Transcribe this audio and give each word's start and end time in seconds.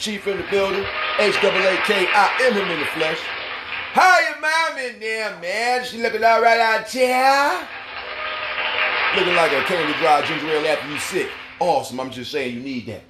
chief 0.00 0.26
in 0.26 0.38
the 0.38 0.44
building. 0.44 0.84
H-A-A-K, 1.18 2.08
I 2.14 2.38
am 2.44 2.54
him 2.54 2.70
in 2.70 2.80
the 2.80 2.86
flesh. 2.86 3.18
How 3.92 4.18
your 4.20 4.40
mom 4.40 4.78
in 4.78 4.98
there, 4.98 5.38
man? 5.40 5.84
She 5.84 6.02
looking 6.02 6.24
all 6.24 6.40
right 6.40 6.58
out 6.58 6.90
there? 6.90 7.68
Looking 9.16 9.34
like 9.34 9.52
a 9.52 9.62
candy 9.64 9.92
dry 9.98 10.24
ginger 10.24 10.48
ale 10.48 10.66
after 10.66 10.88
you 10.90 10.98
sick. 10.98 11.28
Awesome. 11.58 12.00
I'm 12.00 12.10
just 12.10 12.32
saying 12.32 12.54
you 12.54 12.62
need 12.62 12.86
that. 12.86 13.02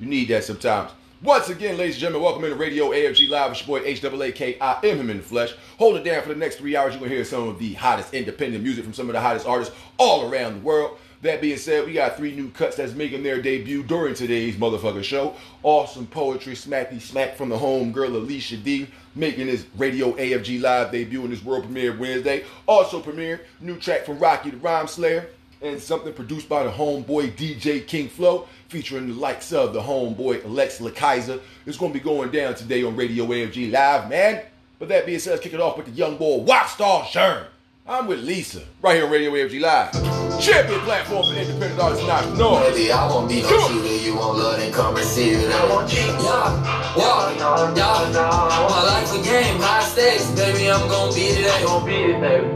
You 0.00 0.08
need 0.08 0.28
that 0.28 0.42
sometimes. 0.42 0.90
Once 1.22 1.48
again, 1.48 1.78
ladies 1.78 1.94
and 1.94 2.00
gentlemen, 2.00 2.24
welcome 2.24 2.42
into 2.42 2.56
Radio 2.56 2.90
AFG 2.90 3.28
Live. 3.28 3.52
It's 3.52 3.64
your 3.64 3.78
boy 3.78 3.86
H-A-A-K. 3.86 4.58
I 4.60 4.80
am 4.82 4.98
him 4.98 5.10
in 5.10 5.18
the 5.18 5.22
flesh. 5.22 5.54
Hold 5.78 5.96
it 5.96 6.02
down 6.02 6.22
for 6.22 6.30
the 6.30 6.34
next 6.34 6.56
three 6.56 6.74
hours. 6.74 6.94
You're 6.94 6.98
going 6.98 7.10
to 7.10 7.16
hear 7.16 7.24
some 7.24 7.46
of 7.46 7.60
the 7.60 7.74
hottest 7.74 8.12
independent 8.14 8.64
music 8.64 8.82
from 8.82 8.94
some 8.94 9.08
of 9.08 9.12
the 9.12 9.20
hottest 9.20 9.46
artists 9.46 9.72
all 9.98 10.28
around 10.28 10.54
the 10.54 10.60
world. 10.60 10.98
That 11.22 11.40
being 11.40 11.56
said, 11.56 11.86
we 11.86 11.92
got 11.92 12.16
three 12.16 12.34
new 12.34 12.50
cuts 12.50 12.76
that's 12.76 12.94
making 12.94 13.22
their 13.22 13.40
debut 13.40 13.84
during 13.84 14.14
today's 14.14 14.56
motherfucking 14.56 15.04
show. 15.04 15.36
Awesome 15.62 16.04
poetry, 16.08 16.54
smacky 16.54 17.00
smack 17.00 17.36
from 17.36 17.48
the 17.48 17.56
home 17.56 17.92
girl 17.92 18.10
Alisha 18.10 18.60
D, 18.60 18.88
making 19.14 19.46
his 19.46 19.64
Radio 19.76 20.14
AFG 20.14 20.60
Live 20.60 20.90
debut 20.90 21.22
in 21.22 21.30
this 21.30 21.44
world 21.44 21.62
premiere 21.62 21.96
Wednesday. 21.96 22.44
Also 22.66 22.98
premiere, 22.98 23.42
new 23.60 23.78
track 23.78 24.04
from 24.04 24.18
Rocky 24.18 24.50
the 24.50 24.56
Rhymeslayer 24.56 25.26
and 25.60 25.80
something 25.80 26.12
produced 26.12 26.48
by 26.48 26.64
the 26.64 26.70
homeboy 26.70 27.36
DJ 27.36 27.86
King 27.86 28.08
Flow, 28.08 28.48
featuring 28.66 29.06
the 29.06 29.14
likes 29.14 29.52
of 29.52 29.72
the 29.72 29.80
homeboy 29.80 30.44
Alex 30.44 30.80
LeKaiser. 30.80 31.40
It's 31.66 31.78
going 31.78 31.92
to 31.92 31.98
be 32.00 32.04
going 32.04 32.32
down 32.32 32.56
today 32.56 32.82
on 32.82 32.96
Radio 32.96 33.26
AFG 33.26 33.70
Live, 33.70 34.10
man. 34.10 34.42
But 34.80 34.88
that 34.88 35.06
being 35.06 35.20
said, 35.20 35.30
let's 35.30 35.42
kick 35.44 35.54
it 35.54 35.60
off 35.60 35.76
with 35.76 35.86
the 35.86 35.92
young 35.92 36.16
boy 36.16 36.44
Rockstar 36.44 37.04
Sherm. 37.04 37.46
I'm 37.84 38.06
with 38.06 38.20
Lisa, 38.22 38.62
right 38.80 38.94
here 38.94 39.06
on 39.06 39.10
Radio 39.10 39.32
AFG 39.32 39.60
Live. 39.60 39.92
Champion 40.40 40.80
platform 40.82 41.26
for 41.26 41.34
independent 41.34 41.80
artists 41.80 42.02
and 42.04 42.12
entrepreneurs. 42.12 42.76
Baby, 42.76 42.92
I 42.92 43.08
won't 43.08 43.28
be 43.28 43.42
no 43.42 43.48
shooter. 43.48 43.96
You 44.04 44.14
won't 44.14 44.38
love 44.38 44.60
and 44.60 44.72
come 44.72 44.94
receive 44.94 45.38
it. 45.38 45.50
I 45.50 45.68
want 45.68 45.92
you. 45.92 45.98
Yeah, 45.98 46.96
yeah, 46.96 47.74
yeah. 47.74 48.68
My 48.70 48.82
life 48.84 49.12
a 49.12 49.22
game, 49.24 49.60
high 49.60 49.82
stakes. 49.82 50.30
Baby, 50.30 50.70
I'm 50.70 50.88
gon' 50.88 51.12
beat 51.12 51.38
it. 51.38 51.66
Gon' 51.66 51.84
beat 51.84 52.10
it, 52.10 52.20
baby. 52.20 52.46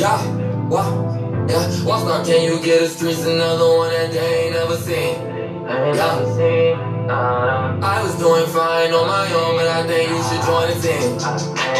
Yeah, 0.00 0.66
wow. 0.68 1.46
Yeah, 1.48 1.66
what 1.84 2.00
star 2.00 2.24
can 2.24 2.44
you 2.44 2.62
get 2.62 2.80
the 2.80 2.88
streets? 2.88 3.24
Another 3.24 3.68
one 3.76 3.90
that 3.90 4.12
they 4.12 4.44
ain't 4.46 4.54
never 4.54 4.76
seen. 4.76 5.20
Yeah. 5.96 6.95
Uh, 7.08 7.78
I 7.82 8.02
was 8.02 8.18
doing 8.18 8.46
fine 8.50 8.90
on 8.90 9.06
my 9.06 9.30
own, 9.30 9.54
but 9.54 9.68
I 9.70 9.86
think 9.86 10.10
you 10.10 10.18
should 10.26 10.42
join 10.42 10.66
the 10.66 10.74
team. 10.82 11.14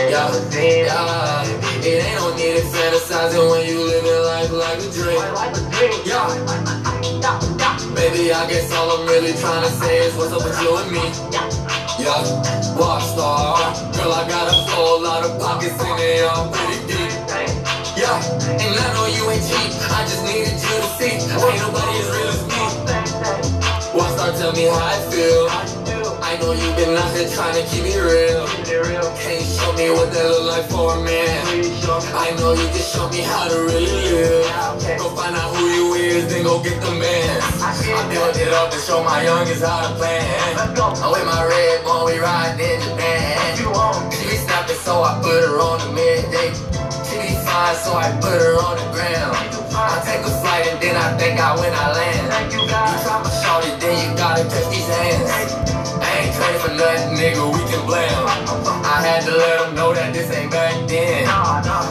Yeah, 0.07 0.31
yeah. 0.55 1.43
It 1.83 1.99
ain't 1.99 2.15
no 2.23 2.31
need 2.39 2.63
in 2.63 2.67
fantasizing 2.71 3.43
when 3.51 3.67
you 3.67 3.83
living 3.83 4.23
life 4.23 4.55
like 4.55 4.79
a 4.79 4.91
dream. 4.95 5.19
Yeah. 6.07 6.31
Baby, 7.99 8.31
I 8.31 8.47
guess 8.47 8.71
all 8.71 9.03
I'm 9.03 9.07
really 9.11 9.35
trying 9.43 9.67
to 9.67 9.73
say 9.83 10.07
is 10.07 10.15
what's 10.15 10.31
up 10.31 10.47
with 10.47 10.63
you 10.63 10.79
and 10.79 10.95
me. 10.95 11.03
Yeah, 11.99 12.79
rock 12.79 13.03
star. 13.03 13.75
Girl, 13.99 14.15
I 14.15 14.29
got 14.31 14.47
a 14.47 14.55
whole 14.71 15.03
lot 15.03 15.25
of 15.27 15.41
pockets 15.41 15.75
in 15.75 15.97
they 15.97 16.23
all 16.23 16.53
pretty 16.55 16.87
deep. 16.87 17.11
Yeah, 17.99 18.15
and 18.47 18.79
I 18.79 18.87
know 18.95 19.11
you 19.11 19.27
ain't 19.27 19.43
cheap. 19.43 19.75
I 19.91 20.07
just 20.07 20.23
needed 20.23 20.55
you 20.55 20.71
to 20.71 20.87
see. 20.95 21.19
Ain't 21.19 21.59
nobody 21.67 21.99
as 21.99 22.11
real 22.15 22.26
me. 24.33 24.39
Tell 24.39 24.53
me 24.53 24.65
how 24.67 24.83
I 24.83 24.99
feel. 25.11 25.49
I 26.23 26.37
know 26.41 26.53
you've 26.53 26.77
been 26.77 26.97
out 26.97 27.15
here 27.15 27.29
trying 27.31 27.55
to 27.55 27.65
keep 27.71 27.85
me 27.85 27.95
real. 27.95 28.47
Can 28.67 29.39
you 29.39 29.47
show 29.47 29.73
me 29.75 29.91
what 29.91 30.11
that 30.13 30.27
look 30.27 30.45
like 30.51 30.67
for 30.67 30.99
a 30.99 31.01
man? 31.03 31.47
I 32.15 32.35
know 32.39 32.53
you 32.53 32.67
can 32.67 32.83
show 32.83 33.09
me 33.11 33.21
how 33.23 33.49
to 33.49 33.55
really 33.63 33.87
live. 33.87 34.99
Go 34.99 35.15
find 35.15 35.37
out 35.37 35.55
who 35.55 35.65
you 35.71 35.95
is, 35.95 36.29
then 36.29 36.43
go 36.43 36.63
get 36.63 36.81
the 36.83 36.91
man. 36.93 37.41
I 37.63 38.09
built 38.11 38.37
it 38.37 38.53
up 38.53 38.73
and 38.73 38.83
show 38.83 39.03
my 39.05 39.23
youngest 39.23 39.63
how 39.63 39.89
to 39.89 39.95
plan. 39.95 40.59
I'm 40.59 41.13
with 41.13 41.27
my 41.27 41.45
red 41.47 41.85
bone, 41.85 42.07
we 42.07 42.19
riding 42.19 42.67
in 42.67 42.81
Japan. 42.83 43.57
She 44.11 44.37
snapping, 44.37 44.77
so 44.77 45.03
I 45.03 45.21
put 45.23 45.43
her 45.47 45.61
on 45.61 45.79
the 45.87 45.93
midday. 45.95 46.51
She 47.17 47.23
be 47.23 47.35
fine, 47.49 47.77
so 47.77 47.97
I 47.97 48.13
put 48.21 48.37
her 48.37 48.61
on 48.61 48.77
the 48.77 48.85
ground. 48.93 49.33
I 49.73 50.05
take 50.05 50.21
a 50.21 50.29
flight 50.29 50.69
and 50.69 50.77
then 50.83 50.97
I 50.97 51.17
think 51.17 51.41
I 51.41 51.57
when 51.57 51.73
I 51.73 51.93
land. 51.97 52.53
You 52.53 52.61
try 52.69 53.23
my 53.25 53.31
shorty, 53.41 53.73
then 53.81 53.97
you 54.05 54.17
gotta 54.19 54.45
touch 54.45 54.69
these 54.69 54.85
hands. 54.85 55.25
I 55.97 56.13
ain't 56.13 56.35
training 56.37 56.61
for 56.61 56.75
nothing, 56.77 57.17
nigga, 57.17 57.41
we 57.49 57.61
can 57.73 57.87
blame. 57.87 58.13
I 58.85 59.01
had 59.01 59.25
to 59.25 59.33
let 59.33 59.65
them 59.65 59.75
know 59.75 59.95
that 59.95 60.13
this 60.13 60.31
ain't 60.31 60.51
back 60.51 60.87
then. 60.89 61.25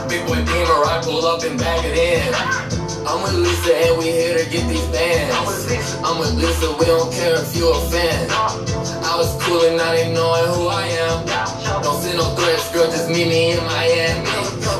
Big 0.07 0.21
boy 0.27 0.45
Beamer, 0.45 0.85
I 0.85 1.01
pull 1.03 1.25
up 1.25 1.41
and 1.41 1.57
back 1.57 1.83
it 1.83 1.97
in. 1.97 2.74
I'm 3.05 3.21
with 3.21 3.37
Lisa 3.37 3.69
and 3.69 3.97
we 3.99 4.05
here 4.09 4.33
to 4.33 4.49
get 4.49 4.67
these 4.67 4.87
bands. 4.89 5.69
I'm 6.01 6.17
with 6.17 6.33
Lisa, 6.33 6.73
we 6.73 6.85
don't 6.85 7.13
care 7.13 7.37
if 7.37 7.55
you 7.55 7.69
a 7.69 7.79
fan. 7.93 8.27
Uh. 8.33 8.85
I 9.05 9.13
was 9.17 9.29
cool 9.45 9.61
and 9.61 9.77
not 9.77 9.93
even 9.93 10.13
knowing 10.13 10.49
who 10.57 10.65
I 10.67 10.89
am. 11.05 11.21
Don't 11.85 12.01
send 12.01 12.17
no 12.17 12.33
threats, 12.33 12.65
girl, 12.73 12.89
just 12.89 13.07
meet 13.09 13.29
me 13.29 13.53
in 13.53 13.61
Miami. 13.61 14.25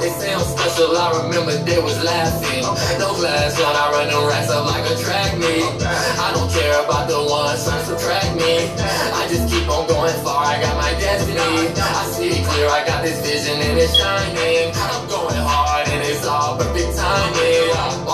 They 0.02 0.10
say 0.10 0.34
I'm 0.34 0.42
special, 0.42 0.98
I 0.98 1.22
remember 1.22 1.54
they 1.54 1.78
was 1.78 2.02
laughing. 2.04 2.66
No 2.98 3.14
glass 3.14 3.62
on, 3.62 3.76
I 3.78 3.94
run 3.94 4.10
them 4.10 4.26
racks 4.26 4.50
up 4.50 4.66
like 4.66 4.90
a 4.90 4.98
track 4.98 5.38
meet. 5.38 5.70
I 5.86 6.34
don't 6.34 6.50
care 6.50 6.82
about 6.82 7.06
the 7.08 7.22
ones 7.22 7.62
trying 7.64 7.78
to 7.78 7.94
subtract 7.94 8.34
me. 8.42 8.74
I 9.14 9.30
just 9.30 9.54
keep 9.54 9.70
on 9.70 9.86
going 9.86 10.18
far, 10.26 10.50
I 10.50 10.60
got 10.60 10.76
my 10.82 10.92
destiny. 10.98 11.78
I 11.78 12.04
see 12.10 12.42
it 12.42 12.46
clear, 12.46 12.70
I 12.74 12.82
got 12.90 13.06
this 13.06 13.22
vision 13.22 13.62
and 13.62 13.78
it's 13.78 13.94
shining. 13.94 14.74
I'm 14.74 15.06
going 15.14 15.38
hard 15.46 15.88
and 15.94 16.02
it's 16.02 16.26
all 16.26 16.58
perfect 16.58 16.98
timing. 16.98 18.05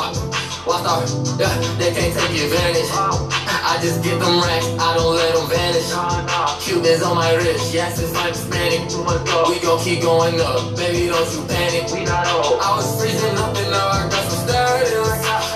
Yeah, 0.62 0.68
watch, 0.68 0.86
out, 0.86 1.10
yeah, 1.40 1.78
they 1.78 1.92
can't 1.94 2.14
take 2.14 2.44
advantage. 2.44 2.90
I 2.94 3.80
just 3.82 4.04
get 4.04 4.20
them 4.20 4.42
racks, 4.42 4.66
I 4.78 4.94
don't 4.96 5.16
let 5.16 5.34
them 5.34 5.50
vanish. 5.50 5.90
Cubans 6.62 7.02
on 7.02 7.16
my 7.16 7.34
wrist, 7.36 7.74
yes, 7.74 8.00
it's 8.02 8.14
like 8.14 8.34
Hispanic. 8.34 8.86
We 9.50 9.60
gon' 9.60 9.80
keep 9.84 10.02
going 10.02 10.40
up, 10.42 10.76
baby, 10.78 11.08
don't 11.08 11.26
you 11.34 11.46
panic. 11.48 11.90
We 11.92 12.06
not 12.06 12.28
old. 12.28 12.62
I 12.62 12.76
was 12.78 13.00
freezing 13.00 13.38
up 13.38 13.56
and 13.58 13.72
now 13.72 13.90
I 13.90 14.10
got 14.10 14.24
some 14.30 14.48
status. 14.48 15.10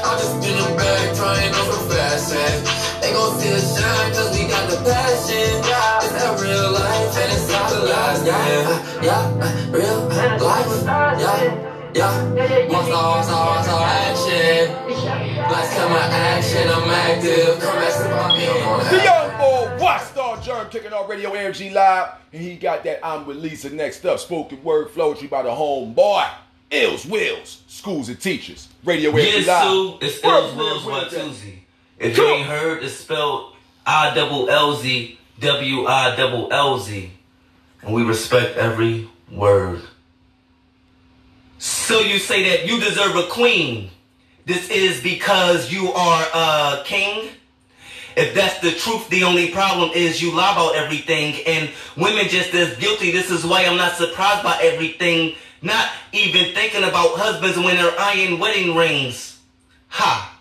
I'm 0.05 0.17
just 0.17 0.41
in 0.41 0.57
the 0.57 0.73
bag, 0.77 1.15
trying 1.15 1.53
on 1.53 1.65
some 1.69 1.89
fast 1.89 2.33
ass. 2.33 3.01
They 3.01 3.11
gon' 3.13 3.37
see 3.39 3.53
us 3.53 3.77
shine, 3.77 4.11
cause 4.13 4.31
we 4.33 4.47
got 4.47 4.69
the 4.69 4.77
passion. 4.81 5.61
It's 6.01 6.13
that 6.17 6.33
real 6.41 6.71
life, 6.71 7.13
and 7.13 7.29
it's 7.29 7.49
not 7.51 7.69
the 7.69 7.81
last 7.85 8.23
name. 8.25 9.05
Yeah, 9.05 9.69
real 9.69 10.09
life. 10.41 10.65
Yeah, 11.19 11.71
Yeah, 11.95 12.67
once 12.67 12.87
I 12.89 13.21
saw, 13.23 13.55
I 13.55 13.63
saw 13.63 13.85
action. 13.85 14.84
Last 15.51 15.77
time 15.77 15.91
I 15.91 15.99
action, 16.17 16.67
I'm 16.67 16.89
active. 16.89 17.59
Come 17.59 17.75
back 17.75 17.93
to 17.93 18.09
my 18.09 18.83
The 18.89 18.97
man. 18.97 19.03
young 19.03 19.37
boy, 19.37 19.85
Rockstar 19.85 20.43
Germ, 20.43 20.69
kicking 20.69 20.91
off 20.91 21.07
Radio 21.07 21.31
AFG 21.33 21.71
Live, 21.71 22.09
and 22.33 22.41
he 22.41 22.55
got 22.55 22.83
that 22.83 23.05
I'm 23.05 23.25
with 23.27 23.37
Lisa 23.37 23.69
next 23.69 24.03
up. 24.05 24.19
Spoken 24.19 24.63
word 24.63 24.93
poetry 24.93 25.27
by 25.27 25.43
the 25.43 25.49
homeboy, 25.49 26.27
Illz 26.71 27.07
Willz, 27.07 27.61
Schools 27.67 28.09
and 28.09 28.19
Teachers. 28.19 28.69
Radio 28.83 29.11
AFG 29.11 29.23
Yes, 29.23 29.47
Live. 29.47 29.63
Sue, 29.69 29.97
it's 30.01 30.23
Word 30.23 30.33
Ills 30.33 30.51
for 30.51 30.57
Wills 30.57 30.85
word, 30.85 30.93
word, 30.93 31.11
Watusi. 31.11 31.53
If 31.99 32.17
you 32.17 32.25
ain't 32.25 32.47
heard, 32.47 32.83
it's 32.83 32.95
spelled 32.95 33.53
I 33.85 34.13
double 34.15 34.49
L 34.49 34.75
Z 34.75 35.19
W 35.41 35.85
I 35.85 36.15
double 36.15 36.51
L 36.51 36.79
Z. 36.79 37.11
And 37.83 37.93
we 37.93 38.03
respect 38.03 38.57
every 38.57 39.07
word. 39.31 39.81
So 41.59 41.99
you 41.99 42.17
say 42.17 42.49
that 42.49 42.67
you 42.67 42.79
deserve 42.79 43.15
a 43.15 43.27
queen. 43.27 43.91
This 44.45 44.69
is 44.69 45.01
because 45.01 45.71
you 45.71 45.91
are 45.91 46.27
a 46.33 46.83
king? 46.83 47.29
If 48.15 48.33
that's 48.33 48.59
the 48.59 48.71
truth, 48.71 49.09
the 49.09 49.23
only 49.23 49.51
problem 49.51 49.89
is 49.93 50.21
you 50.21 50.33
lie 50.33 50.53
about 50.53 50.75
everything 50.75 51.35
and 51.45 51.69
women 51.97 52.27
just 52.29 52.53
as 52.53 52.77
guilty. 52.77 53.11
This 53.11 53.29
is 53.29 53.43
why 53.43 53.65
I'm 53.65 53.75
not 53.75 53.97
surprised 53.97 54.43
by 54.43 54.57
everything. 54.61 55.35
Not 55.61 55.89
even 56.13 56.53
thinking 56.53 56.83
about 56.83 57.17
husbands 57.17 57.57
when 57.57 57.75
they're 57.75 57.99
eyeing 57.99 58.39
wedding 58.39 58.75
rings. 58.75 59.39
Ha. 59.87 60.39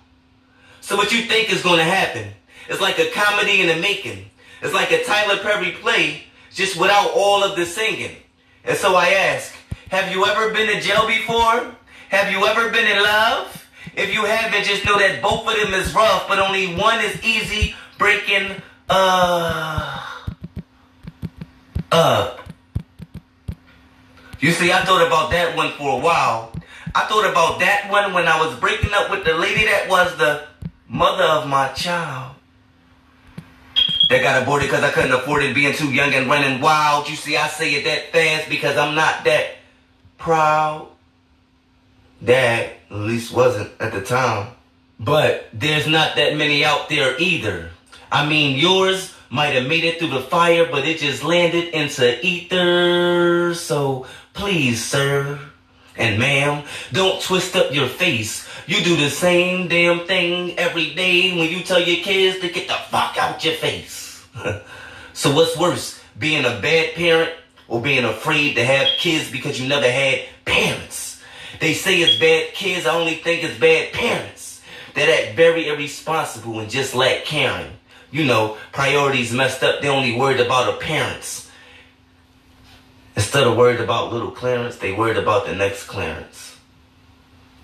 So 0.83 0.97
what 0.97 1.11
you 1.11 1.23
think 1.23 1.51
is 1.51 1.63
going 1.63 1.79
to 1.79 1.85
happen? 1.85 2.29
It's 2.69 2.81
like 2.81 2.99
a 2.99 3.11
comedy 3.11 3.63
in 3.63 3.69
the 3.69 3.77
making. 3.77 4.27
It's 4.63 4.75
like 4.75 4.93
a 4.93 5.03
Tyler 5.05 5.39
Perry 5.39 5.73
play, 5.73 6.25
just 6.53 6.79
without 6.79 7.11
all 7.15 7.43
of 7.43 7.57
the 7.57 7.65
singing. 7.65 8.17
And 8.65 8.77
so 8.77 8.95
I 8.97 9.09
ask, 9.09 9.55
have 9.89 10.13
you 10.13 10.27
ever 10.27 10.53
been 10.53 10.69
in 10.69 10.83
jail 10.83 11.07
before? 11.07 11.75
Have 12.11 12.31
you 12.31 12.47
ever 12.47 12.71
been 12.71 12.87
in 12.87 13.03
love? 13.03 13.64
If 13.97 14.13
you 14.13 14.25
haven't, 14.25 14.65
just 14.65 14.85
know 14.85 14.99
that 14.99 15.23
both 15.23 15.47
of 15.47 15.55
them 15.57 15.75
is 15.75 15.95
rough, 15.95 16.27
but 16.27 16.39
only 16.39 16.75
one 16.75 17.01
is 17.01 17.23
easy 17.23 17.75
breaking 17.99 18.61
uh 18.89 20.01
up. 21.93 22.41
You 24.41 24.51
see, 24.51 24.73
I 24.73 24.85
thought 24.85 25.07
about 25.07 25.31
that 25.31 25.57
one 25.57 25.71
for 25.73 25.99
a 25.99 26.03
while. 26.03 26.53
I 26.95 27.07
thought 27.07 27.29
about 27.29 27.61
that 27.61 27.91
one 27.91 28.13
when 28.13 28.29
I 28.29 28.45
was 28.45 28.59
breaking 28.61 28.91
up 28.93 29.11
with 29.11 29.25
the 29.25 29.35
lady 29.35 29.65
that 29.65 29.89
was 29.89 30.17
the 30.17 30.47
mother 30.89 31.25
of 31.25 31.49
my 31.49 31.69
child. 31.69 32.37
That 34.11 34.23
got 34.23 34.43
aborted 34.43 34.69
because 34.69 34.85
I 34.85 34.91
couldn't 34.91 35.13
afford 35.13 35.43
it 35.45 35.55
being 35.55 35.73
too 35.73 35.93
young 35.93 36.13
and 36.13 36.29
running 36.29 36.61
wild. 36.61 37.09
You 37.09 37.17
see, 37.17 37.37
I 37.37 37.49
say 37.49 37.75
it 37.75 37.85
that 37.85 38.13
fast 38.13 38.51
because 38.51 38.77
I'm 38.77 38.95
not 38.95 39.25
that 39.25 39.57
proud. 40.19 40.89
Dad, 42.25 42.71
at 42.91 42.97
least 42.97 43.33
wasn't 43.35 43.71
at 43.81 43.93
the 43.93 44.01
time. 44.01 44.53
But 44.99 45.49
there's 45.53 45.87
not 45.87 46.17
that 46.17 46.37
many 46.37 46.65
out 46.65 46.89
there 46.89 47.19
either. 47.19 47.71
I 48.11 48.27
mean, 48.27 48.59
yours 48.59 49.15
might 49.29 49.55
have 49.55 49.67
made 49.67 49.85
it 49.85 49.99
through 49.99 50.11
the 50.11 50.21
fire, 50.21 50.67
but 50.71 50.87
it 50.87 50.99
just 50.99 51.25
landed 51.25 51.75
into 51.75 52.25
ether. 52.25 53.55
So 53.55 54.07
please, 54.33 54.85
sir 54.85 55.39
and 55.97 56.19
ma'am, 56.19 56.65
don't 56.93 57.21
twist 57.23 57.57
up 57.57 57.73
your 57.73 57.89
face. 57.89 58.49
You 58.67 58.83
do 58.83 58.97
the 58.97 59.11
same 59.11 59.69
damn 59.69 60.07
thing 60.07 60.59
every 60.59 60.95
day 60.95 61.37
when 61.37 61.51
you 61.51 61.63
tell 61.63 61.81
your 61.81 62.03
kids 62.03 62.41
to 62.41 62.49
get 62.49 62.69
the 62.69 62.75
fuck 62.75 63.17
out 63.17 63.45
your 63.45 63.55
face. 63.55 64.27
so 65.13 65.35
what's 65.35 65.57
worse, 65.57 66.01
being 66.19 66.45
a 66.45 66.61
bad 66.61 66.95
parent 66.95 67.33
or 67.69 67.81
being 67.81 68.05
afraid 68.05 68.55
to 68.55 68.65
have 68.65 68.89
kids 68.99 69.31
because 69.31 69.61
you 69.61 69.69
never 69.69 69.91
had 69.91 70.23
parents? 70.45 71.04
They 71.61 71.75
say 71.75 72.01
it's 72.01 72.19
bad 72.19 72.55
kids, 72.55 72.87
I 72.87 72.99
only 72.99 73.17
think 73.17 73.45
it's 73.45 73.59
bad 73.59 73.93
parents 73.93 74.63
that 74.95 75.09
act 75.09 75.37
very 75.37 75.69
irresponsible 75.69 76.61
and 76.61 76.71
just 76.71 76.95
lack 76.95 77.25
caring. 77.25 77.73
You 78.11 78.25
know, 78.25 78.57
priorities 78.73 79.33
messed 79.33 79.63
up, 79.63 79.83
they 79.83 79.89
only 79.89 80.17
worried 80.17 80.41
about 80.41 80.73
appearance. 80.73 81.51
Instead 83.17 83.47
of 83.47 83.57
worried 83.57 83.81
about 83.81 84.13
little 84.13 84.31
Clarence, 84.31 84.77
they 84.77 84.93
worried 84.93 85.17
about 85.17 85.47
the 85.47 85.55
next 85.55 85.85
Clarence. 85.85 86.57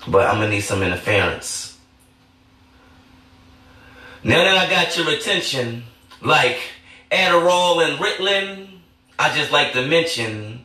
But 0.06 0.28
I'm 0.28 0.36
gonna 0.36 0.50
need 0.50 0.60
some 0.62 0.82
interference. 0.82 1.78
Now 4.22 4.44
that 4.44 4.56
I 4.56 4.70
got 4.70 4.96
your 4.96 5.10
attention, 5.10 5.84
like 6.20 6.58
Adderall 7.10 7.84
and 7.86 7.98
Ritalin, 7.98 8.68
I 9.18 9.34
just 9.36 9.50
like 9.50 9.72
to 9.72 9.86
mention 9.86 10.59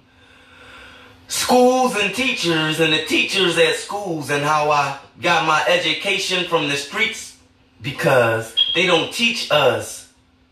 schools 1.27 1.95
and 1.95 2.13
teachers 2.13 2.79
and 2.79 2.93
the 2.93 3.05
teachers 3.05 3.57
at 3.57 3.75
schools 3.75 4.29
and 4.29 4.43
how 4.43 4.69
I 4.71 4.99
got 5.21 5.47
my 5.47 5.63
education 5.67 6.45
from 6.45 6.69
the 6.69 6.75
streets 6.75 7.37
because 7.81 8.55
they 8.73 8.85
don't 8.85 9.13
teach 9.13 9.51
us 9.51 10.11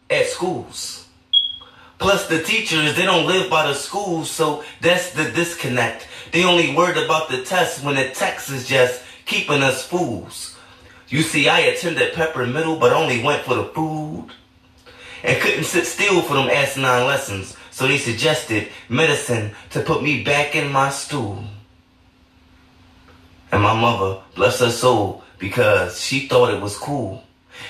at 0.09 0.27
schools. 0.27 1.07
Plus 1.99 2.27
the 2.27 2.43
teachers, 2.43 2.95
they 2.95 3.05
don't 3.05 3.27
live 3.27 3.49
by 3.49 3.67
the 3.67 3.73
schools, 3.73 4.29
so 4.29 4.63
that's 4.81 5.11
the 5.13 5.31
disconnect. 5.31 6.07
They 6.31 6.43
only 6.43 6.75
worried 6.75 6.97
about 6.97 7.29
the 7.29 7.43
test 7.43 7.83
when 7.83 7.95
the 7.95 8.09
text 8.09 8.49
is 8.49 8.67
just 8.67 9.01
keeping 9.25 9.61
us 9.61 9.87
fools. 9.87 10.57
You 11.07 11.21
see, 11.21 11.47
I 11.47 11.59
attended 11.59 12.13
Pepper 12.13 12.45
Middle, 12.45 12.77
but 12.77 12.91
only 12.91 13.23
went 13.23 13.43
for 13.43 13.55
the 13.55 13.65
food. 13.65 14.29
And 15.23 15.41
couldn't 15.41 15.63
sit 15.63 15.85
still 15.85 16.21
for 16.21 16.33
them 16.33 16.49
asinine 16.49 17.07
lessons, 17.07 17.55
so 17.73 17.87
they 17.87 17.97
suggested 17.97 18.69
medicine 18.87 19.49
to 19.71 19.81
put 19.81 20.03
me 20.03 20.23
back 20.23 20.55
in 20.55 20.71
my 20.71 20.91
stool. 20.91 21.43
And 23.51 23.63
my 23.63 23.73
mother, 23.73 24.21
bless 24.35 24.59
her 24.59 24.69
soul, 24.69 25.23
because 25.39 25.99
she 25.99 26.27
thought 26.27 26.53
it 26.53 26.61
was 26.61 26.77
cool. 26.77 27.23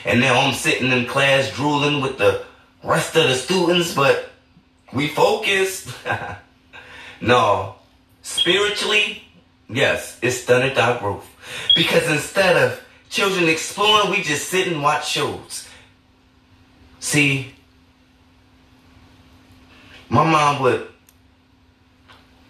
And 0.03 0.19
now 0.19 0.41
I'm 0.41 0.53
sitting 0.53 0.91
in 0.91 1.05
class 1.05 1.49
drooling 1.55 2.01
with 2.01 2.17
the 2.17 2.43
rest 2.83 3.15
of 3.15 3.29
the 3.29 3.35
students, 3.35 3.95
but 3.95 4.29
we 4.91 5.07
focused. 5.07 5.95
no, 7.21 7.75
spiritually, 8.23 9.23
yes, 9.69 10.19
it's 10.21 10.41
stunted 10.41 10.77
our 10.77 10.99
growth. 10.99 11.29
Because 11.77 12.09
instead 12.09 12.57
of 12.57 12.83
children 13.09 13.47
exploring, 13.47 14.11
we 14.11 14.21
just 14.21 14.49
sit 14.49 14.67
and 14.67 14.83
watch 14.83 15.07
shows. 15.07 15.65
See, 16.99 17.52
my 20.13 20.23
mom 20.23 20.61
would 20.61 20.87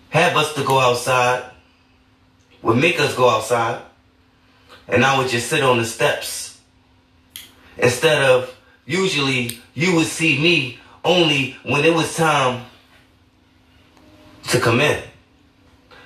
have 0.09 0.35
us 0.35 0.53
to 0.53 0.65
go 0.65 0.79
outside, 0.79 1.49
would 2.61 2.75
make 2.75 2.99
us 2.99 3.15
go 3.15 3.29
outside, 3.29 3.81
and 4.89 5.05
I 5.05 5.17
would 5.17 5.29
just 5.29 5.47
sit 5.47 5.63
on 5.63 5.77
the 5.77 5.85
steps. 5.85 6.59
Instead 7.77 8.21
of 8.21 8.53
usually 8.85 9.59
you 9.73 9.95
would 9.95 10.07
see 10.07 10.37
me 10.41 10.77
only 11.05 11.55
when 11.63 11.85
it 11.85 11.93
was 11.93 12.13
time 12.17 12.65
to 14.49 14.59
come 14.59 14.81
in. 14.81 15.01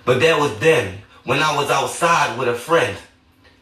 But 0.05 0.19
that 0.19 0.39
was 0.39 0.59
then 0.59 0.99
when 1.23 1.39
I 1.39 1.57
was 1.57 1.71
outside 1.71 2.37
with 2.37 2.49
a 2.49 2.53
friend 2.53 2.95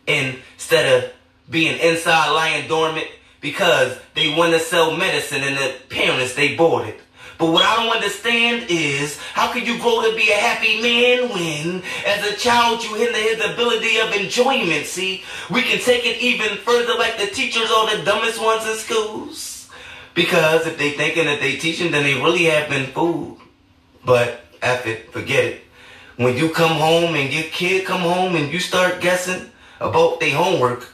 instead 0.06 1.02
of 1.02 1.14
being 1.50 1.80
inside 1.80 2.32
lying 2.32 2.68
dormant 2.68 3.08
because 3.40 3.98
they 4.16 4.36
want 4.36 4.52
to 4.52 4.60
sell 4.60 4.98
medicine 4.98 5.44
and 5.44 5.56
the 5.56 5.76
parents 5.90 6.36
they 6.36 6.58
bought 6.58 6.88
it. 6.88 7.00
But 7.38 7.52
what 7.52 7.66
I 7.66 7.76
don't 7.76 7.96
understand 7.96 8.68
is 8.70 9.18
how 9.34 9.52
can 9.52 9.66
you 9.66 9.78
grow 9.80 10.10
to 10.10 10.16
be 10.16 10.32
a 10.32 10.36
happy 10.36 10.82
man 10.82 11.30
when 11.30 11.84
as 12.06 12.26
a 12.26 12.36
child 12.38 12.84
you 12.84 12.96
hinder 12.96 13.18
his 13.18 13.44
ability 13.44 13.98
of 13.98 14.14
enjoyment? 14.14 14.86
See, 14.86 15.24
we 15.50 15.62
can 15.62 15.80
take 15.80 16.06
it 16.06 16.22
even 16.22 16.58
further 16.58 16.94
like 16.98 17.18
the 17.18 17.28
teachers 17.28 17.70
are 17.70 17.98
the 17.98 18.04
dumbest 18.04 18.42
ones 18.42 18.66
in 18.66 18.76
schools. 18.76 19.70
Because 20.14 20.66
if 20.66 20.78
they 20.78 20.92
thinking 20.92 21.26
that 21.26 21.42
they 21.42 21.58
teaching, 21.58 21.92
then 21.92 22.04
they 22.04 22.14
really 22.14 22.46
have 22.46 22.70
been 22.70 22.86
fooled. 22.88 23.42
But 24.06 24.46
F 24.62 24.88
it, 24.88 25.12
forget 25.12 25.44
it. 25.44 25.62
When 26.16 26.38
you 26.38 26.50
come 26.50 26.78
home 26.78 27.16
and 27.16 27.34
your 27.34 27.44
kid 27.44 27.86
come 27.86 28.00
home 28.00 28.36
and 28.36 28.52
you 28.52 28.60
start 28.60 29.02
guessing 29.02 29.52
about 29.82 30.22
their 30.22 30.36
homework 30.36 30.88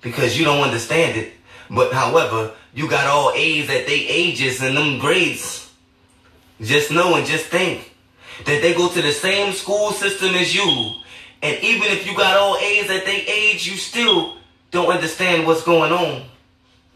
because 0.00 0.36
you 0.36 0.44
don't 0.44 0.64
understand 0.64 1.16
it. 1.16 1.34
But 1.70 1.92
however, 1.92 2.52
you 2.74 2.88
got 2.90 3.06
all 3.06 3.32
A's 3.34 3.70
at 3.70 3.86
they 3.86 4.06
ages 4.08 4.60
and 4.60 4.76
them 4.76 4.98
grades. 4.98 5.65
Just 6.60 6.90
know 6.90 7.14
and 7.16 7.26
just 7.26 7.46
think 7.46 7.92
that 8.44 8.62
they 8.62 8.74
go 8.74 8.88
to 8.88 9.02
the 9.02 9.12
same 9.12 9.52
school 9.52 9.92
system 9.92 10.34
as 10.34 10.54
you. 10.54 10.94
And 11.42 11.62
even 11.62 11.88
if 11.88 12.06
you 12.06 12.16
got 12.16 12.36
all 12.36 12.56
A's 12.56 12.90
at 12.90 13.04
they 13.04 13.26
age, 13.26 13.66
you 13.66 13.76
still 13.76 14.36
don't 14.70 14.88
understand 14.88 15.46
what's 15.46 15.62
going 15.62 15.92
on. 15.92 16.24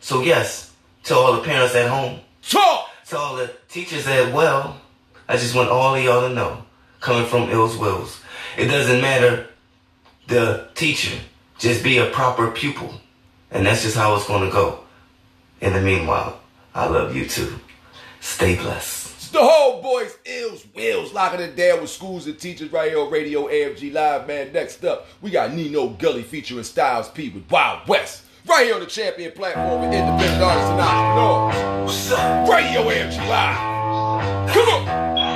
So 0.00 0.23
yes, 0.23 0.73
to 1.05 1.14
all 1.14 1.35
the 1.35 1.43
parents 1.43 1.75
at 1.75 1.88
home, 1.88 2.21
Talk! 2.43 2.88
to 3.09 3.19
all 3.19 3.37
the 3.37 3.52
teachers 3.69 4.07
as 4.07 4.33
well, 4.33 4.81
I 5.29 5.37
just 5.37 5.55
want 5.55 5.69
all 5.69 5.95
of 5.95 6.02
y'all 6.02 6.29
to 6.29 6.35
know, 6.35 6.64
coming 7.00 7.26
from 7.26 7.49
Illz 7.49 7.79
Willz, 7.79 8.21
it 8.57 8.67
doesn't 8.67 9.00
matter 9.00 9.49
the 10.26 10.69
teacher, 10.75 11.19
just 11.59 11.85
be 11.85 11.99
a 11.99 12.07
proper 12.07 12.50
pupil. 12.50 12.95
And 13.50 13.67
that's 13.67 13.83
just 13.83 13.97
how 13.97 14.14
it's 14.14 14.26
going 14.26 14.45
to 14.45 14.52
go. 14.52 14.85
In 15.61 15.73
the 15.73 15.81
meanwhile, 15.81 16.40
I 16.75 16.87
love 16.87 17.14
you 17.14 17.26
too. 17.26 17.59
Stay 18.21 18.55
blessed. 18.55 19.00
The 19.33 19.39
whole 19.39 19.81
boys, 19.81 20.17
illz, 20.25 20.67
willz, 20.75 21.13
locking 21.13 21.39
it 21.39 21.55
down 21.55 21.81
with 21.81 21.91
schools 21.91 22.27
and 22.27 22.37
teachers 22.37 22.73
right 22.73 22.91
here 22.91 23.01
on 23.01 23.13
Radio 23.13 23.47
AFG 23.47 23.93
Live, 23.93 24.27
man. 24.27 24.53
Next 24.53 24.85
up, 24.85 25.07
we 25.21 25.31
got 25.31 25.55
Nino 25.55 25.91
Gully 25.91 26.25
featuring 26.25 26.65
Styles 26.65 27.09
P 27.11 27.29
with 27.29 27.49
Wild 27.49 27.87
West. 27.87 28.25
Right 28.45 28.67
here 28.67 28.75
on 28.75 28.81
the 28.81 28.87
champion 28.87 29.31
platform 29.31 29.83
for 29.83 29.97
independent 29.97 30.43
artists 30.43 30.71
and 30.71 30.81
entrepreneurs. 30.81 31.85
What's 31.85 32.13
up? 32.13 32.49
Radio 32.49 32.83
AFG 32.83 33.29
Live. 33.29 34.53
Come 34.53 34.89
on. 34.89 35.30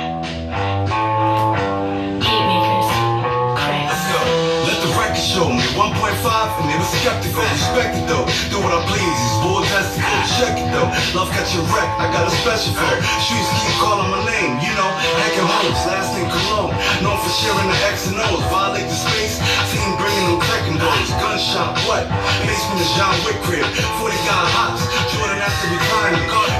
1.5 5.75 5.91
and 5.91 6.65
they 6.71 6.77
were 6.79 6.91
skeptical. 7.03 7.43
Respect 7.51 7.99
it 7.99 8.07
though. 8.07 8.23
Do 8.47 8.63
what 8.63 8.71
I 8.71 8.79
please. 8.87 9.03
These 9.03 9.37
boys 9.43 9.67
testicle. 9.67 10.19
Check 10.39 10.55
it 10.55 10.69
though. 10.71 10.87
Love 11.11 11.29
got 11.35 11.43
a 11.43 11.61
wreck. 11.75 11.89
I 11.99 12.07
got 12.15 12.25
a 12.27 12.33
special 12.43 12.71
for. 12.73 12.95
Streets 13.27 13.51
keep 13.59 13.75
calling 13.83 14.07
my 14.07 14.23
name. 14.23 14.55
You 14.63 14.71
know, 14.79 14.89
hacking 15.19 15.43
homes. 15.43 15.81
Last 15.83 16.15
name 16.15 16.31
Cologne. 16.31 16.71
Known 17.03 17.19
for 17.19 17.31
sharing 17.35 17.67
the 17.67 17.79
X 17.91 18.07
and 18.07 18.17
O's. 18.23 18.43
Violate 18.47 18.87
the 18.87 18.97
space. 18.97 19.35
Team 19.75 19.89
bringing 19.99 20.25
them 20.31 20.39
Tekken 20.47 20.79
balls. 20.79 21.11
Gunshot. 21.19 21.75
What? 21.85 22.07
Basement 22.47 22.79
is 22.79 22.91
John 22.95 23.15
Wick 23.27 23.37
crib. 23.43 23.67
40 23.99 24.15
guy 24.23 24.43
hops. 24.55 24.83
Jordan. 25.11 25.35
You 25.65 25.79
could 25.81 25.99
get 25.99 26.29
popped 26.29 26.54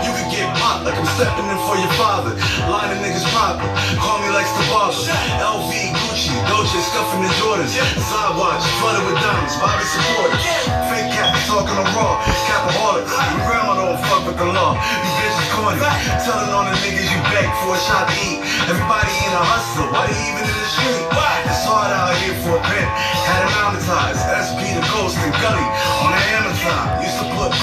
like 0.85 1.01
I'm 1.01 1.09
stepping 1.17 1.49
in 1.49 1.57
for 1.65 1.75
your 1.81 1.89
father. 1.97 2.37
Line 2.69 2.93
of 2.93 3.01
niggas 3.01 3.25
proper. 3.33 3.65
Call 3.97 4.21
me 4.21 4.29
like 4.29 4.45
Stababa. 4.45 4.93
LV, 5.41 5.73
Gucci, 5.73 6.31
Dolce, 6.45 6.77
scuffing 6.77 7.25
the 7.25 7.31
Jordans. 7.41 7.73
Side 7.73 8.33
watch, 8.37 8.61
flooded 8.77 9.01
with 9.09 9.17
diamonds. 9.17 9.57
Bobby 9.57 9.83
supporters. 9.89 10.45
Fake 10.93 11.09
cat, 11.09 11.33
talking 11.49 11.73
on 11.73 11.89
raw. 11.97 12.21
Capaholics. 12.45 13.09
Your 13.09 13.41
grandma 13.49 13.73
don't 13.81 13.99
fuck 14.05 14.29
with 14.29 14.37
the 14.37 14.45
law. 14.45 14.77
You 14.77 15.11
bitches 15.17 15.49
corny. 15.57 15.81
Telling 16.21 16.53
on 16.53 16.69
the 16.69 16.77
niggas 16.85 17.09
you 17.09 17.19
beg 17.33 17.49
for 17.65 17.73
a 17.73 17.79
shot 17.81 18.05
to 18.05 18.15
eat. 18.21 18.45
Everybody 18.69 19.13
in 19.25 19.33
a 19.33 19.41
hustle. 19.41 19.84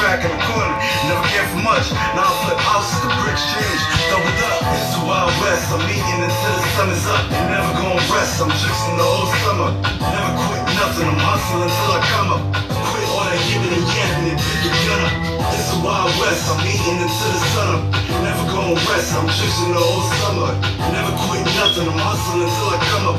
In 0.02 0.18
the 0.18 0.42
corner. 0.50 0.75
Never 1.06 1.23
cared 1.30 1.47
for 1.54 1.62
much. 1.62 1.87
Now 2.18 2.26
I 2.26 2.35
flip 2.42 2.59
houses. 2.59 2.99
The 3.06 3.11
bricks 3.23 3.38
change. 3.54 3.82
Doubled 4.11 4.35
up. 4.50 4.59
It's 4.75 4.99
the 4.99 5.02
Wild 5.06 5.30
West. 5.38 5.71
I'm 5.71 5.78
eating 5.87 6.26
until 6.26 6.54
the 6.59 6.64
sun 6.75 6.88
is 6.90 7.06
up. 7.06 7.23
And 7.30 7.47
never 7.54 7.71
gonna 7.78 8.02
rest. 8.11 8.42
I'm 8.42 8.50
juicing 8.50 8.99
the 8.99 9.06
whole 9.06 9.30
summer. 9.47 9.71
Never 10.02 10.32
quit 10.42 10.62
nothing. 10.75 11.06
I'm 11.06 11.23
hustling 11.23 11.71
until 11.71 11.90
I 11.94 12.00
come 12.11 12.28
up. 12.35 12.42
Quit 12.90 13.06
all 13.14 13.30
that 13.30 13.38
giving 13.47 13.71
and 13.78 13.87
yapping 13.94 14.26
and 14.35 14.40
pick 14.42 14.61
your 14.66 14.75
gun 14.90 15.00
up. 15.06 15.14
It's 15.54 15.71
the 15.71 15.78
Wild 15.87 16.11
West. 16.18 16.50
I'm 16.50 16.66
eating 16.66 16.99
until 16.99 17.30
the 17.30 17.42
sun 17.54 17.68
up. 17.71 17.82
Never 18.26 18.44
gonna 18.50 18.82
rest. 18.90 19.14
I'm 19.14 19.30
juicing 19.30 19.71
the 19.71 19.78
whole 19.87 20.02
summer. 20.18 20.50
Never 20.90 21.14
quit 21.30 21.47
nothing. 21.47 21.87
I'm 21.87 22.02
hustling 22.02 22.42
until 22.42 22.75
I 22.75 22.78
come 22.90 23.04
up. 23.06 23.18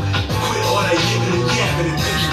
Quit 0.52 0.62
all 0.68 0.84
that 0.84 1.00
giving 1.00 1.32
and 1.32 1.48
yapping 1.48 1.88
and 1.96 2.00
pick. 2.04 2.33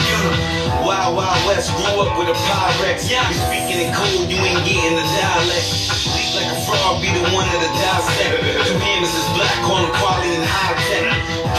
Wild 0.84 1.16
Wild 1.16 1.40
West 1.48 1.72
grew 1.76 1.96
up 2.04 2.12
with 2.18 2.28
a 2.28 2.36
Pyrex. 2.36 3.08
Yeah. 3.08 3.24
You 3.28 3.36
speaking 3.36 3.78
in 3.84 3.90
code, 3.92 4.28
you 4.28 4.36
ain't 4.36 4.60
getting 4.68 4.96
the 4.96 5.06
dialect. 5.16 5.64
Speak 5.64 6.28
like 6.36 6.50
a 6.52 6.58
fraud, 6.68 7.00
be 7.00 7.08
the 7.08 7.24
one 7.32 7.48
that 7.48 7.62
a 7.64 7.70
dissect. 7.72 8.36
Two 8.68 8.76
hands 8.76 9.12
is 9.12 9.28
black, 9.32 9.56
call 9.64 9.80
it 9.80 9.92
quality 9.96 10.36
and 10.36 10.44
high 10.44 10.76
tech. 10.88 11.04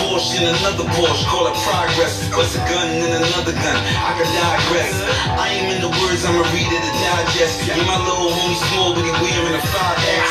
Porsche 0.02 0.38
and 0.38 0.54
another 0.62 0.86
Porsche, 0.94 1.26
call 1.26 1.50
it 1.50 1.58
progress. 1.66 2.22
Bust 2.30 2.58
a 2.58 2.62
gun 2.70 3.02
and 3.02 3.14
another 3.18 3.54
gun, 3.54 3.78
I 4.02 4.14
could 4.18 4.30
digress. 4.30 4.94
I 5.38 5.48
am 5.58 5.66
in 5.74 5.80
the 5.82 5.92
words, 6.02 6.22
I'm 6.22 6.38
a 6.38 6.46
reader 6.54 6.78
to 6.78 6.92
digest. 7.02 7.66
Yeah, 7.66 7.82
my 7.86 7.98
little 7.98 8.30
homie 8.30 8.62
small, 8.70 8.94
but 8.94 9.06
he 9.06 9.14
wearing 9.26 9.58
a 9.58 9.64
5X. 9.74 10.26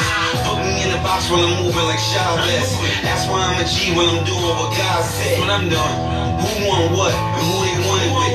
Put 0.46 0.58
me 0.62 0.86
in 0.86 0.90
a 0.94 1.00
box 1.02 1.26
when 1.30 1.42
I'm 1.42 1.66
moving 1.66 1.86
like 1.86 1.98
Chavez. 1.98 2.78
That's 3.02 3.26
why 3.26 3.42
I'm 3.42 3.58
a 3.58 3.66
G 3.66 3.90
when 3.94 4.06
I'm 4.06 4.22
doing 4.22 4.54
what 4.54 4.70
God 4.78 5.02
said. 5.02 5.38
What 5.42 5.50
I'm 5.50 5.66
doing. 5.66 6.20
Who 6.40 6.48
want 6.64 6.96
what 6.96 7.12
who 7.12 7.59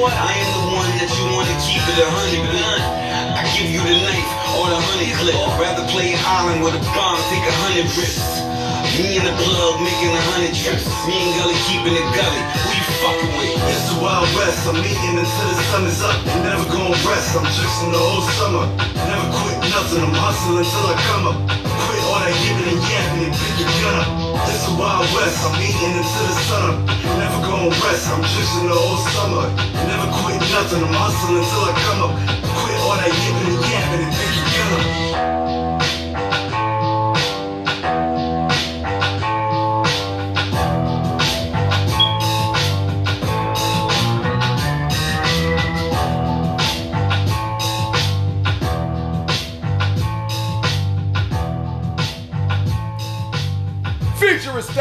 with. 0.02 0.16
I 0.16 0.34
am 0.36 0.50
the 0.56 0.64
one 0.76 0.92
that 1.00 1.12
you 1.12 1.26
want 1.32 1.48
to 1.48 1.58
keep 1.64 1.84
it 1.84 1.98
a 2.00 2.08
hundred 2.10 2.44
with. 2.50 2.82
I 3.36 3.42
give 3.56 3.70
you 3.72 3.82
the 3.84 3.98
knife 4.04 4.32
or 4.58 4.68
the 4.72 4.80
honey 4.80 5.12
clip. 5.16 5.36
Rather 5.60 5.86
play 5.92 6.16
Island 6.16 6.64
with 6.64 6.76
a 6.76 6.84
bomb, 6.96 7.20
take 7.32 7.44
a 7.44 7.56
hundred 7.64 7.88
risks. 7.96 8.44
Me 8.96 9.20
and 9.20 9.28
the 9.28 9.36
plug 9.36 9.84
making 9.84 10.14
a 10.16 10.24
hundred 10.32 10.56
trips. 10.56 10.88
Me 11.04 11.16
and 11.20 11.32
Gully 11.36 11.58
keeping 11.68 11.96
it 12.00 12.08
gully. 12.16 12.42
Who 12.64 12.70
you 12.72 12.86
fucking 13.04 13.34
with? 13.36 13.60
It's 13.68 13.92
the 13.92 13.98
Wild 14.00 14.30
West. 14.40 14.64
I'm 14.72 14.80
eating 14.80 15.20
until 15.20 15.48
the 15.52 15.66
sun 15.68 15.84
is 15.84 16.00
up. 16.00 16.16
Never 16.48 16.64
gonna 16.72 16.96
rest. 17.04 17.36
I'm 17.36 17.44
juicing 17.44 17.92
the 17.92 18.00
whole 18.00 18.24
summer. 18.40 18.66
Never 18.96 19.28
quit 19.36 19.58
nothing. 19.68 20.00
I'm 20.00 20.16
hustling 20.16 20.64
until 20.64 20.86
I 20.88 20.96
come 21.12 21.24
up. 21.28 21.38
Quit 21.44 22.05
that 22.26 22.34
giving 22.42 22.74
and 22.74 23.34
pick 23.38 23.60
your 23.62 23.70
gun 23.86 24.02
up. 24.02 24.50
It's 24.50 24.66
the 24.66 24.74
Wild 24.74 25.06
West. 25.14 25.46
I'm 25.46 25.62
eating 25.62 25.94
until 25.94 26.26
the 26.26 26.38
sun 26.50 26.64
up. 26.74 26.78
Never 27.22 27.40
gonna 27.46 27.70
rest. 27.86 28.10
I'm 28.10 28.22
juicing 28.26 28.66
the 28.66 28.74
whole 28.74 28.98
summer. 29.14 29.46
Never 29.86 30.10
quit 30.18 30.42
nothing. 30.50 30.82
I'm 30.82 30.94
hustling 30.94 31.38
until 31.38 31.70
I 31.70 31.74
come 31.86 32.02
up. 32.02 32.14
Quit 32.42 32.78
all 32.82 32.98
that 32.98 33.14
giving 33.14 33.46
and 33.54 33.62
yapping 33.70 34.02
and 34.06 34.14
pick 34.16 34.32
your 34.38 34.48
gun 34.58 35.45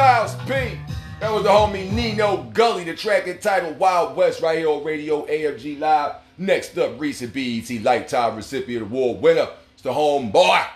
Styles 0.04 0.34
P. 0.44 0.78
That 1.20 1.32
was 1.32 1.44
the 1.44 1.48
homie 1.48 1.90
Nino 1.90 2.42
Gully, 2.52 2.84
the 2.84 2.94
track 2.94 3.26
entitled 3.26 3.78
Wild 3.78 4.14
West, 4.14 4.42
right 4.42 4.58
here 4.58 4.68
on 4.68 4.84
Radio 4.84 5.24
AFG 5.24 5.80
Live. 5.80 6.16
Next 6.36 6.76
up, 6.76 7.00
recent 7.00 7.32
BET 7.32 7.70
Lifetime 7.82 8.36
Recipient 8.36 8.82
Award 8.82 9.22
winner. 9.22 9.48
It's 9.72 9.82
the 9.82 9.88
homeboy. 9.88 10.66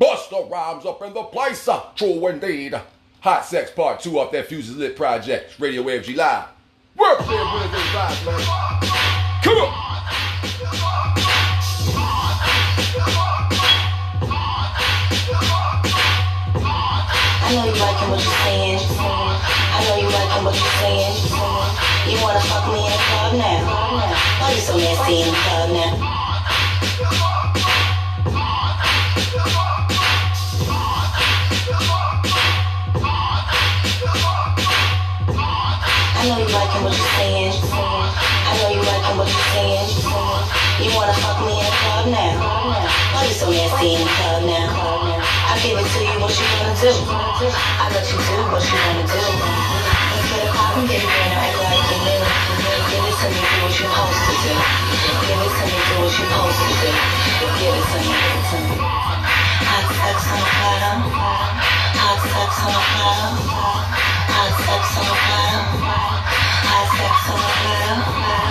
Busta 0.00 0.50
Rhymes 0.50 0.86
up 0.86 1.02
in 1.02 1.12
the 1.12 1.24
place. 1.24 1.68
True 1.94 2.26
indeed. 2.28 2.80
Hot 3.20 3.44
Sex 3.44 3.70
Part 3.70 4.00
2 4.00 4.18
off 4.18 4.32
that 4.32 4.46
Fuses 4.46 4.78
Lit 4.78 4.96
project. 4.96 5.60
Radio 5.60 5.82
AFG 5.82 6.16
Live. 6.16 6.46
Come 9.42 9.58
on. 9.58 10.47
I 17.48 17.54
know 17.54 17.64
you 17.64 17.80
liking 17.80 18.10
what 18.10 18.20
you're 18.20 18.40
saying. 18.44 18.76
I 18.76 19.80
know 19.88 19.96
you 19.96 20.04
liking 20.12 20.44
what 20.44 20.52
you're 20.52 20.76
saying. 20.84 21.16
You 22.04 22.20
wanna 22.20 22.44
fuck 22.44 22.68
me 22.68 22.76
in 22.76 22.92
the 22.92 23.00
club 23.08 23.40
now? 23.40 23.64
Why 24.36 24.52
you 24.52 24.60
so 24.60 24.76
nasty 24.76 25.24
in 25.24 25.32
the 25.32 25.40
club 25.48 25.72
now? 25.72 25.96
I 36.20 36.28
know 36.28 36.36
you 36.36 36.52
liking 36.52 36.84
what 36.84 36.92
you're 37.00 37.16
saying. 37.16 37.56
I 37.64 38.52
know 38.60 38.76
you 38.76 38.82
liking 38.84 39.16
what 39.16 39.24
you're 39.24 39.48
saying. 39.56 39.88
You 40.84 40.92
wanna 40.94 41.16
fuck 41.16 41.40
me 41.40 41.56
in 41.56 41.64
the 41.64 41.72
club 41.80 42.12
now? 42.12 42.44
Why 43.16 43.24
you 43.24 43.32
so 43.32 43.48
nasty 43.48 43.94
in 43.94 44.00
the 44.04 44.12
club 44.20 44.44
now? 44.44 44.67
Give 45.58 45.74
it 45.74 45.82
to 45.82 46.00
you, 46.06 46.22
what 46.22 46.30
you 46.38 46.46
gonna 46.54 46.70
do? 46.78 46.86
I 46.86 47.90
let 47.90 48.06
you 48.06 48.14
do 48.14 48.36
what 48.46 48.62
you 48.62 48.78
wanna 48.78 49.02
do. 49.10 49.18
Let's 49.18 50.30
get 50.30 50.46
it 50.46 50.54
poppin', 50.54 50.86
get 50.86 51.02
act 51.02 51.58
like 51.58 51.82
you 51.82 51.98
new. 51.98 52.22
Give 52.86 53.02
it 53.02 53.18
to 53.18 53.26
me, 53.26 53.42
do 53.42 53.58
what 53.66 53.74
you're 53.74 53.90
supposed 53.90 54.22
to 54.22 54.34
do. 54.38 54.54
Give 55.26 55.34
it 55.34 55.50
to 55.58 55.64
me, 55.66 55.78
do 55.82 55.94
what 55.98 56.14
you're 56.14 56.30
supposed 56.30 56.62
to 56.62 56.70
do. 56.78 56.90
Give 57.58 57.74
it 57.74 57.90
to 57.90 57.98
me, 57.98 58.06
give 58.06 58.38
it 58.38 58.46
to 58.48 58.58
me. 58.70 58.76
Hot 59.66 59.86
sex 59.98 60.30
on 60.30 60.38
the 60.38 60.46
platter. 60.46 60.94
Hot 61.98 62.22
sex 62.22 62.50
on 62.62 62.70
the 62.70 62.82
platter. 62.94 63.34
Hot 64.30 64.54
sex 64.62 64.82
on 64.94 65.10
the 65.10 65.16
platter. 65.26 66.37
The. 66.68 67.08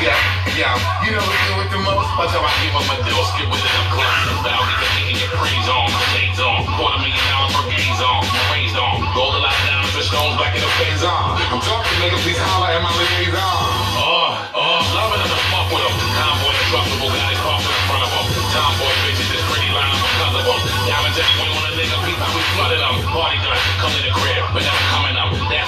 Yeah, 0.01 0.17
yeah, 0.57 0.73
you 1.05 1.11
know 1.13 1.21
who 1.21 1.37
do 1.49 1.53
it 1.61 1.69
the 1.69 1.81
most? 1.81 2.09
Watch 2.17 2.33
how 2.33 2.41
I 2.41 2.53
give 2.61 2.73
up 2.73 2.85
my 2.89 2.97
deal, 3.05 3.21
skip 3.33 3.49
with 3.49 3.61
a 9.37 9.41
lot 9.41 9.57
down, 9.65 9.85
the 9.93 10.01
stones 10.01 10.37
back 10.37 10.53
in 10.53 10.61
the 10.61 10.71
phase 10.77 11.03
on. 11.03 11.41
I'm 11.49 11.61
talking, 11.61 11.97
nigga, 12.01 12.17
please 12.21 12.37
holler 12.37 12.69
at 12.73 12.81
my 12.81 12.93
liaison. 12.93 13.37
Oh, 13.97 14.33
oh, 14.53 14.79
loving 14.93 15.21
them 15.21 15.29
to 15.29 15.39
fuck 15.49 15.67
with 15.73 15.81
them. 15.81 16.06
Them. 21.17 21.25
Diamond 21.25 21.25
jack 21.25 21.31
wing 21.41 21.49
on 21.49 21.63
a 21.65 21.73
nigga, 21.73 21.97
peep 22.05 22.19
how 22.21 22.29
we 22.29 22.41
flooded 22.53 22.79
them. 22.79 22.95
Party 23.09 23.37
done, 23.41 23.57
come 23.81 23.91
to 23.91 24.01
the 24.05 24.13
crib, 24.13 24.43
but 24.53 24.61
never 24.61 24.83
coming 24.93 25.17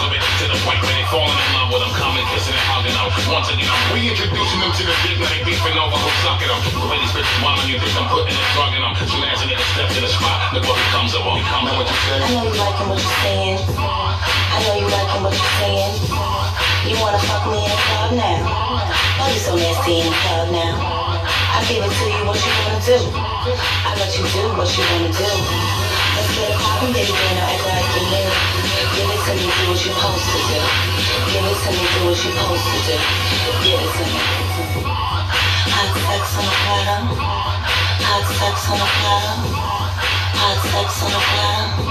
bitch 0.09 0.25
to 0.41 0.45
the 0.49 0.57
they 0.97 1.05
falling 1.09 1.37
in 1.37 1.49
love 1.57 1.69
with 1.73 1.81
coming, 1.97 2.25
kissing 2.33 2.53
and 2.53 2.67
hugging. 2.69 2.95
Once 3.29 3.49
again, 3.49 3.69
I'm 3.69 3.83
reintroducing 3.93 4.59
to 4.73 4.83
the 4.85 4.95
when 5.21 5.29
they 5.29 5.41
beefing 5.45 5.77
over 5.77 5.97
sucking 6.25 6.49
these 7.01 7.13
bitches 7.13 7.39
whining, 7.41 7.69
you 7.69 7.77
think 7.77 7.93
I'm 7.97 8.09
putting 8.09 8.33
a 8.33 8.45
drug 8.53 8.73
in 8.73 8.81
a 9.41 9.47
nigga 9.49 9.65
steps 9.73 9.95
in 9.97 10.03
the 10.05 10.11
spot, 10.11 10.53
look 10.53 10.65
what 10.65 10.77
becomes 10.89 11.13
of 11.13 11.25
of 11.69 11.73
what 11.77 11.85
you 11.85 11.97
I 12.09 12.29
know 12.33 12.43
you 12.45 12.53
liking 12.57 12.87
what 12.89 12.99
you're 13.01 13.19
saying. 13.25 13.57
I 13.69 14.57
know 14.65 14.75
you 14.81 14.87
liking 14.89 15.21
what 15.25 15.33
you're 15.33 15.55
saying. 15.61 15.93
You 16.89 16.95
wanna 17.01 17.21
fuck 17.25 17.43
me 17.49 17.59
in 17.61 17.69
the 17.69 17.81
club 17.89 18.11
now? 18.17 18.37
Why 19.17 19.29
you 19.33 19.39
so 19.39 19.53
nasty 19.55 20.01
in 20.01 20.05
the 20.09 20.17
club 20.25 20.49
now? 20.51 20.98
I 21.49 21.65
give 21.65 21.81
it 21.81 21.89
to 21.89 22.05
you 22.05 22.21
what 22.29 22.37
you 22.37 22.51
wanna 22.61 22.81
do. 22.85 22.97
I 23.09 23.91
let 23.97 24.11
you 24.13 24.25
do 24.29 24.43
what 24.53 24.69
you 24.69 24.83
wanna 24.85 25.09
do. 25.09 25.31
Let's 26.15 26.29
get 26.35 26.51
it 26.53 26.59
poppin', 26.61 26.93
baby, 26.93 27.09
girl, 27.09 27.33
now 27.35 27.49
act 27.49 27.65
like 27.65 27.89
you 27.95 28.03
new. 28.13 28.29
Give 28.93 29.09
it 29.09 29.21
to 29.25 29.31
me, 29.33 29.47
do 29.49 29.63
what 29.69 29.79
you 29.81 29.91
supposed 29.91 30.27
to 30.29 30.39
do. 30.45 30.59
Give 31.33 31.45
it 31.49 31.57
to 31.57 31.69
me, 31.73 31.83
do 31.89 31.99
what 32.05 32.17
you 32.19 32.31
supposed 32.31 32.67
to 32.69 32.79
do. 32.85 32.95
Give 33.65 33.81
it 33.81 33.91
to 33.97 34.03
me. 34.05 34.19
Hot 35.73 35.89
sex 35.95 36.23
on 36.37 36.45
the 36.45 36.55
platter. 36.63 37.01
Hot 38.05 38.25
sex 38.37 38.55
on 38.69 38.77
the 38.77 38.89
platter. 38.99 39.35
Hot 40.37 40.57
sex 40.69 40.89
on 41.03 41.11
the 41.11 41.21
platter. 41.29 41.88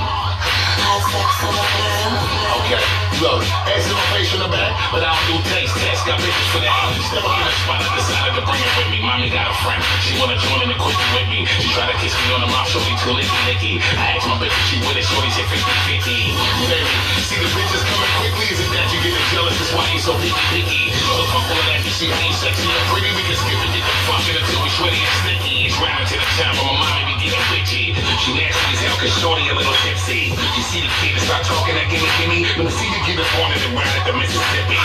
Okay, 1.08 2.84
look, 3.24 3.40
in 3.40 3.96
my 3.96 4.06
face 4.12 4.28
in 4.36 4.44
the 4.44 4.50
back, 4.52 4.76
but 4.92 5.00
I 5.00 5.08
don't 5.08 5.40
do 5.40 5.40
taste 5.48 5.72
tests. 5.80 6.04
Got 6.04 6.20
bitches 6.20 6.48
for 6.52 6.60
that. 6.60 6.76
Step 7.08 7.24
up 7.24 7.32
in 7.32 7.48
the 7.48 7.56
spot, 7.64 7.80
I 7.80 7.88
decided 7.96 8.36
to 8.36 8.44
bring 8.44 8.60
it 8.60 8.72
with 8.76 8.88
me. 8.92 9.00
Mommy 9.00 9.32
got 9.32 9.48
a 9.48 9.56
friend, 9.64 9.80
she 10.04 10.20
wanna 10.20 10.36
join 10.36 10.60
in 10.60 10.68
the 10.68 10.76
quickie 10.76 11.08
with 11.16 11.28
me. 11.32 11.48
She 11.64 11.72
tried 11.72 11.88
to 11.88 11.96
kiss 11.96 12.12
me 12.12 12.28
on 12.36 12.44
the 12.44 12.50
mouth, 12.52 12.68
shorty 12.68 12.92
too 13.00 13.16
licky 13.16 13.32
licky. 13.48 13.80
I 13.96 14.20
asked 14.20 14.28
my 14.28 14.36
bitch 14.36 14.52
if 14.52 14.64
she 14.68 14.76
with 14.84 15.00
it, 15.00 15.08
shorty 15.08 15.32
said 15.32 15.48
50 15.48 15.64
50. 15.88 16.36
Baby, 16.68 16.92
see 17.24 17.40
the 17.40 17.48
bitches 17.56 17.82
coming 17.88 18.12
quickly, 18.20 18.46
is 18.52 18.60
it 18.60 18.68
that 18.68 18.86
you 18.92 19.00
getting 19.00 19.28
jealous? 19.32 19.56
That's 19.56 19.72
why 19.72 19.88
you 19.88 20.00
so 20.04 20.12
picky 20.20 20.44
picky. 20.52 20.92
So 20.92 21.24
fuck 21.32 21.48
all 21.48 21.64
that, 21.72 21.80
you 21.88 21.92
see 21.96 22.12
me 22.12 22.28
sexy 22.36 22.68
and 22.68 22.84
pretty, 22.92 23.08
we 23.16 23.24
can 23.24 23.40
skip 23.40 23.56
it, 23.56 23.70
get 23.72 23.80
the 23.80 23.94
fucking 24.12 24.36
until 24.36 24.60
we 24.60 24.68
sweaty 24.76 25.00
and 25.00 25.16
sticky. 25.24 25.72
It's 25.72 25.76
round 25.80 26.04
to 26.04 26.20
the 26.20 26.28
time, 26.36 26.52
but 26.52 26.68
my 26.68 26.76
mommy 26.76 27.16
be 27.16 27.17
getting 27.18 27.42
bitchy. 27.50 27.92
She 28.22 28.30
nasty 28.38 28.72
as 28.74 28.80
hell, 28.80 28.96
cause 29.02 29.12
shorty 29.18 29.44
a 29.50 29.54
little 29.54 29.74
tipsy. 29.82 30.30
You 30.32 30.62
see 30.62 30.80
the 30.86 30.90
kid 31.02 31.18
start 31.26 31.42
talking 31.44 31.74
that 31.74 31.90
gimme 31.90 32.06
gimme. 32.22 32.46
Let 32.56 32.64
me 32.64 32.72
see 32.72 32.86
you 32.88 33.00
get 33.04 33.18
up 33.18 33.30
on 33.42 33.50
it 33.52 33.60
and 33.66 33.74
ride 33.74 33.90
at 33.98 34.04
the 34.06 34.14
Mississippi. 34.14 34.78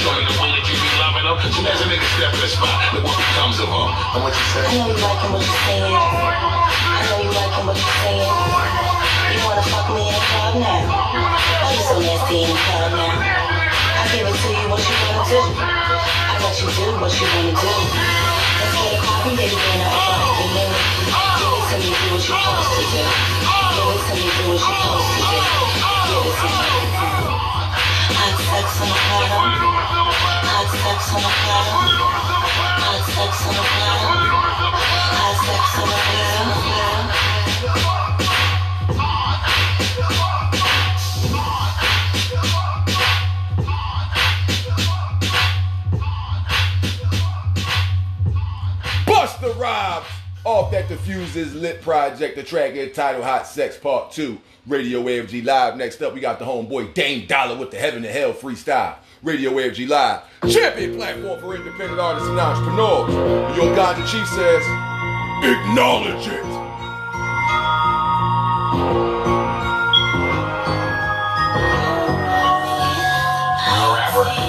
Show 0.00 0.12
me 0.16 0.24
the 0.24 0.34
way 0.40 0.50
that 0.56 0.64
you 0.64 0.74
be 0.74 0.90
loving 0.98 1.26
them. 1.28 1.36
Soon 1.52 1.66
as 1.68 1.80
a 1.84 1.86
nigga 1.86 2.08
step 2.16 2.32
in 2.32 2.40
the 2.40 2.50
spot, 2.50 2.76
look 2.96 3.04
what 3.04 3.16
becomes 3.18 3.60
of 3.60 3.68
them. 3.68 3.88
And 4.16 4.20
what 4.24 4.32
you 4.32 4.40
I 4.40 4.52
say? 4.56 4.64
know 4.72 4.88
you 4.88 4.96
liking 4.98 5.30
what 5.36 5.42
you're 5.44 5.62
saying. 5.68 5.92
I 5.92 7.00
know 7.12 7.18
you 7.20 7.32
liking 7.34 7.66
what 7.68 7.76
you're 7.76 7.98
saying. 8.02 8.32
You 9.28 9.40
wanna 9.44 9.64
fuck 9.68 9.86
me 9.92 10.02
in 10.08 10.14
the 10.16 10.22
club 10.32 10.54
now? 10.56 10.82
Why 10.88 11.70
you 11.76 11.82
so 11.84 11.96
nasty 12.00 12.36
in 12.42 12.48
the 12.48 12.58
club 12.64 12.90
now? 12.96 13.20
I 13.20 14.02
give 14.14 14.24
it 14.24 14.32
to 14.32 14.48
you 14.54 14.66
what 14.72 14.80
you 14.80 14.94
wanna 15.04 15.22
do. 15.28 15.40
I 15.60 16.34
let 16.40 16.54
you 16.62 16.68
do 16.72 16.86
what 16.96 17.12
you 17.20 17.26
wanna 17.28 17.52
do. 17.58 18.37
Me. 19.26 19.34
Hot 28.14 28.36
sex 28.38 28.80
on 28.80 28.88
the 28.88 28.94
platter. 28.94 29.42
Hot 30.46 30.70
sex 30.70 31.00
on 31.14 31.20
the 31.20 31.28
platter. 31.28 31.76
Hot 32.78 33.02
sex 33.10 33.30
on 33.46 33.54
the 33.54 33.62
platter. 33.62 34.77
Off 50.88 51.04
that 51.04 51.04
Diffuses 51.04 51.54
Lit 51.54 51.80
Project, 51.82 52.36
the 52.36 52.42
track 52.42 52.74
entitled 52.74 53.24
Hot 53.24 53.46
Sex 53.46 53.76
Part 53.76 54.12
2, 54.12 54.38
Radio 54.66 55.02
AFG 55.02 55.44
Live. 55.44 55.76
Next 55.76 56.02
up, 56.02 56.14
we 56.14 56.20
got 56.20 56.38
the 56.38 56.44
homeboy 56.44 56.94
Dame 56.94 57.26
Dollar 57.26 57.56
with 57.56 57.70
the 57.70 57.78
Heaven 57.78 58.02
to 58.02 58.10
Hell 58.10 58.32
freestyle. 58.32 58.96
Radio 59.22 59.50
AFG 59.52 59.88
Live, 59.88 60.22
champion 60.48 60.96
platform 60.96 61.40
for 61.40 61.56
independent 61.56 61.98
artists 61.98 62.28
and 62.28 62.38
entrepreneurs. 62.38 63.56
Your 63.56 63.74
Gandhi 63.74 64.02
Chief 64.02 64.28
says, 64.28 64.62
acknowledge 65.42 66.28
it. 66.28 66.44
Forever. 74.14 74.47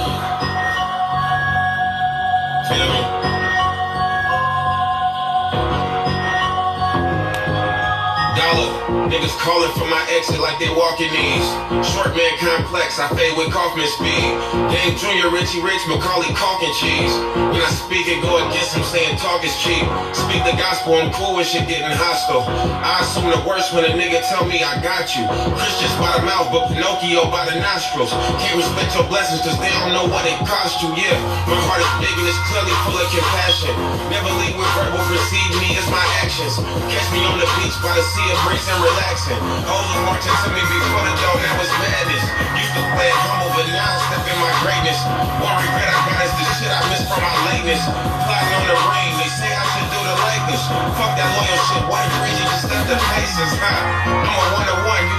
Niggas 9.09 9.33
calling 9.41 9.73
for 9.73 9.89
my 9.89 10.05
exit 10.13 10.37
like 10.37 10.61
they 10.61 10.69
walking 10.69 11.09
these. 11.09 11.47
Short 11.81 12.13
man 12.13 12.29
complex, 12.37 13.01
I 13.01 13.09
fade 13.17 13.33
with 13.33 13.49
Kaufman 13.49 13.89
speed. 13.97 14.37
Dame 14.69 14.93
Jr., 14.93 15.33
Richie 15.33 15.65
Rich, 15.65 15.81
Macaulay 15.89 16.29
Culkin 16.37 16.69
cheese. 16.77 17.09
When 17.49 17.57
I 17.57 17.73
speak 17.73 18.05
and 18.05 18.21
go 18.21 18.37
against 18.37 18.77
him, 18.77 18.85
saying 18.85 19.17
talk 19.17 19.41
is 19.41 19.57
cheap. 19.57 19.81
Speak 20.13 20.45
the 20.45 20.53
gospel, 20.61 20.93
I'm 21.01 21.09
cool 21.09 21.41
with 21.41 21.49
shit 21.49 21.65
getting 21.65 21.89
hostile. 21.89 22.45
I 22.85 23.01
assume 23.01 23.33
the 23.33 23.41
worst 23.49 23.73
when 23.73 23.81
a 23.89 23.97
nigga 23.97 24.21
tell 24.29 24.45
me 24.45 24.61
I 24.61 24.77
got 24.77 25.09
you. 25.17 25.25
Christians 25.57 25.97
by 25.97 26.13
the 26.13 26.29
mouth, 26.29 26.53
but 26.53 26.69
Pinocchio 26.69 27.33
by 27.33 27.49
the 27.49 27.57
nostrils. 27.57 28.13
Can't 28.37 28.61
respect 28.61 28.93
your 28.93 29.09
blessings 29.09 29.41
cause 29.41 29.57
they 29.57 29.73
don't 29.81 29.89
know 29.89 30.05
what 30.05 30.29
it 30.29 30.37
cost 30.45 30.85
you, 30.85 30.93
yeah. 30.93 31.17
My 31.49 31.57
heart 31.65 31.81
is 31.81 31.93
big 31.97 32.13
and 32.13 32.29
it's 32.29 32.37
clearly 32.45 32.77
full 32.85 32.93
of 32.93 33.09
compassion. 33.09 33.73
Never 34.13 34.29
lead 34.37 34.53
with 34.53 34.69
verbal, 34.77 35.01
precede 35.09 35.53
me 35.57 35.73
as 35.81 35.89
my 35.89 36.05
actions. 36.21 36.61
Catch 36.93 37.09
me 37.09 37.25
on 37.25 37.41
the 37.41 37.49
beach 37.57 37.73
by 37.81 37.97
the 37.97 38.05
sea 38.05 38.27
of 38.29 38.37
breeze 38.45 38.69
and 38.69 38.98
relaxing. 38.99 39.39
Hoes 39.63 39.87
was 39.95 40.01
marching 40.03 40.35
to 40.43 40.49
me 40.51 40.59
before 40.59 41.03
the 41.07 41.15
door, 41.23 41.35
now 41.39 41.63
it's 41.63 41.71
madness. 41.79 42.25
Used 42.59 42.75
to 42.75 42.83
play 42.99 43.07
it 43.07 43.19
humble, 43.23 43.51
but 43.55 43.67
now 43.71 43.95
I 43.95 43.97
step 44.11 44.27
in 44.27 44.37
my 44.43 44.51
greatness. 44.59 44.99
One 45.39 45.55
regret 45.55 45.87
I 45.87 45.99
got 46.03 46.19
is 46.27 46.35
the 46.35 46.45
shit 46.59 46.71
I 46.71 46.81
missed 46.91 47.07
from 47.07 47.23
my 47.23 47.35
lateness. 47.47 47.83
Plotting 47.87 48.53
on 48.59 48.65
the 48.67 48.77
ring, 48.91 49.11
they 49.23 49.31
say 49.31 49.51
I 49.55 49.63
should 49.71 49.87
do 49.87 49.99
the 50.03 50.15
Lakers. 50.19 50.63
Fuck 50.99 51.11
that 51.15 51.31
loyal 51.31 51.59
shit, 51.71 51.83
white 51.87 52.11
crazy, 52.19 52.43
just 52.43 52.67
step 52.67 52.83
the 52.91 52.99
paces, 53.15 53.51
huh? 53.55 54.27
I'm 54.27 54.35
a 54.35 54.45
one 54.51 54.67
to 54.67 54.75
one, 54.83 55.03
you 55.07 55.18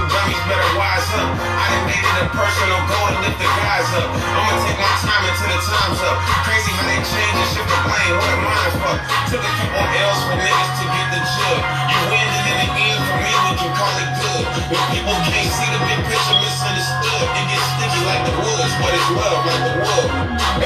better 0.50 0.70
wise 0.74 1.06
up. 1.14 1.30
I 1.38 1.66
done 1.70 1.86
made 1.86 2.02
it 2.02 2.16
a 2.18 2.26
personal 2.34 2.82
goal 2.90 3.06
to 3.14 3.18
lift 3.22 3.38
the 3.38 3.46
guys 3.62 3.86
up. 3.94 4.10
I'ma 4.10 4.54
take 4.66 4.78
my 4.82 4.94
time 4.98 5.22
until 5.30 5.50
the 5.54 5.60
time's 5.62 6.02
up. 6.02 6.16
Crazy 6.42 6.70
how 6.74 6.86
they 6.90 6.98
change 7.06 7.36
and 7.38 7.48
shift 7.54 7.70
the 7.70 7.78
blame, 7.86 8.14
what 8.18 8.34
a 8.34 8.38
mind 8.42 8.72
fuck. 8.82 8.98
Took 9.30 9.42
a 9.46 9.52
couple 9.62 9.78
L's 9.78 10.20
for 10.26 10.34
niggas 10.34 10.70
to 10.74 10.84
get 10.90 11.06
the 11.14 11.20
jug. 11.22 11.60
You 11.86 11.98
win 12.10 12.26
and 12.34 12.46
in 12.50 12.56
the 12.66 12.68
end, 12.82 13.00
for 13.06 13.18
me, 13.22 13.30
we 13.30 13.52
can 13.62 13.70
call 13.78 13.94
it 13.94 14.10
good. 14.18 14.44
When 14.74 14.84
people 14.90 15.16
can't 15.30 15.50
see 15.54 15.70
the 15.70 15.80
big 15.86 16.00
picture, 16.10 16.38
misunderstood. 16.42 17.26
It 17.30 17.44
gets 17.46 17.66
sticky 17.78 18.00
like 18.10 18.22
the 18.26 18.34
woods, 18.42 18.74
but 18.82 18.90
it's 18.90 19.10
love 19.14 19.40
like 19.46 19.62
the 19.70 19.74
wood. 19.86 20.08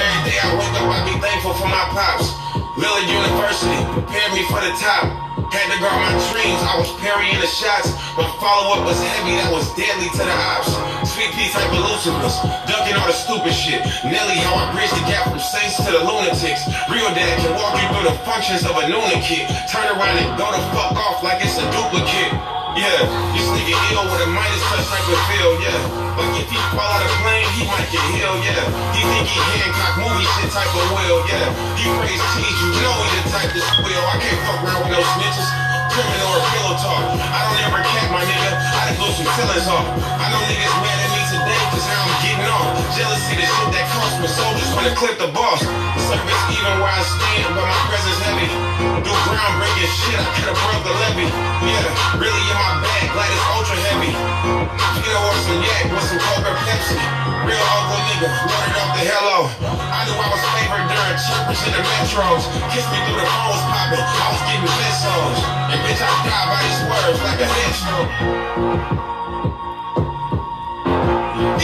Every 0.01 0.21
day 0.25 0.39
I 0.41 0.49
wake 0.57 0.75
up, 0.81 0.89
I 0.89 0.99
be 1.05 1.15
thankful 1.21 1.53
for 1.61 1.69
my 1.69 1.85
pops. 1.93 2.44
Lillard 2.75 3.07
University 3.07 3.79
prepared 3.95 4.35
me 4.35 4.43
for 4.51 4.59
the 4.59 4.75
top. 4.83 5.07
Had 5.55 5.71
to 5.71 5.79
guard 5.79 5.95
my 5.95 6.11
dreams, 6.35 6.59
I 6.67 6.75
was 6.75 6.91
parrying 6.99 7.39
the 7.39 7.47
shots. 7.47 7.95
My 8.19 8.27
follow 8.43 8.75
up 8.75 8.83
was 8.83 8.99
heavy, 8.99 9.39
that 9.39 9.47
was 9.55 9.71
deadly 9.79 10.11
to 10.11 10.23
the 10.27 10.35
ops. 10.51 10.75
Sweet 11.07 11.31
peas 11.39 11.55
like 11.55 11.71
Lucifers, 11.71 12.35
dunking 12.67 12.99
all 12.99 13.07
the 13.07 13.15
stupid 13.15 13.55
shit. 13.55 13.79
Nelly, 14.03 14.43
how 14.43 14.59
I 14.59 14.75
bridge 14.75 14.91
the 14.91 15.07
gap 15.07 15.31
from 15.31 15.39
saints 15.39 15.79
to 15.87 15.91
the 15.95 16.03
lunatics. 16.03 16.67
Real 16.91 17.07
dad 17.15 17.39
can 17.39 17.55
walk 17.55 17.79
you 17.79 17.87
through 17.95 18.11
the 18.11 18.19
functions 18.27 18.67
of 18.67 18.75
a 18.75 18.91
Nuna 18.91 19.23
kid. 19.23 19.47
Turn 19.71 19.87
around 19.95 20.19
and 20.19 20.35
go 20.35 20.51
the 20.51 20.59
fuck 20.75 20.99
off 20.99 21.23
like 21.23 21.47
it's 21.47 21.55
a 21.55 21.67
duplicate. 21.71 22.54
Yeah, 22.75 23.07
this 23.31 23.47
nigga 23.55 23.71
ill 23.95 24.03
with 24.11 24.27
a 24.27 24.31
Midas 24.35 24.59
touch 24.67 24.83
like 24.91 25.07
a 25.07 25.15
feel, 25.31 25.55
yeah. 25.63 25.79
Like 26.19 26.43
if 26.43 26.51
he 26.51 26.59
fall 26.75 26.83
out 26.83 27.07
of 27.07 27.15
plane, 27.23 27.47
he 27.55 27.63
might 27.71 27.87
get 27.87 28.03
healed, 28.11 28.43
yeah. 28.43 28.67
He 28.91 29.01
think 29.07 29.31
he 29.31 29.39
Hancock 29.63 29.95
movie 30.03 30.27
shit 30.35 30.51
type 30.51 30.75
of 30.75 30.83
will, 30.91 31.23
yeah. 31.31 31.55
He 31.79 31.87
praise 31.95 32.19
cheese, 32.35 32.59
you 32.67 32.75
know 32.83 32.99
he 32.99 33.23
the 33.23 33.31
type 33.31 33.55
to 33.55 33.63
squeal. 33.63 34.03
I 34.11 34.19
can't 34.19 34.41
fuck 34.43 34.59
around 34.67 34.91
with 34.91 34.99
no 34.99 35.01
snitches. 35.07 35.47
Criminal 35.95 36.35
or 36.35 36.43
pillow 36.51 36.75
talk. 36.83 37.03
I 37.15 37.39
don't 37.47 37.63
ever 37.63 37.79
cap 37.79 38.11
my 38.11 38.27
nigga. 38.27 38.51
I 38.59 38.91
done 38.91 38.99
blew 38.99 39.23
some 39.23 39.31
feelings 39.39 39.71
off. 39.71 39.87
I 39.95 40.27
know 40.35 40.43
niggas 40.43 40.75
mad 40.83 40.99
at 40.99 41.11
me 41.14 41.14
today 41.45 41.65
cause 41.69 41.85
how 41.85 42.09
I'm 42.09 42.17
getting 42.25 42.49
off. 42.49 42.73
Jealousy, 42.97 43.37
the 43.37 43.45
shit 43.45 43.71
that 43.77 43.87
cost 43.93 44.17
me. 44.21 44.29
Soldiers 44.29 44.71
wanna 44.73 44.97
clip 44.97 45.17
the 45.21 45.29
boss. 45.29 45.61
Service 45.61 46.43
even 46.49 46.73
where 46.81 46.89
I 46.89 47.05
stand, 47.05 47.53
but 47.53 47.65
my 47.69 47.81
presence 47.93 48.21
heavy. 48.25 48.49
Do 49.05 49.13
groundbreaking 49.29 49.93
shit, 49.93 50.17
I 50.17 50.25
could've 50.41 50.57
broke 50.57 50.85
the 50.89 50.95
levee. 51.05 51.29
Yeah, 51.69 51.85
really 52.17 52.45
in 52.49 52.57
my 52.57 52.81
bag, 52.81 53.13
glad 53.13 53.29
it's 53.29 53.45
ultra 53.53 53.77
heavy. 53.77 54.13
Peter 54.97 55.21
or 55.21 55.37
some 55.45 55.61
yak 55.61 55.85
with 55.93 56.07
some 56.09 56.21
Coke 56.25 56.49
or 56.49 56.57
Pepsi. 56.65 56.97
Real 57.45 57.61
ugly 57.61 58.01
nigga, 58.09 58.29
loaded 58.49 58.77
up 58.81 58.91
the 58.97 59.03
hello. 59.05 59.39
I 59.69 60.01
knew 60.09 60.17
I 60.17 60.29
was 60.33 60.45
favored 60.57 60.87
during 60.89 61.19
chirpers 61.21 61.61
in 61.69 61.73
the 61.77 61.83
metros. 61.85 62.45
Kiss 62.73 62.87
me 62.89 62.99
through 63.05 63.21
the 63.21 63.29
phones 63.29 63.65
popping, 63.69 64.01
I 64.01 64.27
was 64.33 64.43
getting 64.49 64.65
pesos. 64.81 65.39
And 65.73 65.81
bitch, 65.85 66.01
I 66.01 66.09
die 66.25 66.47
by 66.49 66.61
these 66.65 66.81
words 66.89 67.21
like 67.21 67.41
a 67.45 67.49
Deal. 71.35 71.59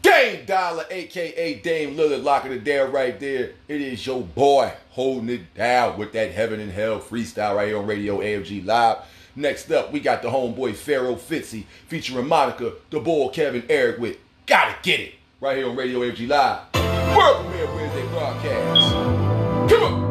Dame 0.00 0.46
Dollar, 0.46 0.86
aka 0.90 1.60
Dame 1.60 1.94
Lillard, 1.94 2.22
locking 2.22 2.52
it 2.52 2.90
right 2.90 3.20
there. 3.20 3.50
It 3.68 3.82
is 3.82 4.06
your 4.06 4.22
boy 4.22 4.72
holding 4.88 5.28
it 5.28 5.52
down 5.52 5.98
with 5.98 6.12
that 6.12 6.30
heaven 6.32 6.58
and 6.58 6.72
hell 6.72 7.00
freestyle 7.00 7.56
right 7.56 7.68
here 7.68 7.76
on 7.78 7.86
Radio 7.86 8.20
AFG 8.20 8.64
Live. 8.64 8.96
Next 9.34 9.70
up, 9.70 9.92
we 9.92 10.00
got 10.00 10.22
the 10.22 10.28
homeboy 10.28 10.74
Pharaoh 10.74 11.16
Fitzy 11.16 11.64
featuring 11.88 12.28
Monica, 12.28 12.72
the 12.90 13.00
boy 13.00 13.28
Kevin 13.28 13.64
Eric 13.68 13.98
with 13.98 14.18
Gotta 14.46 14.74
Get 14.82 15.00
It 15.00 15.14
right 15.40 15.56
here 15.56 15.68
on 15.68 15.76
Radio 15.76 16.00
AFG 16.00 16.28
Live. 16.28 17.16
World 17.16 17.46
premiere 17.46 17.74
Wednesday 17.74 18.06
broadcast. 18.08 19.72
Come 19.72 19.82
on. 19.82 20.01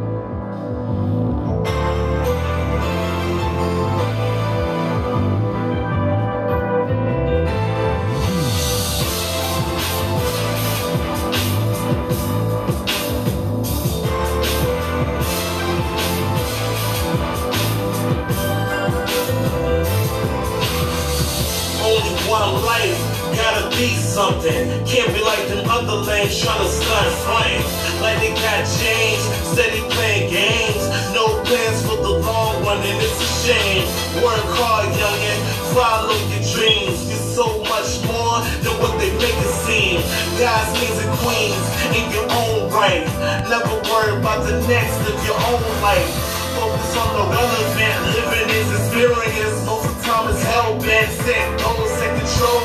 Something. 24.11 24.67
Can't 24.83 25.07
be 25.15 25.23
like 25.23 25.47
them 25.47 25.63
other 25.71 26.03
lanes 26.03 26.35
trying 26.35 26.59
to 26.59 26.67
start 26.67 27.07
flame. 27.23 27.63
Like 28.03 28.19
they 28.19 28.35
got 28.35 28.67
change, 28.67 29.23
steady 29.55 29.79
playing 29.95 30.27
games. 30.27 30.83
No 31.15 31.39
plans 31.47 31.79
for 31.87 31.95
the 31.95 32.19
long 32.19 32.59
run, 32.67 32.83
and 32.83 32.99
it's 32.99 33.15
a 33.23 33.29
shame. 33.47 33.87
Work 34.19 34.43
hard, 34.59 34.91
youngin', 34.99 35.39
follow 35.71 36.11
your 36.27 36.43
dreams. 36.43 37.07
You're 37.07 37.23
so 37.39 37.63
much 37.71 38.03
more 38.03 38.43
than 38.59 38.75
what 38.83 38.99
they 38.99 39.15
make 39.15 39.39
it 39.47 39.53
seem. 39.63 40.03
Guys, 40.35 40.67
kings, 40.75 40.99
and 40.99 41.11
queens 41.23 41.63
in 41.95 42.11
your 42.11 42.27
own 42.27 42.67
right. 42.75 43.07
Never 43.47 43.79
worry 43.87 44.19
about 44.19 44.43
the 44.43 44.59
next 44.67 44.99
of 45.07 45.15
your 45.23 45.39
own 45.39 45.63
life. 45.79 46.11
Focus 46.59 46.91
on 46.99 47.09
the 47.15 47.25
relevant, 47.31 47.95
living 48.11 48.49
is 48.59 48.69
experience. 48.75 49.55
Most 49.63 49.87
of 49.87 49.95
the 49.95 50.03
time 50.03 50.27
it's 50.27 50.43
hell 50.43 50.75
bent, 50.83 51.07
set 51.23 51.47
goals, 51.63 51.91
set 51.95 52.11
control, 52.19 52.59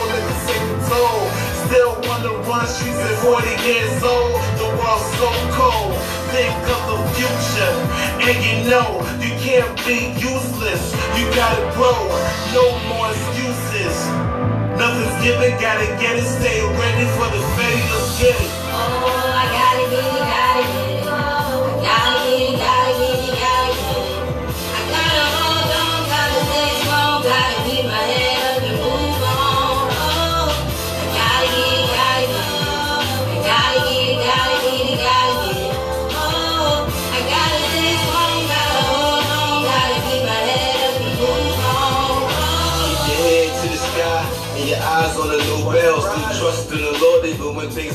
control. 0.46 1.20
Still 1.66 1.92
wanna 2.06 2.32
run 2.46 2.66
streets 2.66 2.98
at 2.98 3.16
40 3.22 3.54
years 3.66 4.02
old. 4.02 4.38
The 4.60 4.68
world's 4.78 5.06
so 5.18 5.30
cold. 5.58 5.94
Think 6.34 6.54
of 6.74 6.82
the 6.90 6.98
future, 7.16 7.74
and 8.26 8.36
you 8.46 8.70
know 8.70 9.02
you 9.22 9.32
can't 9.42 9.70
be 9.86 10.12
useless. 10.20 10.92
You 11.16 11.24
gotta 11.34 11.64
grow, 11.74 12.00
no 12.52 12.64
more 12.90 13.08
excuses. 13.10 13.96
Nothing's 14.78 15.16
given, 15.24 15.52
gotta 15.58 15.86
get 16.02 16.16
it. 16.16 16.26
Stay 16.26 16.60
ready 16.60 17.06
for 17.16 17.28
the. 17.32 17.40
Let's 17.90 18.20
get 18.20 18.36
it. 18.38 19.25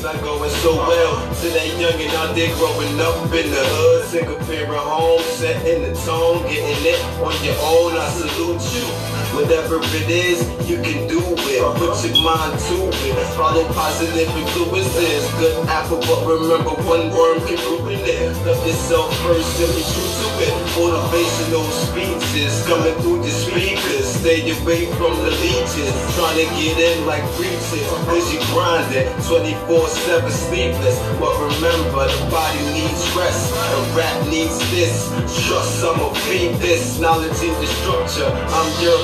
Things 0.02 0.14
not 0.14 0.24
going 0.24 0.50
so 0.50 0.76
well. 0.76 1.36
To 1.36 1.50
that 1.50 1.68
youngin' 1.80 2.14
out 2.16 2.36
there 2.36 2.54
growing 2.56 3.00
up 3.00 3.24
in 3.34 3.50
the 3.52 3.64
hood, 3.64 4.06
single 4.06 4.38
parent 4.38 4.74
home, 4.74 5.22
setting 5.22 5.84
the 5.84 5.94
tone, 6.02 6.42
getting 6.44 6.86
it 6.86 7.00
on 7.22 7.34
your 7.44 7.56
own. 7.62 7.98
I 7.98 8.10
salute 8.10 8.62
you. 8.74 9.21
Whatever 9.34 9.80
it 9.82 10.10
is, 10.10 10.44
you 10.68 10.76
can 10.84 11.08
do 11.08 11.20
it. 11.24 11.64
Put 11.80 12.04
your 12.04 12.20
mind 12.24 12.60
to 12.68 12.76
it. 12.92 13.16
Follow 13.40 13.64
positive 13.74 14.28
influences. 14.36 15.24
Good 15.40 15.68
apple, 15.68 16.00
but 16.04 16.28
remember 16.28 16.76
one 16.84 17.10
worm 17.16 17.40
can 17.48 17.58
ruin 17.72 18.00
it. 18.04 18.36
Love 18.46 18.60
yourself 18.68 19.08
first 19.24 19.56
and 19.64 19.72
be 19.72 19.84
true 19.88 20.12
to 20.20 20.28
it. 20.44 20.54
Motivational 20.76 21.64
speeches 21.72 22.66
coming 22.68 22.96
through 23.00 23.24
the 23.24 23.32
speakers. 23.32 24.06
Stay 24.20 24.52
away 24.52 24.86
from 25.00 25.16
the 25.24 25.32
leeches. 25.32 25.96
Trying 26.16 26.44
to 26.44 26.48
get 26.60 26.78
in 26.78 27.06
like 27.06 27.24
preachers. 27.40 27.88
You 28.32 28.40
grinding 28.52 29.08
24-7 29.26 30.30
sleepless. 30.30 31.00
But 31.20 31.34
remember, 31.40 32.04
the 32.04 32.20
body 32.30 32.60
needs 32.76 33.02
rest. 33.16 33.54
And 33.56 33.96
rap 33.96 34.28
needs 34.28 34.60
this. 34.72 35.08
Trust, 35.48 35.84
I'ma 35.84 36.14
feed 36.28 36.56
this. 36.60 37.00
Knowledge 37.00 37.40
in 37.44 37.56
the 37.60 37.68
structure. 37.80 38.28
I'm 38.28 38.70
your 38.84 39.00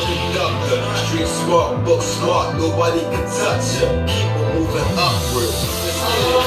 Street 1.08 1.28
smart, 1.28 1.86
book 1.86 2.02
smart. 2.02 2.56
Nobody 2.58 3.00
can 3.00 3.26
touch 3.26 3.80
you. 3.80 3.88
Keep 4.08 4.32
it 4.36 4.54
moving 4.56 4.98
upward. 4.98 6.47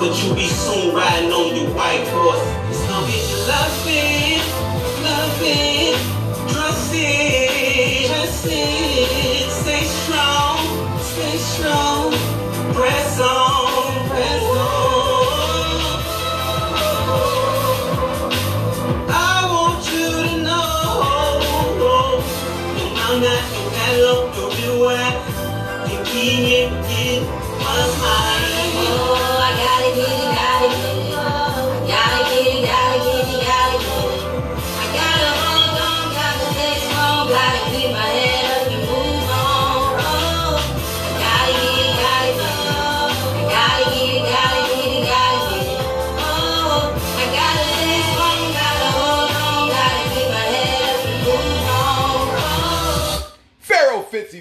But 0.00 0.24
you'll 0.24 0.34
be 0.34 0.46
soon 0.46 0.94
riding 0.94 1.30
on 1.30 1.54
your 1.54 1.68
white 1.76 2.08
horse. 2.08 2.40
It's 2.70 2.80
gonna 2.88 3.06
you 3.06 3.36
loving, 3.52 4.40
loving, 5.04 5.79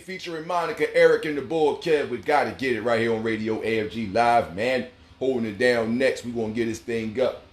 featuring 0.09 0.47
Monica, 0.47 0.91
Eric, 0.97 1.25
and 1.25 1.37
the 1.37 1.41
Bull 1.43 1.77
Kev. 1.77 2.09
We 2.09 2.17
gotta 2.17 2.49
get 2.49 2.75
it 2.75 2.81
right 2.81 2.99
here 2.99 3.13
on 3.13 3.21
Radio 3.21 3.61
AFG 3.61 4.11
Live, 4.11 4.55
man. 4.55 4.87
Holding 5.19 5.45
it 5.45 5.59
down 5.59 5.99
next. 5.99 6.25
we 6.25 6.31
gonna 6.31 6.51
get 6.51 6.65
this 6.65 6.79
thing 6.79 7.21
up. 7.21 7.43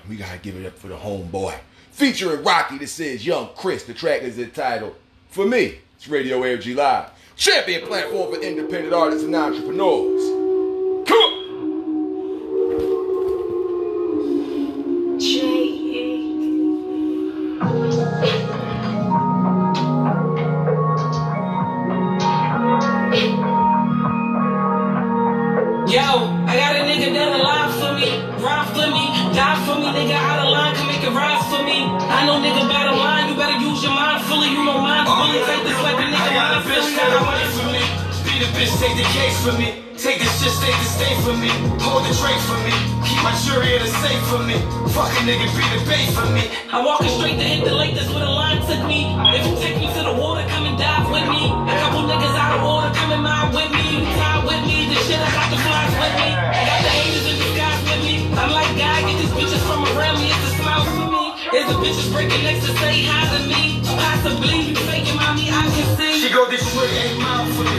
And 0.00 0.08
we 0.08 0.14
gotta 0.14 0.38
give 0.38 0.54
it 0.54 0.64
up 0.64 0.78
for 0.78 0.86
the 0.86 0.94
homeboy. 0.94 1.58
Featuring 1.90 2.44
Rocky, 2.44 2.78
this 2.78 3.00
is 3.00 3.26
Young 3.26 3.48
Chris. 3.56 3.82
The 3.82 3.92
track 3.92 4.22
is 4.22 4.38
entitled 4.38 4.94
For 5.30 5.44
Me. 5.44 5.80
It's 5.96 6.06
Radio 6.06 6.42
AFG 6.42 6.76
Live. 6.76 7.10
Champion 7.34 7.84
platform 7.84 8.32
for 8.32 8.40
independent 8.40 8.94
artists 8.94 9.24
and 9.24 9.34
entrepreneurs. 9.34 10.35
Fuck 44.96 45.12
a 45.12 45.28
nigga, 45.28 45.44
be 45.52 45.60
the 45.76 45.84
bait 45.84 46.08
for 46.16 46.24
me. 46.32 46.48
I'm 46.72 46.80
walking 46.80 47.12
straight 47.20 47.36
to 47.36 47.44
hit 47.44 47.68
the 47.68 47.74
lake, 47.76 47.92
that's 47.92 48.08
where 48.08 48.24
the 48.24 48.32
line 48.32 48.64
took 48.64 48.80
me. 48.88 49.12
If 49.36 49.44
you 49.44 49.52
take 49.60 49.76
me 49.76 49.92
to 49.92 50.00
the 50.08 50.16
water, 50.16 50.40
come 50.48 50.64
and 50.64 50.72
dive 50.80 51.04
with 51.12 51.28
me. 51.28 51.52
A 51.52 51.74
couple 51.84 52.08
niggas 52.08 52.32
out 52.32 52.56
of 52.56 52.64
water, 52.64 52.88
come 52.96 53.12
and 53.12 53.20
mine 53.20 53.52
with 53.52 53.68
me. 53.76 53.84
You 53.92 54.08
tie 54.16 54.40
with 54.40 54.64
me, 54.64 54.88
the 54.88 54.96
shit, 55.04 55.20
I 55.20 55.28
got 55.36 55.52
the 55.52 55.60
flies 55.60 55.92
with 56.00 56.14
me. 56.16 56.28
I 56.32 56.60
got 56.64 56.80
the 56.80 56.92
haters 56.96 57.28
in 57.28 57.36
disguise 57.36 57.80
with 57.84 58.00
me. 58.08 58.14
I'm 58.40 58.48
like, 58.56 58.72
God, 58.72 59.04
get 59.04 59.20
these 59.20 59.34
bitches 59.36 59.60
from 59.68 59.84
around 59.84 60.16
me, 60.16 60.32
it's 60.32 60.48
a 60.48 60.52
smile 60.64 60.88
for 60.88 61.04
me. 61.12 61.24
Is 61.44 61.66
the 61.68 61.76
bitches 61.76 62.08
breaking 62.08 62.40
next 62.40 62.64
to 62.64 62.72
say 62.80 63.04
hi 63.04 63.20
to 63.36 63.40
me? 63.44 63.84
Possibly, 63.84 64.72
you 64.72 64.80
faking 64.88 65.20
mommy, 65.20 65.52
I 65.52 65.60
can 65.76 65.84
see. 66.00 66.24
She 66.24 66.32
go 66.32 66.48
Detroit, 66.48 66.88
eight 67.04 67.20
mile 67.20 67.44
for 67.52 67.68
me. 67.68 67.75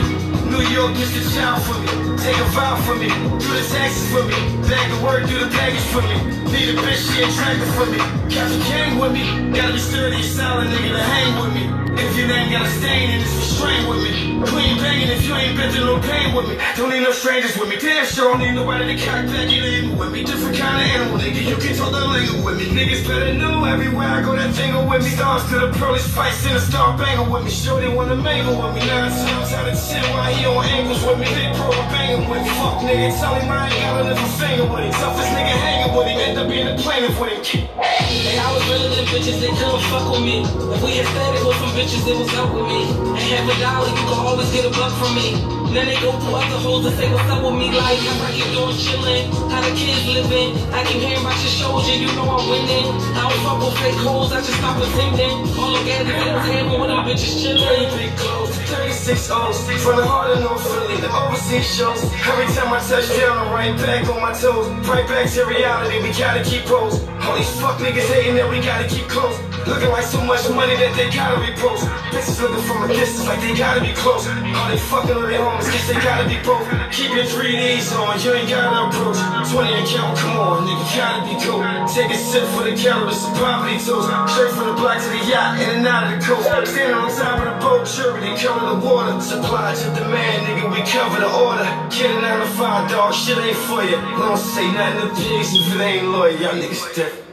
York, 0.78 0.94
Mr. 0.94 1.34
Child 1.34 1.62
for 1.66 1.78
me. 1.80 2.16
Take 2.22 2.38
a 2.38 2.44
vow 2.54 2.76
for 2.86 2.94
me. 2.94 3.08
Do 3.08 3.48
the 3.50 3.66
taxes 3.68 4.06
for 4.12 4.22
me. 4.22 4.38
Bag 4.68 4.92
of 4.92 5.02
work, 5.02 5.26
do 5.26 5.36
the 5.36 5.50
baggage 5.50 5.82
for 5.90 6.02
me. 6.02 6.14
Need 6.52 6.68
a 6.70 6.74
bitch, 6.78 7.02
she 7.02 7.22
attractive 7.22 7.74
for 7.74 7.86
me. 7.86 7.98
Captain 8.30 8.62
King 8.62 8.98
with 9.00 9.12
me. 9.12 9.50
Gotta 9.56 9.72
be 9.72 9.78
sturdy 9.80 10.22
solid, 10.22 10.68
nigga, 10.68 10.90
to 10.96 11.02
hang 11.02 11.42
with 11.42 11.52
me. 11.52 11.77
If 11.98 12.16
your 12.16 12.28
name 12.28 12.52
got 12.52 12.62
a 12.64 12.70
stain 12.78 13.10
and 13.10 13.22
it's 13.22 13.34
restrained 13.34 13.88
with 13.88 13.98
me. 14.02 14.38
Queen 14.46 14.78
banging 14.78 15.10
if 15.10 15.26
you 15.26 15.34
ain't 15.34 15.58
been 15.58 15.70
through 15.72 15.86
no 15.86 15.98
pain 15.98 16.34
with 16.34 16.46
me. 16.46 16.54
Don't 16.76 16.90
need 16.90 17.02
no 17.02 17.10
strangers 17.10 17.58
with 17.58 17.68
me. 17.68 17.76
Damn 17.76 18.06
sure 18.06 18.30
don't 18.30 18.38
need 18.38 18.54
nobody 18.54 18.94
to 18.94 18.96
cock 19.02 19.26
back 19.26 19.50
in 19.50 19.50
even 19.50 19.98
with 19.98 20.12
me. 20.12 20.22
Different 20.22 20.56
kind 20.56 20.78
of 20.78 20.86
animal, 20.94 21.18
nigga. 21.18 21.42
You 21.42 21.56
can 21.56 21.74
talk 21.74 21.90
the 21.90 22.06
lingo 22.06 22.46
with 22.46 22.58
me. 22.58 22.70
Niggas 22.70 23.02
better 23.02 23.34
know 23.34 23.64
everywhere 23.64 24.06
I 24.06 24.22
go, 24.22 24.36
that 24.36 24.54
jingle 24.54 24.86
with 24.86 25.02
me. 25.02 25.10
Stars 25.10 25.42
to 25.50 25.58
the 25.58 25.68
pearly 25.74 25.98
spice 25.98 26.46
in 26.46 26.54
a 26.54 26.60
star 26.60 26.96
banger 26.96 27.28
with 27.28 27.44
me. 27.44 27.50
Sure 27.50 27.80
they 27.80 27.88
wanna 27.90 28.14
mangle 28.14 28.54
with 28.62 28.78
me. 28.78 28.86
Nine 28.86 29.10
times 29.10 29.52
out 29.52 29.66
of 29.66 29.74
ten, 29.74 30.06
why 30.14 30.30
he 30.32 30.46
on 30.46 30.64
angles 30.66 31.02
with 31.02 31.18
me? 31.18 31.26
Big 31.26 31.50
pro 31.58 31.70
banging 31.90 32.30
with 32.30 32.42
me. 32.42 32.50
Fuck 32.62 32.78
nigga, 32.86 33.10
tell 33.18 33.34
him 33.34 33.50
I 33.50 33.66
ain't 33.74 34.06
lift 34.06 34.22
a 34.22 34.28
finger 34.38 34.70
with 34.70 34.86
him. 34.86 34.92
Toughest 34.92 35.34
nigga 35.34 35.54
hanging 35.66 35.96
with 35.96 36.06
him. 36.06 36.18
End 36.18 36.38
up 36.38 36.48
being 36.48 36.68
a 36.68 36.76
plaintiff 36.78 37.18
with 37.18 37.42
him. 37.42 37.87
Hey, 38.08 38.38
I 38.38 38.50
was 38.54 38.66
really 38.70 38.88
them 38.88 39.04
bitches, 39.04 39.38
they 39.38 39.48
couldn't 39.48 39.82
fuck 39.92 40.10
with 40.10 40.22
me. 40.22 40.40
If 40.40 40.82
we 40.82 40.96
had 40.96 41.06
started 41.12 41.44
with 41.44 41.56
some 41.58 41.68
bitches, 41.76 42.08
it 42.08 42.16
was 42.16 42.32
up 42.40 42.54
with 42.54 42.64
me. 42.64 42.88
And 42.88 43.18
half 43.18 43.44
a 43.44 43.60
dollar, 43.60 43.88
you 43.88 44.04
could 44.08 44.16
always 44.16 44.50
get 44.50 44.64
a 44.64 44.70
buck 44.70 44.96
from 44.96 45.14
me. 45.14 45.57
Then 45.68 45.84
they 45.84 46.00
go 46.00 46.16
to 46.16 46.28
other 46.32 46.58
hoes 46.64 46.86
and 46.86 46.96
say, 46.96 47.12
what's 47.12 47.28
up 47.28 47.44
with 47.44 47.60
me? 47.60 47.68
Like, 47.68 48.00
how 48.00 48.24
I 48.24 48.32
keep 48.32 48.48
doing 48.56 48.72
chillin', 48.72 49.28
how 49.52 49.60
the 49.60 49.72
kids 49.76 50.00
living. 50.08 50.56
I 50.72 50.80
keep 50.88 51.04
hearing 51.04 51.20
about 51.20 51.36
your 51.44 51.52
shows, 51.52 51.84
yeah, 51.84 52.00
you 52.00 52.10
know 52.16 52.24
I'm 52.24 52.40
winning. 52.48 52.88
I 53.12 53.28
don't 53.28 53.36
fuck 53.44 53.60
with 53.60 53.76
fake 53.76 54.00
hoes, 54.00 54.32
I 54.32 54.40
just 54.40 54.56
stop 54.56 54.80
pretending. 54.80 55.44
All 55.60 55.76
I 55.76 55.84
got 55.84 56.08
is 56.08 56.16
things 56.24 56.44
happen 56.48 56.80
when 56.80 56.88
them 56.88 57.04
bitches 57.04 57.44
chillin'. 57.44 57.92
Big 58.00 58.16
clothes, 58.16 58.56
36 58.72 59.30
O's, 59.30 59.60
from 59.84 59.96
the 60.00 60.06
heart 60.08 60.32
of 60.32 60.40
North 60.40 60.64
Philly, 60.64 60.96
the 61.04 61.12
overseas 61.12 61.68
shows. 61.68 62.00
Every 62.24 62.48
time 62.56 62.72
I 62.72 62.80
touch 62.80 63.08
down, 63.20 63.36
I'm 63.36 63.52
right 63.52 63.76
back 63.76 64.08
on 64.08 64.24
my 64.24 64.32
toes. 64.32 64.72
Right 64.88 65.06
back 65.06 65.28
to 65.36 65.44
reality, 65.44 66.00
we 66.00 66.16
gotta 66.16 66.42
keep 66.42 66.64
pros. 66.64 67.04
All 67.28 67.36
these 67.36 67.52
fuck 67.60 67.76
niggas 67.76 68.08
hating 68.08 68.40
that 68.40 68.48
we 68.48 68.64
gotta 68.64 68.88
keep 68.88 69.04
close. 69.04 69.36
Looking 69.68 69.92
like 69.92 70.04
so 70.04 70.24
much 70.24 70.48
money 70.48 70.76
that 70.80 70.96
they 70.96 71.12
gotta 71.12 71.36
repost. 71.44 71.84
Bitches 72.08 72.40
looking 72.40 72.64
from 72.64 72.84
a 72.84 72.88
distance 72.88 73.28
like 73.28 73.40
they 73.44 73.52
gotta 73.52 73.84
be 73.84 73.92
close. 73.92 74.24
All 74.26 74.68
they 74.72 74.80
fucking 74.80 75.12
with 75.12 75.28
their 75.28 75.44
homies, 75.44 75.67
guess 75.70 75.86
they 75.88 75.98
gotta 76.00 76.28
be 76.28 76.40
broke. 76.42 76.64
Keep 76.90 77.14
your 77.14 77.24
3Ds 77.24 77.92
on, 77.96 78.20
you 78.20 78.32
ain't 78.34 78.48
gotta 78.48 78.88
approach. 78.88 79.20
20 79.52 79.72
and 79.72 79.86
count, 79.88 80.18
come 80.18 80.36
on, 80.36 80.66
nigga, 80.66 80.84
gotta 80.96 81.20
be 81.28 81.36
cool. 81.44 81.60
Take 81.88 82.10
a 82.10 82.18
sip 82.18 82.44
for 82.56 82.64
the 82.64 82.74
calories, 82.74 83.20
some 83.20 83.34
poverty 83.34 83.78
toast. 83.78 84.08
Straight 84.32 84.52
from 84.52 84.72
the 84.72 84.76
block 84.80 84.98
to 85.02 85.08
the 85.08 85.22
yacht, 85.28 85.60
in 85.60 85.80
and 85.80 85.86
out 85.86 86.08
of 86.08 86.18
the 86.18 86.24
coast. 86.24 86.48
Standing 86.72 86.96
on 86.96 87.08
top 87.12 87.40
of 87.40 87.46
the 87.48 87.56
boat, 87.60 87.86
sure 87.86 88.18
they 88.20 88.34
cover 88.36 88.74
the 88.74 88.78
water. 88.84 89.20
Supply 89.20 89.74
to 89.74 89.88
demand, 89.94 90.46
nigga, 90.48 90.72
we 90.72 90.80
cover 90.88 91.20
the 91.20 91.30
order. 91.30 91.64
Get 91.92 92.10
a 92.10 92.20
9 92.20 92.40
to 92.40 92.46
5, 92.56 92.90
dog, 92.90 93.14
shit 93.14 93.38
ain't 93.38 93.56
for 93.68 93.82
you. 93.84 93.96
Don't 94.16 94.36
say 94.36 94.66
nothing 94.72 95.08
to 95.08 95.14
pigs 95.14 95.54
if 95.54 95.74
it 95.74 95.80
ain't 95.80 96.08
loyal, 96.08 96.36
y'all 96.40 96.52
niggas 96.52 96.94
different. 96.94 97.24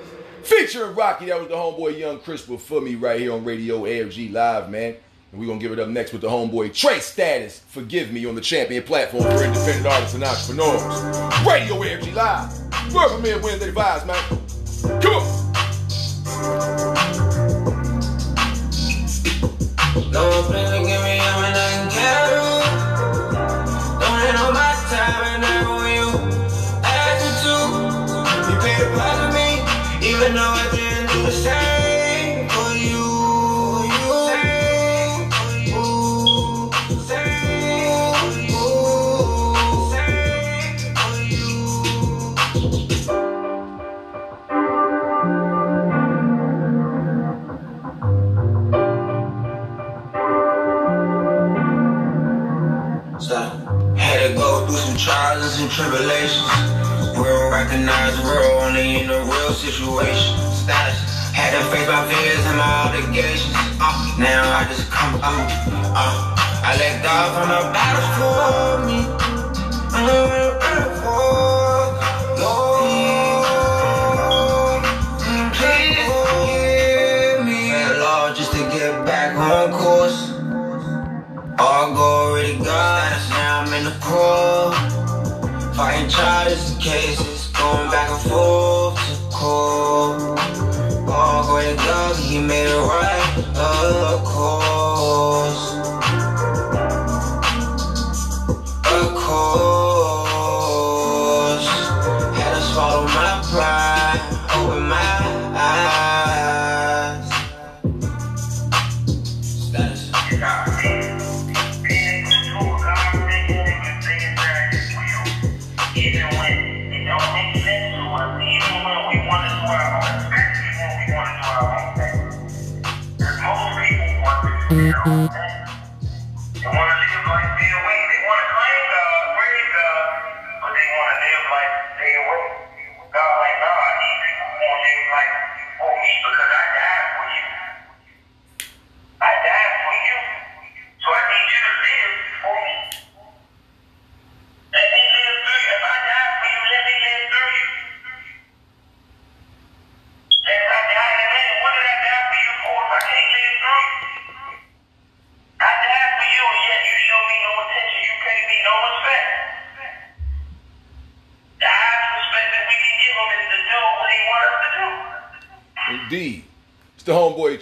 Featuring 0.43 0.95
Rocky, 0.95 1.26
that 1.26 1.39
was 1.39 1.48
the 1.48 1.56
homeboy 1.56 1.98
Young 1.98 2.19
Chris 2.19 2.41
for 2.41 2.80
me 2.80 2.93
right 2.93 3.19
here 3.19 3.34
on 3.34 3.43
Radio 3.43 3.82
AFG 3.82 4.32
Live, 4.32 4.69
man. 4.69 4.95
And 5.31 5.41
we're 5.41 5.47
gonna 5.47 5.59
give 5.59 5.71
it 5.71 5.79
up 5.79 5.89
next 5.89 6.11
with 6.11 6.21
the 6.21 6.29
homeboy 6.29 6.73
Trey 6.73 6.99
Status, 6.99 7.59
Forgive 7.67 8.11
Me, 8.11 8.25
on 8.25 8.35
the 8.35 8.41
champion 8.41 8.83
platform 8.83 9.23
for 9.23 9.43
independent 9.43 9.85
artists 9.85 10.15
and 10.15 10.23
entrepreneurs. 10.23 10.81
Radio 11.45 11.75
AFG 11.81 12.13
Live. 12.13 12.93
Work 12.93 13.11
for 13.11 13.19
me 13.19 13.31
and 13.31 13.43
Wednesday 13.43 13.71
vibes, 13.71 14.05
man. 14.05 15.01
Come 15.01 15.13
on. 15.13 15.45
Give 20.11 21.01
me. 21.03 21.19
Don't 23.99 24.19
need 24.21 24.33
no 24.33 25.55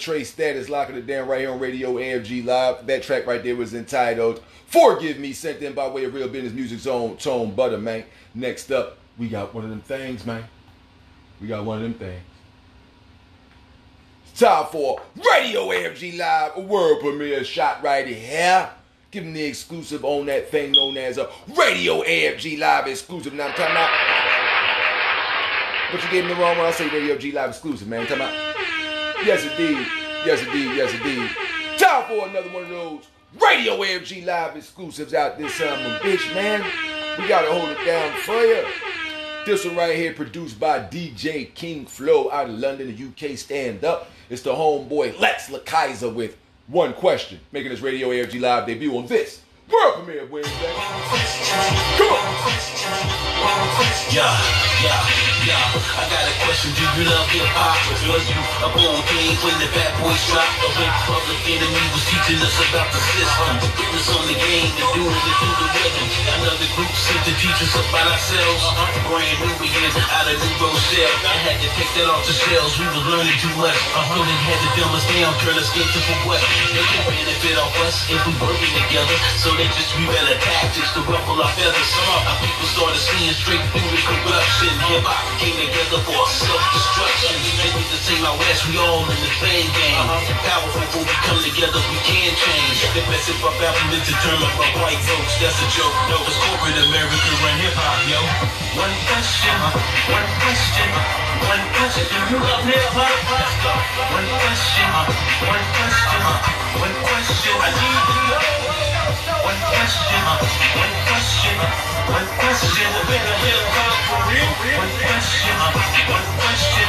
Trey 0.04 0.26
Status 0.26 0.68
locking 0.68 0.98
it 0.98 1.08
down 1.08 1.30
right 1.30 1.40
here 1.40 1.50
on 1.50 1.62
Radio 1.62 1.94
AFG 1.94 2.44
Live. 2.46 2.86
That 2.88 3.04
track 3.04 3.26
right 3.26 3.42
there 3.42 3.56
was 3.56 3.74
entitled 3.74 4.44
Forgive 4.68 5.18
Me, 5.18 5.32
sent 5.32 5.62
in 5.62 5.72
by 5.74 5.88
way 5.88 6.04
of 6.04 6.14
Real 6.14 6.28
Business 6.28 6.52
Music 6.52 6.80
Zone, 6.80 7.16
Tone 7.16 7.56
Butter, 7.56 7.78
man. 7.78 8.04
Next 8.36 8.70
up, 8.70 8.98
we 9.18 9.30
got 9.30 9.54
one 9.54 9.64
of 9.64 9.70
them 9.70 9.80
things, 9.80 10.26
man. 10.26 10.44
We 11.40 11.48
got 11.48 11.64
one 11.64 11.78
of 11.78 11.84
them 11.84 11.94
things. 11.94 12.22
It's 14.30 14.42
time 14.42 14.66
for 14.74 15.02
Radio 15.16 15.68
AFG 15.70 16.18
Live, 16.18 16.58
a 16.58 16.60
world 16.60 17.00
premiere 17.00 17.46
shot 17.46 17.82
right 17.82 18.06
here. 18.06 18.72
Give 19.10 19.24
them 19.24 19.32
the 19.32 19.44
exclusive 19.46 20.04
on 20.04 20.26
that 20.26 20.50
thing 20.50 20.74
known 20.74 20.98
as 20.98 21.18
a 21.18 21.30
Radio 21.56 22.02
AFG 22.04 22.60
Live 22.60 22.88
exclusive. 22.88 23.34
Now 23.34 23.46
I'm 23.46 23.54
talking 23.54 23.72
about. 23.72 23.90
But 25.94 26.04
you 26.04 26.10
gave 26.10 26.26
me 26.26 26.34
the 26.34 26.42
wrong 26.42 26.58
one. 26.58 26.66
I 26.66 26.72
say 26.72 26.90
Radio 26.90 27.16
G 27.18 27.32
Live 27.32 27.52
exclusive, 27.52 27.88
man. 27.88 28.02
I'm 28.02 28.08
talking 28.08 28.24
about. 28.24 28.73
Yes, 29.26 29.44
indeed. 29.46 29.88
Yes, 30.26 30.46
indeed. 30.46 30.76
Yes, 30.76 30.94
indeed. 30.94 31.30
Time 31.78 32.04
for 32.08 32.28
another 32.28 32.50
one 32.50 32.64
of 32.64 32.70
those 32.70 33.08
Radio 33.42 33.78
AFG 33.78 34.26
Live 34.26 34.58
exclusives 34.58 35.14
out 35.14 35.38
this 35.38 35.54
summer, 35.56 35.98
bitch, 36.00 36.34
man. 36.34 36.62
We 37.18 37.28
gotta 37.28 37.52
hold 37.52 37.70
it 37.70 37.86
down 37.86 38.12
for 38.22 38.36
you. 38.42 38.66
This 39.46 39.66
one 39.66 39.78
right 39.78 39.96
here, 39.96 40.14
produced 40.14 40.60
by 40.60 40.80
DJ 40.80 41.54
King 41.54 41.86
Flow 41.86 42.30
out 42.32 42.50
of 42.50 42.60
London, 42.60 42.94
the 42.96 43.30
UK. 43.30 43.38
Stand 43.38 43.86
up. 43.86 44.10
It's 44.30 44.42
the 44.42 44.52
homeboy 44.54 45.18
Lex 45.20 45.50
LeKaiser 45.50 46.14
with 46.14 46.36
one 46.68 46.94
question, 46.94 47.40
making 47.52 47.72
his 47.72 47.82
Radio 47.82 48.10
AFG 48.10 48.42
Live 48.42 48.66
debut 48.66 48.98
on 48.98 49.08
this 49.08 49.42
world 49.72 50.04
premiere 50.04 50.26
Wednesday. 50.26 50.74
Come 51.98 52.12
on. 52.12 52.34
Yeah, 54.12 54.38
yeah, 54.84 55.33
yeah. 55.48 56.00
I 56.00 56.04
got 56.08 56.24
a 56.24 56.36
question. 56.48 56.72
Do 56.76 56.84
you 56.96 57.04
love 57.08 57.28
hip 57.32 57.48
hop? 57.56 57.78
Was 58.08 58.26
you 58.28 58.40
a 58.64 58.70
born 58.72 59.00
king 59.12 59.36
when 59.44 59.56
the 59.60 59.70
bad 59.76 59.92
boys 60.00 60.20
dropped? 60.32 60.56
Or 60.64 60.72
when 60.80 60.92
Public 61.08 61.42
Enemy 61.48 61.84
was 61.92 62.04
teaching 62.08 62.40
us 62.40 62.56
about 62.70 62.88
the 62.92 63.02
system? 63.02 63.52
Fitness 63.76 64.08
on 64.14 64.24
the 64.28 64.38
game 64.40 64.72
and 64.72 64.90
doing 64.96 65.12
it 65.12 65.36
through 65.40 65.58
the 65.60 65.68
rhythm. 65.76 66.08
Another 66.40 66.70
group 66.76 66.92
sent 66.96 67.22
to 67.28 67.34
teach 67.40 67.60
us 67.60 67.74
about 67.76 68.08
ourselves. 68.08 68.62
Brand 69.08 69.38
Nubians 69.44 69.96
out 70.00 70.28
of 70.32 70.38
New 70.40 70.56
Rochelle. 70.64 71.16
I 71.28 71.36
had 71.44 71.58
to 71.60 71.70
take 71.76 71.92
that 72.00 72.08
off 72.08 72.24
the 72.24 72.36
shelves. 72.36 72.74
We 72.80 72.88
was 72.88 73.06
learning 73.08 73.38
too 73.44 73.54
much. 73.60 73.76
So 73.76 74.20
they 74.24 74.40
had 74.48 74.60
to 74.64 74.70
dumb 74.80 74.94
us 74.96 75.06
down, 75.12 75.32
turn 75.44 75.58
us 75.60 75.70
into 75.76 76.00
for 76.08 76.20
what? 76.28 76.40
They 76.72 76.86
can 76.88 77.04
benefit 77.04 77.56
off 77.60 77.76
us 77.84 78.08
if 78.08 78.20
we 78.24 78.34
working 78.40 78.74
together. 78.88 79.18
So 79.44 79.52
they 79.60 79.68
just 79.76 79.92
better 80.08 80.36
tactics 80.40 80.92
to 80.96 81.02
ruffle 81.04 81.40
our 81.42 81.52
feathers. 81.58 81.90
Some 81.92 82.24
Our 82.32 82.38
people 82.40 82.68
started 82.72 83.02
seeing 83.02 83.36
straight 83.36 83.64
through 83.76 83.90
the 83.92 84.02
corruption. 84.08 84.72
Hip 84.88 85.04
came 85.42 85.58
together 85.58 86.00
for 86.06 86.24
self-destruction. 86.30 87.34
Maybe 87.60 87.82
the 87.90 88.00
same 88.02 88.24
out 88.26 88.38
west, 88.38 88.68
we 88.70 88.78
all 88.78 89.06
in 89.08 89.20
the 89.20 89.34
same 89.42 89.68
game. 89.74 89.98
Uh-huh. 89.98 90.22
Powerful 90.46 90.84
when 90.94 91.06
we 91.10 91.16
come 91.26 91.40
together, 91.42 91.82
we 91.90 91.98
can 92.06 92.32
change. 92.38 92.78
The 92.94 93.02
best 93.10 93.26
hip 93.26 93.42
hop 93.42 93.58
album 93.58 93.98
is 93.98 94.06
determined 94.06 94.54
by 94.60 94.70
white 94.78 95.02
folks. 95.02 95.34
That's 95.42 95.58
a 95.58 95.68
joke. 95.74 95.96
No, 96.12 96.22
it's 96.28 96.38
corporate 96.38 96.78
America 96.86 97.30
run 97.42 97.58
hip 97.64 97.74
hop, 97.74 98.00
yo. 98.06 98.22
One 98.78 98.94
question, 99.10 99.58
one 100.14 100.30
question, 100.44 100.90
one 101.50 101.64
question. 101.78 102.06
You 102.30 102.38
love 102.38 102.66
hip 102.70 102.86
hop? 102.94 103.14
One 104.14 104.30
question, 104.38 104.90
one 105.50 105.66
question, 105.74 106.22
one 106.78 106.96
question. 107.10 107.54
I 107.58 107.70
need 107.74 108.02
to 108.06 108.16
know. 108.30 108.83
One 109.44 109.60
question, 109.60 110.24
one 110.80 110.96
question, 111.04 111.56
one 112.08 112.28
question. 112.40 112.88
Better 113.12 113.36
hip 113.44 113.60
hop 113.76 113.96
for 114.08 114.22
real. 114.32 114.48
One 114.80 114.94
question, 115.04 115.52
one 116.08 116.28
question, 116.40 116.88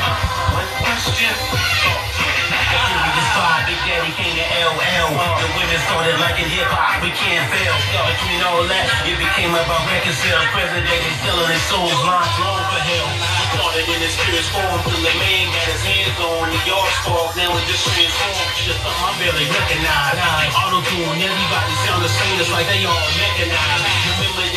one 0.55 0.71
question. 0.87 1.35
This 1.35 3.29
five, 3.35 3.67
Big 3.67 3.81
Daddy 3.83 4.15
Kane 4.15 4.39
to 4.39 4.47
LL. 4.71 5.11
The 5.43 5.49
women 5.59 5.81
started 5.91 6.15
liking 6.23 6.47
hip 6.47 6.71
hop. 6.71 7.03
We 7.03 7.11
can't 7.11 7.43
fail. 7.51 7.75
Between 8.07 8.41
all 8.47 8.63
that, 8.71 8.87
it 9.03 9.19
became 9.19 9.51
about 9.51 9.83
reconcile. 9.91 10.47
President 10.55 10.87
is 10.87 11.17
selling 11.27 11.51
his 11.51 11.65
soul's 11.67 11.99
line 12.07 12.31
long 12.39 12.63
for 12.71 12.79
hell. 12.87 13.34
Started 13.55 13.87
in 13.87 14.01
his 14.03 14.15
spirit's 14.19 14.51
form 14.51 14.81
till 14.83 14.99
the 14.99 15.15
man 15.15 15.47
got 15.55 15.67
his 15.71 15.83
hands 15.87 16.19
on 16.19 16.51
the 16.51 16.61
yard 16.67 16.91
spark. 17.03 17.39
Now 17.39 17.55
it 17.55 17.65
just 17.71 17.87
transformed. 17.87 18.51
Just 18.67 18.83
something 18.83 19.07
I 19.07 19.11
barely 19.23 19.47
recognize. 19.47 20.19
Auto 20.59 20.83
tune, 20.91 21.23
everybody 21.23 21.75
sound 21.87 22.03
the 22.03 22.11
same. 22.11 22.37
It's 22.43 22.51
like 22.51 22.67
they 22.67 22.83
all 22.83 23.09
mechanized. 23.15 23.87
Remember 24.19 24.54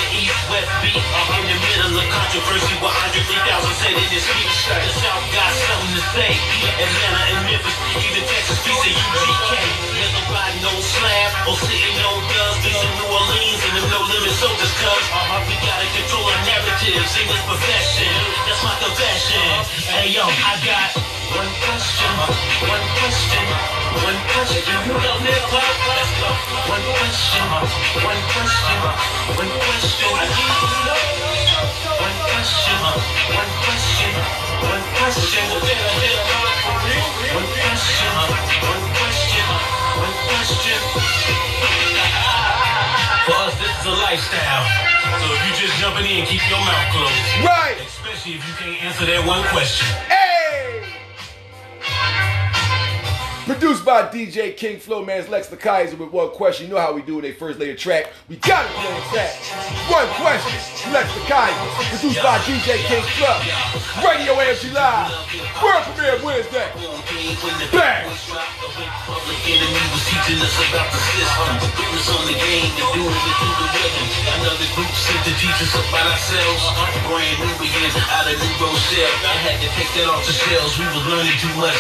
West 0.48 0.72
beat 0.80 0.96
in 0.96 1.44
the 1.44 1.58
middle 1.60 2.00
of 2.00 2.08
controversy 2.08 2.76
with 2.80 2.96
Andre 3.04 3.20
3000 3.20 3.84
said 3.84 3.96
in 4.00 4.08
his 4.08 4.24
speech. 4.24 4.56
The 4.72 4.92
South 4.96 5.26
got 5.36 5.52
something 5.52 5.94
to 6.00 6.04
say. 6.16 6.32
Atlanta 6.80 7.22
and 7.36 7.40
Memphis, 7.52 7.76
even 8.00 8.24
Texas, 8.24 8.60
piece 8.64 8.80
of 8.80 8.96
UGK. 8.96 9.52
There's 9.92 10.14
nobody 10.16 10.56
no 10.64 10.72
slab 10.80 11.52
or 11.52 11.56
sitting 11.60 12.00
no 12.00 12.24
dubs. 12.32 12.64
These 12.64 12.80
are 12.80 12.94
New 12.96 13.10
Orleans 13.12 13.60
and 13.60 13.74
them 13.76 13.88
no 13.92 14.00
limit 14.08 14.34
soldiers, 14.40 14.74
cuz 14.80 15.04
uh-huh, 15.12 15.44
we 15.52 15.56
gotta 15.68 15.88
control 15.92 16.24
our 16.24 16.42
narrative. 16.48 17.04
Sing 17.12 17.28
this 17.28 17.44
profession. 17.44 18.12
That's 18.48 18.64
my 18.64 18.76
confession. 18.80 19.48
Hey 19.84 20.16
yo, 20.16 20.24
I 20.24 20.54
got 20.64 21.16
one 21.28 21.52
question, 21.60 22.13
one 22.63 22.86
question, 22.96 23.46
one 24.08 24.20
question. 24.32 24.63
You 24.88 24.96
love 24.96 25.22
hip 25.28 25.44
hop? 25.52 25.76
Let's 25.92 26.12
go. 26.24 26.30
One 26.72 26.86
question, 26.96 27.44
one 28.08 28.22
question, 28.32 28.80
one 29.36 29.52
question. 29.60 30.08
I 30.08 30.24
need 30.24 30.56
to 30.58 30.80
know. 30.88 31.04
One 32.00 32.18
question, 32.32 32.80
one 33.36 33.52
question, 33.60 34.13
one 34.72 34.86
question. 34.96 35.46
Better 35.68 35.92
hip 36.00 36.22
hop 36.32 36.48
for 36.63 36.78
real. 36.88 37.08
One 37.36 37.50
question, 37.60 38.13
one 38.63 38.86
question, 38.96 39.48
one 40.00 40.16
question. 40.32 40.80
For 43.28 43.36
us, 43.36 43.54
this 43.60 43.74
is 43.76 43.86
a 43.86 43.96
lifestyle. 44.00 44.63
So 45.20 45.26
if 45.28 45.42
you 45.44 45.52
just 45.68 45.76
jumping 45.84 46.08
in, 46.08 46.24
keep 46.24 46.44
your 46.48 46.63
mouth 46.63 46.88
closed. 46.96 47.44
Right. 47.44 47.76
Especially 47.84 48.40
if 48.40 48.48
you 48.48 48.54
can't 48.56 48.80
answer 48.84 49.06
that 49.06 49.28
one 49.28 49.44
question. 49.52 49.88
Hey! 50.08 50.28
Produced 53.48 53.86
by 53.86 54.04
DJ 54.10 54.58
King 54.58 54.78
Flow, 54.78 55.06
man's 55.06 55.30
Lex 55.30 55.48
LeKaiser 55.48 55.98
with 55.98 56.12
one 56.12 56.32
question. 56.32 56.68
You 56.68 56.74
know 56.74 56.82
how 56.82 56.92
we 56.92 57.02
do 57.02 57.16
when 57.16 57.24
they 57.24 57.32
first 57.32 57.58
lay 57.60 57.70
a 57.72 57.76
track. 57.76 58.12
We 58.28 58.36
gotta 58.36 58.68
play 58.76 58.92
a 58.92 59.02
track. 59.08 59.40
One 59.88 60.04
question. 60.20 60.92
Lex 60.92 61.08
LeKaiser. 61.16 61.96
Produced 61.96 62.20
by 62.20 62.44
DJ 62.44 62.76
King 62.92 63.08
Flow. 63.16 63.40
Radio 64.04 64.36
AFG 64.36 64.76
Live. 64.76 65.16
World 65.64 65.84
premiere 65.96 66.20
Wednesday. 66.28 66.68
Bang! 67.72 68.04
Another 74.28 74.68
group 74.76 74.92
to 74.92 75.32
teach 75.40 75.60
us 75.64 75.72
about 75.72 76.04
ourselves. 76.04 76.64
Brand 77.08 77.40
new 77.40 77.56
out 78.12 78.28
of 78.28 78.36
New 78.36 78.54
Rochelle. 78.60 79.08
I 79.24 79.40
had 79.40 79.56
to 79.64 79.72
take 79.72 79.88
that 79.96 80.08
off 80.12 80.28
the 80.28 80.36
shelves. 80.36 80.76
We 80.76 80.84
learning 81.08 81.40
too 81.40 81.52
much. 81.56 81.76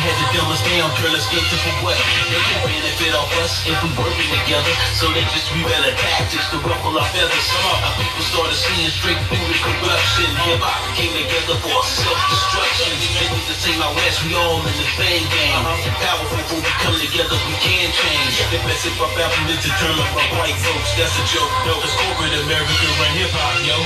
Had 0.00 0.16
to 0.16 0.26
dumb 0.32 0.48
us 0.48 0.64
down, 0.64 0.88
turn 1.00 1.14
us 1.14 1.26
into 1.32 1.56
for 1.62 1.74
what? 1.82 1.96
They 2.30 2.38
can 2.38 2.58
benefit 2.66 3.12
off 3.14 3.32
us 3.42 3.64
if 3.66 3.76
we 3.82 3.88
working 3.98 4.30
together. 4.42 4.72
So 4.98 5.10
they 5.10 5.24
just 5.34 5.50
we 5.54 5.62
better 5.66 5.94
tactics 5.94 6.46
to 6.54 6.58
ruffle 6.62 6.94
our 6.94 7.08
feathers. 7.10 7.46
Our 7.82 7.94
people 7.98 8.24
started 8.26 8.58
seeing 8.58 8.90
straight 8.90 9.20
through 9.26 9.46
the 9.46 9.58
corruption. 9.58 10.28
Hip 10.48 10.62
hop 10.62 10.82
came 10.94 11.14
together 11.14 11.56
for 11.62 11.78
self-destruction. 11.82 12.90
Maybe 13.18 13.38
the 13.46 13.56
same 13.58 13.80
out 13.82 13.94
west, 13.98 14.22
we 14.26 14.34
all 14.34 14.62
in 14.62 14.74
the 14.74 14.88
same 14.98 15.24
game. 15.30 15.58
Uh-huh. 15.62 16.02
Powerful 16.02 16.42
when 16.50 16.62
we 16.62 16.72
come 16.82 16.96
together, 16.98 17.36
we 17.48 17.54
can 17.58 17.88
change. 17.90 18.32
The 18.50 18.58
best 18.62 18.86
hip 18.86 18.98
hop 18.98 19.14
album 19.14 19.50
is 19.50 19.60
determined 19.62 20.10
by 20.14 20.26
white 20.38 20.58
folks. 20.58 20.90
That's 20.98 21.14
a 21.14 21.24
joke. 21.30 21.52
No, 21.66 21.74
it's 21.82 21.94
corporate 21.96 22.34
America 22.44 22.86
run 23.00 23.12
hip 23.18 23.32
hop, 23.34 23.58
yo. 23.64 23.76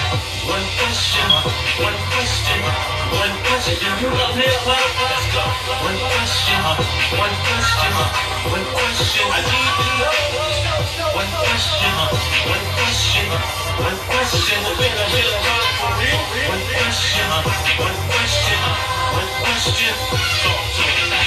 One 0.49 0.65
question, 0.81 1.29
uh-huh. 1.29 1.85
one 1.85 1.99
question, 2.17 2.59
one 3.13 3.35
question. 3.45 3.77
You 4.01 4.09
love 4.09 4.35
hip 4.37 4.65
hop? 4.65 4.81
Let's 4.81 5.27
go. 5.37 5.45
One 5.85 5.99
question, 6.01 6.97
one 7.14 7.34
question, 7.46 7.92
one 8.51 8.66
question. 8.74 9.26
I 9.30 9.38
need 9.38 9.72
to 9.78 9.86
know. 9.99 10.38
One 11.14 11.30
question, 11.40 11.94
one 12.49 12.66
question, 12.74 13.26
one 13.78 13.99
question. 14.11 14.59
Better 14.78 15.09
hip 15.14 15.30
hop 15.46 15.66
for 15.78 15.92
real. 15.99 16.20
One 16.51 16.64
question, 16.74 17.26
one 17.78 17.99
question, 18.11 18.61
one 19.14 19.30
question. 19.42 19.94
Talk 20.42 20.62
to 20.74 20.82
me. 20.82 21.18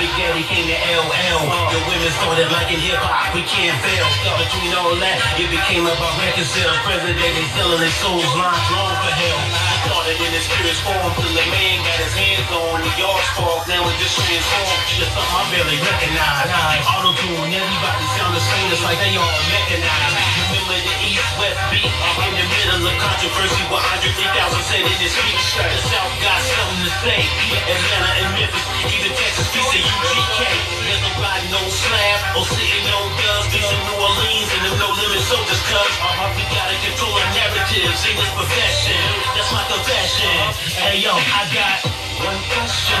Big 0.00 0.12
Daddy 0.16 0.44
Kane 0.48 0.70
to 0.70 0.78
LL. 0.96 1.44
The 1.70 1.80
women 1.84 2.10
started 2.22 2.48
liking 2.54 2.80
hip 2.80 2.96
hop, 3.04 3.34
we 3.34 3.42
can't 3.44 3.76
fail. 3.84 4.08
Between 4.38 4.72
all 4.80 4.96
that, 4.96 5.18
it 5.36 5.50
became 5.52 5.84
about 5.84 6.14
reconcile. 6.16 6.72
President 6.88 7.20
is 7.20 7.48
selling 7.52 7.82
his 7.84 7.94
soul's 8.00 8.24
line 8.38 8.64
long 8.72 8.96
for 9.04 9.12
hell. 9.12 9.69
Started 9.84 10.18
in 10.20 10.30
his 10.36 10.44
spirit's 10.44 10.80
form 10.84 11.12
till 11.16 11.32
the 11.32 11.46
man 11.48 11.76
got 11.84 11.98
his 12.04 12.12
hands 12.12 12.48
on 12.52 12.80
the 12.84 12.92
yard 13.00 13.24
spark. 13.32 13.64
Now 13.68 13.88
it 13.88 13.96
just 13.96 14.16
transformed. 14.16 14.84
Just 14.98 15.12
something 15.16 15.36
I 15.36 15.42
barely 15.52 15.78
recognize. 15.80 16.84
Auto 16.84 17.16
tune, 17.16 17.48
everybody 17.48 18.04
sound 18.16 18.36
the 18.36 18.44
same. 18.44 18.68
It's 18.72 18.84
like 18.84 18.98
they 19.00 19.16
all 19.16 19.40
mechanized. 19.48 20.39
Remember 20.70 20.86
the 20.86 21.02
East 21.02 21.26
West 21.34 21.58
beat. 21.74 21.82
In 21.82 22.34
the 22.38 22.46
middle 22.46 22.86
of 22.86 22.94
controversy, 23.02 23.58
where 23.74 23.82
Andre 23.90 24.14
3000 24.14 24.70
said 24.70 24.86
in 24.86 24.98
his 25.02 25.10
speech, 25.10 25.46
the 25.58 25.82
South 25.90 26.14
got 26.22 26.38
something 26.46 26.86
to 26.86 26.92
say. 27.02 27.20
Atlanta 27.66 28.10
and 28.22 28.30
Memphis, 28.38 28.62
even 28.86 29.10
Texas, 29.18 29.50
piece 29.50 29.66
of 29.66 29.82
UGK. 29.82 30.40
There's 30.86 31.02
nobody 31.10 31.50
no 31.50 31.62
slab 31.74 32.38
or 32.38 32.46
sitting 32.46 32.86
on 32.86 33.10
guns. 33.18 33.50
These 33.50 33.66
are 33.66 33.82
New 33.82 33.98
Orleans 33.98 34.50
and 34.54 34.62
them 34.70 34.78
no 34.78 34.88
limit 34.94 35.22
soldiers, 35.26 35.58
cuz 35.66 35.90
uh-huh, 36.06 36.38
we 36.38 36.46
gotta 36.54 36.78
control 36.86 37.18
our 37.18 37.30
narratives 37.34 38.00
in 38.06 38.14
this 38.14 38.30
profession. 38.38 39.02
That's 39.34 39.50
my 39.50 39.66
confession. 39.66 40.38
Hey 40.78 41.02
yo, 41.02 41.18
I 41.18 41.50
got 41.50 42.09
one 42.20 42.40
question, 42.52 43.00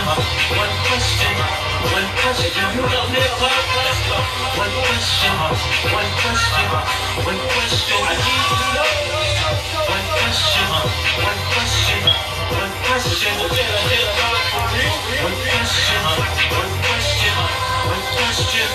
one 0.56 0.74
question, 0.88 1.34
one 1.92 2.08
question. 2.24 2.64
You 2.72 2.84
hip 2.88 3.36
hop, 3.36 3.52
let's 3.76 4.00
go. 4.08 4.16
One 4.56 4.74
question, 4.80 5.34
one 5.92 6.10
question, 6.24 6.66
one 7.28 7.40
question. 7.52 8.00
I 8.00 8.16
need 8.16 8.44
to 8.48 8.66
know. 8.80 8.88
One 9.92 10.06
question, 10.16 10.68
one 11.20 11.40
question, 11.52 12.00
one 12.48 12.72
question. 12.88 13.34
One 13.40 13.76
question, 15.50 16.00
one 16.00 16.74
question, 16.80 17.34
one 17.92 18.04
question. 18.16 18.68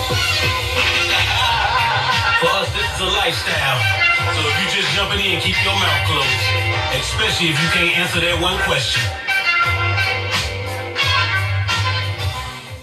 For 2.38 2.50
us, 2.54 2.68
this 2.70 2.86
is 2.86 3.00
a 3.02 3.10
lifestyle. 3.18 3.80
So 4.30 4.40
if 4.46 4.54
you 4.62 4.66
just 4.78 4.90
jumping 4.94 5.20
in, 5.26 5.34
and 5.36 5.42
keep 5.42 5.58
your 5.66 5.74
mouth 5.74 6.02
closed. 6.06 6.42
Especially 6.94 7.50
if 7.50 7.58
you 7.58 7.68
can't 7.74 7.98
answer 7.98 8.20
that 8.20 8.38
one 8.40 8.58
question. 8.62 9.02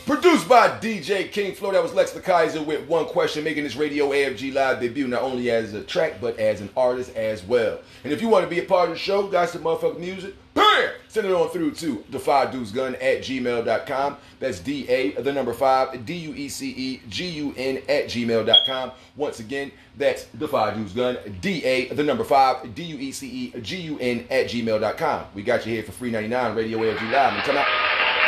Produced 0.06 0.50
by 0.50 0.68
DJ 0.68 1.32
King 1.32 1.56
Flow. 1.56 1.72
That 1.72 1.82
was 1.82 1.94
Lex 1.94 2.12
LeKaiser 2.12 2.66
with 2.66 2.86
one 2.90 3.06
question, 3.06 3.42
making 3.42 3.64
this 3.64 3.78
radio 3.78 4.10
AFG 4.10 4.54
live 4.54 4.82
debut 4.82 5.08
not 5.08 5.22
only 5.22 5.50
as 5.50 5.74
a 5.74 5.82
track 5.82 6.20
but 6.20 6.38
as 6.38 6.60
an 6.60 6.70
artist 6.76 7.16
as 7.16 7.42
well. 7.46 7.80
And 8.04 8.12
if 8.12 8.22
you 8.22 8.28
want 8.28 8.44
to 8.44 8.50
be 8.50 8.60
a 8.60 8.66
part 8.66 8.90
of 8.90 8.96
the 8.96 9.00
show, 9.00 9.26
got 9.30 9.48
some 9.48 9.64
motherfucking 9.64 10.00
music, 10.00 10.36
bam! 10.54 10.90
Send 11.08 11.28
it 11.28 11.32
on 11.32 11.48
through 11.52 11.72
to 11.76 12.04
the 12.10 12.18
Deuce 12.52 12.72
Gun 12.72 12.96
at 12.96 13.20
gmail.com. 13.20 14.18
That's 14.42 14.60
D 14.60 14.90
A, 14.90 15.12
the 15.22 15.32
number 15.32 15.54
five, 15.54 16.06
D 16.06 16.16
U 16.16 16.34
E 16.34 16.50
C 16.50 16.72
E 16.72 17.02
G 17.08 17.30
U 17.30 17.54
N 17.56 17.78
at 17.88 18.08
gmail.com. 18.08 18.92
Once 19.16 19.40
again, 19.40 19.72
that's 19.96 20.26
the 20.26 21.32
D 21.40 21.64
A, 21.64 21.94
the 21.94 22.04
number 22.04 22.26
five, 22.26 22.76
D 22.76 22.84
U 22.84 22.98
E 22.98 23.12
C 23.14 23.28
E 23.28 23.62
G 23.62 23.78
U 23.84 23.98
N 24.00 24.28
at 24.30 24.48
gmail.com. 24.48 25.26
We 25.34 25.44
got 25.44 25.66
you 25.66 25.72
here 25.72 25.84
for 25.84 25.94
free 25.94 26.12
99 26.12 26.56
Radio 26.58 26.80
AFG 26.80 27.10
Live. 27.10 27.34
And 27.36 27.44
come 27.44 27.56
out. 27.56 27.68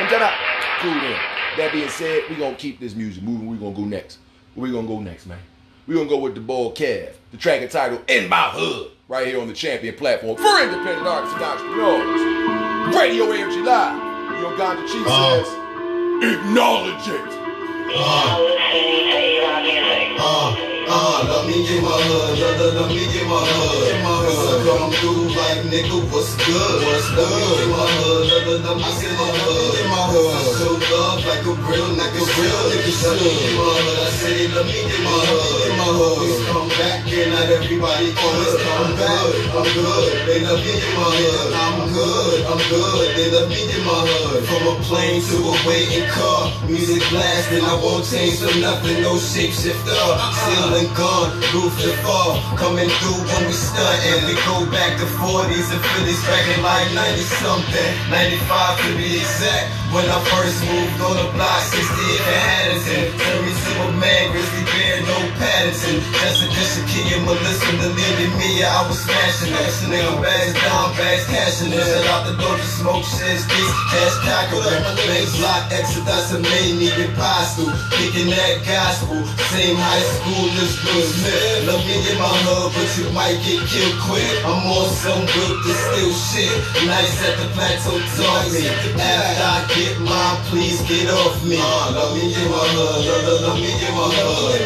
Come 0.10 0.22
out. 0.22 0.55
Cool 0.82 0.92
then. 0.92 1.20
That 1.58 1.70
being 1.72 1.90
said, 1.90 2.24
we're 2.30 2.38
gonna 2.38 2.56
keep 2.56 2.80
this 2.80 2.96
music 2.96 3.24
moving. 3.24 3.50
We're 3.50 3.58
gonna 3.58 3.76
go 3.76 3.86
next. 3.86 4.20
Where 4.56 4.68
we 4.70 4.72
gonna 4.76 4.88
go 4.88 5.00
next, 5.00 5.26
man? 5.26 5.40
We're 5.88 5.96
gonna 5.96 6.10
go 6.10 6.18
with 6.18 6.36
the 6.36 6.42
ball 6.42 6.74
Kev, 6.74 7.14
the 7.32 7.38
track 7.38 7.62
entitled 7.62 8.02
In 8.10 8.28
My 8.28 8.50
Hood, 8.50 8.92
right 9.08 9.28
here 9.28 9.40
on 9.40 9.48
the 9.48 9.54
champion 9.54 9.96
platform 9.96 10.36
for 10.36 10.62
independent 10.64 11.08
artists 11.08 11.36
and 11.36 11.44
entrepreneurs. 11.44 12.96
Radio 12.96 13.26
AFG 13.26 13.66
Live. 13.66 14.02
Your 14.42 14.52
Ganja 14.58 14.86
Chief 14.92 15.08
says, 15.08 15.48
acknowledge 16.40 17.08
it. 17.08 17.46
Uh, 20.18 20.56
uh, 20.88 21.26
let 21.30 21.48
me 21.48 21.66
get 21.68 21.82
my 21.84 21.90
hood, 21.90 22.40
let, 22.40 22.60
let, 22.60 22.74
let 22.74 22.90
me 22.90 23.06
get 23.14 23.26
my 23.28 23.42
hood. 23.46 24.04
My 24.04 24.25
I 24.36 24.56
come 24.68 24.92
through 25.00 25.32
like 25.32 25.62
nigga, 25.72 25.98
what's 26.12 26.36
good? 26.36 26.76
What's 26.84 27.08
good? 27.16 27.56
Get 27.56 27.70
my 27.72 27.88
hood, 27.88 28.24
let, 28.28 28.48
let 28.68 28.76
me 28.76 28.92
get 29.00 29.14
my 29.16 29.30
hood. 29.32 29.72
Get 29.76 29.88
my 29.88 30.04
hood. 30.12 30.36
Show 30.60 30.76
love 30.92 31.20
like 31.24 31.46
a 31.48 31.54
real 31.56 31.90
nigga, 31.96 32.22
real 32.36 32.62
nigga 32.72 32.92
should. 32.92 33.20
Get 33.22 33.56
my 33.56 33.64
hood, 33.64 33.98
I 34.04 34.10
say, 34.20 34.48
let 34.52 34.66
me 34.68 34.80
get 34.84 35.02
my 35.04 35.16
hood. 35.16 35.60
Get 35.64 35.76
my 35.80 35.90
hood. 35.96 36.20
Always 36.20 36.40
come 36.52 36.70
back 36.76 37.08
and 37.08 37.32
not 37.32 37.48
everybody 37.48 38.08
always 38.12 38.56
come 38.60 38.92
back. 39.00 39.16
I'm 39.56 39.68
good, 39.72 40.12
they 40.28 40.40
let 40.44 40.60
me 40.60 40.74
get 40.76 40.94
my 41.00 41.08
hood. 41.16 41.50
I'm 41.56 41.80
good, 41.96 42.40
I'm 42.46 42.62
good, 42.68 43.06
they 43.16 43.28
let 43.32 43.48
me 43.48 43.62
get 43.72 43.84
my 43.88 44.00
hood. 44.04 44.44
From 44.46 44.64
a 44.68 44.76
plane 44.84 45.24
to 45.32 45.36
a 45.48 45.54
waiting 45.64 46.08
car, 46.12 46.52
music 46.68 47.02
blasting, 47.08 47.64
I 47.64 47.76
won't 47.80 48.04
change 48.04 48.44
for 48.44 48.52
nothing, 48.60 49.00
no 49.00 49.16
shapeshifter. 49.16 49.96
Ceiling 50.44 50.92
gone, 50.94 51.32
roof 51.56 51.72
to 51.82 51.92
fall, 52.04 52.36
coming 52.60 52.90
through 53.00 53.22
when 53.32 53.48
we 53.48 53.56
stuntin'. 54.26 54.28
We 54.28 54.34
go 54.46 54.72
back 54.72 54.98
to 54.98 55.06
40s 55.06 55.72
and 55.72 55.82
50s, 55.82 56.28
back 56.28 56.58
in 56.58 56.64
like 56.64 56.94
90 56.94 57.22
something, 57.22 58.10
95 58.10 58.82
to 58.82 58.98
be 58.98 59.18
exact. 59.18 59.85
When 59.94 60.06
I 60.10 60.20
first 60.34 60.60
moved 60.66 61.00
on 61.02 61.16
the 61.18 61.28
block, 61.36 61.62
60 61.72 61.82
in 61.82 62.24
Addison. 62.26 63.04
Every 63.16 63.54
single 63.54 63.94
man, 64.02 64.32
Grizzly 64.32 64.64
Bear, 64.74 65.02
no 65.06 65.18
Patterson. 65.38 66.02
Jessica, 66.20 66.64
Shakia, 66.74 67.18
Melissa, 67.24 67.72
Delaney, 67.80 68.28
Mia, 68.36 68.68
I 68.68 68.88
was 68.90 69.00
smashing 69.00 69.54
that. 69.54 69.72
Nigga, 69.86 70.18
bags 70.22 70.54
down, 70.58 70.92
bags 70.98 71.26
cashing 71.30 71.72
it. 71.72 71.86
Shut 71.86 72.08
out 72.10 72.26
the 72.26 72.34
door 72.42 72.58
to 72.58 72.68
smoke 72.76 73.06
shit, 73.06 73.38
sticks, 73.38 73.74
cash 73.94 74.16
tackle. 74.26 74.66
Bank 74.66 75.30
block, 75.38 75.70
that's 75.70 76.34
and 76.34 76.42
main 76.42 76.82
needed 76.82 77.14
postal. 77.14 77.70
Kicking 77.94 78.34
that 78.34 78.66
gospel, 78.66 79.22
same 79.54 79.78
high 79.78 80.06
school 80.18 80.50
as 80.60 80.74
Will 80.82 81.06
Smith. 81.06 81.70
Let 81.70 81.80
me 81.86 81.96
get 82.02 82.18
my 82.18 82.34
hood, 82.50 82.74
but 82.74 82.90
you 82.98 83.06
might 83.14 83.38
get 83.46 83.62
killed 83.70 83.98
quick. 84.10 84.28
I'm 84.42 84.66
on 84.66 84.90
some 84.90 85.24
good 85.24 85.56
to 85.62 85.72
steal 85.72 86.12
shit. 86.34 86.56
Nice 86.90 87.16
at 87.22 87.38
the 87.38 87.48
plateau, 87.54 87.96
talk 88.18 88.44
me. 88.50 88.66
After 88.66 89.46
I 89.46 89.60
get 89.70 89.85
mine, 90.02 90.38
please 90.50 90.82
get 90.90 91.06
off 91.10 91.38
me. 91.46 91.58
Uh, 91.62 91.94
let 91.94 92.10
me 92.18 92.34
get 92.34 92.50
my 92.50 92.58
hood, 92.74 93.06
let, 93.06 93.22
let, 93.30 93.42
let 93.46 93.56
me 93.62 93.72
get 93.78 93.94
my 93.94 94.10
hood. 94.10 94.66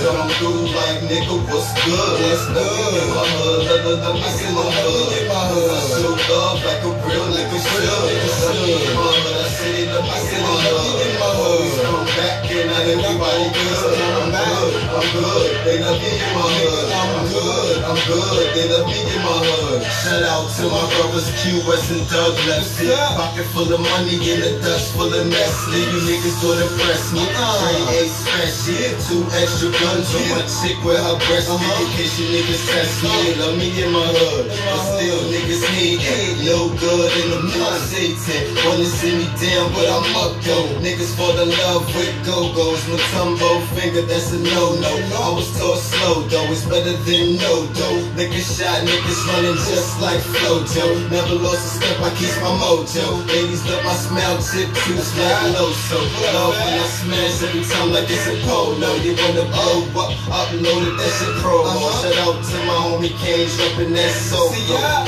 Come 0.00 0.28
through 0.40 0.72
like 0.72 1.00
nigga, 1.04 1.36
what's 1.52 1.68
good? 1.84 2.16
What's 2.24 2.46
good? 2.48 2.56
Let 2.56 2.72
me 2.72 2.96
get 2.96 3.08
my 3.12 3.24
hood, 3.36 3.60
let, 3.68 3.84
let, 3.84 3.98
let 4.00 4.14
me 4.16 4.28
get 4.32 4.52
my 4.56 5.42
hood. 5.52 5.68
I 5.68 5.80
show 5.92 6.16
love 6.32 6.64
like 6.64 6.80
a 6.80 6.90
real 7.04 7.26
nigga 7.28 7.58
should. 7.60 7.84
Let 7.84 8.56
me 8.56 8.80
get 8.80 8.96
my 8.96 9.12
hood, 9.12 9.36
I 9.36 9.52
say, 9.52 9.84
let 9.92 10.00
me 10.00 10.16
get 10.24 11.12
my 11.20 11.30
hood. 11.36 11.68
Come 11.84 12.08
back 12.16 12.48
and 12.48 12.66
not 12.72 12.88
everybody 12.88 13.46
good. 13.52 14.25
I'm 14.66 15.06
good. 15.14 15.50
They 15.64 15.78
let 15.78 15.96
me 16.00 16.10
in 16.10 16.30
my 16.34 16.46
hood. 16.46 16.86
I'm 16.96 17.26
good, 17.30 17.76
I'm 17.86 18.00
good. 18.10 18.44
They 18.54 18.66
let 18.68 18.84
me 18.86 18.98
in 18.98 19.20
my 19.22 19.38
hood. 19.38 19.82
Shout 20.02 20.22
out 20.26 20.50
to 20.58 20.64
my 20.66 20.84
brothers 20.96 21.28
West 21.66 21.90
and 21.90 22.02
Doug 22.10 22.34
Lefty. 22.46 22.90
Pocket 23.14 23.46
full 23.54 23.70
of 23.70 23.80
money 23.80 24.18
in 24.18 24.38
the 24.42 24.58
dust 24.62 24.94
full 24.94 25.12
of 25.12 25.26
Nestle. 25.26 25.78
You 25.78 26.00
niggas 26.06 26.38
don't 26.42 26.58
impress 26.58 27.12
me. 27.14 27.22
Train 27.26 27.86
A 27.94 28.00
special, 28.10 28.90
two 29.06 29.22
extra 29.34 29.70
guns 29.70 30.10
on 30.14 30.24
my 30.30 30.42
chick 30.46 30.78
with 30.82 30.98
her 30.98 31.18
breast. 31.26 31.50
In 31.50 31.86
case 31.94 32.18
you 32.18 32.26
niggas 32.34 32.62
test 32.66 33.02
me, 33.02 33.34
let 33.38 33.54
me 33.58 33.68
in 33.82 33.90
my 33.92 34.02
hood. 34.02 34.50
But 34.50 34.80
still 34.94 35.20
niggas 35.30 35.64
hate 35.74 36.02
it. 36.02 36.46
No 36.46 36.70
good 36.74 37.10
in 37.22 37.26
the 37.30 37.40
mood, 37.46 37.80
Satan. 37.90 38.54
Wanna 38.66 38.86
see 38.86 39.14
me 39.14 39.26
down, 39.38 39.70
but 39.74 39.86
I'm 39.86 40.06
up 40.22 40.34
though. 40.42 40.70
Niggas 40.82 41.14
fall 41.14 41.34
in 41.38 41.50
love 41.50 41.86
with 41.94 42.14
go-go's. 42.26 42.82
My 42.86 42.98
tumbo 43.10 43.62
finger, 43.74 44.02
that's 44.02 44.32
a 44.56 44.80
no-no. 44.80 44.92
I 45.16 45.34
was 45.34 45.48
taught 45.58 45.78
slow 45.78 46.22
though, 46.28 46.52
it's 46.52 46.64
better 46.64 46.96
than 47.04 47.36
no 47.36 47.66
dough. 47.76 48.00
Nigga 48.16 48.40
shot, 48.40 48.80
niggas 48.84 49.20
running 49.28 49.58
just 49.68 50.00
like 50.00 50.20
Flojo. 50.20 51.10
Never 51.10 51.36
lost 51.36 51.60
a 51.60 51.70
step, 51.76 52.00
I 52.00 52.10
keep 52.16 52.32
my 52.40 52.52
mojo. 52.56 53.26
Ladies 53.28 53.64
love 53.68 53.84
my 53.84 53.94
smell, 53.94 54.36
tip 54.40 54.68
juice 54.84 55.12
like 55.18 55.56
Loso. 55.56 56.00
Love 56.32 56.56
when 56.56 56.80
I 56.80 56.86
smash 56.88 57.42
every 57.44 57.64
time 57.64 57.92
like 57.92 58.08
it's 58.08 58.26
a 58.26 58.34
polo. 58.48 58.96
You 59.04 59.12
wanna 59.16 59.44
blow 59.52 60.04
up, 60.04 60.12
uploaded 60.32 60.96
that 60.96 61.12
shit 61.20 61.34
promo. 61.44 61.92
Shout 62.00 62.16
out 62.24 62.38
to 62.40 62.56
my 62.64 62.76
homie 62.86 63.14
Kane, 63.20 63.48
dropping 63.56 63.92
that 63.92 64.12
soul. 64.16 64.50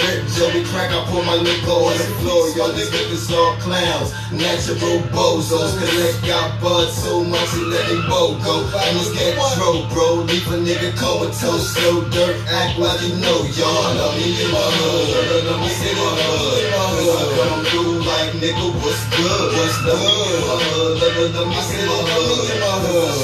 Rip 0.05 0.29
Joey 0.37 0.65
crack, 0.69 0.93
I 0.93 1.05
pour 1.09 1.25
my 1.25 1.37
liquor 1.37 1.73
on 1.73 1.97
the 1.97 2.05
floor. 2.21 2.53
These 2.75 2.91
niggas 2.91 3.33
all 3.33 3.57
clowns, 3.65 4.13
natural 4.33 5.01
bozos. 5.15 5.79
Collect 5.79 6.27
got 6.27 6.61
bud 6.61 6.89
so 6.91 7.25
much 7.25 7.49
he 7.55 7.63
let 7.65 7.89
it 7.91 8.03
go 8.09 8.37
go. 8.45 8.67
I 8.77 8.93
just 8.93 9.15
get 9.15 9.38
throw, 9.55 9.87
bro. 9.93 10.27
Leave 10.27 10.47
a 10.49 10.57
nigga 10.59 10.91
comatose, 10.97 11.75
slow 11.75 12.05
dirt, 12.11 12.37
act 12.49 12.79
like 12.79 13.01
you 13.03 13.15
know 13.23 13.39
y'all. 13.55 13.95
Let 13.95 14.17
me 14.19 14.35
get 14.35 14.51
my 14.51 14.59
hood, 14.59 15.47
let 15.47 15.59
me 15.61 15.71
get 15.71 15.95
my 15.97 16.11
hood. 16.19 16.63
Cause 16.75 17.09
I 17.09 17.25
come 17.37 17.63
through 17.71 17.95
like 18.03 18.31
nigga, 18.43 18.67
what's 18.83 19.03
good? 19.15 19.47
What's 19.55 19.77
the 19.87 19.95
hood? 19.95 20.39
My 20.47 20.57
hood, 20.59 20.95
let, 20.99 21.13
let, 21.19 21.31
let 21.35 21.47
me 21.47 21.59
get 21.59 21.85
my 21.87 22.01
hood. 22.09 22.49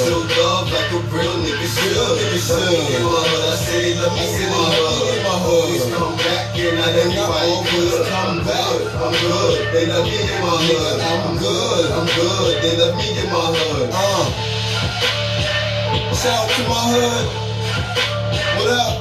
Show 0.05 0.23
love 0.39 0.67
like 0.71 0.91
a 0.95 1.01
real 1.11 1.35
nigga 1.43 1.67
should. 1.67 1.95
Nigga 1.95 2.39
should. 2.39 2.85
Get 2.91 3.03
my 3.03 3.19
hood, 3.19 3.45
I 3.45 3.57
say, 3.59 3.95
let 3.99 4.11
me 4.15 4.25
get 4.39 4.51
my 4.51 4.65
hood. 4.71 5.05
Hood, 5.45 5.93
come 5.93 6.17
back 6.17 6.57
and 6.57 6.79
not 6.79 6.95
everybody 6.95 7.55
good. 7.69 8.07
Come 8.07 8.39
back, 8.47 8.81
I'm 9.03 9.13
good. 9.13 9.57
They 9.75 9.87
let 9.87 10.05
me 10.05 10.15
get 10.15 10.41
my 10.41 10.55
hood. 10.63 11.01
I'm 11.01 11.37
good, 11.37 11.87
I'm 11.93 12.07
good. 12.07 12.63
They 12.63 12.77
let 12.79 12.93
me 12.97 13.07
get 13.15 13.29
my 13.33 13.45
hood. 13.51 13.91
Uh. 13.93 14.64
Shout 16.15 16.33
out 16.33 16.51
to 16.51 16.63
my 16.63 16.75
hood. 16.95 17.27
What 18.57 18.71
up? 18.71 18.95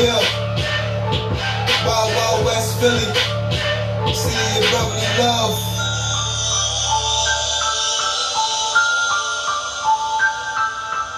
Yeah. 0.00 0.20
Wild 1.86 2.10
Wild 2.16 2.44
West 2.46 2.80
Philly. 2.80 3.08
See 4.14 4.58
your 4.58 4.70
brotherly 4.70 5.10
love. 5.18 5.54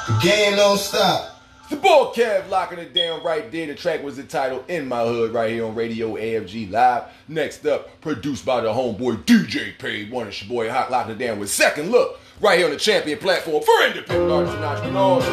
The 0.08 0.14
game 0.26 0.56
don't 0.56 0.78
stop. 0.78 1.40
The 1.70 1.76
boy 1.76 2.12
Kev 2.14 2.48
locking 2.50 2.78
it 2.80 2.92
down 2.92 3.22
right 3.22 3.50
there. 3.50 3.68
The 3.68 3.74
track 3.76 4.02
was 4.02 4.18
entitled 4.18 4.64
In 4.68 4.88
My 4.88 5.04
Hood 5.04 5.32
right 5.32 5.50
here 5.50 5.64
on 5.64 5.74
Radio 5.76 6.14
AFG 6.14 6.70
Live. 6.70 7.04
Next 7.28 7.64
up, 7.64 8.00
produced 8.00 8.44
by 8.44 8.60
the 8.60 8.68
homeboy 8.68 9.24
DJ 9.24 9.78
Pain 9.78 10.10
One. 10.10 10.26
It's 10.26 10.42
your 10.42 10.48
boy 10.48 10.68
Hot 10.70 10.90
locking 10.90 11.12
it 11.12 11.18
down 11.18 11.38
with 11.38 11.48
Second 11.48 11.90
Look 11.90 12.20
right 12.40 12.56
here 12.58 12.66
on 12.66 12.72
the 12.72 12.78
champion 12.78 13.18
platform 13.18 13.62
for 13.62 13.84
independent 13.86 14.30
artists 14.30 14.54
and 14.56 14.64
entrepreneurs. 14.64 15.24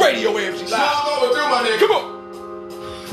Radio 0.00 0.30
AFG 0.32 0.70
Live. 0.70 1.06
Over 1.06 1.32
through 1.34 1.48
my 1.50 1.62
nigga. 1.62 1.78
Come 1.78 1.92
on. 1.92 2.04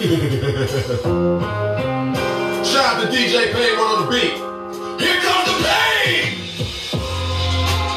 Shout 2.66 2.86
out 2.86 3.02
to 3.02 3.08
DJ 3.10 3.52
Pain 3.54 3.78
one 3.78 3.88
on 3.88 3.98
the 4.06 4.10
beat. 4.10 4.34
Here 5.02 5.20
comes 5.22 5.46
the 5.50 5.56
pain. 5.62 6.26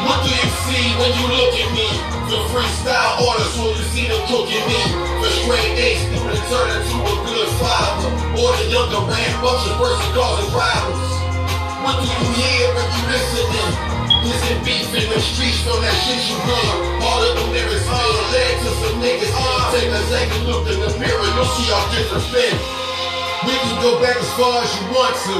What 0.04 0.18
do 0.24 0.28
you 0.32 0.48
see 0.68 0.84
when 1.00 1.10
you 1.16 1.24
look 1.32 1.54
at 1.60 1.68
me? 1.72 1.88
The 2.28 2.38
freestyle 2.52 3.20
orders 3.20 3.52
when 3.56 3.68
you 3.76 3.84
see 3.92 4.06
them 4.08 4.20
cooking 4.28 4.64
me. 4.68 4.80
The 5.20 5.28
straight 5.44 5.76
A 5.76 5.78
student 6.08 6.40
turn 6.48 6.68
into 6.72 6.96
a 7.04 7.06
good 7.24 7.48
father. 7.60 8.08
Or 8.36 8.48
the 8.56 8.64
younger 8.72 9.02
man 9.08 9.32
bunch 9.40 9.64
of 9.68 9.76
person 9.76 10.08
causing 10.12 10.48
problems. 10.50 11.12
What 11.84 12.00
do 12.00 12.06
you 12.08 12.24
hear 12.32 12.64
when 12.74 12.86
you 12.88 13.02
listening? 13.12 13.93
Beef 14.64 14.88
in 14.96 15.04
the 15.12 15.20
streets 15.20 15.60
from 15.60 15.84
that 15.84 15.92
shit 16.08 16.16
you 16.32 16.38
done? 16.48 17.04
All 17.04 17.20
of 17.20 17.36
them 17.36 17.52
to 18.64 18.70
some 18.80 18.96
niggas. 18.96 19.28
Take 19.76 19.92
a 19.92 20.00
second 20.08 20.48
look 20.48 20.64
in 20.64 20.80
the 20.80 20.96
mirror, 20.96 21.28
you'll 21.36 21.52
see 21.60 21.68
different 21.92 22.24
been. 22.32 22.56
We 23.44 23.52
can 23.52 23.76
go 23.84 24.00
back 24.00 24.16
as 24.16 24.32
far 24.40 24.64
as 24.64 24.72
you 24.80 24.84
want 24.96 25.12
to. 25.28 25.36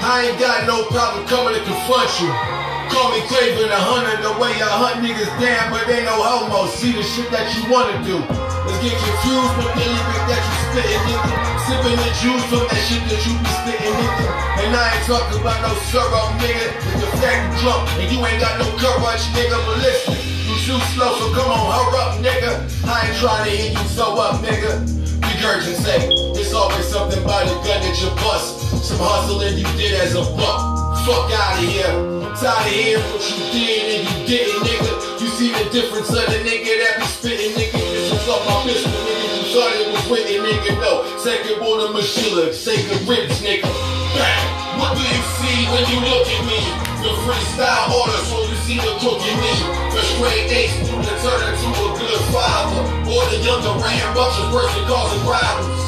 I 0.00 0.32
ain't 0.32 0.40
got 0.40 0.66
no 0.66 0.88
problem 0.88 1.26
coming 1.28 1.52
to 1.52 1.62
confront 1.68 2.08
you. 2.24 2.63
Call 2.90 3.12
me 3.12 3.20
Craven 3.30 3.70
a 3.70 3.80
hundred, 3.80 4.20
the 4.20 4.32
way 4.40 4.52
I 4.60 4.68
hunt 4.68 5.04
niggas 5.04 5.30
down, 5.40 5.72
but 5.72 5.88
ain't 5.88 6.04
no 6.04 6.16
homo. 6.18 6.66
See 6.68 6.92
the 6.92 7.02
shit 7.02 7.30
that 7.30 7.48
you 7.56 7.64
wanna 7.72 7.96
do. 8.04 8.20
Let's 8.64 8.80
get 8.80 8.96
confused 8.96 9.52
with 9.60 9.72
the 9.76 9.84
lyric 9.84 10.22
that 10.28 10.42
you 10.42 10.54
spittin', 10.68 11.02
nigga. 11.08 11.30
Sippin' 11.64 11.96
the 11.96 12.10
juice 12.20 12.44
from 12.52 12.64
that 12.68 12.82
shit 12.84 13.02
that 13.08 13.20
you 13.24 13.32
be 13.40 13.50
spittin', 13.64 13.94
nigga. 13.96 14.26
And 14.64 14.70
I 14.76 14.84
ain't 14.96 15.04
talking 15.04 15.40
about 15.40 15.60
no 15.64 15.72
syrup, 15.88 16.30
nigga. 16.40 16.66
It's 16.72 17.00
the 17.00 17.10
fact 17.20 17.40
you 17.40 17.64
drunk 17.64 17.88
and 18.00 18.08
you 18.12 18.18
ain't 18.24 18.40
got 18.40 18.60
no 18.60 18.68
courage, 18.76 19.24
nigga. 19.32 19.56
But 19.64 19.80
listen, 19.80 20.16
you 20.44 20.56
too 20.64 20.80
slow, 20.92 21.16
so 21.20 21.32
come 21.32 21.48
on, 21.52 21.64
hurry 21.72 21.98
up, 22.00 22.12
nigga. 22.20 22.52
I 22.84 23.08
ain't 23.08 23.16
trying 23.20 23.44
to 23.44 23.52
hear 23.52 23.72
you 23.72 23.84
so 23.88 24.16
up, 24.20 24.40
nigga. 24.44 25.04
It's 25.46 26.54
always 26.54 26.88
something 26.88 27.22
by 27.22 27.44
the 27.44 27.52
gun 27.68 27.76
that 27.84 28.00
you 28.00 28.08
bust. 28.24 28.64
Some 28.80 28.96
hustling 28.96 29.58
you 29.58 29.68
did 29.76 29.92
as 30.00 30.16
a 30.16 30.24
buck. 30.40 31.04
Fuck 31.04 31.28
out 31.36 31.60
of 31.60 31.68
here. 31.68 31.92
Tired 32.40 32.64
of 32.64 32.72
hearing 32.72 33.04
what 33.12 33.20
you 33.28 33.36
did 33.52 33.84
and 33.92 34.02
you 34.08 34.16
didn't, 34.24 34.64
nigga. 34.64 35.20
You 35.20 35.28
see 35.36 35.52
the 35.52 35.68
difference 35.68 36.08
of 36.08 36.24
the 36.32 36.40
nigga 36.48 36.72
that 36.80 36.96
be 36.96 37.04
spitting, 37.04 37.52
nigga. 37.60 37.76
This 37.76 38.08
is 38.08 38.24
off 38.24 38.40
my 38.48 38.72
pistol, 38.72 38.88
nigga. 38.88 39.36
You 39.36 39.44
thought 39.52 39.72
it 39.76 39.92
was 39.92 40.04
winning, 40.08 40.40
nigga. 40.48 40.80
No. 40.80 41.04
Second 41.20 41.60
born 41.60 41.92
Machilla, 41.92 42.48
second 42.54 43.06
ribs, 43.06 43.44
nigga. 43.44 43.68
Bang. 44.16 44.80
What 44.80 44.96
do 44.96 45.04
you 45.04 45.22
see 45.44 45.68
when 45.68 45.84
you 45.92 46.00
look 46.08 46.24
at 46.24 46.40
me? 46.48 46.93
The 47.04 47.12
freestyle 47.20 48.00
orders 48.00 48.24
so 48.32 48.48
you 48.48 48.56
see 48.64 48.80
the 48.80 48.96
cooking 48.96 49.36
me. 49.36 49.52
The 49.92 50.00
straight 50.16 50.48
A 50.48 50.72
student 50.72 51.04
turn 51.20 51.52
into 51.52 51.68
a 51.68 51.92
good 52.00 52.22
father. 52.32 52.80
Or 53.04 53.20
the 53.28 53.44
younger 53.44 53.76
bunch 53.76 54.40
of 54.40 54.48
person 54.48 54.80
causing 54.88 55.20
problems. 55.28 55.84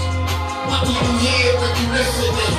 What 0.69 0.85
do 0.85 0.93
you 0.93 1.13
hear 1.25 1.57
when 1.57 1.73
you 1.73 1.89
listening? 1.97 2.53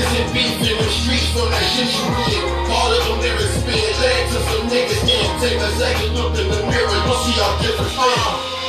Is 0.00 0.08
it 0.16 0.32
beef 0.32 0.64
in 0.64 0.80
the 0.80 0.88
streets 0.88 1.28
from 1.36 1.52
that 1.52 1.60
shit 1.76 1.92
you 1.92 2.08
did? 2.24 2.72
All 2.72 2.88
of 2.88 3.04
them 3.04 3.20
lyrics 3.20 3.60
spit 3.60 3.92
led 4.00 4.32
to 4.32 4.38
some 4.48 4.64
niggas 4.72 5.04
in. 5.04 5.28
Take 5.44 5.60
a 5.60 5.70
second 5.76 6.16
look 6.16 6.40
in 6.40 6.48
the 6.48 6.56
mirror, 6.72 6.96
you'll 7.04 7.20
see 7.28 7.36
how 7.36 7.52
different 7.60 7.92
things. 7.92 8.59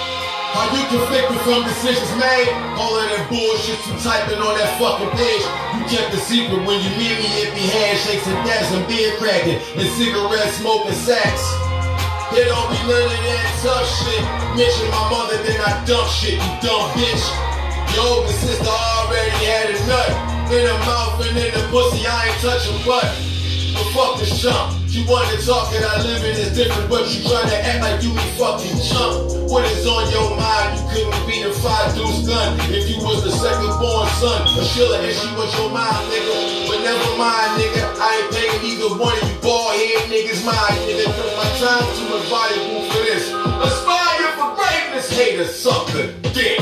Are 0.51 0.67
you 0.75 0.83
convicted 0.91 1.39
from 1.47 1.63
decisions 1.63 2.11
made? 2.19 2.51
All 2.75 2.91
of 2.91 3.07
that 3.07 3.23
bullshit 3.31 3.79
you 3.87 3.95
typing 4.03 4.43
on 4.43 4.59
that 4.59 4.75
fucking 4.75 5.07
page. 5.15 5.43
You 5.79 5.81
kept 5.87 6.11
a 6.11 6.19
secret 6.19 6.59
when 6.67 6.83
you 6.83 6.91
meet 6.99 7.15
me, 7.23 7.29
it 7.39 7.55
be 7.55 7.63
handshakes 7.71 8.27
and 8.27 8.35
dabs 8.43 8.67
and 8.75 8.83
beer 8.83 9.15
cracking 9.15 9.63
and 9.79 9.87
cigarette 9.95 10.51
smoking 10.59 10.91
sacks. 10.91 11.43
There 12.35 12.51
don't 12.51 12.67
be 12.67 12.79
none 12.83 12.99
of 12.99 13.23
that 13.31 13.47
tough 13.63 13.87
shit. 14.03 14.23
Mention 14.59 14.91
my 14.91 15.03
mother, 15.07 15.39
then 15.39 15.55
I 15.63 15.71
dump 15.87 16.11
shit, 16.11 16.35
you 16.35 16.51
dumb 16.59 16.83
bitch. 16.99 17.23
Your 17.95 18.07
older 18.07 18.35
sister 18.35 18.67
already 18.67 19.31
had 19.47 19.71
a 19.71 19.77
nut 19.87 20.11
in 20.51 20.67
her 20.67 20.79
mouth 20.83 21.23
and 21.23 21.35
in 21.39 21.51
the 21.55 21.63
pussy. 21.71 22.03
I 22.03 22.27
ain't 22.27 22.39
touching 22.43 22.75
butt. 22.83 23.07
But 23.73 23.87
fuck 23.95 24.19
this 24.19 24.41
chump. 24.41 24.75
You 24.91 25.07
wanna 25.07 25.39
talk 25.39 25.71
and 25.71 25.85
I 25.85 26.03
live 26.03 26.23
in 26.23 26.35
is 26.35 26.51
different, 26.51 26.89
but 26.91 27.07
you 27.07 27.23
tryna 27.23 27.63
act 27.63 27.79
like 27.79 28.03
you 28.03 28.11
be 28.11 28.27
fucking 28.35 28.75
chump. 28.83 29.47
What 29.47 29.63
is 29.71 29.87
on 29.87 30.03
your 30.11 30.35
mind? 30.35 30.75
You 30.75 30.83
couldn't 30.91 31.23
be 31.23 31.43
the 31.43 31.55
five 31.63 31.95
deuce 31.95 32.27
gun 32.27 32.59
if 32.71 32.91
you 32.91 32.99
was 32.99 33.23
the 33.23 33.31
second 33.31 33.71
born 33.79 34.07
son. 34.19 34.43
A 34.43 34.63
Sheila 34.67 34.99
she 35.07 35.27
was 35.39 35.47
your 35.55 35.71
mom, 35.71 35.95
nigga. 36.11 36.67
But 36.67 36.83
never 36.83 37.07
mind, 37.15 37.59
nigga. 37.59 37.83
I 37.99 38.09
ain't 38.19 38.29
paying 38.35 38.59
either 38.67 38.91
one 38.99 39.15
of 39.15 39.23
you 39.23 39.37
bald 39.39 39.79
head 39.79 40.11
niggas 40.11 40.43
mind, 40.43 40.75
nigga. 40.83 41.07
Cause 41.07 41.33
my 41.39 41.47
time 41.63 41.87
too 41.95 42.11
valuable 42.27 42.83
for 42.91 43.01
this. 43.07 43.31
Aspire 43.31 44.31
for 44.35 44.49
greatness, 44.59 45.07
haters, 45.11 45.55
suck 45.55 45.87
the 45.95 46.11
dick. 46.35 46.59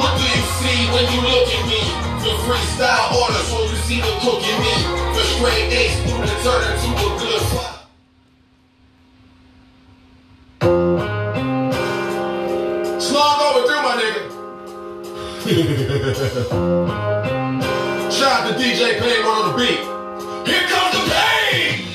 What 0.00 0.16
do 0.16 0.24
you 0.24 0.44
see 0.56 0.80
when 0.96 1.04
you 1.12 1.20
look 1.20 1.48
at 1.52 1.64
me? 1.68 1.80
The 2.24 2.32
freestyle 2.44 3.12
orders 3.16 3.48
when 3.52 3.68
you 3.68 3.76
see 3.84 4.00
the 4.00 4.12
cooking 4.20 4.58
me. 4.60 4.99
The 5.40 5.46
straight 5.46 5.72
A 5.72 5.88
student 5.88 6.36
turn 6.44 6.60
into 6.68 6.90
a 6.92 7.08
good 7.16 7.44
father. 7.48 7.80
Slung 13.00 13.40
over 13.40 13.62
through 13.66 13.80
my 13.80 13.94
nigga. 13.96 14.22
Shout 18.12 18.32
out 18.36 18.42
to 18.48 18.52
DJ 18.58 19.00
Pain 19.00 19.24
on 19.24 19.40
the 19.48 19.54
beat. 19.56 19.80
Here 20.44 20.66
comes 20.68 20.92
the 20.92 21.00
pain. 21.08 21.88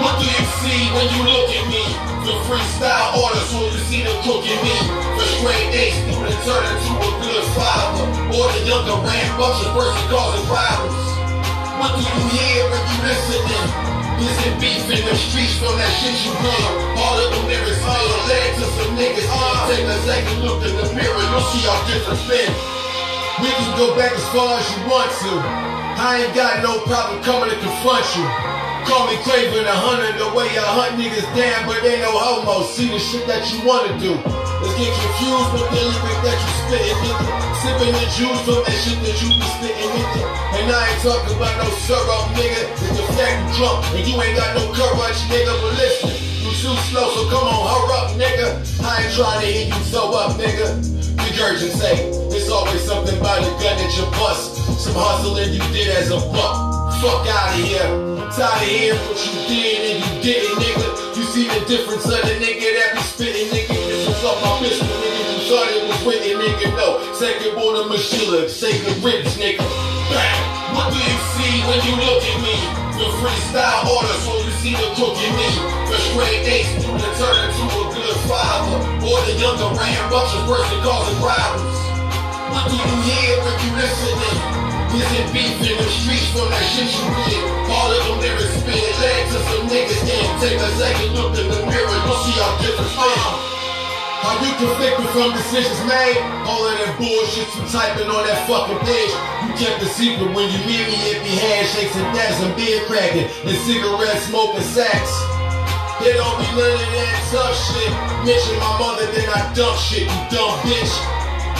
What 0.00 0.16
do 0.16 0.24
you 0.24 0.44
see 0.64 0.80
when 0.96 1.06
you 1.12 1.20
look 1.28 1.50
at 1.52 1.64
me? 1.68 1.84
The 2.24 2.32
freestyle 2.48 3.20
orders 3.20 3.52
when 3.52 3.68
you 3.70 3.80
see 3.84 4.02
the 4.02 4.16
cooking 4.24 4.60
me. 4.64 4.76
The 5.18 5.24
straight 5.36 5.68
A 5.76 5.92
student 5.92 6.40
turn 6.46 6.64
into 6.72 6.92
a 6.96 7.10
good 7.20 7.44
father. 7.52 8.08
Or 8.32 8.48
the 8.48 8.64
younger 8.64 8.96
ran 9.06 9.28
bunch 9.36 9.60
of 9.66 9.74
person 9.76 10.08
causing 10.08 10.46
problems. 10.46 11.21
What 11.82 11.98
do 11.98 12.02
you 12.06 12.22
hear 12.30 12.62
when 12.70 12.78
you 12.78 12.98
listening? 13.02 13.66
Is 14.22 14.38
it 14.46 14.54
beef 14.62 14.86
in 14.86 15.02
the 15.02 15.16
streets 15.18 15.58
from 15.58 15.74
that 15.82 15.90
shit 15.98 16.14
you 16.22 16.30
done? 16.38 16.94
All 16.94 17.18
of 17.18 17.34
them 17.34 17.44
lyrics 17.50 17.82
feel 17.82 18.22
led 18.30 18.54
to 18.54 18.66
some 18.78 18.94
niggas. 18.94 19.26
Take 19.66 19.90
a 19.90 19.98
second 20.06 20.46
look 20.46 20.62
in 20.62 20.76
the 20.78 20.94
mirror, 20.94 21.18
you'll 21.18 21.42
see 21.50 21.66
how 21.66 21.82
different 21.90 22.22
been. 22.30 22.54
We 23.42 23.50
can 23.50 23.76
go 23.76 23.96
back 23.98 24.12
as 24.12 24.22
far 24.30 24.60
as 24.60 24.70
you 24.70 24.78
want 24.86 25.10
to. 25.26 25.81
I 26.02 26.26
ain't 26.26 26.34
got 26.34 26.66
no 26.66 26.82
problem 26.82 27.22
coming 27.22 27.46
to 27.46 27.54
confront 27.62 28.02
you. 28.18 28.26
Call 28.90 29.06
me 29.06 29.14
Craven 29.22 29.62
a 29.62 29.70
hundred, 29.70 30.18
the 30.18 30.34
way 30.34 30.50
I 30.50 30.66
hunt 30.74 30.98
niggas 30.98 31.22
down, 31.38 31.62
but 31.70 31.78
ain't 31.86 32.02
no 32.02 32.10
homo. 32.10 32.66
See 32.66 32.90
the 32.90 32.98
shit 32.98 33.22
that 33.30 33.46
you 33.54 33.62
wanna 33.62 33.94
do. 34.02 34.18
Let's 34.18 34.74
get 34.82 34.90
confused 34.90 35.50
with 35.54 35.62
the 35.70 35.78
lyric 35.78 36.18
that 36.26 36.38
you 36.42 36.50
spittin', 36.58 36.98
nigga. 37.06 37.26
Sippin' 37.62 37.94
the 37.94 38.06
juice 38.18 38.42
from 38.42 38.66
that 38.66 38.78
shit 38.82 38.98
that 38.98 39.14
you 39.22 39.30
be 39.30 39.46
spittin', 39.46 39.94
nigga. 39.94 40.22
And 40.58 40.74
I 40.74 40.90
ain't 40.90 41.02
talking 41.06 41.38
about 41.38 41.54
no 41.62 41.70
syrup, 41.86 42.34
nigga. 42.34 42.62
It's 42.82 42.98
the 42.98 43.06
fact 43.14 43.38
you 43.38 43.62
drunk 43.62 43.86
and 43.94 44.02
you 44.02 44.18
ain't 44.18 44.34
got 44.34 44.58
no 44.58 44.74
courage, 44.74 45.22
nigga. 45.30 45.54
But 45.54 45.78
listen, 45.78 46.10
too 46.60 46.76
slow, 46.92 47.08
so 47.16 47.28
come 47.30 47.48
on, 47.48 47.62
hurry 47.64 47.92
up, 47.96 48.08
nigga. 48.20 48.48
I 48.84 49.04
ain't 49.04 49.14
trying 49.14 49.40
to 49.40 49.46
hear 49.46 49.66
you 49.72 49.80
so 49.88 50.12
up, 50.12 50.36
nigga. 50.36 50.68
Regurgitate. 51.16 52.12
It's 52.32 52.50
always 52.50 52.82
something 52.84 53.16
about 53.18 53.40
the 53.40 53.50
gun 53.62 53.76
that 53.80 53.92
you 53.96 54.04
bust. 54.20 54.56
Some 54.80 54.94
hustling 54.94 55.52
you 55.52 55.64
did 55.72 55.88
as 55.96 56.10
a 56.10 56.20
buck. 56.28 56.92
Fuck 57.00 57.26
out 57.28 57.56
of 57.56 57.64
here. 57.64 57.88
Tired 58.36 58.62
of 58.62 58.68
hearing 58.68 59.00
what 59.08 59.18
you 59.24 59.32
did 59.48 59.80
and 59.80 59.98
you 60.04 60.12
didn't, 60.22 60.60
nigga. 60.60 61.16
You 61.16 61.24
see 61.32 61.48
the 61.48 61.64
difference 61.64 62.04
of 62.04 62.20
the 62.20 62.36
nigga 62.36 62.68
that 62.76 62.90
be 62.96 63.00
spitting, 63.00 63.48
nigga. 63.48 63.72
This 63.88 64.08
is 64.08 64.24
off 64.24 64.42
my 64.44 64.58
pistol, 64.60 64.88
nigga. 64.88 65.20
You 65.32 65.40
thought 65.48 65.68
it 65.72 65.88
was 65.88 66.00
winning, 66.04 66.36
nigga. 66.36 66.76
No. 66.76 67.00
Second 67.14 67.54
born 67.54 67.88
Machilla, 67.88 68.48
second 68.48 69.02
ribs, 69.02 69.36
nigga. 69.38 69.81
When 71.72 71.80
you 71.88 71.96
look 71.96 72.20
at 72.20 72.38
me? 72.44 72.56
The 73.00 73.08
freestyle 73.16 73.88
orders 73.88 74.20
so 74.28 74.36
you 74.44 74.52
see 74.60 74.76
the 74.76 74.92
cooking 74.92 75.32
me. 75.40 75.48
The 75.88 75.96
straight 76.12 76.44
A 76.44 76.56
student 76.68 77.12
turn 77.16 77.48
into 77.48 77.64
a 77.64 77.84
good 77.96 78.18
father. 78.28 78.76
Or 79.00 79.16
the 79.24 79.40
younger 79.40 79.72
ran 79.72 79.96
bunch 80.12 80.36
of 80.36 80.44
person 80.44 80.76
causing 80.84 81.16
problems. 81.16 81.80
What 82.52 82.68
do 82.68 82.76
you 82.76 82.96
hear 83.08 83.40
when 83.40 83.56
you 83.64 83.70
listening? 83.80 84.36
Is 85.00 85.08
it 85.16 85.26
beef 85.32 85.56
in 85.64 85.76
the 85.80 85.88
streets 85.88 86.28
from 86.36 86.52
that 86.52 86.64
shit 86.76 86.92
you 86.92 87.08
did? 87.24 87.40
All 87.72 87.88
of 87.88 88.04
them 88.04 88.20
lyrics 88.20 88.52
spit 88.60 88.76
led 89.00 89.32
to 89.32 89.38
some 89.48 89.64
niggas 89.72 90.04
in. 90.04 90.28
Take 90.44 90.60
a 90.60 90.70
second 90.76 91.16
look 91.16 91.32
in 91.40 91.48
the 91.48 91.60
mirror, 91.72 91.96
you'll 92.04 92.20
see 92.28 92.36
how 92.36 92.52
different 92.60 92.92
things. 92.92 93.51
Are 94.22 94.38
you 94.38 94.54
convicted 94.54 95.08
from 95.10 95.34
decisions 95.34 95.82
made? 95.82 96.14
All 96.46 96.62
of 96.62 96.78
that 96.78 96.94
bullshit 96.94 97.50
you 97.58 97.62
typing 97.74 98.06
on 98.06 98.22
that 98.22 98.46
fucking 98.46 98.78
page. 98.86 99.10
You 99.42 99.50
kept 99.58 99.82
a 99.82 99.90
secret 99.90 100.30
when 100.30 100.46
you 100.46 100.62
meet 100.62 100.86
me, 100.86 100.98
it 101.10 101.18
be 101.26 101.34
handshakes 101.42 101.98
and 101.98 102.06
dabs 102.14 102.38
and 102.38 102.54
beer 102.54 102.86
cracking 102.86 103.26
and 103.26 103.56
cigarette 103.66 104.22
smoking 104.22 104.62
sacks. 104.62 105.10
They 105.98 106.14
don't 106.14 106.38
be 106.38 106.46
of 106.54 106.78
that 106.78 107.18
tough 107.34 107.50
shit. 107.50 107.90
Mention 108.22 108.62
my 108.62 108.78
mother, 108.78 109.10
then 109.10 109.26
I 109.26 109.42
dump 109.58 109.74
shit, 109.82 110.06
you 110.06 110.20
dumb 110.30 110.54
bitch. 110.62 110.94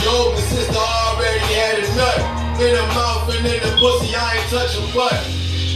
Your 0.07 0.31
older 0.31 0.47
sister 0.47 0.79
already 0.79 1.43
had 1.51 1.83
a 1.83 1.87
nut. 1.99 2.19
In 2.63 2.79
her 2.79 2.89
mouth 2.95 3.27
and 3.35 3.43
in 3.43 3.59
the 3.59 3.75
pussy, 3.83 4.15
I 4.15 4.39
ain't 4.39 4.47
touching 4.55 4.87
butt. 4.95 5.19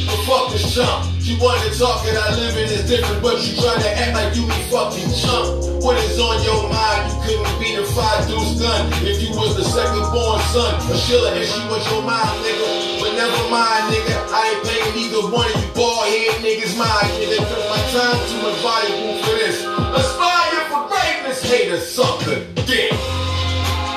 But 0.07 0.19
fuck 0.23 0.55
the 0.55 0.59
chump. 0.63 1.11
You 1.27 1.35
wanna 1.43 1.75
talk 1.75 2.07
and 2.07 2.17
I 2.17 2.31
live 2.39 2.55
in 2.55 2.71
is 2.71 2.87
different, 2.87 3.19
but 3.21 3.43
you 3.43 3.59
tryna 3.59 3.91
act 3.99 4.15
like 4.15 4.31
you 4.39 4.47
be 4.47 4.61
fucking 4.71 5.11
chump. 5.11 5.83
What 5.83 5.99
is 5.99 6.15
on 6.23 6.39
your 6.47 6.71
mind? 6.71 7.11
You 7.11 7.19
couldn't 7.27 7.59
be 7.59 7.75
the 7.75 7.83
five 7.91 8.23
deuce 8.31 8.55
gun 8.63 8.87
if 9.03 9.19
you 9.19 9.35
was 9.35 9.59
the 9.59 9.67
second 9.67 10.07
born 10.15 10.39
son 10.55 10.79
of 10.79 10.95
Sheila 10.95 11.35
she 11.43 11.59
was 11.67 11.83
your 11.91 12.07
mind, 12.07 12.31
nigga. 12.47 13.03
But 13.03 13.19
never 13.19 13.43
mind, 13.51 13.91
nigga. 13.91 14.15
I 14.31 14.55
ain't 14.55 14.63
paying 14.71 14.95
either 15.03 15.27
one 15.27 15.51
of 15.51 15.59
you 15.59 15.71
bald 15.75 16.07
head 16.07 16.39
niggas 16.39 16.79
mind, 16.79 17.11
nigga. 17.19 17.43
My 17.67 17.83
time 17.91 18.19
too 18.31 18.41
much 18.47 18.59
valuable 18.63 19.19
for 19.27 19.35
this. 19.35 19.67
Aspire 19.67 20.63
for 20.71 20.87
greatness, 20.87 21.43
haters, 21.43 21.91
suck 21.91 22.23
the 22.23 22.47
dick. 22.63 22.95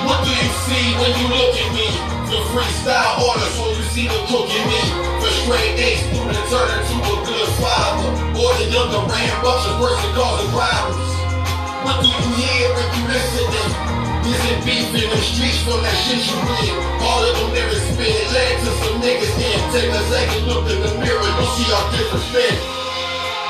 What 0.09 0.25
do 0.25 0.31
you 0.33 0.49
see 0.65 0.85
when 0.97 1.13
you 1.13 1.27
look 1.29 1.53
at 1.53 1.69
me? 1.77 2.18
The 2.29 2.37
freestyle 2.53 3.25
order, 3.25 3.49
so 3.57 3.73
you 3.73 3.81
see 3.89 4.05
the 4.05 4.13
cooking 4.29 4.61
me. 4.69 4.77
The 5.17 5.29
straight 5.41 5.81
A 5.81 5.97
student 5.97 6.37
turn 6.53 6.69
into 6.77 7.01
a 7.01 7.15
good 7.25 7.49
father. 7.57 8.05
Or 8.37 8.53
the 8.53 8.69
younger 8.69 9.01
rambunctious 9.01 9.73
person 9.81 10.09
causing 10.13 10.51
problems. 10.53 11.09
What 11.81 12.05
do 12.05 12.07
you 12.07 12.29
hear 12.37 12.69
when 12.77 12.85
you 12.93 13.03
listening? 13.09 13.69
Is 14.29 14.41
it 14.45 14.61
beef 14.61 14.93
in 14.93 15.09
the 15.09 15.17
streets 15.25 15.57
from 15.65 15.81
that 15.81 15.97
shit 16.05 16.21
you 16.21 16.37
did? 16.53 16.77
All 17.01 17.25
of 17.25 17.33
them 17.33 17.49
never 17.49 17.73
spit 17.73 18.21
led 18.29 18.61
to 18.61 18.71
some 18.77 19.01
niggas 19.01 19.33
in. 19.41 19.57
Take 19.73 19.89
a 19.89 20.01
second 20.13 20.45
look 20.45 20.69
in 20.69 20.85
the 20.85 21.01
mirror, 21.01 21.33
don't 21.33 21.49
see 21.57 21.73
our 21.73 21.89
different 21.97 22.23
spin. 22.29 22.78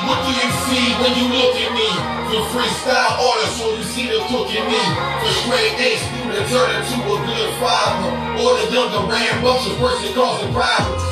What 0.00 0.24
do 0.24 0.32
you 0.32 0.48
see 0.64 0.86
when 0.96 1.12
you 1.12 1.28
look 1.28 1.52
at 1.60 1.70
me? 1.76 1.88
The 2.32 2.40
freestyle 2.56 3.20
order, 3.20 3.48
so 3.52 3.76
you 3.76 3.84
see 3.84 4.08
the 4.08 4.24
cook 4.32 4.48
in 4.48 4.64
me. 4.64 4.80
The 5.20 5.30
straight 5.44 5.76
A 5.76 5.90
student 6.00 6.46
turn 6.48 6.72
into 6.72 6.96
a 7.04 7.16
good 7.20 7.52
father. 7.60 8.08
Or 8.40 8.56
the 8.56 8.72
younger 8.72 9.04
rambunctious 9.04 9.76
person 9.76 10.08
causing 10.16 10.48
problems. 10.56 11.04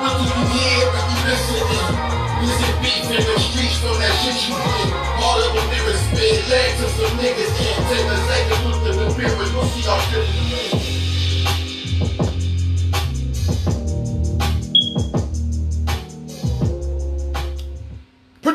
What 0.00 0.16
do 0.16 0.24
you 0.32 0.42
hear 0.48 0.80
when 0.96 1.04
you 1.12 1.18
listening? 1.28 2.16
Is 2.40 2.56
it 2.56 2.74
beef 2.80 3.04
in 3.04 3.20
the 3.20 3.36
streets 3.36 3.76
from 3.84 4.00
that 4.00 4.14
shit 4.24 4.48
you 4.48 4.56
did? 4.56 4.88
All 5.20 5.36
of 5.36 5.52
them 5.52 5.68
lyrics 5.76 6.00
spit 6.08 6.40
led 6.48 6.72
to 6.80 6.86
some 6.96 7.12
niggas 7.20 7.52
in. 7.52 7.76
Take 7.92 8.06
a 8.06 8.16
second 8.32 8.58
look 8.64 8.80
in 8.80 8.96
the 8.96 9.06
mirror, 9.12 9.44
you'll 9.44 9.68
see 9.76 9.84
our 9.84 10.00
different 10.08 10.32
spin. 10.40 10.55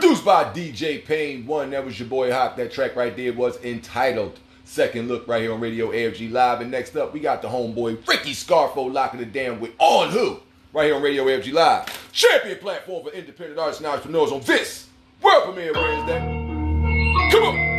Produced 0.02 0.26
by 0.26 0.46
DJ 0.46 1.06
Pain 1.06 1.46
One. 1.46 1.70
That 1.70 1.86
was 1.86 2.00
your 2.00 2.10
boy 2.10 2.32
Hop. 2.32 2.58
That 2.58 2.72
track 2.72 2.96
right 2.96 3.16
there 3.16 3.34
was 3.34 3.64
entitled 3.64 4.40
Second 4.66 5.08
Look 5.08 5.28
right 5.28 5.44
here 5.44 5.54
on 5.54 5.60
Radio 5.60 5.92
AFG 5.92 6.32
Live. 6.32 6.60
And 6.60 6.72
next 6.72 6.96
up, 6.96 7.14
we 7.14 7.20
got 7.20 7.44
the 7.44 7.48
homeboy 7.48 8.08
Ricky 8.08 8.32
Scarfo 8.32 8.92
locking 8.92 9.20
it 9.20 9.32
down 9.32 9.60
with 9.60 9.74
On 9.78 10.10
Who 10.10 10.40
right 10.74 10.86
here 10.86 10.96
on 10.96 11.04
Radio 11.04 11.26
AFG 11.26 11.54
Live. 11.54 12.12
Champion 12.14 12.58
platform 12.58 13.04
for 13.04 13.12
independent 13.12 13.60
artists 13.60 13.80
and 13.80 13.86
entrepreneurs 13.86 14.32
on 14.32 14.42
this 14.42 14.88
world 15.22 15.44
premiere 15.44 15.72
Wednesday. 15.72 16.20
Come 17.32 17.44
on. 17.44 17.71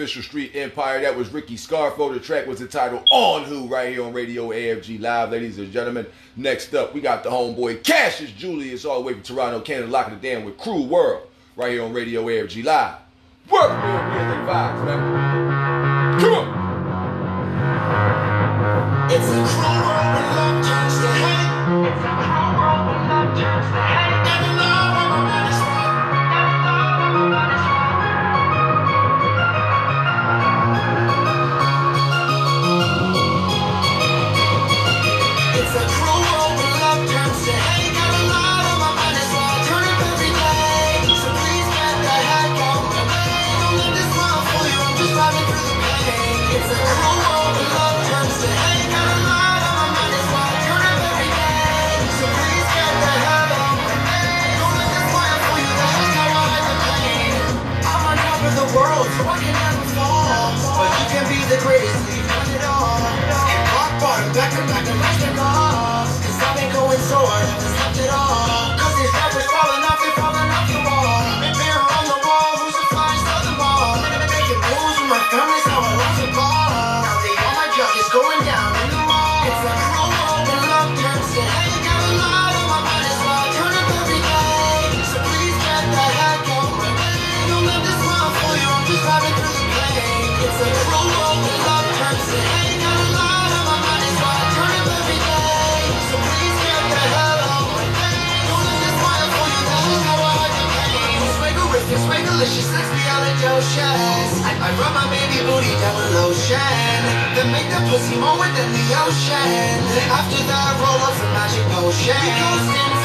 official 0.00 0.22
Street 0.22 0.52
Empire. 0.54 1.02
That 1.02 1.14
was 1.14 1.30
Ricky 1.30 1.56
Scarfo. 1.56 2.10
The 2.10 2.20
track 2.20 2.46
was 2.46 2.62
entitled 2.62 3.06
On 3.12 3.44
Who 3.44 3.66
right 3.66 3.90
here 3.90 4.02
on 4.02 4.14
Radio 4.14 4.48
AFG 4.48 4.98
Live, 4.98 5.30
ladies 5.30 5.58
and 5.58 5.70
gentlemen. 5.70 6.06
Next 6.36 6.72
up, 6.74 6.94
we 6.94 7.02
got 7.02 7.22
the 7.22 7.28
homeboy 7.28 7.82
Cassius 7.82 8.30
Julius 8.32 8.86
all 8.86 9.00
the 9.00 9.06
way 9.06 9.12
from 9.12 9.22
Toronto, 9.22 9.60
Canada, 9.60 9.88
locking 9.88 10.14
it 10.14 10.22
down 10.22 10.46
with 10.46 10.56
Cruel 10.56 10.86
World 10.86 11.28
right 11.54 11.72
here 11.72 11.82
on 11.82 11.92
Radio 11.92 12.24
AFG 12.24 12.64
Live. 12.64 12.96
Work 13.50 13.68
real 13.68 14.04
music 14.08 14.48
vibes, 14.48 14.84
man. 14.86 15.69
dollar, 102.40 102.50
she 102.50 102.62
sends 102.62 102.90
me 102.92 103.02
all 103.12 103.22
the 103.24 103.34
doshas 103.42 104.40
I, 104.44 104.70
rub 104.80 104.92
my 104.94 105.06
baby 105.12 105.44
booty 105.44 105.72
down 105.80 105.96
with 105.96 106.14
lotion. 106.14 107.00
Then 107.36 107.52
make 107.52 107.68
the 107.68 107.80
pussy 107.88 108.16
more 108.16 108.36
than 108.36 108.68
the 108.72 108.84
ocean. 109.04 109.80
After 110.08 110.40
that, 110.48 110.62
I 110.68 110.80
roll 110.80 111.00
up 111.04 111.14
some 111.16 111.32
magic 111.32 111.64
potion. 111.72 112.99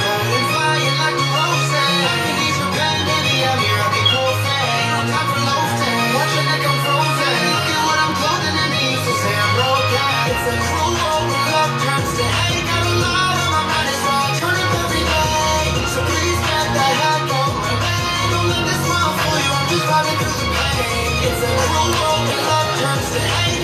It's 21.28 21.42
a 21.42 21.48
cruel, 21.58 21.90
love 22.46 22.80
turns 22.80 23.10
to 23.14 23.20
hate. 23.20 23.55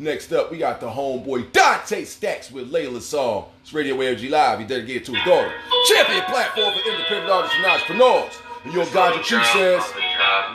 Next 0.00 0.32
up, 0.32 0.50
we 0.50 0.56
got 0.56 0.80
the 0.80 0.88
homeboy 0.88 1.52
Dante 1.52 2.04
Stacks 2.04 2.50
with 2.50 2.72
Layla's 2.72 3.06
song. 3.06 3.52
It's 3.60 3.74
Radio 3.74 3.96
AFG 3.96 4.30
Live. 4.30 4.58
He 4.58 4.64
dedicated 4.64 5.04
to 5.04 5.12
his 5.12 5.22
daughter. 5.26 5.52
Champion 5.88 6.24
platform 6.24 6.72
for 6.72 6.88
independent 6.88 7.28
artists 7.28 7.54
and 7.58 7.66
entrepreneurs. 7.66 8.32
And 8.64 8.72
your 8.72 8.86
Ganja 8.96 9.22
Chief 9.22 9.44
says, 9.52 9.84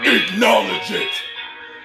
acknowledge 0.01 0.89
it. 0.89 1.13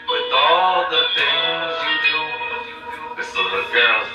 With 0.08 0.32
all 0.32 0.88
the 0.88 1.04
things 1.12 1.76
you 1.84 1.96
do, 2.08 3.20
this 3.20 3.28
little 3.36 3.52
girl's 3.52 4.08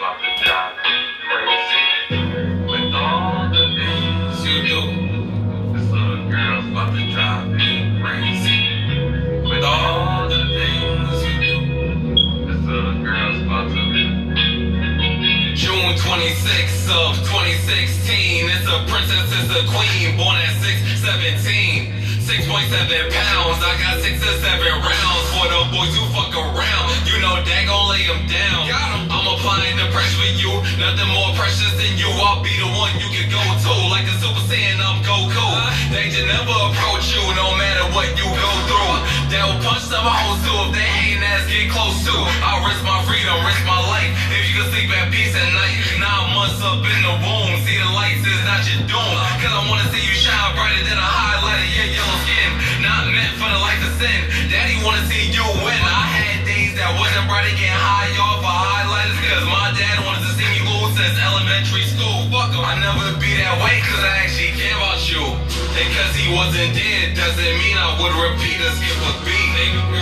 26th 16.86 16.94
of 16.94 17.18
2016. 17.26 18.46
It's 18.46 18.68
a 18.70 18.78
princess, 18.86 19.26
it's 19.34 19.50
a 19.50 19.64
queen, 19.74 20.18
born 20.18 20.38
at 20.38 20.54
6, 20.62 21.02
17. 21.02 21.90
6.7 22.26 23.10
pounds, 23.10 23.60
I 23.62 23.74
got 23.78 24.02
six 24.02 24.18
or 24.22 24.34
seven 24.42 24.74
rounds 24.82 25.26
for 25.34 25.46
the 25.46 25.62
boys 25.70 25.94
who 25.94 26.06
fuck 26.14 26.34
around. 26.34 26.86
You 27.06 27.22
know 27.22 27.38
that 27.38 27.62
gon' 27.70 27.86
lay 27.90 28.06
them 28.06 28.26
down. 28.26 28.70
I'm 29.10 29.26
applying 29.30 29.78
the 29.78 29.90
pressure 29.94 30.18
with 30.26 30.38
you, 30.42 30.50
nothing 30.82 31.10
more 31.14 31.34
precious 31.38 31.70
than 31.78 31.98
you. 31.98 32.10
I'll 32.22 32.42
be 32.42 32.54
the 32.58 32.70
one 32.70 32.94
you 32.98 33.10
can 33.14 33.30
go 33.30 33.42
to, 33.42 33.72
like 33.94 34.10
a 34.10 34.16
Super 34.18 34.42
Saiyan, 34.50 34.82
I'm 34.82 35.06
Goku. 35.06 35.46
Danger 35.94 36.26
never 36.26 36.54
approach 36.70 37.14
you, 37.14 37.22
no 37.38 37.54
matter 37.62 37.86
what 37.94 38.10
you 38.18 38.26
go 38.26 38.52
through. 38.70 38.94
They 39.30 39.42
will 39.42 39.62
punch 39.62 39.86
some 39.86 40.06
hoes 40.06 40.42
too 40.42 40.58
if 40.66 40.70
they 40.74 40.86
hating 40.86 41.22
ass 41.22 41.46
get 41.46 41.70
close 41.70 41.98
to. 42.10 42.16
I'll 42.46 42.66
risk 42.66 42.82
my 42.82 43.06
freedom, 43.06 43.38
risk 43.46 43.62
my 43.70 43.82
life. 43.86 44.10
If 44.34 44.50
you 44.50 44.54
can 44.62 44.66
sleep 44.74 44.90
at 44.98 45.14
peace 45.14 45.34
at 45.34 45.50
night, 45.54 45.95
months 46.36 46.60
up 46.60 46.84
in 46.84 47.00
the 47.00 47.16
womb, 47.24 47.56
see 47.64 47.80
the 47.80 47.88
lights 47.96 48.28
is 48.28 48.44
not 48.44 48.60
your 48.68 48.84
doom. 48.92 49.16
Cause 49.40 49.56
I 49.56 49.64
wanna 49.72 49.88
see 49.88 50.04
you 50.04 50.12
shine 50.12 50.52
brighter 50.52 50.84
than 50.84 51.00
a 51.00 51.08
highlight 51.08 51.64
of 51.64 51.72
your 51.72 51.88
yellow 51.88 52.20
skin. 52.28 52.52
Not 52.84 53.08
meant 53.08 53.40
for 53.40 53.48
the 53.48 53.62
life 53.64 53.80
of 53.88 53.96
sin. 53.96 54.20
Daddy 54.52 54.76
wanna 54.84 55.08
see 55.08 55.32
you 55.32 55.48
win. 55.64 55.80
I 55.80 56.04
had 56.12 56.44
days 56.44 56.76
that 56.76 56.92
wasn't 57.00 57.32
bright 57.32 57.48
again, 57.48 57.72
high 57.72 58.12
off 58.20 58.44
for 58.44 58.52
highlighters. 58.52 59.16
Cause 59.24 59.48
my 59.48 59.72
dad 59.80 59.96
wanted 60.04 60.28
to 60.28 60.34
see 60.36 60.48
me 60.52 60.60
lose 60.68 60.92
since 61.00 61.16
elementary 61.16 61.88
school. 61.88 62.28
Fuck 62.28 62.52
him. 62.52 62.68
I 62.68 62.84
never 62.84 63.16
be 63.16 63.32
that 63.40 63.56
way 63.64 63.80
cause 63.88 64.04
I 64.04 64.28
actually 64.28 64.52
care 64.60 64.76
about 64.76 65.00
you. 65.08 65.24
And 65.24 65.88
cause 65.96 66.14
he 66.20 66.36
wasn't 66.36 66.76
dead 66.76 67.16
doesn't 67.16 67.56
mean 67.64 67.80
I 67.80 67.96
would 67.96 68.12
repeat 68.12 68.60
or 68.60 68.76
skip 68.76 69.00
a 69.08 69.12
beat. 69.24 69.44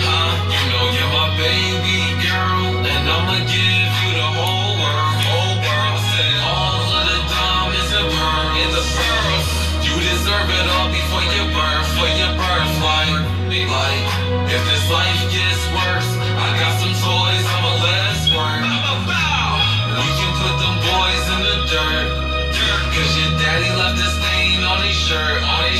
Huh? 0.02 0.34
You 0.50 0.62
know 0.66 0.82
you're 0.98 1.12
my 1.14 1.30
baby 1.38 2.23
if 14.54 14.62
this 14.70 14.86
life 14.90 15.22
gets 15.34 15.62
worse, 15.74 16.10
I 16.38 16.46
got 16.62 16.78
some 16.78 16.94
toys. 17.02 17.44
We 19.94 20.08
can 20.18 20.32
put 20.38 20.54
them 20.62 20.76
boys 20.78 21.24
in 21.34 21.40
the 21.42 21.56
dirt. 21.70 22.08
Cause 22.94 23.10
your 23.18 23.32
daddy 23.42 23.70
left 23.74 23.98
stain 23.98 24.62
on 24.62 24.78
his 24.86 24.94
shirt, 24.94 25.42
on 25.42 25.64
his 25.66 25.73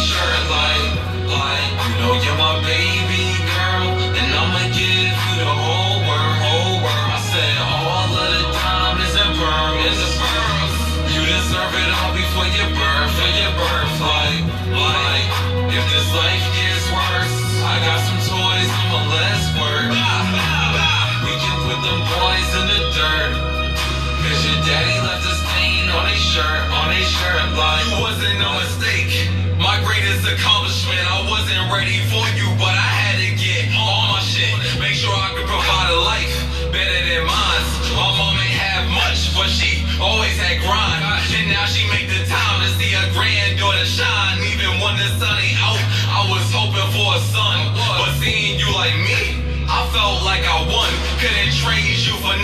You 27.54 28.02
wasn't 28.02 28.42
no 28.42 28.50
mistake. 28.58 29.30
My 29.62 29.78
greatest 29.86 30.26
accomplishment, 30.26 30.98
I 31.06 31.22
wasn't 31.30 31.70
ready 31.70 32.02
for 32.10 32.26
you, 32.34 32.50
but 32.58 32.74
I 32.74 32.90
had 32.98 33.22
to 33.22 33.30
get 33.38 33.70
all 33.78 34.10
my 34.10 34.18
shit. 34.26 34.50
Make 34.82 34.98
sure 34.98 35.14
I 35.14 35.30
could 35.38 35.46
provide 35.46 35.94
a 35.94 36.00
life 36.02 36.34
better 36.74 36.98
than 37.06 37.22
mine. 37.22 37.64
My 37.94 38.10
mom 38.18 38.34
ain't 38.42 38.58
have 38.58 38.90
much, 38.90 39.30
but 39.38 39.46
she 39.46 39.86
always 40.02 40.34
had 40.34 40.66
grind. 40.66 40.98
And 41.30 41.46
now 41.46 41.62
she 41.70 41.86
make 41.94 42.10
the 42.10 42.26
time 42.26 42.66
to 42.66 42.74
see 42.74 42.90
her 42.90 43.06
granddaughter 43.14 43.86
shine. 43.86 44.42
Even 44.50 44.82
when 44.82 44.98
the 44.98 45.14
sun 45.14 45.38
ain't 45.38 45.54
out, 45.62 45.78
I 46.10 46.26
was 46.26 46.42
hoping 46.50 46.90
for 46.90 47.14
a 47.14 47.22
son. 47.30 47.70
But 48.02 48.18
seeing 48.18 48.58
you 48.58 48.66
like 48.74 48.98
me, 48.98 49.38
I 49.70 49.86
felt 49.94 50.26
like 50.26 50.42
I 50.42 50.58
won. 50.66 50.73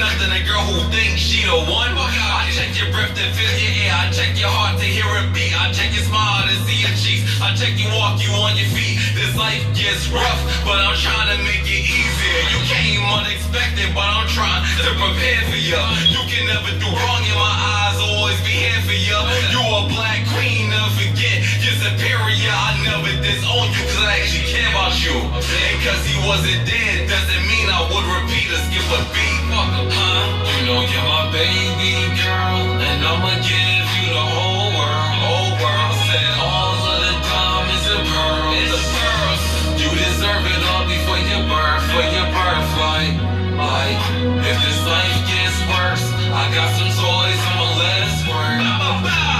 Nothing. 0.00 0.32
A 0.32 0.40
girl 0.48 0.64
who 0.72 0.80
thinks 0.88 1.20
she 1.20 1.44
the 1.44 1.60
one. 1.68 1.92
I 1.92 2.48
check 2.56 2.72
your 2.72 2.88
breath 2.90 3.12
to 3.12 3.24
feel 3.36 3.54
your 3.60 3.74
air. 3.84 3.92
I 3.92 4.08
check 4.08 4.32
your 4.40 4.48
heart 4.48 4.80
to 4.80 4.88
hear 4.88 5.06
it 5.20 5.28
beat. 5.36 5.52
I 5.52 5.68
check 5.76 5.92
your 5.92 6.02
smile 6.08 6.48
to 6.48 6.56
see 6.64 6.80
your 6.80 6.96
cheeks. 6.96 7.28
I 7.38 7.52
check 7.52 7.76
you 7.76 7.86
walk 7.92 8.16
you 8.18 8.32
on 8.32 8.56
your 8.56 8.66
feet. 8.72 8.96
This 9.12 9.36
life 9.36 9.62
gets 9.76 10.08
rough, 10.08 10.40
but 10.64 10.80
I'm 10.80 10.96
trying 10.96 11.36
to 11.36 11.38
make 11.44 11.68
it 11.68 11.84
easier. 11.84 12.40
You 12.48 12.60
came 12.64 13.04
unexpected, 13.04 13.92
but 13.92 14.08
I'm 14.08 14.26
trying 14.32 14.64
to 14.80 14.88
prepare 14.96 15.44
for 15.52 15.60
you. 15.60 15.80
You 16.08 16.22
can 16.24 16.48
never 16.48 16.72
do 16.80 16.88
wrong 16.88 17.22
in 17.22 17.36
my 17.36 17.54
eyes. 17.84 18.00
Always 18.00 18.40
be 18.40 18.56
here 18.56 18.82
for 18.88 18.96
you. 18.96 19.18
You 19.52 19.60
a 19.60 19.84
black 19.92 20.24
queen, 20.32 20.72
never 20.72 20.90
forget 20.96 21.59
superior. 21.80 22.52
I 22.52 22.76
never 22.84 23.12
disown 23.24 23.72
you, 23.72 23.82
cause 23.88 24.04
I 24.04 24.20
actually 24.20 24.46
care 24.52 24.68
about 24.68 24.92
you. 25.00 25.16
And 25.16 25.76
cause 25.80 26.02
he 26.04 26.16
wasn't 26.28 26.60
dead, 26.68 27.08
doesn't 27.08 27.44
mean 27.48 27.66
I 27.72 27.80
would 27.88 28.06
repeat 28.20 28.52
or 28.52 28.60
skip 28.68 28.84
a 28.84 29.00
beat. 29.16 29.40
Huh? 29.48 30.28
You 30.44 30.60
know 30.68 30.80
you're 30.84 31.08
my 31.08 31.32
baby 31.32 32.04
girl, 32.20 32.60
and 32.84 33.00
I'ma 33.00 33.32
give 33.40 33.88
you 33.96 34.06
the 34.12 34.26
whole 34.28 34.68
world. 34.76 35.16
Whole 35.24 35.52
world. 35.56 35.94
Said 36.04 36.32
all 36.36 36.76
of 36.76 36.98
the 37.00 37.14
diamonds 37.24 37.86
and 37.96 38.04
pearls. 38.12 38.54
And 38.60 38.68
the 38.76 38.82
pearls. 38.92 39.42
You 39.80 39.88
deserve 39.96 40.44
it 40.44 40.62
all 40.68 40.84
before 40.84 41.20
your 41.32 41.44
birth, 41.48 41.84
for 41.96 42.04
your 42.04 42.28
birth. 42.28 42.68
Like, 42.76 43.16
like, 43.56 44.00
if 44.44 44.56
this 44.60 44.80
life 44.84 45.18
gets 45.32 45.58
worse, 45.64 46.04
I 46.28 46.44
got 46.52 46.68
some 46.76 46.92
toys, 46.92 47.40
I'ma 47.48 47.66
let 47.80 48.04
it 48.04 48.14
squirt. 48.20 49.36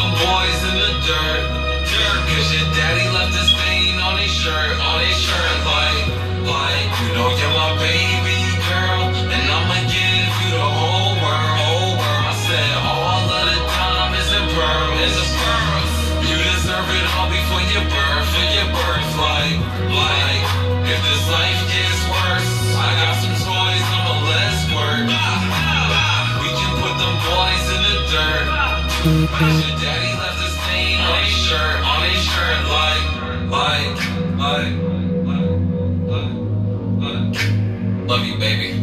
Them 0.00 0.12
boys 0.12 0.60
in 0.64 0.76
the 0.80 0.92
dirt. 1.04 1.42
Dirt. 1.84 2.20
Cause 2.32 2.54
your 2.56 2.64
daddy 2.72 3.04
left 3.12 3.36
a 3.36 3.44
stain 3.44 4.00
on 4.00 4.16
his 4.16 4.30
shirt, 4.30 4.80
on 4.80 5.04
his 5.04 5.14
shirt. 5.14 5.56
Like, 5.68 6.08
like, 6.40 6.88
you 7.02 7.12
know 7.12 7.28
you're 7.36 7.52
my 7.52 7.76
baby 7.76 8.09
Love 38.06 38.26
you, 38.26 38.38
baby. 38.38 38.79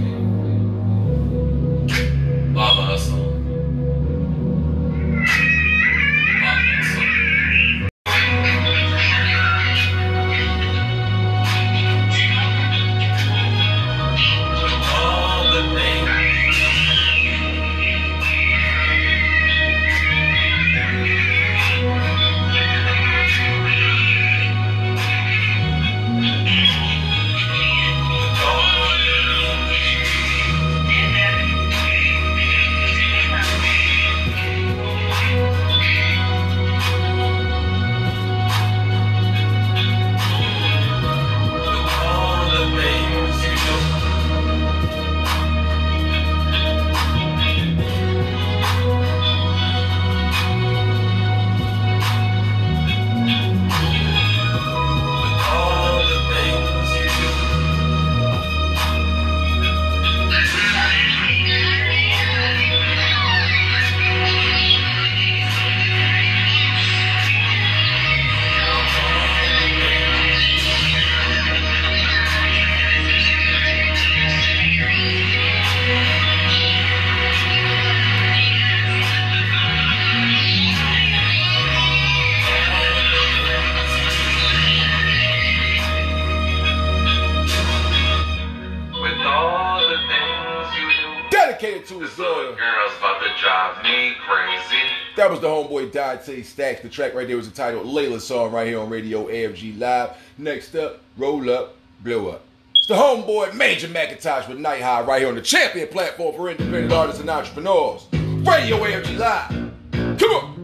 Stacks. 96.43 96.81
The 96.81 96.89
track 96.89 97.13
right 97.13 97.27
there 97.27 97.37
was 97.37 97.47
entitled 97.47 97.85
Layla 97.85 98.19
Song 98.19 98.51
right 98.51 98.67
here 98.67 98.79
on 98.79 98.89
Radio 98.89 99.27
AFG 99.27 99.79
Live. 99.79 100.17
Next 100.37 100.75
up, 100.75 101.01
Roll 101.17 101.49
Up, 101.49 101.75
Blow 102.03 102.29
Up. 102.29 102.43
It's 102.75 102.87
the 102.87 102.95
homeboy 102.95 103.55
Major 103.55 103.87
Macintosh 103.87 104.47
with 104.47 104.59
Night 104.59 104.81
High 104.81 105.01
right 105.01 105.19
here 105.19 105.29
on 105.29 105.35
the 105.35 105.41
champion 105.41 105.87
platform 105.87 106.35
for 106.35 106.49
independent 106.49 106.93
artists 106.93 107.21
and 107.21 107.29
entrepreneurs. 107.29 108.07
Radio 108.11 108.77
AFG 108.77 109.17
Live. 109.17 110.19
Come 110.19 110.31
on. 110.31 110.57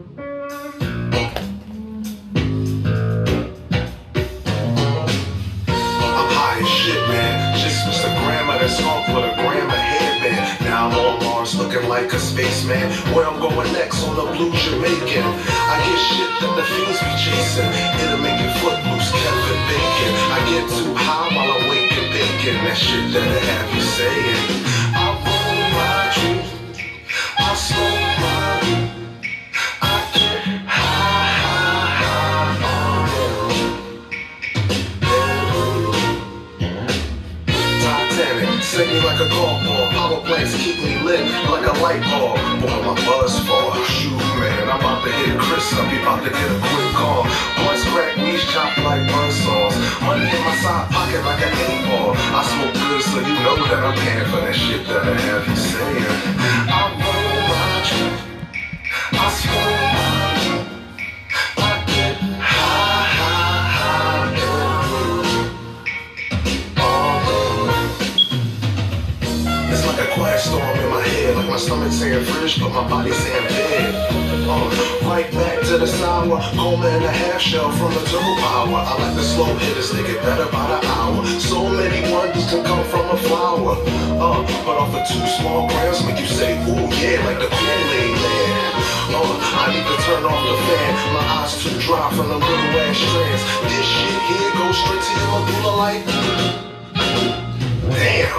Grammar 9.36 9.76
headband. 9.76 10.66
Now 10.66 10.88
I'm 10.88 10.98
on 10.98 11.24
Mars 11.24 11.56
looking 11.56 11.88
like 11.90 12.12
a 12.14 12.20
spaceman. 12.20 12.92
Where 13.14 13.26
I'm 13.28 13.40
going 13.40 13.72
next 13.74 14.04
on 14.04 14.16
the 14.16 14.32
blue 14.32 14.52
Jamaican. 14.52 15.53
Get 15.84 16.00
shit 16.08 16.32
that 16.42 16.54
the 16.56 16.64
fiends 16.64 17.00
be 17.04 17.12
chasing. 17.20 17.72
It'll 18.02 18.22
make 18.24 18.40
you 18.40 18.52
footloose, 18.64 19.12
Kevin 19.12 19.62
Bacon. 19.68 20.14
I 20.36 20.40
get 20.50 20.66
too 20.72 20.94
high 20.96 21.30
while 21.36 21.52
I'm 21.60 21.70
waking 21.70 22.08
bacon. 22.16 22.56
That 22.66 22.78
shit 22.78 23.14
that 23.14 23.28
I 23.28 23.42
have 23.52 23.70
you 23.76 23.82
saying. 23.82 24.42
I 24.96 25.06
roll 25.28 25.60
my 25.76 26.00
truth. 26.16 26.50
I 27.38 27.56
smoke 27.56 28.13
keep 40.24 40.78
me 40.84 41.00
lit 41.04 41.26
like 41.50 41.66
a 41.68 41.76
light 41.82 42.02
bulb. 42.04 42.38
Boy, 42.62 42.82
my 42.84 42.96
buzz 43.06 43.40
for 43.44 43.76
shoot, 43.86 44.16
man. 44.40 44.70
I'm 44.70 44.80
about 44.80 45.04
to 45.04 45.12
hit 45.12 45.38
Chris 45.40 45.74
up. 45.74 45.88
He 45.92 46.00
about 46.00 46.24
to 46.24 46.30
get 46.30 46.52
a 46.52 46.60
quick 46.60 46.92
call. 46.96 47.24
Boys 47.60 47.84
crack, 47.92 48.18
knees 48.18 48.44
chop 48.52 48.78
like 48.78 49.06
buzz 49.08 49.36
saws. 49.44 49.76
Money 50.02 50.30
in 50.30 50.42
my 50.44 50.56
side 50.64 50.90
pocket 50.92 51.24
like 51.26 51.42
an 51.44 51.54
eight 51.54 51.86
ball. 51.88 52.16
I 52.16 52.42
smoke 52.48 52.74
good, 52.74 53.02
so 53.04 53.20
you 53.20 53.36
know 53.44 53.56
that 53.68 53.84
I'm 53.84 53.98
paying 53.98 54.26
for 54.32 54.40
that 54.42 54.56
shit 54.56 54.88
that 54.88 55.04
I 55.04 55.14
have 55.14 55.48
you 55.48 55.56
saying. 55.56 56.06
I 56.72 56.82
roll 57.04 57.40
my 57.52 57.68
trip. 57.84 58.16
I 59.14 59.30
smoke 59.30 60.13
my 71.48 71.58
stomach 71.58 71.92
saying 71.92 72.24
fridge, 72.26 72.60
but 72.60 72.70
my 72.70 72.88
body 72.88 73.12
saying 73.12 73.48
bed. 73.48 73.96
Uh, 74.48 75.08
right 75.08 75.32
back 75.32 75.60
to 75.66 75.78
the 75.78 75.88
sour, 75.88 76.40
coma 76.56 76.88
and 76.88 77.06
a 77.06 77.12
half 77.12 77.42
shell 77.42 77.72
from 77.72 77.94
the 77.94 78.04
turbo 78.12 78.34
power. 78.44 78.80
I 78.86 78.94
like 79.00 79.16
the 79.16 79.24
slow 79.24 79.56
hitters, 79.56 79.92
they 79.92 80.04
get 80.04 80.22
better 80.22 80.46
by 80.52 80.68
the 80.68 80.80
hour. 80.88 81.26
So 81.40 81.70
many 81.70 82.12
wonders 82.12 82.50
can 82.50 82.64
come 82.64 82.84
from 82.86 83.10
a 83.10 83.18
flower. 83.18 83.76
Uh, 84.20 84.42
but 84.66 84.76
off 84.78 84.94
of 84.94 85.04
two 85.08 85.26
small 85.40 85.68
grams, 85.70 86.06
make 86.06 86.20
you 86.20 86.28
say, 86.28 86.54
ooh 86.70 86.88
yeah, 87.02 87.24
like 87.26 87.40
the 87.40 87.50
Kool-Aid 87.50 88.16
man. 88.20 88.74
Uh, 89.14 89.38
I 89.64 89.74
need 89.74 89.86
to 89.88 89.98
turn 90.04 90.24
off 90.26 90.42
the 90.44 90.56
fan, 90.68 90.92
my 91.14 91.24
eyes 91.40 91.54
too 91.62 91.76
dry 91.82 92.10
from 92.16 92.28
the 92.30 92.38
little 92.38 92.80
ass 92.84 92.98
strands. 92.98 93.44
This 93.68 93.86
shit 93.86 94.22
here 94.32 94.52
goes 94.60 94.78
straight 94.78 95.02
to 95.02 95.12
your 95.18 95.28
medulla 95.40 95.74
like. 95.78 96.04
Damn, 97.84 98.32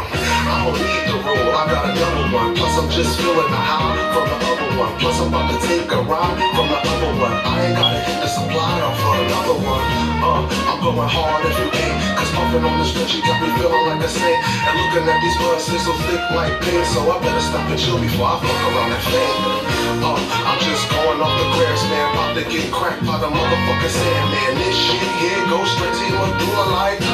I 0.49 0.64
don't 0.64 0.72
need 0.80 1.05
the 1.05 1.20
roll, 1.20 1.53
I 1.53 1.68
got 1.68 1.84
a 1.84 1.92
double 1.92 2.32
one. 2.32 2.57
Plus 2.57 2.80
I'm 2.80 2.88
just 2.88 3.20
feeling 3.20 3.45
the 3.45 3.61
high 3.61 3.92
from 4.16 4.24
the 4.24 4.38
other 4.40 4.70
one. 4.80 4.92
Plus 4.97 5.20
I'm 5.20 5.28
about 5.28 5.53
to 5.53 5.61
take 5.68 5.84
a 5.92 6.01
ride 6.01 6.40
from 6.57 6.72
the 6.72 6.80
other 6.80 7.12
one. 7.20 7.36
I 7.45 7.68
ain't 7.68 7.76
gotta 7.76 8.01
hit 8.09 8.24
the 8.24 8.30
supply 8.32 8.80
off 8.80 8.97
for 8.97 9.12
another 9.20 9.61
one. 9.61 9.84
Uh, 10.24 10.49
I'm 10.49 10.80
going 10.80 11.12
hard 11.12 11.45
if 11.45 11.61
you 11.61 11.68
ain't. 11.76 11.97
Cause 12.16 12.32
puffing 12.32 12.64
on 12.64 12.80
this 12.80 12.88
stretch, 12.88 13.12
you 13.12 13.20
got 13.20 13.36
me 13.45 13.53
feeling 13.61 13.84
like 13.84 14.01
a 14.01 14.09
saint. 14.09 14.40
And 14.64 14.80
looking 14.80 15.12
at 15.12 15.20
these 15.20 15.36
buds, 15.36 15.68
they 15.68 15.76
so 15.76 15.92
thick 16.09 16.24
like 16.32 16.57
pain. 16.64 16.80
So 16.97 17.05
I 17.05 17.20
better 17.20 17.45
stop 17.45 17.68
and 17.68 17.76
chill 17.76 18.01
before 18.01 18.32
I 18.32 18.40
fuck 18.40 18.61
around 18.72 18.97
that 18.97 19.05
thing. 19.12 19.36
Uh, 20.01 20.16
I'm 20.49 20.61
just 20.64 20.88
going 20.88 21.20
off 21.20 21.36
the 21.36 21.47
grass, 21.53 21.84
man. 21.92 22.05
About 22.16 22.32
to 22.32 22.45
get 22.49 22.64
cracked 22.72 23.05
by 23.05 23.20
the 23.20 23.28
motherfucking 23.28 23.92
sand, 23.92 24.26
man. 24.32 24.53
This 24.57 24.72
shit 24.72 25.05
here 25.20 25.45
goes 25.53 25.68
straight 25.68 25.92
to 25.92 26.05
your 26.09 26.24
medulla 26.32 26.64
like. 26.72 27.05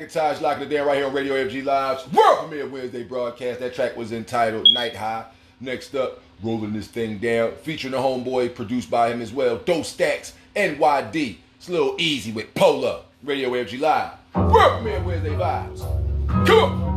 Macintosh 0.00 0.40
locking 0.40 0.64
it 0.64 0.68
down 0.68 0.86
right 0.86 0.96
here 0.96 1.06
on 1.06 1.12
Radio 1.12 1.34
AFG 1.34 1.64
Live's 1.64 2.12
world 2.12 2.40
premiere 2.40 2.66
Wednesday 2.66 3.04
broadcast. 3.04 3.60
That 3.60 3.74
track 3.74 3.96
was 3.96 4.12
entitled 4.12 4.66
Night 4.72 4.96
High. 4.96 5.24
Next 5.60 5.94
up, 5.94 6.20
rolling 6.42 6.72
this 6.72 6.88
thing 6.88 7.18
down, 7.18 7.52
featuring 7.62 7.92
the 7.92 7.98
homeboy 7.98 8.54
produced 8.54 8.90
by 8.90 9.10
him 9.12 9.22
as 9.22 9.32
well, 9.32 9.56
Dope 9.58 9.84
Stacks 9.84 10.34
NYD. 10.56 11.36
It's 11.56 11.68
a 11.68 11.72
little 11.72 11.94
easy 11.98 12.32
with 12.32 12.52
Polo. 12.54 13.04
Radio 13.22 13.50
AFG 13.50 13.80
Live. 13.80 14.12
World 14.34 14.82
premiere 14.82 15.02
Wednesday 15.02 15.30
vibes. 15.30 16.46
Come 16.46 16.58
on. 16.58 16.93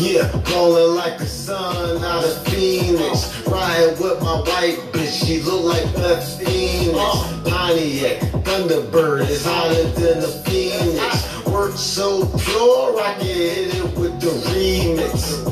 Yeah, 0.00 0.32
glowing 0.46 0.96
like 0.96 1.18
the 1.18 1.26
sun 1.26 2.02
out 2.02 2.24
of 2.24 2.42
Phoenix. 2.46 3.46
Riding 3.46 4.02
with 4.02 4.22
my 4.22 4.40
white 4.40 4.78
bitch, 4.92 5.26
she 5.26 5.42
look 5.42 5.62
like 5.62 5.84
Beth 5.94 6.38
Phoenix. 6.38 6.96
Pontiac, 7.44 8.20
Thunderbird 8.42 9.28
is 9.28 9.44
hotter 9.44 9.84
than 10.00 10.20
the 10.20 10.28
Phoenix. 10.46 11.39
Work 11.50 11.76
so 11.76 12.26
pure, 12.38 13.00
I 13.00 13.14
can 13.18 13.26
hit 13.26 13.74
it 13.74 13.98
with 13.98 14.20
the 14.20 14.30
remix. 14.48 15.42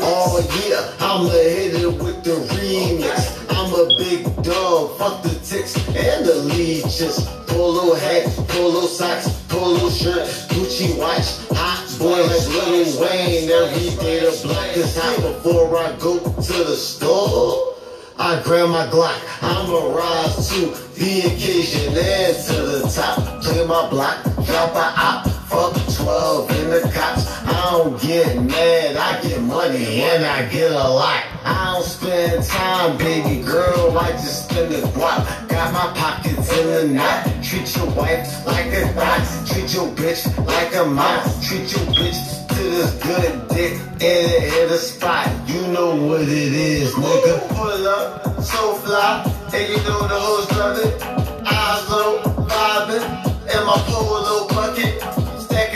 Oh 0.00 0.40
yeah, 0.66 0.90
I'ma 0.98 1.28
hit 1.30 1.74
it 1.74 2.02
with 2.02 2.24
the 2.24 2.32
remix. 2.52 3.38
I'm 3.50 3.72
a 3.72 3.86
big 3.96 4.24
dog, 4.42 4.98
fuck 4.98 5.22
the 5.22 5.30
ticks 5.30 5.76
and 5.88 6.26
the 6.26 6.34
leeches. 6.34 7.24
Polo 7.46 7.94
hat, 7.94 8.26
polo 8.48 8.86
socks, 8.86 9.28
polo 9.48 9.88
shirt, 9.90 10.26
Gucci 10.50 10.98
watch, 10.98 11.38
hot 11.56 11.86
boy 11.98 12.22
like 12.22 12.48
Lil 12.48 13.00
Wayne. 13.00 13.48
Every 13.48 13.90
day 14.02 14.20
the 14.20 14.40
block 14.42 14.76
is 14.76 14.96
hot 14.98 15.22
before 15.22 15.78
I 15.78 15.96
go 15.98 16.18
to 16.18 16.64
the 16.64 16.76
store. 16.76 17.74
I 18.18 18.40
grab 18.42 18.70
my 18.70 18.86
Glock, 18.86 19.20
I'ma 19.42 19.94
rise 19.94 20.48
to 20.50 20.66
the 20.94 21.20
occasion 21.26 21.94
and 21.96 22.36
to 22.46 22.62
the 22.62 22.88
top. 22.88 23.42
Play 23.42 23.66
my 23.66 23.88
block, 23.90 24.22
drop 24.46 24.74
a 24.74 24.94
op, 24.96 25.33
fuck 25.46 25.74
12 25.96 26.50
in 26.50 26.70
the 26.70 26.80
cops. 26.92 27.26
I 27.46 27.70
don't 27.70 28.00
get 28.00 28.42
mad, 28.42 28.96
I 28.96 29.22
get 29.22 29.40
money 29.42 30.02
and 30.02 30.24
I 30.24 30.48
get 30.48 30.70
a 30.70 30.74
lot. 30.74 31.22
I 31.44 31.74
don't 31.74 31.84
spend 31.84 32.44
time, 32.44 32.96
baby 32.98 33.42
girl, 33.42 33.96
I 33.98 34.12
just 34.12 34.50
spend 34.50 34.72
the 34.72 34.80
guap. 34.88 35.48
Got 35.48 35.72
my 35.72 35.98
pockets 35.98 36.52
in 36.58 36.66
the 36.66 36.94
knot. 36.94 37.26
Treat 37.42 37.76
your 37.76 37.86
wife 37.90 38.46
like 38.46 38.66
a 38.66 38.88
thot. 38.94 39.46
Treat 39.46 39.74
your 39.74 39.88
bitch 39.92 40.24
like 40.46 40.74
a 40.74 40.84
mouse. 40.84 41.46
Treat 41.46 41.70
your 41.72 41.86
bitch 41.94 42.48
to 42.48 42.62
this 42.62 42.92
good 43.02 43.48
dick 43.48 43.72
in 44.00 44.30
the, 44.30 44.62
in 44.62 44.68
the 44.68 44.78
spot. 44.78 45.28
You 45.48 45.66
know 45.68 45.94
what 45.94 46.22
it 46.22 46.30
is, 46.30 46.92
nigga. 46.94 47.48
Pull 47.48 47.88
up, 47.88 48.42
so 48.42 48.74
fly, 48.74 49.22
and 49.52 49.68
you 49.68 49.76
know 49.88 50.08
the 50.08 50.18
hoes 50.18 50.50
love 50.52 50.78
it. 50.78 51.02
Eyes 51.46 51.90
low, 51.90 52.22
vibing, 52.48 53.24
and 53.54 53.66
my 53.66 53.76
polo 53.86 54.48
bucket 54.48 55.23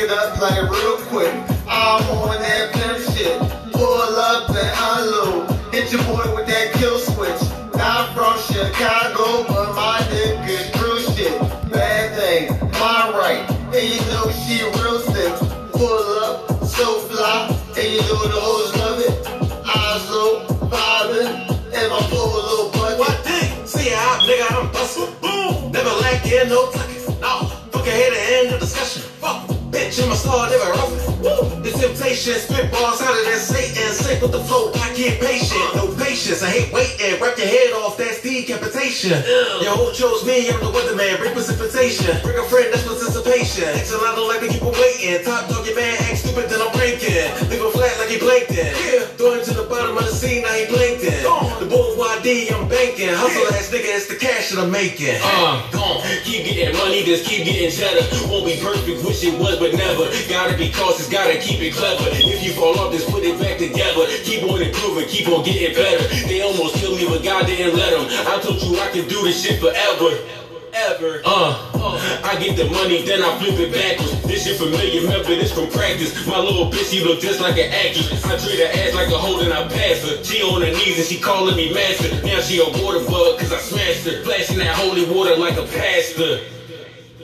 get 0.09 0.17
us 0.17 0.39
play 0.39 0.61
real 0.63 0.97
quick. 1.13 1.35
I'm 1.69 2.03
on 2.17 2.41
that 2.41 2.73
pimp 2.73 2.99
shit. 3.13 3.39
Pull 3.73 4.17
up 4.17 4.49
and 4.49 4.73
unload. 4.89 5.51
Hit 5.73 5.93
your 5.93 6.03
boy 6.05 6.35
with 6.35 6.47
that 6.47 6.73
kill 6.75 6.99
switch. 6.99 7.43
Not 7.77 8.15
from 8.17 8.35
Chicago, 8.49 9.45
but 9.49 9.75
my 9.77 10.01
nigga 10.09 10.73
true 10.73 11.01
shit. 11.13 11.39
Bad 11.71 12.17
thing, 12.17 12.59
my 12.81 13.13
right. 13.21 13.45
And 13.77 13.85
you 13.85 14.01
know 14.09 14.33
she 14.33 14.65
real 14.81 14.99
sick. 15.13 15.35
Pull 15.77 16.07
up, 16.25 16.65
so 16.65 17.01
fly. 17.01 17.53
And 17.77 17.89
you 17.93 18.01
know 18.01 18.25
the 18.33 18.41
hoes 18.41 18.77
love 18.81 19.01
it. 19.05 19.15
Eyes 19.77 20.11
low, 20.11 20.47
bobbing, 20.73 21.29
And 21.77 21.89
my 21.93 22.01
poor 22.09 22.29
little 22.33 22.71
bucket. 22.73 22.99
What 22.99 23.17
thing? 23.27 23.67
See 23.67 23.91
how 23.91 24.21
nigga, 24.25 24.57
I'm 24.57 24.73
bustin'. 24.73 25.13
Boom! 25.21 25.71
Never 25.71 25.91
lack 26.01 26.25
in 26.27 26.49
no 26.49 26.67
pockets. 26.73 27.09
No, 27.21 27.53
Look 27.75 27.87
ahead 27.87 28.13
and 28.13 28.17
to 28.17 28.35
end 28.37 28.55
the 28.55 28.59
discussion. 28.59 29.03
Fuck. 29.21 29.58
Bitch, 29.71 30.01
I'm 30.03 30.11
a 30.13 30.17
star, 30.17 30.49
never 30.49 30.71
rough. 30.73 30.93
Woo. 31.21 31.61
The 31.61 31.71
temptation, 31.77 32.41
spit 32.41 32.73
balls 32.73 33.03
out 33.03 33.13
of 33.13 33.25
that 33.29 33.37
Satan. 33.37 33.93
Sick 33.93 34.23
with 34.23 34.33
the 34.33 34.41
flow, 34.41 34.73
I 34.73 34.97
can't 34.97 35.21
patient. 35.21 35.61
No 35.77 35.93
patience, 35.93 36.43
I 36.43 36.49
hate 36.49 36.73
waiting. 36.73 37.21
Rip 37.21 37.37
your 37.37 37.47
head 37.47 37.73
off, 37.77 37.99
that's 37.99 38.23
decapitation. 38.23 39.13
Your 39.61 39.77
hoe 39.77 39.93
chose 39.93 40.25
me, 40.25 40.49
I'm 40.49 40.61
the 40.65 40.73
weatherman. 40.73 41.19
Bring 41.21 41.35
precipitation. 41.37 42.17
Bring 42.25 42.39
a 42.41 42.49
friend, 42.49 42.73
that's 42.73 42.89
participation. 42.89 43.69
Excellent, 43.77 44.09
I 44.09 44.15
don't 44.17 44.29
like 44.29 44.41
to 44.41 44.49
keep 44.49 44.65
him 44.65 44.73
waiting. 44.73 45.21
Top 45.25 45.51
dog, 45.53 45.67
your 45.67 45.77
man 45.77 46.01
act 46.01 46.17
stupid, 46.25 46.49
then 46.49 46.65
I'm 46.65 46.73
breaking. 46.73 47.29
Leave 47.53 47.61
him 47.61 47.73
flat 47.77 47.93
like 48.01 48.09
he 48.09 48.19
blanked. 48.19 48.57
Yeah. 48.57 48.73
Throw 49.21 49.37
him 49.37 49.45
to 49.45 49.53
the 49.53 49.67
bottom 49.69 49.99
of 49.99 50.05
the 50.09 50.15
sea, 50.17 50.41
now 50.41 50.55
he 50.57 50.65
blanked. 50.65 51.05
The 51.05 51.67
bull 51.69 51.93
YD, 51.99 52.55
I'm 52.57 52.69
banking. 52.73 53.13
Hustle 53.13 53.53
ass 53.53 53.69
nigga, 53.69 53.93
it's 53.93 54.09
the 54.09 54.17
cash 54.17 54.51
that 54.51 54.65
I'm 54.65 54.71
making. 54.71 55.19
Uh, 55.21 55.61
gone. 55.75 56.01
Keep 56.25 56.47
getting 56.47 56.77
money, 56.79 57.05
just 57.05 57.27
keep 57.27 57.45
getting 57.45 57.69
cheddar. 57.69 58.07
Won't 58.31 58.47
be 58.47 58.57
perfect, 58.63 59.05
wish 59.05 59.25
it 59.25 59.35
was, 59.39 59.58
but 59.59 59.75
never. 59.75 60.07
Gotta 60.29 60.57
be 60.57 60.71
cautious, 60.71 61.09
gotta 61.09 61.39
keep 61.39 61.61
it 61.61 61.75
clever. 61.75 62.09
If 62.15 62.43
you 62.43 62.53
fall 62.55 62.79
off, 62.79 62.93
just 62.93 63.11
put 63.11 63.23
it 63.25 63.39
back 63.39 63.59
together. 63.59 64.07
Keep 64.23 64.45
on 64.47 64.63
improving, 64.63 65.07
keep 65.09 65.29
on 65.29 65.45
getting 65.45 65.75
better. 65.75 66.07
They 66.27 66.41
almost 66.41 66.77
killed 66.77 66.97
me, 66.97 67.07
but 67.07 67.23
God 67.23 67.47
didn't 67.47 67.77
let 67.77 67.91
them. 67.91 68.07
I 68.27 68.41
told 68.41 68.63
you 68.63 68.79
I 68.79 68.89
can 68.91 69.09
do 69.09 69.23
this 69.27 69.43
shit 69.43 69.61
forever. 69.61 70.17
Ever. 70.71 71.23
Uh, 71.25 71.57
I 72.23 72.39
get 72.39 72.55
the 72.57 72.71
money, 72.71 73.03
then 73.03 73.23
I 73.23 73.37
flip 73.41 73.59
it 73.59 73.73
backwards. 73.73 74.23
This 74.23 74.45
shit 74.45 74.59
familiar 74.59 75.09
method, 75.09 75.39
it's 75.39 75.51
from 75.51 75.67
practice. 75.71 76.15
My 76.27 76.39
little 76.39 76.71
bitch, 76.71 76.93
she 76.93 77.03
look 77.03 77.21
just 77.21 77.41
like 77.41 77.59
an 77.59 77.73
actress. 77.73 78.25
I 78.25 78.37
treat 78.37 78.61
her 78.61 78.71
ass 78.79 78.95
like 78.95 79.09
a 79.09 79.19
hoe, 79.19 79.41
then 79.41 79.51
I 79.51 79.67
pass 79.67 80.05
her. 80.07 80.23
She 80.23 80.43
on 80.43 80.61
her 80.61 80.71
knees 80.71 80.99
and 80.99 81.07
she 81.07 81.19
calling 81.19 81.57
me 81.57 81.73
master. 81.73 82.15
Now 82.23 82.41
she 82.41 82.61
a 82.61 82.69
water 82.85 83.01
bug, 83.01 83.41
cause 83.41 83.53
I 83.53 83.59
smashed 83.59 84.07
her. 84.07 84.23
Flashing 84.23 84.59
that 84.59 84.77
holy 84.77 85.09
water 85.11 85.37
like 85.37 85.57
a 85.57 85.67
pastor. 85.67 86.45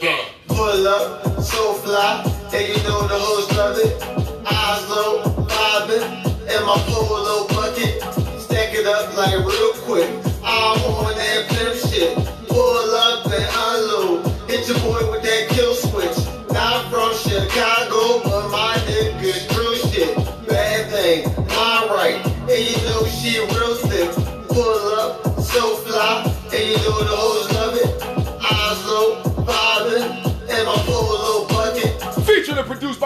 Yeah. 0.01 0.34
Pull 0.55 0.87
up, 0.87 1.43
so 1.43 1.75
fly, 1.83 2.23
and 2.55 2.69
you 2.69 2.77
know 2.85 3.09
the 3.09 3.19
hoes 3.19 3.51
love 3.57 3.77
it. 3.77 4.01
Eyes 4.47 4.89
low, 4.89 5.23
vibing, 5.51 6.07
and 6.47 6.65
my 6.65 6.79
polo 6.87 7.49
bucket. 7.49 8.01
Stack 8.41 8.73
it 8.73 8.87
up 8.87 9.17
like 9.17 9.35
real 9.35 9.73
quick. 9.83 10.09
I'm 10.45 10.79
on 10.95 11.15
that 11.17 11.49
pimp 11.49 11.75
shit. 11.91 12.15
Pull 12.47 12.95
up 12.95 13.27
and 13.27 13.51
unload. 13.67 14.27
Hit 14.49 14.69
your 14.69 14.79
boy 14.79 15.11
with 15.11 15.23
that 15.23 15.49
kill 15.51 15.75
switch. 15.75 16.19
Not 16.53 16.89
from 16.89 17.11
Chicago, 17.19 18.23
but 18.23 18.49
my 18.51 18.79
nigga 18.87 19.35
true 19.51 19.75
shit. 19.91 20.15
Bad 20.47 20.91
thing, 20.91 21.35
my 21.49 21.89
right. 21.91 22.25
And 22.47 22.63
you 22.63 22.79
know 22.87 23.03
she 23.07 23.41
real 23.41 23.75
thick. 23.91 24.11
Pull 24.49 24.95
up, 25.03 25.41
so 25.41 25.77
fly, 25.83 26.23
and 26.55 26.63
you 26.63 26.77
know 26.79 27.03
the 27.03 27.17
hoes 27.17 27.44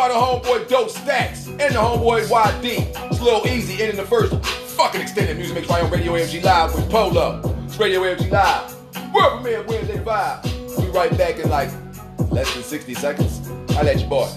and 0.09 0.17
the 0.17 0.27
homeboy 0.27 0.69
Dope 0.69 0.91
Stacks 0.91 1.49
and 1.49 1.59
the 1.59 1.79
homeboy 1.79 2.23
YD. 2.31 2.89
It's 3.11 3.21
a 3.21 3.25
little 3.25 3.47
easy 3.47 3.83
ending 3.83 3.97
the 3.97 4.07
first 4.07 4.35
fucking 4.77 5.01
extended 5.01 5.37
music 5.37 5.55
mix 5.55 5.69
right 5.69 5.83
on 5.83 5.91
Radio 5.91 6.13
AFG 6.13 6.43
Live 6.43 6.75
with 6.75 6.91
Polo. 6.91 7.57
It's 7.67 7.77
Radio 7.79 8.01
AFG 8.01 8.31
Live. 8.31 9.13
World 9.13 9.43
premiere 9.43 9.63
Wednesday 9.65 10.03
5. 10.03 10.45
We'll 10.45 10.81
be 10.81 10.87
right 10.93 11.19
back 11.19 11.39
in 11.39 11.51
like 11.51 11.71
less 12.31 12.53
than 12.55 12.63
60 12.63 12.95
seconds. 12.95 13.51
I 13.71 13.83
let 13.83 14.01
you 14.01 14.07
boy. 14.07 14.29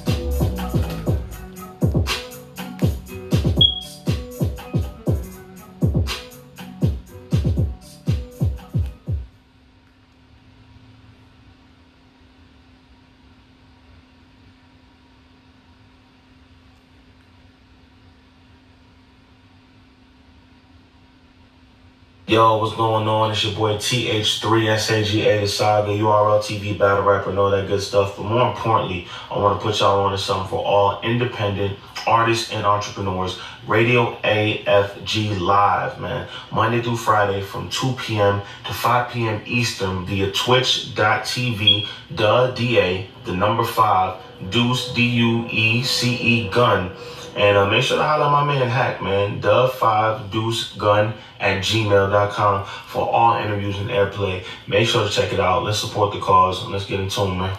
Yo, 22.31 22.59
what's 22.59 22.73
going 22.77 23.09
on? 23.09 23.31
It's 23.31 23.43
your 23.43 23.53
boy 23.53 23.73
TH3SAGA, 23.73 25.41
the 25.41 25.47
Saga, 25.49 25.89
URL 25.91 26.39
TV 26.39 26.79
battle 26.79 27.03
rapper, 27.03 27.29
and 27.29 27.37
all 27.37 27.51
that 27.51 27.67
good 27.67 27.81
stuff. 27.81 28.15
But 28.15 28.23
more 28.23 28.49
importantly, 28.49 29.05
I 29.29 29.37
want 29.37 29.59
to 29.59 29.65
put 29.65 29.81
y'all 29.81 30.05
on 30.05 30.13
to 30.13 30.17
something 30.17 30.47
for 30.47 30.63
all 30.63 31.01
independent 31.01 31.77
artists 32.07 32.53
and 32.53 32.65
entrepreneurs. 32.65 33.37
Radio 33.67 34.15
AFG 34.21 35.41
Live, 35.41 35.99
man. 35.99 36.25
Monday 36.53 36.81
through 36.81 36.95
Friday 36.95 37.41
from 37.41 37.69
2 37.69 37.95
p.m. 37.99 38.41
to 38.65 38.73
5 38.73 39.11
p.m. 39.11 39.41
Eastern 39.45 40.05
via 40.05 40.31
twitch.tv, 40.31 41.87
the 42.11 42.51
DA, 42.55 43.09
the 43.25 43.35
number 43.35 43.65
5, 43.65 44.49
Deuce, 44.49 44.93
D-U-E-C-E, 44.93 46.49
Gun. 46.49 46.91
And 47.35 47.57
uh, 47.57 47.69
make 47.69 47.83
sure 47.83 47.97
to 47.97 48.03
holler 48.03 48.29
my 48.29 48.43
man 48.43 48.67
Hack, 48.67 49.01
man. 49.01 49.41
The5 49.41 50.31
Deuce 50.31 50.73
Gun 50.75 51.13
at 51.39 51.63
gmail.com 51.63 52.65
for 52.87 53.09
all 53.09 53.41
interviews 53.41 53.77
and 53.79 53.89
airplay. 53.89 54.43
Make 54.67 54.87
sure 54.87 55.07
to 55.07 55.09
check 55.09 55.31
it 55.31 55.39
out. 55.39 55.63
Let's 55.63 55.79
support 55.79 56.13
the 56.13 56.19
cause 56.19 56.65
let's 56.67 56.85
get 56.85 56.99
in 56.99 57.09
tune, 57.09 57.37
man. 57.37 57.57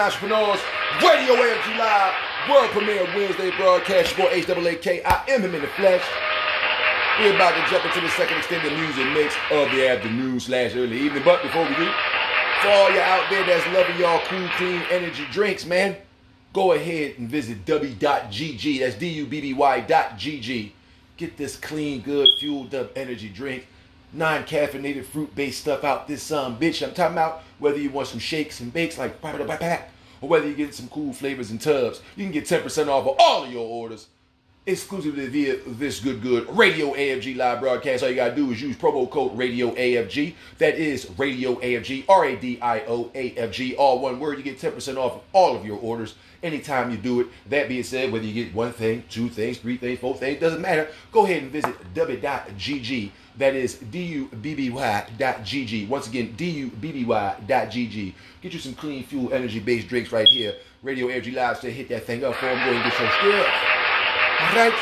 Entrepreneurs. 0.00 0.58
Radio 1.02 1.34
AFG 1.34 1.78
Live, 1.78 2.14
world 2.48 2.70
premiere 2.70 3.04
Wednesday 3.14 3.50
broadcast. 3.58 4.16
Boy 4.16 4.42
HAAK, 4.42 5.02
I 5.04 5.24
am 5.28 5.42
him 5.42 5.54
in 5.54 5.60
the 5.60 5.68
flesh. 5.68 6.02
We're 7.18 7.34
about 7.34 7.54
to 7.54 7.70
jump 7.70 7.84
into 7.84 8.00
the 8.00 8.08
second 8.08 8.38
extended 8.38 8.72
music 8.78 9.06
mix 9.12 9.34
of 9.50 9.70
the 9.70 9.86
afternoon 9.86 10.40
slash 10.40 10.74
early 10.74 10.98
evening. 10.98 11.22
But 11.22 11.42
before 11.42 11.64
we 11.64 11.74
do, 11.74 11.90
for 12.62 12.68
all 12.68 12.90
you 12.90 13.00
out 13.00 13.28
there 13.28 13.44
that's 13.44 13.66
loving 13.74 13.98
y'all 13.98 14.22
cool, 14.24 14.48
clean 14.56 14.80
energy 14.90 15.26
drinks, 15.30 15.66
man, 15.66 15.96
go 16.54 16.72
ahead 16.72 17.18
and 17.18 17.28
visit 17.28 17.66
dubby.gg. 17.66 18.80
That's 18.80 18.94
D-U-B-B-Y 18.94 19.80
dot 19.80 20.16
G-G. 20.16 20.72
Get 21.18 21.36
this 21.36 21.56
clean, 21.56 22.00
good, 22.00 22.26
fueled 22.40 22.74
up 22.74 22.96
energy 22.96 23.28
drink. 23.28 23.66
Non-caffeinated 24.12 25.04
fruit-based 25.04 25.60
stuff 25.60 25.84
out 25.84 26.08
this 26.08 26.22
some 26.22 26.58
bitch. 26.58 26.86
I'm 26.86 26.94
talking 26.94 27.14
about 27.14 27.42
whether 27.58 27.78
you 27.78 27.90
want 27.90 28.08
some 28.08 28.18
shakes 28.18 28.60
and 28.60 28.72
bakes 28.72 28.98
like 28.98 29.22
or 30.20 30.28
whether 30.28 30.48
you 30.48 30.54
get 30.54 30.74
some 30.74 30.88
cool 30.88 31.12
flavors 31.12 31.50
and 31.50 31.60
tubs. 31.60 32.02
You 32.16 32.24
can 32.24 32.32
get 32.32 32.44
10% 32.44 32.88
off 32.88 33.06
of 33.06 33.16
all 33.18 33.44
of 33.44 33.52
your 33.52 33.66
orders 33.66 34.08
exclusively 34.66 35.26
via 35.26 35.56
this 35.66 36.00
good 36.00 36.20
good 36.20 36.48
radio 36.56 36.92
AFG 36.92 37.36
live 37.36 37.60
broadcast. 37.60 38.02
All 38.02 38.10
you 38.10 38.16
gotta 38.16 38.34
do 38.34 38.50
is 38.50 38.60
use 38.60 38.76
promo 38.76 39.10
code 39.10 39.36
radio 39.36 39.70
AFG. 39.70 40.34
That 40.58 40.76
is 40.76 41.10
radio 41.16 41.54
AFG, 41.56 42.04
R 42.08 42.26
A 42.26 42.36
D 42.36 42.58
I 42.60 42.80
O 42.80 43.10
A 43.14 43.32
F 43.36 43.52
G, 43.52 43.74
all 43.76 44.00
one 44.00 44.20
word. 44.20 44.38
You 44.38 44.44
get 44.44 44.58
10% 44.58 44.96
off 44.96 45.14
of 45.14 45.22
all 45.32 45.56
of 45.56 45.64
your 45.64 45.78
orders 45.78 46.14
anytime 46.42 46.90
you 46.90 46.96
do 46.96 47.20
it. 47.20 47.28
That 47.48 47.68
being 47.68 47.82
said, 47.82 48.12
whether 48.12 48.24
you 48.24 48.44
get 48.44 48.54
one 48.54 48.72
thing, 48.72 49.04
two 49.08 49.28
things, 49.28 49.58
three 49.58 49.76
things, 49.76 49.98
four 49.98 50.14
things, 50.14 50.40
doesn't 50.40 50.60
matter. 50.60 50.88
Go 51.12 51.24
ahead 51.24 51.42
and 51.42 51.52
visit 51.52 51.74
dubby.gg. 51.94 53.10
That 53.40 53.54
is 53.54 53.76
D-U-B-B-Y 53.76 55.06
dot 55.16 55.44
G-G. 55.44 55.86
Once 55.86 56.06
again, 56.06 56.34
D-U-B-B-Y 56.36 57.36
dot 57.48 57.70
G-G. 57.70 58.14
Get 58.42 58.52
you 58.52 58.58
some 58.58 58.74
clean 58.74 59.02
fuel 59.02 59.32
energy 59.32 59.60
based 59.60 59.88
drinks 59.88 60.12
right 60.12 60.28
here. 60.28 60.56
Radio 60.82 61.06
AFG 61.06 61.34
Live 61.34 61.58
say 61.58 61.70
hit 61.70 61.88
that 61.88 62.04
thing 62.04 62.22
up 62.22 62.34
for 62.34 62.48
and 62.48 62.60
get 62.60 63.00
your 63.00 63.10
stuff. 63.10 63.24
All 64.40 64.56
right? 64.56 64.74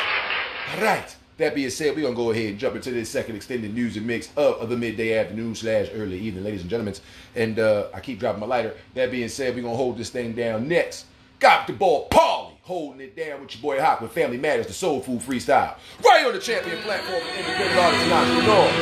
All 0.75 0.83
right. 0.83 1.15
That 1.37 1.55
being 1.55 1.69
said, 1.69 1.95
we're 1.95 2.01
going 2.01 2.15
to 2.15 2.17
go 2.21 2.31
ahead 2.31 2.49
and 2.49 2.59
jump 2.59 2.75
into 2.75 2.91
this 2.91 3.09
second 3.09 3.37
extended 3.37 3.73
news 3.73 3.95
and 3.95 4.05
mix 4.05 4.27
up 4.35 4.59
of 4.59 4.67
the 4.67 4.75
midday 4.75 5.17
afternoon 5.17 5.55
slash 5.55 5.87
early 5.93 6.19
evening, 6.19 6.43
ladies 6.43 6.59
and 6.59 6.69
gentlemen. 6.69 6.95
And 7.37 7.59
uh, 7.59 7.87
I 7.93 8.01
keep 8.01 8.19
dropping 8.19 8.41
my 8.41 8.45
lighter. 8.45 8.75
That 8.93 9.09
being 9.09 9.29
said, 9.29 9.55
we're 9.55 9.61
going 9.61 9.75
to 9.75 9.77
hold 9.77 9.97
this 9.97 10.09
thing 10.09 10.33
down 10.33 10.67
next. 10.67 11.05
Got 11.39 11.65
the 11.65 11.71
ball, 11.71 12.09
Paulie, 12.09 12.48
holding 12.69 13.01
it 13.01 13.15
down 13.15 13.41
with 13.41 13.55
your 13.55 13.63
boy 13.63 13.81
Hawk 13.81 13.99
with 13.99 14.11
Family 14.11 14.37
Matters, 14.37 14.67
the 14.67 14.73
Soul 14.73 15.01
Food 15.01 15.21
Freestyle. 15.21 15.75
Right 16.05 16.23
on 16.23 16.33
the 16.33 16.39
champion 16.39 16.77
platform 16.83 17.19
for 17.19 17.27
independent 17.29 17.79
artists 17.79 18.03
and 18.03 18.13
entrepreneurs. 18.13 18.75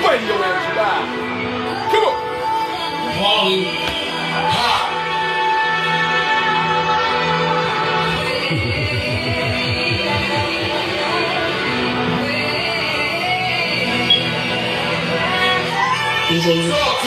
Radio 0.00 0.34
AFG 0.34 0.76
Live. 0.78 1.08
Come 1.92 2.04
on. 2.04 2.16
Paulie, 3.20 3.64
Hawk. 4.48 4.88
DJ 16.28 16.97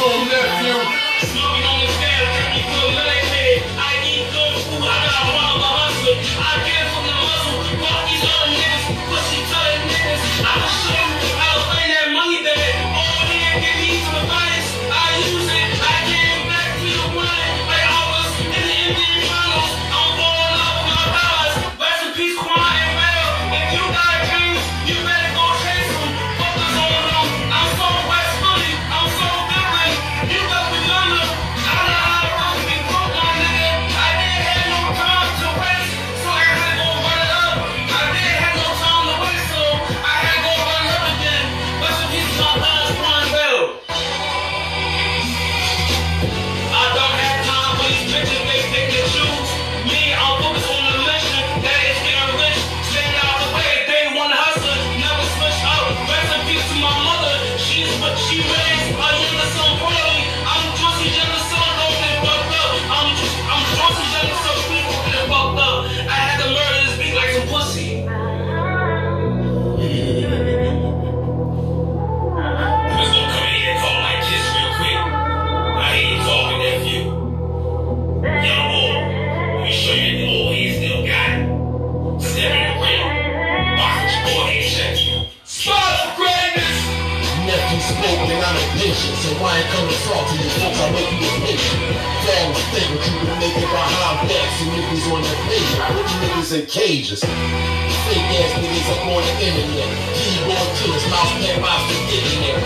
in 96.51 96.65
cages. 96.67 97.23
Fake 97.23 98.31
ass 98.43 98.51
niggas 98.59 98.89
up 98.91 99.07
on 99.07 99.23
the 99.23 99.33
internet. 99.39 99.87
Keyboard 100.19 100.67
killers, 100.83 101.05
mouse 101.07 101.31
pad 101.39 101.63
mouse 101.63 101.83
for 101.87 101.99
internet. 102.11 102.59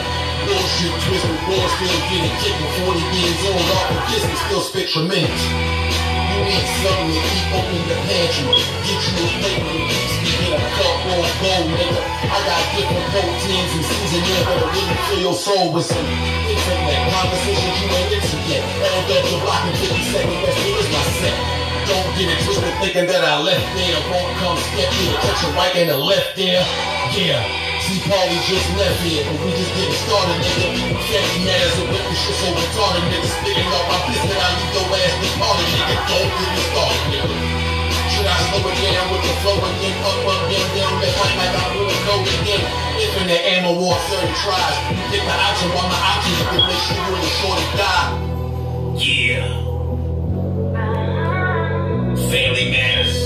Bullshit 0.45 0.93
twisted, 1.05 1.37
boys 1.45 1.69
still 1.77 1.93
getting 2.09 2.33
kicked 2.41 2.61
at 2.65 2.71
40 2.81 2.97
years 3.13 3.39
old, 3.45 3.61
off 3.77 3.87
the 3.93 4.01
distance, 4.09 4.41
still 4.49 4.63
spit 4.65 4.89
tremendous. 4.89 5.43
You 5.45 6.39
need 6.49 6.65
something 6.81 7.13
to 7.13 7.21
keep 7.29 7.47
open 7.53 7.81
the 7.85 7.97
pantry. 8.09 8.57
Get 8.89 8.99
you 9.05 9.21
a 9.21 9.27
plate 9.37 9.61
with 9.61 9.77
a 9.77 9.85
piece, 9.85 10.15
you 10.17 10.33
get 10.33 10.57
a 10.57 10.61
cup 10.81 10.95
a 11.05 11.29
bowl, 11.45 11.63
nigga. 11.69 12.01
I 12.25 12.37
got 12.41 12.61
different 12.73 13.05
proteins 13.13 13.69
and 13.69 13.85
seasoning 13.85 14.45
that'll 14.49 14.69
really 14.73 14.97
fill 15.09 15.21
your 15.29 15.37
soul 15.37 15.69
with 15.73 15.85
some 15.85 16.05
internet 16.49 17.05
conversations 17.13 17.75
you 17.81 17.87
ain't 17.93 18.17
into 18.17 18.37
yet. 18.49 18.65
Held 18.81 19.13
up 19.13 19.23
the 19.29 19.37
block 19.45 19.61
in 19.69 19.75
50 19.77 20.09
seconds, 20.09 20.41
that's 20.41 20.57
me, 20.65 20.73
is 20.73 20.89
my 20.89 21.03
set. 21.21 21.64
Don't 21.85 22.09
get 22.17 22.33
it 22.33 22.39
twisted 22.41 22.73
thinking 22.81 23.05
that 23.05 23.21
I 23.21 23.37
left 23.45 23.61
there. 23.77 23.93
Won't 24.09 24.33
come 24.41 24.57
step 24.73 24.89
in, 24.89 25.13
catch 25.21 25.41
a 25.45 25.49
right 25.53 25.73
and 25.77 25.93
a 25.93 25.99
left 26.01 26.33
there. 26.33 26.65
Yeah. 27.13 27.45
See, 27.85 28.01
Paulie 28.09 28.41
just 28.49 28.65
left 28.81 28.97
here, 29.05 29.21
but 29.29 29.37
we 29.45 29.53
just 29.53 29.69
getting 29.77 29.93
started, 30.09 30.41
nigga. 30.41 30.97
Family 31.05 31.45
matters 31.45 31.77
and 31.77 31.87
what 31.93 32.01
this 32.09 32.17
shit 32.17 32.33
so 32.41 32.49
retarded, 32.57 33.05
nigga. 33.13 33.29
Spitting 33.29 33.69
off 33.69 33.85
my 33.85 33.99
biscuit, 34.09 34.33
I 34.33 34.49
leave 34.57 34.73
your 34.73 34.97
ass 34.97 35.13
departed, 35.21 35.69
nigga. 35.69 35.95
Don't 36.09 36.31
get 36.33 36.49
me 36.49 36.61
started, 36.73 37.03
nigga. 37.13 37.37
Should 38.09 38.25
I 38.25 38.37
slow 38.49 38.65
it 38.65 38.77
down 38.81 39.05
with 39.13 39.21
the 39.21 39.33
flow 39.45 39.61
again? 39.61 39.95
Up, 40.01 40.25
up, 40.25 40.41
down, 40.49 40.67
down, 40.73 40.93
right, 40.97 41.37
like 41.37 41.53
I'm 41.53 41.69
really 41.77 41.99
cold 42.09 42.25
again. 42.25 42.65
the 43.29 43.37
ammo 43.53 43.77
war, 43.77 43.93
certain 44.09 44.33
tries. 44.41 44.75
You 44.89 45.05
pick 45.13 45.21
the 45.21 45.35
option 45.37 45.69
while 45.69 45.85
my 45.85 46.01
options 46.01 46.41
can 46.49 46.65
make 46.65 46.81
sure 46.89 46.97
you 46.97 47.13
and 47.13 47.21
the 47.21 47.33
shorty 47.37 47.67
die. 47.77 48.09
Yeah. 48.97 49.74
Family 52.29 52.71
matters. 52.71 53.24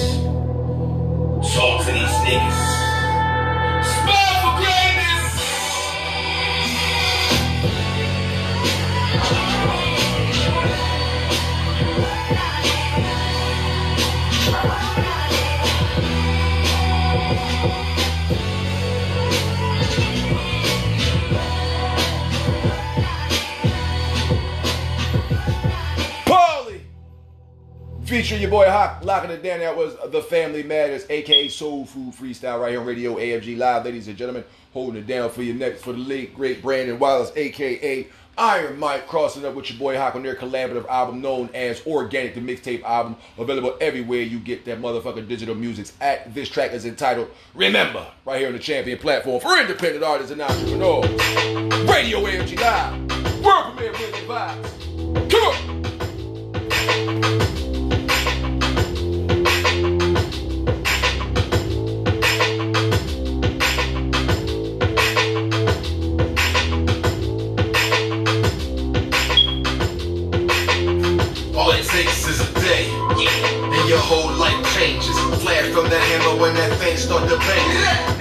Featuring 28.10 28.42
your 28.42 28.50
boy 28.50 28.66
Hawk, 28.66 29.06
locking 29.06 29.30
it 29.30 29.44
down. 29.44 29.60
That 29.60 29.78
was 29.78 29.96
the 30.08 30.24
Family 30.24 30.64
Matters, 30.64 31.06
aka 31.12 31.48
Soul 31.48 31.86
Food 31.86 32.16
Freestyle, 32.16 32.60
right 32.60 32.72
here 32.72 32.80
on 32.80 32.88
Radio 32.88 33.18
AFG 33.18 33.56
Live, 33.56 33.86
ladies 33.86 34.08
and 34.08 34.18
gentlemen. 34.18 34.44
Holding 34.74 35.04
it 35.04 35.06
down 35.06 35.30
for 35.30 35.44
you 35.44 35.54
next 35.54 35.84
for 35.84 35.94
the 35.94 36.00
late 36.00 36.34
great 36.34 36.64
Brandon 36.64 36.98
Wallace, 36.98 37.32
aka 37.36 38.08
Iron 38.36 38.80
Mike 38.80 39.08
crossing 39.08 39.46
up 39.46 39.54
with 39.54 39.70
your 39.70 39.78
boy 39.78 39.96
Hawk 39.96 40.16
on 40.16 40.24
their 40.24 40.34
collaborative 40.34 40.88
album 40.88 41.22
known 41.22 41.52
as 41.54 41.86
Organic, 41.86 42.34
the 42.34 42.42
mixtape 42.42 42.82
album, 42.82 43.16
available 43.38 43.78
everywhere 43.80 44.22
you 44.22 44.40
get 44.40 44.66
that 44.66 44.82
motherfucking 44.82 45.28
digital 45.28 45.54
music. 45.54 45.94
At 46.02 46.34
this 46.34 46.50
track 46.50 46.74
is 46.74 46.86
entitled 46.86 47.30
Remember, 47.54 48.08
right 48.26 48.40
here 48.40 48.48
on 48.48 48.54
the 48.54 48.60
Champion 48.60 48.98
platform 48.98 49.40
for 49.40 49.56
independent 49.56 50.04
artists 50.04 50.32
and 50.32 50.42
entrepreneurs. 50.42 51.06
Radio 51.88 52.22
AFG 52.22 52.60
Live, 52.60 53.46
world 53.46 53.78
premiere 53.78 53.94
vibes. 53.94 55.30
Come 55.30 55.44
on! 55.44 55.80
And 73.28 73.84
your 73.90 74.00
whole 74.00 74.32
life 74.40 74.56
changes. 74.78 75.18
Flash 75.44 75.68
from 75.76 75.90
that 75.92 76.04
hammer 76.14 76.40
when 76.40 76.56
that 76.56 76.72
thing 76.80 76.96
start 76.96 77.28
to 77.28 77.36
bang. 77.36 77.68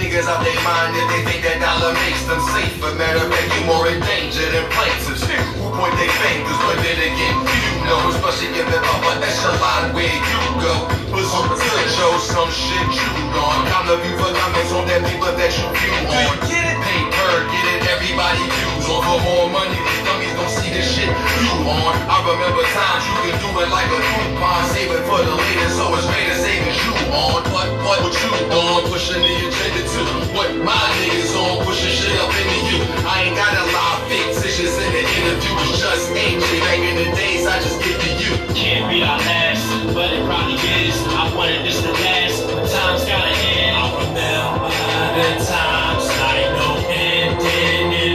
Niggas 0.00 0.26
out 0.26 0.42
their 0.42 0.58
mind 0.66 0.96
if 0.96 1.06
they 1.12 1.22
think 1.30 1.40
that 1.46 1.62
dollar 1.62 1.94
makes 2.06 2.22
them 2.26 2.40
safer. 2.50 2.90
Matter 2.98 3.22
of 3.22 3.30
fact, 3.30 3.48
you 3.54 3.62
more 3.68 3.86
in 3.86 4.00
danger 4.02 4.46
than 4.50 4.66
plaintiffs. 4.74 5.22
Who 5.60 5.66
point 5.76 5.94
their 6.00 6.10
fingers, 6.18 6.58
but 6.66 6.78
then 6.82 6.98
again, 6.98 7.36
you 7.46 7.86
know, 7.86 7.98
especially 8.10 8.58
in 8.58 8.66
the 8.66 8.80
upper 8.80 9.14
echelon 9.22 9.94
where 9.94 10.08
you 10.10 10.40
go. 10.58 10.74
Bazooka 11.14 11.54
could 11.54 11.90
show 11.94 12.12
some 12.18 12.50
shit 12.50 12.88
you 12.98 13.26
on. 13.38 13.66
Count 13.70 13.86
the 13.86 13.96
view 14.02 14.16
for 14.18 14.30
comments 14.34 14.72
on 14.74 14.86
that 14.90 15.02
paper 15.06 15.30
that 15.30 15.50
you 15.54 15.66
view 15.78 15.94
on. 16.10 16.34
Get 16.50 16.64
it? 16.64 16.78
Paper, 16.82 17.34
get 17.50 17.66
it? 17.74 17.77
Everybody 18.18 18.50
views 18.50 18.90
on. 18.90 18.98
For 19.06 19.18
more 19.30 19.46
money, 19.46 19.78
dummies 20.02 20.34
don't 20.34 20.50
see 20.50 20.74
the 20.74 20.82
shit 20.82 21.06
you 21.06 21.54
on. 21.70 21.94
I 22.10 22.18
remember 22.26 22.66
times 22.74 23.06
you 23.06 23.30
can 23.30 23.36
do 23.38 23.46
it 23.62 23.70
like 23.70 23.86
a 23.86 24.00
coupon, 24.10 24.58
save 24.74 24.90
it 24.90 25.06
for 25.06 25.22
the 25.22 25.38
later, 25.38 25.70
so 25.70 25.86
it's 25.94 26.02
greater 26.10 26.34
savings 26.34 26.74
you 26.82 27.14
on. 27.14 27.46
What, 27.54 27.70
what, 27.86 28.02
what 28.02 28.14
you 28.18 28.34
on? 28.50 28.90
Pushing 28.90 29.22
the 29.22 29.30
agenda 29.38 29.82
to 29.86 30.02
what 30.34 30.50
my 30.66 30.74
niggas 30.98 31.30
on, 31.30 31.62
pushing 31.62 31.94
shit 31.94 32.18
up 32.18 32.34
into 32.34 32.58
you. 32.66 32.82
I 33.06 33.30
ain't 33.30 33.38
got 33.38 33.54
a 33.54 33.70
lot 33.70 34.02
of 34.02 34.10
fictitious 34.10 34.74
in 34.74 34.90
the 34.90 35.04
interview, 35.06 35.54
it's 35.70 35.78
just 35.78 36.10
AJ. 36.10 36.42
Back 36.66 36.82
in 36.82 36.98
the 36.98 37.08
days, 37.14 37.46
I 37.46 37.62
just 37.62 37.78
get 37.86 38.02
to 38.02 38.10
you. 38.18 38.34
Can't 38.58 38.90
be 38.90 38.98
our 39.06 39.14
last, 39.30 39.62
but 39.94 40.10
it 40.10 40.26
probably 40.26 40.58
is. 40.58 40.98
I 41.14 41.30
wanted 41.38 41.62
this 41.62 41.78
to 41.86 41.92
last, 42.02 42.42
but 42.50 42.66
time's 42.66 43.06
gotta 43.06 43.30
end. 43.30 43.78
I 43.78 43.86
remember 43.94 44.74
the 45.14 45.30
times 45.38 46.02
like 46.18 46.50
no 46.58 46.82
ending 46.90 48.07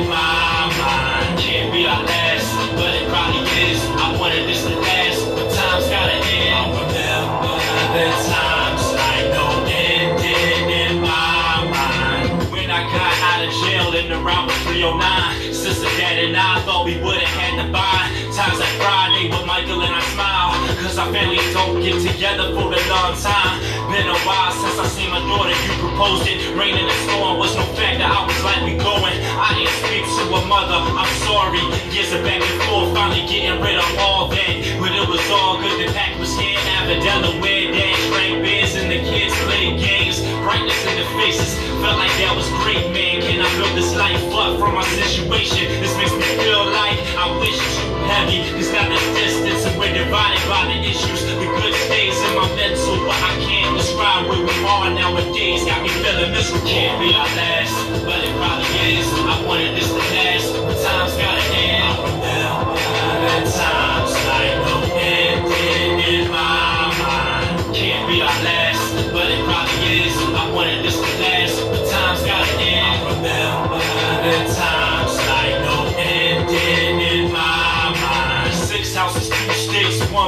09. 14.83 15.53
Sister, 15.55 15.87
dad, 15.95 16.19
and 16.19 16.35
I 16.35 16.59
thought 16.67 16.83
we 16.83 16.99
would've 16.99 17.23
had 17.39 17.55
to 17.63 17.71
buy. 17.71 18.11
Times 18.35 18.59
like 18.59 18.75
Friday 18.75 19.31
with 19.31 19.47
Michael 19.47 19.79
and 19.79 19.95
I 19.95 20.03
smile. 20.11 20.51
Cause 20.83 20.99
our 20.99 21.07
families 21.07 21.39
don't 21.55 21.79
get 21.79 22.03
together 22.03 22.51
for 22.51 22.67
a 22.67 22.81
long 22.91 23.15
time. 23.15 23.63
Been 23.87 24.11
a 24.11 24.19
while 24.27 24.51
since 24.51 24.75
I 24.75 24.87
seen 24.91 25.07
my 25.07 25.23
daughter, 25.23 25.55
you 25.55 25.71
proposed 25.79 26.27
it. 26.27 26.51
Rain 26.59 26.75
and 26.75 26.91
storm 27.07 27.39
was 27.39 27.55
no 27.55 27.63
factor, 27.79 28.03
I 28.03 28.27
was 28.27 28.35
like 28.43 28.59
we 28.67 28.75
going. 28.75 29.15
I 29.39 29.55
didn't 29.55 29.71
speak 29.87 30.03
to 30.03 30.23
a 30.35 30.41
mother, 30.51 30.75
I'm 30.75 31.13
sorry. 31.23 31.63
Years 31.95 32.11
of 32.11 32.19
back 32.27 32.43
and 32.43 32.59
forth, 32.67 32.91
finally 32.91 33.23
getting 33.23 33.63
rid 33.63 33.79
of 33.79 33.87
all 34.03 34.27
that. 34.35 34.53
But 34.83 34.91
it 34.91 35.07
was 35.07 35.23
all 35.31 35.63
good, 35.63 35.79
the 35.79 35.87
pack 35.95 36.19
was 36.19 36.35
here, 36.35 36.59
a 36.91 36.99
Delaware, 36.99 37.71
day 37.71 37.95
drank 38.33 38.45
beers 38.45 38.75
and 38.75 38.89
the 38.89 38.99
kids 39.09 39.33
played 39.45 39.79
games. 39.79 40.21
Brightness 40.41 40.79
in 40.87 40.97
the 40.97 41.05
faces, 41.19 41.57
felt 41.81 41.97
like 41.97 42.11
that 42.17 42.33
was 42.35 42.47
great, 42.63 42.89
man. 42.91 43.21
Can 43.21 43.41
I 43.41 43.49
build 43.57 43.75
this 43.77 43.93
life 43.95 44.21
up 44.33 44.59
from 44.59 44.75
my 44.75 44.85
situation? 44.97 45.69
This 45.81 45.95
makes 45.97 46.13
me 46.13 46.25
feel 46.41 46.65
like 46.65 46.97
I 47.17 47.29
wish 47.39 47.57
too 47.57 47.93
heavy. 48.09 48.43
Cause 48.53 48.71
now 48.71 48.89
the 48.89 48.99
distance 49.13 49.65
and 49.65 49.77
we're 49.79 49.93
divided 49.93 50.41
by 50.49 50.65
the 50.65 50.77
issues. 50.81 51.25
The 51.25 51.35
good 51.37 51.73
stays 51.85 52.17
in 52.17 52.31
my 52.35 52.47
mental, 52.55 52.97
but 53.05 53.17
I 53.17 53.33
can't 53.43 53.77
describe 53.77 54.27
where 54.29 54.41
we 54.41 54.55
are 54.65 54.89
nowadays. 54.89 55.65
Got 55.65 55.83
me 55.83 55.89
feeling 55.89 56.31
miserable. 56.31 56.67
Can't 56.67 56.99
be 56.99 57.13
our 57.13 57.29
last, 57.37 57.75
but 58.05 58.19
it 58.23 58.33
probably 58.37 58.97
is. 58.97 59.07
I 59.13 59.45
wanted 59.45 59.75
this 59.77 59.87
to 59.87 60.03
last, 60.17 60.47
but 60.65 60.77
time's 60.81 61.15
gotta 61.17 61.42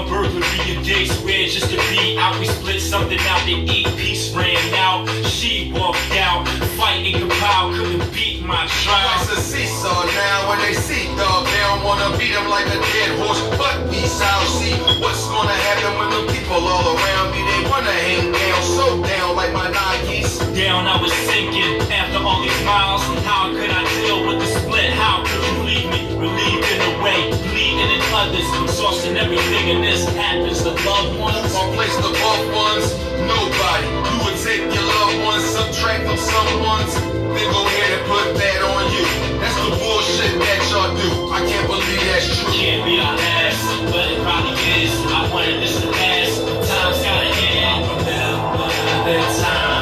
burglary 0.07 0.43
a 0.71 0.81
day. 0.83 1.05
Swear 1.05 1.47
just 1.47 1.69
to 1.69 1.77
be 1.89 2.17
out, 2.17 2.39
we 2.39 2.47
split 2.47 2.81
something 2.81 3.19
out 3.19 3.41
to 3.45 3.51
eat. 3.51 3.87
Peace 3.97 4.33
ran 4.33 4.57
out, 4.73 5.07
she 5.25 5.71
walked 5.73 6.11
out. 6.17 6.47
Fighting 6.77 7.19
compile, 7.19 7.73
couldn't 7.73 8.13
beat 8.13 8.43
my 8.43 8.67
trial. 8.83 9.21
It's 9.21 9.31
a 9.31 9.41
seesaw 9.41 10.05
now 10.05 10.49
when 10.49 10.59
they 10.59 10.73
see 10.73 11.07
dog. 11.15 11.45
They 11.45 11.61
don't 11.67 11.83
wanna 11.83 12.17
beat 12.17 12.33
him 12.35 12.47
like 12.49 12.67
a 12.67 12.79
dead 12.79 13.19
horse, 13.19 13.41
but 13.57 13.87
we 13.89 14.01
shall 14.05 14.43
see 14.57 14.75
what's 15.01 15.27
gonna 15.27 15.59
happen 15.67 15.97
when 15.97 16.09
the 16.15 16.33
people 16.33 16.57
all 16.57 16.95
around 16.95 17.31
me 17.31 17.41
they 17.43 17.69
wanna 17.69 17.91
hang 17.91 18.31
down, 18.31 18.61
so 18.63 19.01
down 19.03 19.35
like 19.35 19.53
my 19.53 19.69
Nikes. 19.71 20.39
Down, 20.55 20.87
I 20.87 21.01
was 21.01 21.13
sinking 21.27 21.81
after 21.91 22.19
all 22.19 22.41
these 22.41 22.63
miles. 22.63 23.01
How 23.25 23.51
could 23.51 23.69
I 23.69 23.83
deal 23.99 24.27
with 24.27 24.39
the 24.39 24.47
split? 24.47 24.55
How 24.55 24.61
could 24.61 24.64
me 25.95 26.15
relieved 26.19 26.67
in 26.67 26.79
a 26.81 27.03
way, 27.03 27.31
bleeding 27.47 27.79
in 27.79 28.01
others, 28.11 28.47
exhausting 28.63 29.15
everything? 29.17 29.71
And 29.71 29.83
this 29.83 30.03
happens 30.15 30.61
to 30.63 30.71
loved 30.71 31.19
ones. 31.19 31.55
Or 31.55 31.67
place 31.73 31.95
the 31.97 32.11
loved 32.11 32.49
ones, 32.51 32.85
nobody. 33.23 33.87
You 33.87 34.15
would 34.27 34.37
take 34.43 34.63
your 34.67 34.83
loved 34.83 35.19
ones, 35.23 35.43
subtract 35.43 36.03
from 36.03 36.17
someone's, 36.17 36.93
then 37.35 37.47
go 37.51 37.61
ahead 37.63 37.91
and 37.99 38.03
put 38.07 38.25
that 38.35 38.59
on 38.75 38.83
you. 38.91 39.05
That's 39.39 39.55
the 39.63 39.71
bullshit 39.79 40.33
that 40.39 40.59
y'all 40.71 40.91
do. 40.95 41.09
I 41.31 41.39
can't 41.47 41.67
believe 41.67 42.03
that's 42.11 42.27
true. 42.39 42.51
Can't 42.51 42.83
be 42.83 42.99
our 42.99 43.15
last, 43.15 43.63
but 43.91 44.11
it 44.11 44.19
probably 44.23 44.59
is. 44.83 44.91
I 45.11 45.31
wanted 45.31 45.61
this 45.61 45.79
to 45.81 45.87
last, 45.89 46.41
but 46.43 46.59
time's 46.67 46.99
gotta 47.03 47.27
end. 47.27 47.65
I 47.65 47.75
remember 47.87 48.67
the 49.07 49.15
times 49.41 49.74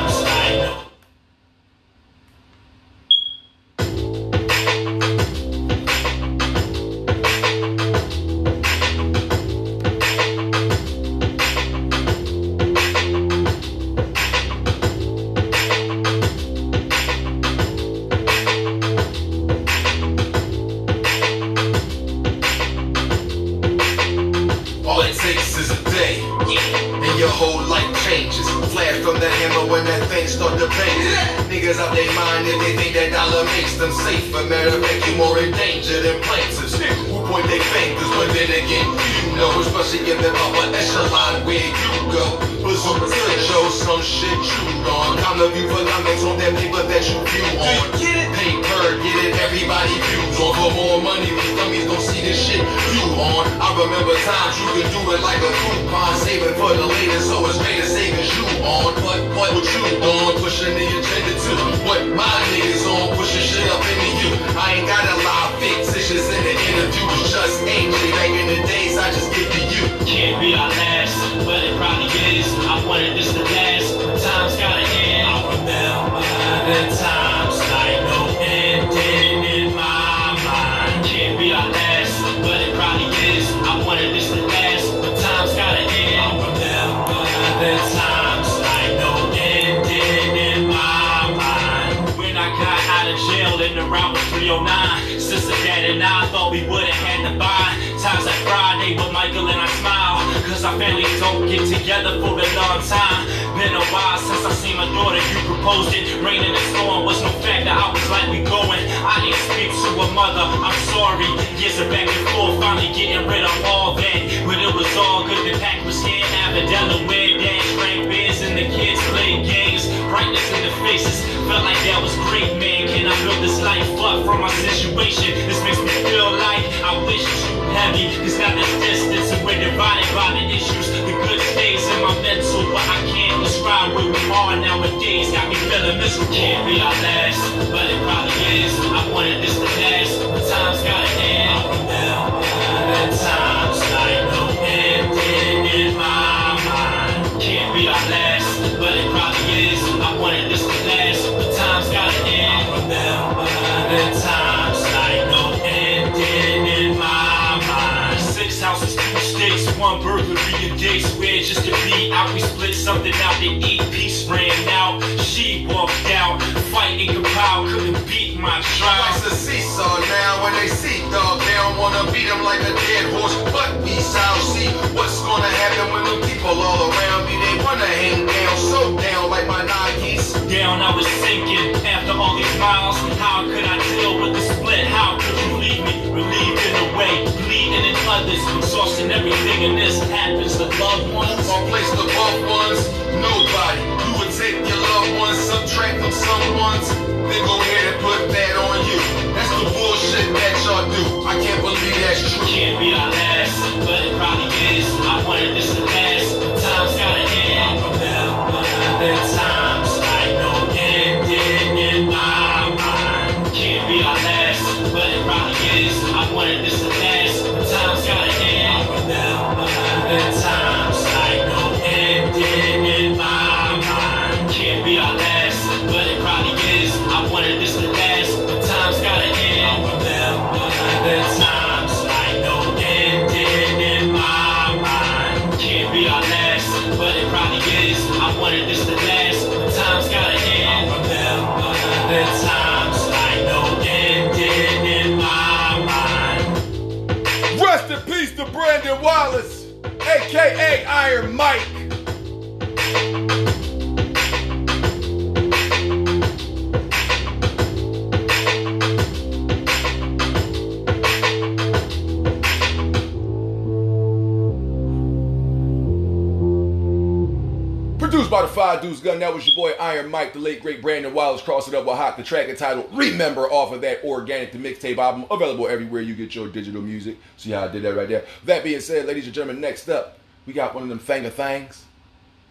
By 268.34 268.42
the 268.42 268.48
Five 268.48 268.82
Deuce 268.82 269.00
Gun. 269.00 269.20
That 269.20 269.32
was 269.32 269.46
your 269.46 269.56
boy 269.56 269.74
Iron 269.80 270.10
Mike, 270.10 270.34
the 270.34 270.40
late 270.40 270.64
great 270.64 270.82
Brandon 270.82 271.14
Wallace, 271.14 271.44
crossing 271.44 271.76
up 271.76 271.86
with 271.86 271.96
Hot, 271.98 272.18
the 272.18 272.24
track 272.24 272.50
entitled 272.50 272.90
Remember 272.92 273.42
off 273.42 273.72
of 273.72 273.82
that 273.82 274.04
Organic 274.04 274.52
the 274.52 274.58
Mixtape 274.58 274.98
album, 274.98 275.28
available 275.30 275.68
everywhere 275.68 276.02
you 276.02 276.16
get 276.16 276.34
your 276.34 276.48
digital 276.48 276.82
music. 276.82 277.20
See 277.38 277.52
how 277.52 277.66
I 277.66 277.68
did 277.68 277.84
that 277.84 277.94
right 277.94 278.10
there? 278.10 278.26
That 278.46 278.64
being 278.64 278.80
said, 278.80 279.06
ladies 279.06 279.26
and 279.26 279.36
gentlemen, 279.36 279.62
next 279.62 279.88
up, 279.88 280.18
we 280.48 280.54
got 280.54 280.74
one 280.74 280.82
of 280.82 280.90
them 280.90 280.98
thing 280.98 281.28
of 281.28 281.36
things. 281.36 281.86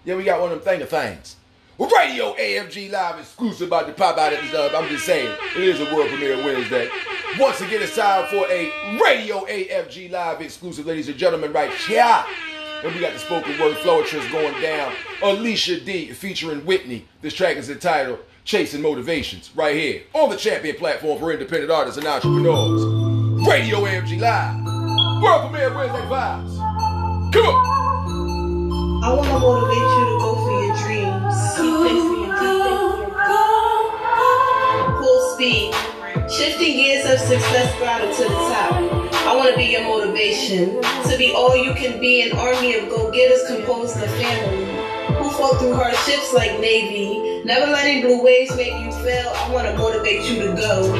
Yeah, 0.04 0.14
we 0.14 0.22
got 0.22 0.40
one 0.40 0.52
of 0.52 0.58
them 0.62 0.72
thing 0.72 0.82
of 0.82 0.88
things. 0.88 1.34
Radio 1.80 2.36
AFG 2.36 2.92
Live 2.92 3.18
exclusive 3.18 3.66
about 3.66 3.88
to 3.88 3.92
pop 3.92 4.16
out 4.18 4.32
at 4.32 4.40
the 4.40 4.52
dub. 4.52 4.72
I'm 4.76 4.88
just 4.88 5.04
saying, 5.04 5.36
it 5.56 5.64
is 5.64 5.80
a 5.80 5.92
world 5.92 6.10
premiere 6.10 6.36
Wednesday. 6.44 6.88
Once 7.40 7.60
again, 7.60 7.82
it's 7.82 7.96
time 7.96 8.28
for 8.28 8.46
a 8.48 8.70
Radio 9.02 9.44
AFG 9.46 10.12
Live 10.12 10.42
exclusive, 10.42 10.86
ladies 10.86 11.08
and 11.08 11.18
gentlemen, 11.18 11.52
right 11.52 11.74
here. 11.74 12.24
And 12.82 12.92
we 12.94 13.00
got 13.00 13.12
the 13.12 13.18
spoken 13.20 13.58
word 13.60 13.76
floetress 13.76 14.28
going 14.32 14.60
down. 14.60 14.92
Alisha 15.20 15.84
D 15.84 16.12
featuring 16.12 16.66
Whitney. 16.66 17.06
This 17.20 17.32
track 17.32 17.56
is 17.56 17.70
entitled 17.70 18.18
Chasing 18.44 18.82
Motivations, 18.82 19.52
right 19.54 19.76
here 19.76 20.02
on 20.14 20.30
the 20.30 20.36
champion 20.36 20.74
platform 20.74 21.16
for 21.20 21.30
independent 21.32 21.70
artists 21.70 21.96
and 21.96 22.06
entrepreneurs. 22.08 22.82
Radio 23.46 23.78
AFG 23.82 24.20
Live. 24.20 25.22
World 25.22 25.50
premiere 25.50 25.72
Wednesday 25.72 26.00
vibes. 26.08 26.56
Come 27.32 27.46
on. 27.46 29.04
I 29.04 29.14
want 29.14 29.28
to 29.28 29.38
motivate 29.38 29.76
you 29.78 30.04
to 30.10 30.18
go 30.18 30.34
for 30.34 30.50
your 30.50 30.74
dreams. 30.82 31.34
Keep 31.54 31.74
chasing 31.86 32.18
your 32.18 32.34
dreams. 32.34 33.14
Full 34.98 35.20
speed. 35.34 35.70
Shifting 36.28 36.74
gears 36.76 37.04
of 37.12 37.18
success 37.20 37.78
brought 37.78 38.00
to 38.00 38.22
the 38.24 38.28
top. 38.28 39.01
I 39.22 39.36
want 39.36 39.50
to 39.50 39.56
be 39.56 39.66
your 39.66 39.82
motivation. 39.82 40.82
To 40.82 41.14
be 41.16 41.32
all 41.32 41.56
you 41.56 41.74
can 41.74 42.00
be, 42.00 42.22
an 42.22 42.36
army 42.36 42.74
of 42.74 42.90
go-getters 42.90 43.46
composed 43.46 43.96
of 43.96 44.10
family. 44.18 44.66
Who 45.14 45.30
fought 45.30 45.60
through 45.60 45.74
hardships 45.74 46.34
like 46.34 46.58
Navy. 46.58 47.44
Never 47.44 47.70
letting 47.70 48.02
blue 48.02 48.20
waves 48.20 48.54
make 48.56 48.74
you 48.74 48.90
fail. 49.06 49.30
I 49.36 49.50
want 49.52 49.68
to 49.68 49.78
motivate 49.78 50.28
you 50.28 50.42
to 50.42 50.54
go. 50.54 50.90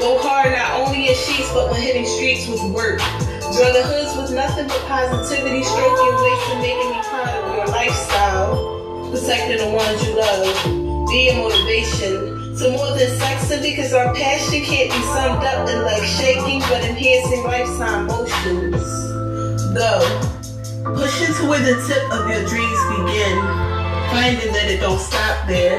Go 0.00 0.18
hard 0.24 0.52
not 0.52 0.80
only 0.80 1.08
in 1.08 1.14
sheets, 1.14 1.52
but 1.52 1.70
when 1.70 1.82
hitting 1.82 2.06
streets 2.06 2.48
with 2.48 2.64
work. 2.72 2.98
Draw 2.98 3.68
the 3.72 3.84
hoods 3.84 4.16
with 4.16 4.32
nothing 4.32 4.68
but 4.68 4.80
positivity, 4.88 5.62
stroking 5.62 6.14
waist 6.16 6.48
and 6.56 6.60
making 6.64 6.90
me 6.90 7.00
proud 7.04 7.44
of 7.44 7.56
your 7.56 7.66
lifestyle. 7.66 9.10
Protecting 9.12 9.58
the 9.58 9.76
ones 9.76 10.00
you 10.02 10.16
love. 10.16 11.08
Be 11.12 11.28
a 11.28 11.36
motivation 11.36 12.35
to 12.58 12.70
more 12.70 12.96
than 12.96 13.10
sexing 13.20 13.60
because 13.60 13.92
our 13.92 14.14
passion 14.14 14.62
can't 14.64 14.90
be 14.90 15.02
summed 15.12 15.44
up 15.44 15.68
in 15.68 15.82
like 15.82 16.02
shaking, 16.02 16.60
but 16.60 16.82
enhancing 16.82 17.44
lifetime 17.44 18.06
motions. 18.06 18.80
Go. 19.76 20.00
Pushing 20.96 21.34
to 21.36 21.48
where 21.50 21.60
the 21.60 21.76
tip 21.84 22.00
of 22.12 22.24
your 22.30 22.40
dreams 22.48 22.80
begin. 22.96 23.36
Finding 24.08 24.52
that 24.56 24.70
it 24.72 24.80
don't 24.80 24.98
stop 24.98 25.46
there. 25.46 25.76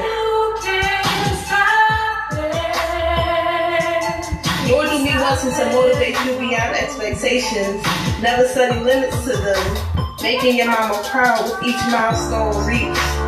Nor 4.68 4.84
do 4.84 5.02
me 5.02 5.10
wanting 5.18 5.50
to 5.50 5.64
motivate 5.74 6.14
you 6.26 6.38
beyond 6.38 6.76
expectations. 6.76 7.82
Never 8.22 8.46
setting 8.46 8.84
limits 8.84 9.24
to 9.24 9.32
them. 9.32 10.14
Making 10.22 10.56
your 10.56 10.66
mama 10.66 11.02
proud 11.10 11.42
with 11.42 11.62
each 11.64 11.80
milestone 11.90 12.66
reached. 12.66 13.27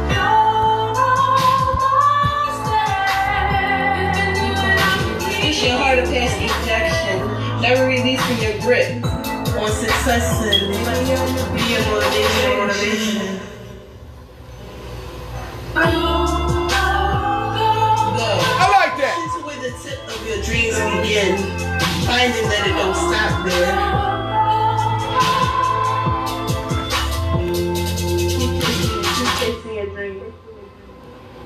Push 5.60 5.68
your 5.68 5.76
heart 5.76 5.98
of 5.98 6.06
past 6.06 6.40
ejection. 6.40 7.20
Never 7.60 7.86
releasing 7.86 8.38
your 8.40 8.58
grip 8.62 9.04
on 9.60 9.70
success 9.70 10.40
and 10.40 10.72
be 11.54 11.60
your 11.68 11.84
motivation. 11.84 12.56
motivation. 12.56 13.40
I 18.56 18.64
like 18.72 18.96
that. 18.96 19.12
Pushing 19.20 19.36
to 19.36 19.46
where 19.46 19.60
the 19.60 19.72
tip 19.82 20.00
of 20.08 20.20
your 20.26 20.40
dreams 20.40 20.76
begin, 20.96 21.36
finding 22.06 22.48
that 22.48 22.64
it 22.64 22.72
don't 22.72 22.96
stop 22.96 23.44
there. 23.44 24.19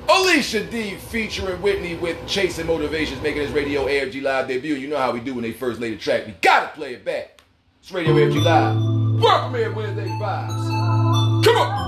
Alisha 0.07 0.69
D 0.69 0.95
featuring 0.95 1.61
Whitney 1.61 1.95
with 1.95 2.17
Chasing 2.27 2.67
Motivations 2.67 3.21
making 3.21 3.41
his 3.41 3.51
Radio 3.51 3.85
AFG 3.85 4.21
Live 4.21 4.47
debut. 4.47 4.75
You 4.75 4.87
know 4.87 4.97
how 4.97 5.11
we 5.11 5.19
do 5.19 5.33
when 5.33 5.43
they 5.43 5.51
first 5.51 5.79
lay 5.79 5.91
the 5.91 5.97
track. 5.97 6.27
We 6.27 6.33
gotta 6.41 6.67
play 6.75 6.93
it 6.93 7.03
back. 7.03 7.41
It's 7.81 7.91
Radio 7.91 8.13
AFG 8.13 8.43
Live. 8.43 9.21
Welcome 9.21 9.55
here 9.55 9.73
Wednesday 9.73 10.05
vibes. 10.05 11.43
Come 11.43 11.57
on. 11.57 11.85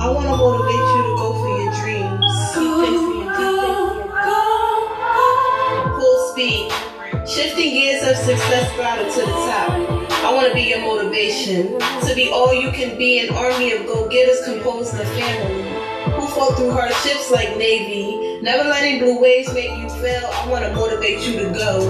I 0.00 0.10
want 0.10 0.24
to 0.26 0.36
motivate 0.36 0.74
you 0.74 1.02
to 1.02 1.14
go 1.16 1.32
for 1.34 1.48
your 1.60 1.72
dreams. 1.80 2.26
Full 5.98 6.18
speed. 6.32 6.72
Shifting 7.28 7.70
gears 7.74 8.02
of 8.08 8.16
success 8.16 8.72
throttle 8.72 9.12
to 9.12 9.20
the 9.20 9.26
top. 9.26 9.89
I 10.22 10.34
want 10.34 10.48
to 10.48 10.54
be 10.54 10.68
your 10.68 10.80
motivation. 10.80 11.78
To 11.78 12.12
be 12.14 12.28
all 12.28 12.52
you 12.52 12.70
can 12.72 12.98
be, 12.98 13.26
an 13.26 13.34
army 13.34 13.72
of 13.72 13.86
go-getters 13.86 14.44
composed 14.44 14.92
of 14.92 15.08
family. 15.16 15.64
Who 16.12 16.26
fought 16.28 16.56
through 16.56 16.72
hardships 16.72 17.30
like 17.30 17.56
Navy. 17.56 18.38
Never 18.42 18.68
letting 18.68 19.00
blue 19.00 19.18
waves 19.18 19.52
make 19.54 19.70
you 19.70 19.88
fail. 19.88 20.28
I 20.30 20.46
want 20.48 20.66
to 20.66 20.74
motivate 20.74 21.26
you 21.26 21.40
to 21.40 21.50
go. 21.50 21.80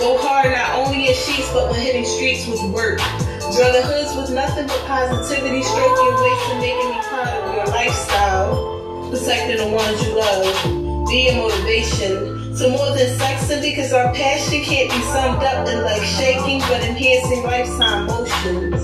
Go 0.00 0.16
hard 0.16 0.52
not 0.52 0.86
only 0.86 1.08
in 1.08 1.14
sheets, 1.14 1.52
but 1.52 1.70
when 1.70 1.80
hitting 1.80 2.06
streets 2.06 2.46
with 2.46 2.62
work. 2.72 2.98
Draw 2.98 3.70
the 3.72 3.82
hoods 3.84 4.16
with 4.16 4.34
nothing 4.34 4.66
but 4.66 4.80
positivity, 4.86 5.62
stroke 5.62 5.96
your 6.00 6.16
waist 6.16 6.50
and 6.50 6.60
making 6.60 6.90
me 6.90 6.98
proud 7.02 7.28
of 7.28 7.54
your 7.54 7.66
lifestyle. 7.66 9.10
Protecting 9.10 9.58
the 9.58 9.68
ones 9.68 10.02
you 10.02 10.16
love. 10.16 11.08
Be 11.08 11.28
your 11.28 11.36
motivation 11.36 12.35
to 12.58 12.70
more 12.70 12.88
than 12.96 13.18
sexing 13.18 13.60
because 13.60 13.92
our 13.92 14.14
passion 14.14 14.62
can't 14.62 14.88
be 14.88 15.00
summed 15.12 15.42
up 15.44 15.68
in 15.68 15.82
like 15.82 16.02
shaking 16.02 16.58
but 16.60 16.80
enhancing 16.80 17.42
lifetime 17.42 18.06
motions. 18.06 18.80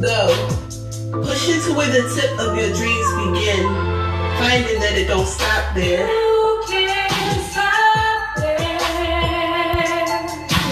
Go. 0.00 0.28
Pushing 1.24 1.62
to 1.62 1.72
where 1.72 1.88
the 1.88 2.04
tip 2.12 2.38
of 2.38 2.54
your 2.54 2.68
dreams 2.76 3.08
begin. 3.24 3.64
Finding 4.36 4.80
that 4.80 4.98
it 5.00 5.08
don't 5.08 5.26
stop 5.26 5.74
there. 5.74 6.06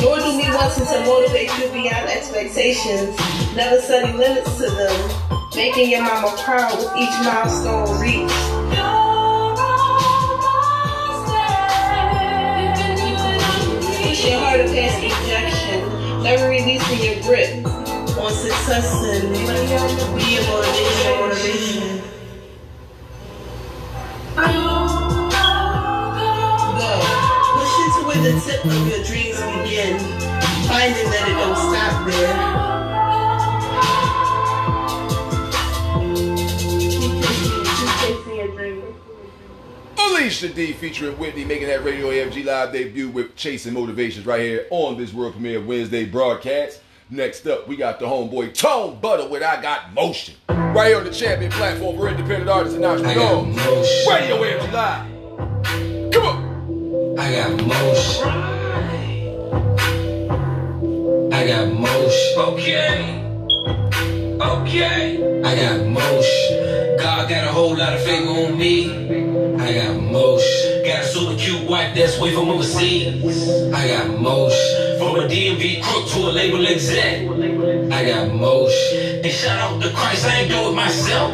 Nor 0.02 0.18
do 0.18 0.36
we 0.36 0.44
want 0.52 0.72
to 0.74 1.05
motivate 1.06 1.48
you 1.59 1.72
beyond 1.72 2.10
expectations. 2.10 3.16
Never 3.56 3.80
setting 3.80 4.18
limits 4.18 4.55
to 4.59 4.68
them. 4.68 5.48
Making 5.56 5.90
your 5.90 6.02
mama 6.02 6.36
proud 6.44 6.76
with 6.76 6.93
each 6.98 7.16
milestone 7.24 7.98
reached. 7.98 8.52
Pushing 14.23 14.39
harder 14.39 14.69
past 14.69 15.03
ejection. 15.03 16.23
Never 16.23 16.49
releasing 16.49 17.03
your 17.03 17.20
grip 17.24 17.66
on 18.16 18.31
success 18.32 19.03
and 19.03 19.35
be 19.35 20.35
your 20.35 20.47
motivation. 20.47 22.01
Go. 24.36 24.47
Pushing 27.59 27.90
to 27.97 28.01
where 28.07 28.23
the 28.23 28.32
tip 28.47 28.65
of 28.65 28.86
your 28.86 29.03
dreams 29.03 29.40
begin. 29.59 29.99
Finding 30.69 31.11
that 31.11 31.27
it 31.27 31.35
don't 31.35 31.57
stop 31.57 32.07
there. 32.07 32.72
Alisha 40.23 40.55
D 40.55 40.73
featuring 40.73 41.19
Whitney 41.19 41.44
making 41.44 41.66
that 41.66 41.82
Radio 41.82 42.07
AFG 42.07 42.44
Live 42.44 42.73
debut 42.73 43.09
with 43.09 43.35
Chasing 43.35 43.74
Motivations 43.74 44.24
right 44.24 44.40
here 44.40 44.69
on 44.70 44.97
this 44.97 45.12
world 45.12 45.32
premiere 45.32 45.61
Wednesday 45.61 46.05
broadcast. 46.05 46.81
Next 47.11 47.44
up, 47.49 47.66
we 47.66 47.74
got 47.74 47.99
the 47.99 48.07
homeboy 48.07 48.55
Tone 48.55 49.01
Butter 49.01 49.27
with 49.28 49.43
I 49.43 49.61
Got 49.61 49.93
Motion. 49.93 50.36
Right 50.49 50.90
here 50.90 50.99
on 50.99 51.05
the 51.05 51.11
champion 51.11 51.51
platform 51.51 51.97
for 51.97 52.09
independent 52.09 52.49
artists 52.49 52.77
and 52.77 52.85
entrepreneurs. 52.85 54.07
Radio 54.09 54.36
AFG 54.36 54.73
Live. 54.73 56.12
Come 56.12 56.24
on. 56.24 57.19
I 57.19 57.32
got 57.32 57.66
motion. 57.66 58.28
I 61.32 61.47
got 61.49 61.66
motion. 61.73 62.39
Okay. 62.39 63.19
Okay. 64.43 65.23
I 65.44 65.55
got 65.55 65.86
motion. 65.86 66.97
God 66.98 67.28
got 67.28 67.44
a 67.44 67.52
whole 67.52 67.77
lot 67.77 67.94
of 67.94 68.02
favor 68.02 68.31
on 68.31 68.59
me. 68.59 68.90
I 69.59 69.74
got 69.74 70.01
motion. 70.01 70.72
Got 70.82 71.04
a 71.04 71.06
super 71.06 71.38
cute 71.38 71.62
wife 71.70 71.94
that's 71.94 72.18
way 72.18 72.34
from 72.34 72.50
overseas. 72.50 73.22
I 73.72 73.86
got 73.86 74.18
motion. 74.18 74.98
From 74.98 75.14
a 75.14 75.30
DMV 75.30 75.80
crook 75.80 76.09
to 76.10 76.26
a 76.26 76.32
label 76.34 76.66
exec. 76.66 77.22
I 77.92 78.04
got 78.04 78.34
motion. 78.34 79.22
And 79.22 79.30
shout 79.30 79.59
out 79.62 79.80
to 79.80 79.94
Christ, 79.94 80.26
I 80.26 80.42
ain't 80.42 80.50
do 80.50 80.59
it 80.59 80.74
myself. 80.74 81.30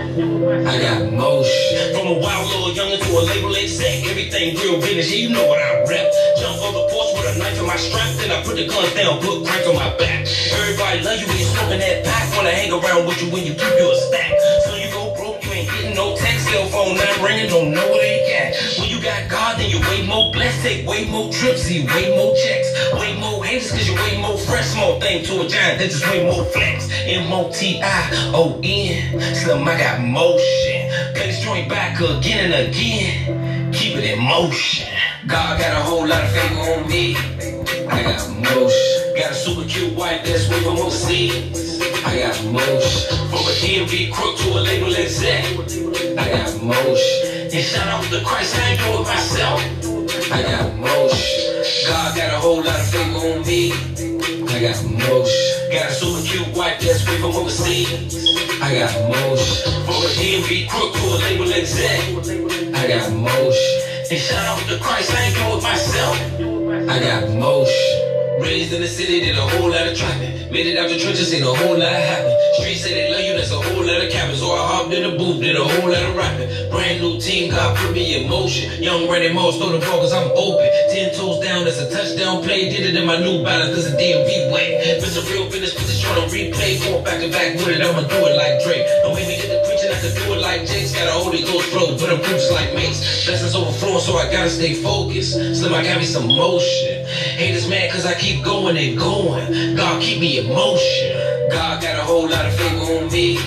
I 0.68 0.76
got 0.76 1.12
motion. 1.16 1.96
From 1.96 2.12
a 2.12 2.16
wild 2.20 2.44
little 2.52 2.76
youngin' 2.76 3.00
to 3.00 3.10
a 3.16 3.22
label 3.24 3.56
exec. 3.56 4.04
Everything 4.04 4.54
real 4.56 4.82
business, 4.82 5.16
you 5.16 5.30
know 5.30 5.46
what 5.46 5.62
I 5.62 5.80
rep. 5.88 6.12
Jump 6.36 6.60
on 6.68 6.74
the 6.76 6.84
porch 6.92 7.16
with 7.16 7.36
a 7.36 7.38
knife 7.38 7.58
in 7.58 7.66
my 7.66 7.76
strap. 7.76 8.20
Then 8.20 8.30
I 8.30 8.44
put 8.44 8.56
the 8.56 8.68
guns 8.68 8.92
down, 8.92 9.16
put 9.24 9.48
crank 9.48 9.66
on 9.66 9.76
my 9.76 9.96
back. 9.96 10.28
Everybody 10.60 11.00
love 11.00 11.20
you 11.20 11.26
when 11.26 11.38
you 11.38 11.48
smoking 11.56 11.80
that 11.80 12.04
pack. 12.04 12.36
Wanna 12.36 12.52
hang 12.52 12.68
around 12.68 13.08
with 13.08 13.16
you 13.24 13.32
when 13.32 13.46
you 13.46 13.54
keep 13.54 13.72
you 13.80 13.88
a 13.88 13.96
stack. 13.96 14.28
So 14.68 14.76
you 14.76 14.92
go 14.92 15.16
broke, 15.16 15.40
you 15.40 15.52
ain't 15.52 15.70
getting 15.72 15.94
no 15.96 16.14
text, 16.16 16.52
cell 16.52 16.68
phone 16.68 17.00
not 17.00 17.16
ringing, 17.24 17.48
don't 17.48 17.72
know 17.72 17.88
where 17.88 18.04
they 18.04 18.28
at. 18.36 18.87
Got 19.18 19.30
God, 19.30 19.58
then 19.58 19.70
you 19.70 19.80
way 19.80 20.06
more 20.06 20.30
blessed, 20.30 20.62
take 20.62 20.86
way 20.86 21.08
more 21.10 21.32
trips, 21.32 21.62
see 21.62 21.84
way 21.86 22.14
more 22.16 22.36
checks, 22.36 22.72
way 22.92 23.18
more 23.18 23.44
haters, 23.44 23.72
cause 23.72 23.88
you 23.88 23.94
way 23.96 24.16
more 24.20 24.38
fresh. 24.38 24.66
Small 24.66 25.00
thing 25.00 25.24
to 25.24 25.40
a 25.40 25.48
giant, 25.48 25.80
that 25.80 25.90
just 25.90 26.06
way 26.08 26.22
more 26.24 26.44
flex. 26.44 26.88
M-O-T-I-O-N, 27.04 28.54
Slim, 29.34 29.66
I 29.66 29.76
got 29.78 30.00
motion. 30.00 30.90
Play 31.14 31.26
this 31.26 31.40
joint 31.42 31.68
back 31.68 31.98
again 32.00 32.52
and 32.52 32.68
again. 32.68 33.72
Keep 33.72 33.96
it 33.96 34.04
in 34.04 34.22
motion. 34.22 34.86
God 35.26 35.58
got 35.58 35.72
a 35.72 35.82
whole 35.82 36.06
lot 36.06 36.22
of 36.22 36.30
favor 36.30 36.60
on 36.60 36.88
me. 36.88 37.16
I 37.88 38.02
got 38.04 38.28
motion. 38.30 39.14
Got 39.16 39.32
a 39.32 39.34
super 39.34 39.66
cute 39.68 39.96
wife 39.96 40.24
that's 40.24 40.48
way 40.48 40.60
from 40.62 40.76
overseas. 40.78 41.80
I 42.04 42.18
got 42.20 42.44
motion. 42.44 43.18
From 43.30 43.40
a 43.40 43.52
DMV 43.58 44.12
crook 44.12 44.36
to 44.38 44.50
a 44.50 44.60
label 44.60 44.94
exec. 44.94 45.44
I 46.16 46.30
got 46.30 46.62
motion. 46.62 47.27
And 47.50 47.64
shout 47.64 47.88
out 47.88 48.04
to 48.12 48.22
Christ, 48.26 48.54
I 48.56 48.72
ain't 48.72 48.80
it 48.80 49.02
myself. 49.04 49.60
I 50.30 50.42
got 50.42 50.76
motion. 50.76 51.64
God 51.86 52.14
got 52.14 52.34
a 52.34 52.38
whole 52.38 52.62
lot 52.62 52.78
of 52.78 52.86
favor 52.88 53.16
on 53.16 53.46
me. 53.46 53.72
I 54.52 54.60
got 54.60 54.84
motion. 54.84 55.72
Got 55.72 55.88
a 55.88 55.94
super 55.94 56.28
cute 56.28 56.54
wife 56.54 56.78
that's 56.78 57.08
way 57.08 57.16
from 57.16 57.34
overseas. 57.34 58.28
I 58.60 58.74
got 58.74 58.92
motion. 59.08 59.72
From 59.86 59.96
a 59.96 60.10
DMV 60.12 60.68
crook 60.68 60.92
to 60.92 61.00
a 61.00 61.16
label 61.24 61.50
exec. 61.50 62.00
I 62.74 62.86
got 62.86 63.12
motion. 63.14 63.80
And 64.10 64.20
shout 64.20 64.44
out 64.44 64.68
to 64.68 64.78
Christ, 64.78 65.10
I 65.14 65.22
ain't 65.22 65.34
do 65.34 65.56
it 65.56 65.62
myself. 65.62 66.16
I 66.90 67.00
got 67.00 67.30
motion. 67.30 67.97
Raised 68.38 68.72
in 68.72 68.80
the 68.80 68.86
city, 68.86 69.18
did 69.20 69.36
a 69.36 69.42
whole 69.42 69.70
lot 69.70 69.86
of 69.86 69.98
trapping. 69.98 70.50
Made 70.52 70.70
it 70.70 70.78
out 70.78 70.88
the 70.88 70.98
trenches, 70.98 71.34
ain't 71.34 71.42
a 71.42 71.50
whole 71.50 71.74
lot 71.74 71.90
happen. 71.90 72.30
Streets 72.54 72.86
say 72.86 72.94
they 72.94 73.10
love 73.10 73.26
you, 73.26 73.34
that's 73.34 73.50
a 73.50 73.58
whole 73.58 73.82
lot 73.82 73.98
of 73.98 74.08
capping. 74.14 74.38
So 74.38 74.54
I 74.54 74.62
hopped 74.62 74.94
in 74.94 75.02
the 75.02 75.18
booth, 75.18 75.42
did 75.42 75.58
a 75.58 75.64
whole 75.64 75.90
lot 75.90 76.02
of 76.06 76.14
rapping. 76.14 76.46
Brand 76.70 77.02
new 77.02 77.18
team, 77.18 77.50
God 77.50 77.76
put 77.76 77.92
me 77.92 78.14
in 78.14 78.30
motion. 78.30 78.70
Young 78.80 79.10
Randy 79.10 79.34
Moss, 79.34 79.58
throw 79.58 79.74
the 79.74 79.82
ball 79.82 79.98
cause 79.98 80.14
I'm 80.14 80.30
open. 80.38 80.70
Ten 80.94 81.10
toes 81.18 81.42
down, 81.42 81.66
that's 81.66 81.82
a 81.82 81.90
touchdown 81.90 82.46
play. 82.46 82.70
Did 82.70 82.86
it 82.86 82.94
in 82.94 83.06
my 83.06 83.18
new 83.18 83.42
balance, 83.42 83.74
cause 83.74 83.90
a 83.90 83.96
DMV 83.98 84.54
way. 84.54 84.78
It's 84.86 85.18
a 85.18 85.22
real 85.34 85.50
finish, 85.50 85.74
put 85.74 85.90
this 85.90 85.98
short 85.98 86.16
on 86.16 86.30
replay. 86.30 86.78
Going 86.78 87.02
back 87.02 87.18
and 87.18 87.32
back 87.32 87.58
with 87.58 87.74
it, 87.74 87.82
I'ma 87.82 88.06
do 88.06 88.18
it 88.22 88.34
like 88.38 88.62
Drake. 88.62 88.86
Don't 89.02 89.18
make 89.18 89.26
me 89.26 89.34
get 89.34 89.50
the 89.50 89.58
preaching, 89.66 89.90
I 89.90 89.98
can 89.98 90.14
do 90.14 90.38
it 90.38 90.40
like 90.40 90.62
Jake's. 90.62 90.94
Got 90.94 91.10
a 91.10 91.16
Holy 91.18 91.42
Ghost 91.42 91.74
flow, 91.74 91.98
but 91.98 92.06
I'm 92.06 92.22
proofs 92.22 92.54
like 92.54 92.70
Mace. 92.72 93.26
Blessings 93.26 93.54
overflowing, 93.58 94.00
so 94.00 94.14
I 94.14 94.30
gotta 94.30 94.48
stay 94.48 94.78
focused. 94.78 95.34
Slim, 95.58 95.74
I 95.74 95.82
got 95.82 95.98
me 95.98 96.06
some 96.06 96.30
motion. 96.30 96.97
Haters 97.38 97.68
mad 97.68 97.92
cause 97.92 98.04
I 98.04 98.14
keep 98.14 98.44
going 98.44 98.76
and 98.76 98.98
going. 98.98 99.76
God 99.76 100.02
keep 100.02 100.20
me 100.20 100.40
in 100.40 100.48
motion. 100.48 101.48
God 101.52 101.80
got 101.80 101.96
a 101.96 102.02
whole 102.02 102.28
lot 102.28 102.44
of 102.44 102.52
favor 102.52 102.98
on 102.98 103.12
me. 103.12 103.38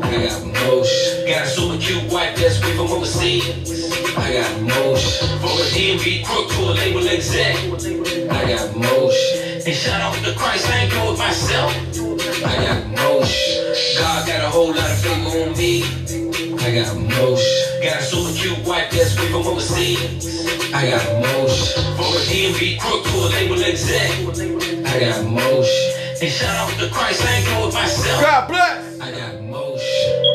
I 0.00 0.26
got 0.26 0.46
motion. 0.46 1.26
Got 1.28 1.44
a 1.44 1.46
super 1.46 1.76
cute 1.76 2.10
wife 2.10 2.34
that's 2.38 2.58
way 2.62 2.74
from 2.74 2.86
overseas. 2.86 3.92
I 4.16 4.32
got 4.32 4.62
motion. 4.62 5.28
From 5.40 5.60
a 5.60 5.66
DMV 5.76 6.24
crook 6.24 6.48
to 6.52 6.70
a 6.70 6.72
label 6.72 7.06
exec. 7.06 7.54
I 8.30 8.48
got 8.48 8.74
motion. 8.74 9.60
And 9.66 9.76
shout 9.76 10.00
out 10.00 10.14
to 10.24 10.32
Christ, 10.32 10.66
I 10.70 10.84
ain't 10.84 10.90
do 10.90 11.12
it 11.12 11.18
myself. 11.18 11.70
I 12.46 12.56
got 12.64 12.86
motion. 12.86 13.74
God 13.98 14.26
got 14.26 14.40
a 14.40 14.48
whole 14.48 14.68
lot 14.68 14.90
of 14.90 14.98
favor 15.00 15.50
on 15.50 15.52
me. 15.58 16.27
I 16.68 16.74
got 16.74 16.94
motion. 16.98 17.82
Got 17.82 17.98
a 17.98 18.02
super 18.02 18.38
cute 18.38 18.58
white 18.66 18.90
that's 18.90 19.16
waving 19.18 19.36
on 19.36 19.54
the 19.54 19.62
scene. 19.62 20.20
I 20.74 20.90
got 20.90 21.02
motion. 21.22 21.82
From 21.96 22.12
a 22.12 22.20
DMV 22.28 22.78
crook 22.78 23.04
to 23.06 23.10
a 23.20 23.28
label 23.32 23.64
exec. 23.64 24.10
I 24.84 25.00
got 25.00 25.24
motion. 25.24 25.94
And 26.20 26.30
shout 26.30 26.54
out 26.54 26.78
to 26.78 26.90
Christ, 26.90 27.24
I 27.24 27.36
ain't 27.36 27.46
going 27.46 27.64
with 27.64 27.74
myself. 27.74 28.20
God 28.20 28.48
bless. 28.48 29.00
I 29.00 29.12
got 29.12 29.42
motion. 29.44 30.28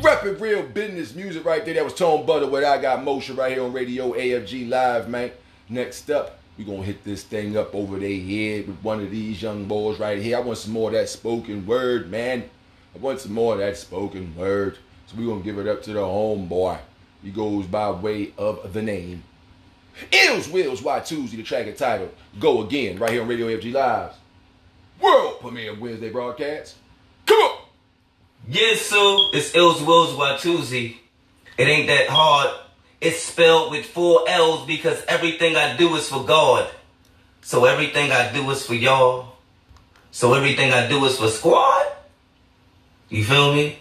Rapping 0.00 0.38
real 0.38 0.62
business 0.62 1.12
music 1.16 1.44
right 1.44 1.64
there. 1.64 1.74
That 1.74 1.82
was 1.82 1.94
Tone 1.94 2.24
Butter 2.24 2.46
with 2.48 2.62
I 2.62 2.80
Got 2.80 3.02
Motion 3.02 3.34
right 3.34 3.50
here 3.52 3.64
on 3.64 3.72
Radio 3.72 4.12
AFG 4.12 4.68
Live, 4.68 5.08
man. 5.08 5.32
Next 5.68 6.08
up, 6.08 6.37
we 6.58 6.64
gonna 6.64 6.82
hit 6.82 7.04
this 7.04 7.22
thing 7.22 7.56
up 7.56 7.72
over 7.72 7.98
their 7.98 8.20
head 8.20 8.66
with 8.66 8.78
one 8.82 9.00
of 9.00 9.12
these 9.12 9.40
young 9.40 9.66
boys 9.66 10.00
right 10.00 10.20
here. 10.20 10.36
I 10.36 10.40
want 10.40 10.58
some 10.58 10.72
more 10.72 10.88
of 10.88 10.94
that 10.94 11.08
spoken 11.08 11.64
word, 11.64 12.10
man. 12.10 12.50
I 12.94 12.98
want 12.98 13.20
some 13.20 13.32
more 13.32 13.54
of 13.54 13.60
that 13.60 13.76
spoken 13.76 14.34
word. 14.36 14.76
So 15.06 15.16
we 15.16 15.24
gonna 15.24 15.40
give 15.40 15.58
it 15.58 15.68
up 15.68 15.84
to 15.84 15.92
the 15.92 16.00
homeboy. 16.00 16.80
He 17.22 17.30
goes 17.30 17.66
by 17.66 17.90
way 17.92 18.32
of 18.36 18.72
the 18.72 18.82
name. 18.82 19.22
Illz 20.10 20.50
Willz 20.50 20.82
Y 20.82 21.00
Tuesday, 21.00 21.36
the 21.36 21.42
track 21.44 21.66
and 21.66 21.76
title. 21.76 22.10
Go 22.40 22.64
again, 22.64 22.98
right 22.98 23.10
here 23.10 23.22
on 23.22 23.28
Radio 23.28 23.46
AFG 23.46 23.72
Live. 23.72 24.12
World 25.00 25.40
premiere 25.40 25.78
Wednesday 25.78 26.10
broadcast. 26.10 26.74
Come 27.26 27.36
on! 27.36 27.58
Yes, 28.48 28.80
so 28.82 29.28
it's 29.32 29.52
Illz 29.52 29.84
Willz 29.86 30.16
Watusi. 30.16 30.96
It 31.56 31.68
ain't 31.68 31.86
that 31.86 32.08
hard. 32.08 32.50
It's 33.00 33.22
spelled 33.22 33.70
with 33.70 33.86
four 33.86 34.24
L's 34.28 34.66
because 34.66 35.02
everything 35.06 35.56
I 35.56 35.76
do 35.76 35.94
is 35.94 36.08
for 36.08 36.24
God. 36.24 36.68
So 37.42 37.64
everything 37.64 38.10
I 38.10 38.32
do 38.32 38.50
is 38.50 38.66
for 38.66 38.74
y'all. 38.74 39.36
So 40.10 40.34
everything 40.34 40.72
I 40.72 40.88
do 40.88 41.04
is 41.04 41.18
for 41.18 41.28
squad. 41.28 41.86
You 43.08 43.24
feel 43.24 43.54
me? 43.54 43.78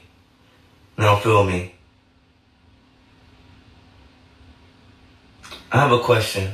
Now 0.97 1.17
feel 1.17 1.43
me. 1.43 1.73
I 5.71 5.79
have 5.79 5.91
a 5.91 5.99
question. 5.99 6.53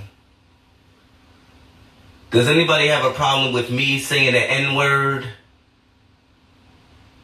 Does 2.32 2.48
anybody 2.48 2.88
have 2.88 3.06
a 3.06 3.14
problem 3.14 3.54
with 3.54 3.70
me 3.70 4.00
saying 4.00 4.34
the 4.34 4.40
N 4.40 4.74
word? 4.74 5.28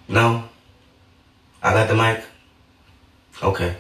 No? 0.08 0.48
I 1.64 1.74
got 1.74 1.88
the 1.88 1.96
mic? 1.96 2.24
Okay. 3.42 3.76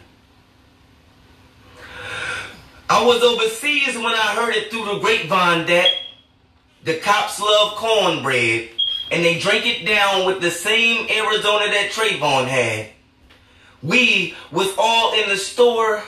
I 2.89 3.05
was 3.05 3.21
overseas 3.21 3.95
when 3.95 4.15
I 4.15 4.33
heard 4.35 4.55
it 4.55 4.71
through 4.71 4.85
the 4.85 4.97
grapevine 4.97 5.67
that 5.67 5.89
the 6.83 6.97
cops 6.97 7.39
love 7.39 7.75
cornbread 7.75 8.69
and 9.11 9.23
they 9.23 9.37
drink 9.37 9.67
it 9.67 9.85
down 9.85 10.25
with 10.25 10.41
the 10.41 10.49
same 10.49 11.07
Arizona 11.07 11.67
that 11.67 11.91
Trayvon 11.91 12.47
had. 12.47 12.89
We 13.83 14.33
was 14.51 14.73
all 14.75 15.13
in 15.13 15.29
the 15.29 15.37
store 15.37 16.03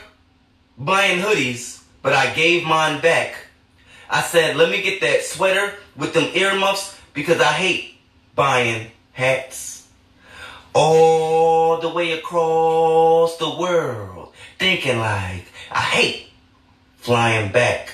buying 0.76 1.20
hoodies, 1.20 1.84
but 2.02 2.14
I 2.14 2.34
gave 2.34 2.64
mine 2.64 3.00
back. 3.00 3.36
I 4.10 4.22
said, 4.22 4.56
let 4.58 4.72
me 4.72 4.82
get 4.82 5.02
that 5.02 5.24
sweater 5.24 5.76
with 5.96 6.16
them 6.16 6.32
earmuffs 6.34 6.98
because 7.14 7.40
I 7.40 7.54
hate 7.54 7.94
buying 8.34 8.88
hats. 9.14 9.88
All 10.74 11.80
the 11.80 11.90
way 11.90 12.14
across 12.14 13.38
the 13.38 13.56
world, 13.56 14.34
thinking 14.58 14.98
like, 14.98 15.46
I 15.70 15.82
hate 15.82 16.31
flying 17.02 17.52
back. 17.52 17.92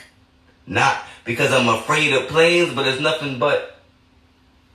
Not 0.68 1.02
because 1.24 1.52
I'm 1.52 1.70
afraid 1.70 2.14
of 2.14 2.28
planes, 2.28 2.74
but 2.74 2.88
it's 2.88 3.02
nothing 3.02 3.40
but 3.40 3.80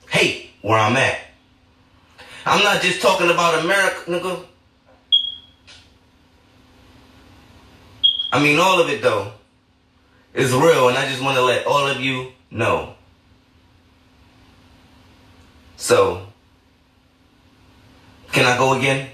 hate 0.09 0.49
where 0.61 0.77
I'm 0.77 0.97
at. 0.97 1.19
I'm 2.45 2.63
not 2.63 2.81
just 2.81 3.01
talking 3.01 3.29
about 3.29 3.63
America, 3.63 4.11
nigga. 4.11 4.45
I 8.31 8.43
mean, 8.43 8.59
all 8.59 8.81
of 8.81 8.89
it 8.89 9.01
though 9.01 9.31
is 10.33 10.51
real, 10.51 10.89
and 10.89 10.97
I 10.97 11.07
just 11.07 11.21
want 11.21 11.37
to 11.37 11.43
let 11.43 11.65
all 11.67 11.87
of 11.87 12.01
you 12.01 12.31
know. 12.49 12.95
So, 15.77 16.27
can 18.31 18.45
I 18.45 18.57
go 18.57 18.73
again? 18.73 19.09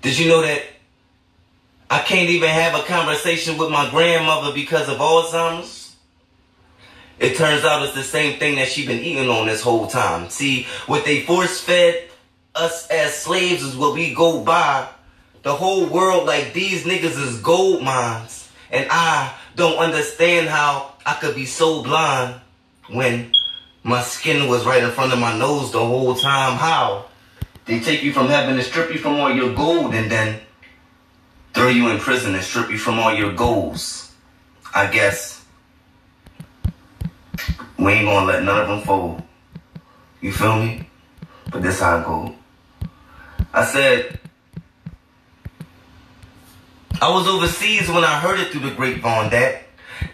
Did 0.00 0.18
you 0.18 0.28
know 0.28 0.40
that 0.40 0.62
I 1.90 2.00
can't 2.00 2.28
even 2.28 2.50
have 2.50 2.78
a 2.78 2.84
conversation 2.84 3.56
with 3.56 3.70
my 3.70 3.88
grandmother 3.90 4.52
because 4.52 4.88
of 4.88 4.98
Alzheimer's? 4.98 5.96
It 7.18 7.36
turns 7.36 7.64
out 7.64 7.82
it's 7.82 7.94
the 7.94 8.02
same 8.02 8.38
thing 8.38 8.56
that 8.56 8.68
she 8.68 8.86
been 8.86 9.02
eating 9.02 9.28
on 9.28 9.46
this 9.46 9.62
whole 9.62 9.86
time. 9.86 10.30
See, 10.30 10.66
what 10.86 11.04
they 11.04 11.22
force 11.22 11.60
fed 11.60 12.08
us 12.54 12.88
as 12.88 13.14
slaves 13.14 13.62
is 13.62 13.76
what 13.76 13.94
we 13.94 14.14
go 14.14 14.44
by 14.44 14.88
the 15.42 15.54
whole 15.54 15.86
world 15.86 16.26
like 16.26 16.52
these 16.52 16.84
niggas 16.84 17.20
is 17.20 17.40
gold 17.40 17.82
mines. 17.82 18.50
And 18.70 18.86
I 18.90 19.34
don't 19.56 19.78
understand 19.78 20.48
how 20.48 20.92
I 21.06 21.14
could 21.14 21.34
be 21.34 21.46
so 21.46 21.82
blind 21.82 22.40
when 22.90 23.32
my 23.82 24.02
skin 24.02 24.48
was 24.48 24.66
right 24.66 24.82
in 24.82 24.90
front 24.90 25.12
of 25.12 25.18
my 25.18 25.36
nose 25.38 25.72
the 25.72 25.84
whole 25.84 26.14
time. 26.14 26.58
How? 26.58 27.06
They 27.64 27.80
take 27.80 28.02
you 28.02 28.12
from 28.12 28.28
heaven 28.28 28.56
and 28.56 28.62
strip 28.62 28.92
you 28.92 28.98
from 28.98 29.14
all 29.18 29.30
your 29.30 29.54
gold 29.54 29.94
and 29.94 30.10
then 30.10 30.40
throw 31.54 31.68
you 31.68 31.88
in 31.88 31.98
prison 31.98 32.34
and 32.34 32.44
strip 32.44 32.70
you 32.70 32.78
from 32.78 32.98
all 32.98 33.12
your 33.12 33.32
goals. 33.32 34.12
I 34.74 34.90
guess 34.90 35.44
we 37.78 37.92
ain't 37.92 38.06
gonna 38.06 38.26
let 38.26 38.42
none 38.42 38.60
of 38.60 38.68
them 38.68 38.82
fold. 38.82 39.22
You 40.20 40.32
feel 40.32 40.58
me? 40.58 40.88
But 41.50 41.62
this 41.62 41.80
how 41.80 41.98
I 41.98 42.04
go. 42.04 42.34
I 43.52 43.64
said, 43.64 44.18
I 47.00 47.10
was 47.10 47.26
overseas 47.28 47.88
when 47.88 48.04
I 48.04 48.18
heard 48.18 48.40
it 48.40 48.50
through 48.50 48.68
the 48.68 48.74
grapevine 48.74 49.30
that 49.30 49.62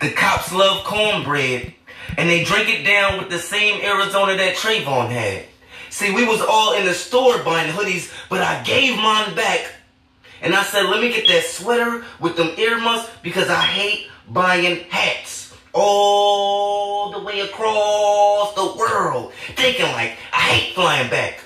the 0.00 0.10
cops 0.10 0.52
love 0.52 0.84
cornbread 0.84 1.74
and 2.16 2.28
they 2.28 2.44
drink 2.44 2.68
it 2.68 2.84
down 2.84 3.18
with 3.18 3.30
the 3.30 3.38
same 3.38 3.82
Arizona 3.82 4.36
that 4.36 4.56
Trayvon 4.56 5.08
had. 5.10 5.44
See, 5.90 6.12
we 6.12 6.24
was 6.24 6.40
all 6.40 6.74
in 6.74 6.84
the 6.84 6.94
store 6.94 7.42
buying 7.42 7.72
hoodies, 7.72 8.12
but 8.28 8.40
I 8.40 8.62
gave 8.64 8.96
mine 8.96 9.34
back. 9.34 9.70
And 10.44 10.54
I 10.54 10.62
said, 10.62 10.84
let 10.90 11.00
me 11.00 11.08
get 11.08 11.26
that 11.28 11.44
sweater 11.44 12.04
with 12.20 12.36
them 12.36 12.50
earmuffs 12.58 13.10
because 13.22 13.48
I 13.48 13.62
hate 13.62 14.08
buying 14.28 14.84
hats 14.90 15.54
all 15.72 17.10
the 17.12 17.20
way 17.20 17.40
across 17.40 18.54
the 18.54 18.78
world. 18.78 19.32
Thinking 19.56 19.86
like, 19.86 20.18
I 20.34 20.40
hate 20.40 20.74
flying 20.74 21.08
back. 21.08 21.40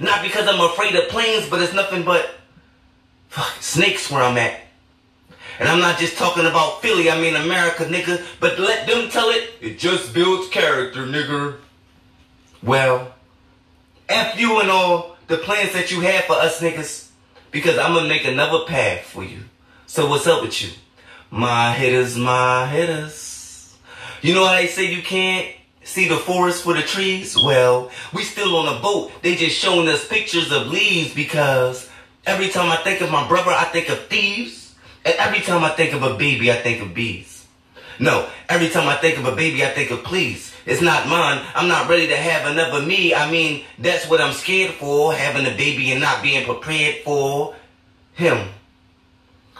Not 0.00 0.22
because 0.22 0.46
I'm 0.46 0.60
afraid 0.60 0.94
of 0.94 1.08
planes, 1.08 1.48
but 1.48 1.62
it's 1.62 1.72
nothing 1.72 2.02
but 2.04 2.34
fuck, 3.30 3.50
snakes 3.62 4.10
where 4.10 4.22
I'm 4.22 4.36
at. 4.36 4.60
And 5.58 5.66
I'm 5.66 5.80
not 5.80 5.98
just 5.98 6.18
talking 6.18 6.44
about 6.44 6.82
Philly, 6.82 7.10
I 7.10 7.18
mean 7.18 7.34
America, 7.34 7.86
nigga. 7.86 8.22
But 8.38 8.58
let 8.58 8.86
them 8.86 9.08
tell 9.08 9.30
it, 9.30 9.50
it 9.62 9.78
just 9.78 10.12
builds 10.12 10.50
character, 10.50 11.06
nigga. 11.06 11.56
Well, 12.62 13.14
F 14.10 14.38
you 14.38 14.60
and 14.60 14.70
all 14.70 15.16
the 15.28 15.38
plans 15.38 15.72
that 15.72 15.90
you 15.90 16.00
have 16.00 16.24
for 16.24 16.34
us 16.34 16.60
niggas. 16.60 17.11
Because 17.52 17.78
I'm 17.78 17.94
gonna 17.94 18.08
make 18.08 18.24
another 18.24 18.64
path 18.64 19.02
for 19.04 19.22
you. 19.22 19.40
So 19.86 20.08
what's 20.08 20.26
up 20.26 20.42
with 20.42 20.60
you? 20.62 20.70
My 21.30 21.72
hitters, 21.72 22.16
my 22.16 22.66
hitters. 22.66 23.76
You 24.22 24.34
know 24.34 24.46
how 24.46 24.54
they 24.54 24.66
say 24.66 24.92
you 24.92 25.02
can't 25.02 25.54
see 25.84 26.08
the 26.08 26.16
forest 26.16 26.64
for 26.64 26.74
the 26.74 26.82
trees? 26.82 27.36
Well, 27.36 27.90
we 28.12 28.24
still 28.24 28.56
on 28.56 28.76
a 28.76 28.80
boat. 28.80 29.12
They 29.22 29.36
just 29.36 29.56
showing 29.56 29.86
us 29.88 30.08
pictures 30.08 30.50
of 30.50 30.68
leaves 30.68 31.14
because 31.14 31.88
every 32.26 32.48
time 32.48 32.72
I 32.72 32.76
think 32.76 33.00
of 33.00 33.10
my 33.10 33.28
brother, 33.28 33.50
I 33.50 33.64
think 33.64 33.88
of 33.88 34.06
thieves. 34.06 34.74
And 35.04 35.14
every 35.18 35.40
time 35.40 35.62
I 35.62 35.70
think 35.70 35.92
of 35.92 36.02
a 36.02 36.14
baby, 36.16 36.50
I 36.50 36.56
think 36.56 36.80
of 36.80 36.94
bees. 36.94 37.46
No, 37.98 38.28
every 38.48 38.68
time 38.68 38.88
I 38.88 38.96
think 38.96 39.18
of 39.18 39.26
a 39.26 39.36
baby, 39.36 39.64
I 39.64 39.68
think 39.68 39.90
of 39.90 40.02
please. 40.04 40.51
It's 40.64 40.80
not 40.82 41.08
mine. 41.08 41.44
I'm 41.54 41.68
not 41.68 41.88
ready 41.88 42.06
to 42.08 42.16
have 42.16 42.50
another 42.50 42.84
me. 42.84 43.14
I 43.14 43.30
mean, 43.30 43.64
that's 43.78 44.08
what 44.08 44.20
I'm 44.20 44.32
scared 44.32 44.74
for, 44.74 45.12
having 45.12 45.46
a 45.46 45.56
baby 45.56 45.90
and 45.90 46.00
not 46.00 46.22
being 46.22 46.44
prepared 46.44 47.02
for 47.04 47.54
him. 48.14 48.48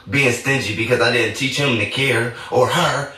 Being 0.09 0.33
stingy 0.33 0.77
because 0.77 1.01
I 1.01 1.13
didn't 1.13 1.37
teach 1.37 1.59
him 1.59 1.79
to 1.79 1.87
care, 1.89 2.35
or 2.51 2.69
her 2.69 3.13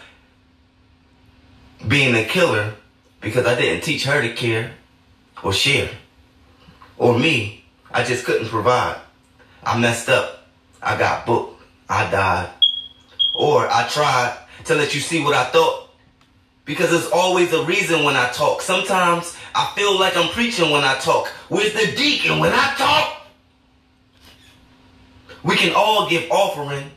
being 1.86 2.14
a 2.14 2.24
killer 2.24 2.74
because 3.20 3.46
I 3.46 3.54
didn't 3.54 3.82
teach 3.82 4.04
her 4.04 4.20
to 4.22 4.32
care 4.32 4.72
or 5.42 5.52
share. 5.52 5.90
Or 6.96 7.18
me, 7.18 7.64
I 7.90 8.04
just 8.04 8.24
couldn't 8.24 8.48
provide. 8.48 8.98
I 9.62 9.78
messed 9.78 10.08
up. 10.08 10.46
I 10.82 10.98
got 10.98 11.26
booked. 11.26 11.62
I 11.88 12.10
died. 12.10 12.50
Or 13.34 13.66
I 13.68 13.88
tried 13.88 14.38
to 14.66 14.74
let 14.74 14.94
you 14.94 15.00
see 15.00 15.22
what 15.22 15.34
I 15.34 15.44
thought. 15.44 15.83
Because 16.64 16.90
there's 16.90 17.10
always 17.10 17.52
a 17.52 17.64
reason 17.64 18.04
when 18.04 18.16
I 18.16 18.30
talk. 18.30 18.62
Sometimes 18.62 19.36
I 19.54 19.70
feel 19.76 19.98
like 19.98 20.16
I'm 20.16 20.30
preaching 20.30 20.70
when 20.70 20.82
I 20.82 20.98
talk. 20.98 21.28
Where's 21.48 21.72
the 21.72 21.94
deacon 21.94 22.38
when 22.38 22.52
I 22.52 22.74
talk? 22.76 23.20
We 25.42 25.56
can 25.56 25.74
all 25.74 26.08
give 26.08 26.30
offering. 26.30 26.90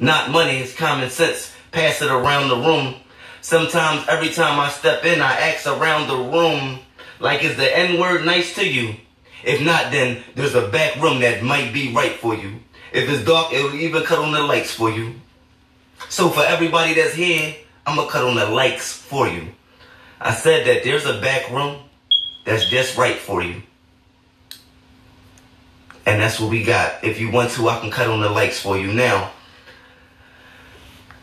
Not 0.00 0.30
money, 0.30 0.58
it's 0.58 0.74
common 0.74 1.10
sense. 1.10 1.54
Pass 1.70 2.02
it 2.02 2.10
around 2.10 2.48
the 2.48 2.56
room. 2.56 2.96
Sometimes 3.42 4.06
every 4.08 4.30
time 4.30 4.58
I 4.58 4.70
step 4.70 5.04
in, 5.04 5.20
I 5.20 5.32
ask 5.32 5.66
around 5.66 6.08
the 6.08 6.16
room, 6.16 6.80
like, 7.20 7.44
is 7.44 7.56
the 7.56 7.78
N-word 7.78 8.24
nice 8.24 8.54
to 8.56 8.66
you? 8.66 8.96
If 9.44 9.62
not, 9.62 9.92
then 9.92 10.22
there's 10.34 10.54
a 10.54 10.68
back 10.68 10.96
room 10.96 11.20
that 11.20 11.42
might 11.42 11.72
be 11.72 11.94
right 11.94 12.12
for 12.12 12.34
you. 12.34 12.60
If 12.92 13.08
it's 13.08 13.24
dark, 13.24 13.52
it'll 13.52 13.74
even 13.74 14.02
cut 14.02 14.18
on 14.18 14.32
the 14.32 14.42
lights 14.42 14.74
for 14.74 14.90
you. 14.90 15.14
So 16.08 16.28
for 16.28 16.42
everybody 16.42 16.94
that's 16.94 17.14
here, 17.14 17.54
I'm 17.90 17.96
gonna 17.96 18.08
cut 18.08 18.24
on 18.24 18.36
the 18.36 18.46
likes 18.46 18.92
for 18.92 19.26
you. 19.26 19.48
I 20.20 20.32
said 20.32 20.64
that 20.68 20.84
there's 20.84 21.06
a 21.06 21.20
back 21.20 21.50
room 21.50 21.80
that's 22.44 22.68
just 22.68 22.96
right 22.96 23.16
for 23.16 23.42
you. 23.42 23.62
And 26.06 26.20
that's 26.20 26.38
what 26.38 26.50
we 26.50 26.62
got. 26.62 27.02
If 27.02 27.20
you 27.20 27.32
want 27.32 27.50
to, 27.52 27.68
I 27.68 27.80
can 27.80 27.90
cut 27.90 28.06
on 28.06 28.20
the 28.20 28.30
likes 28.30 28.60
for 28.60 28.78
you 28.78 28.92
now. 28.92 29.32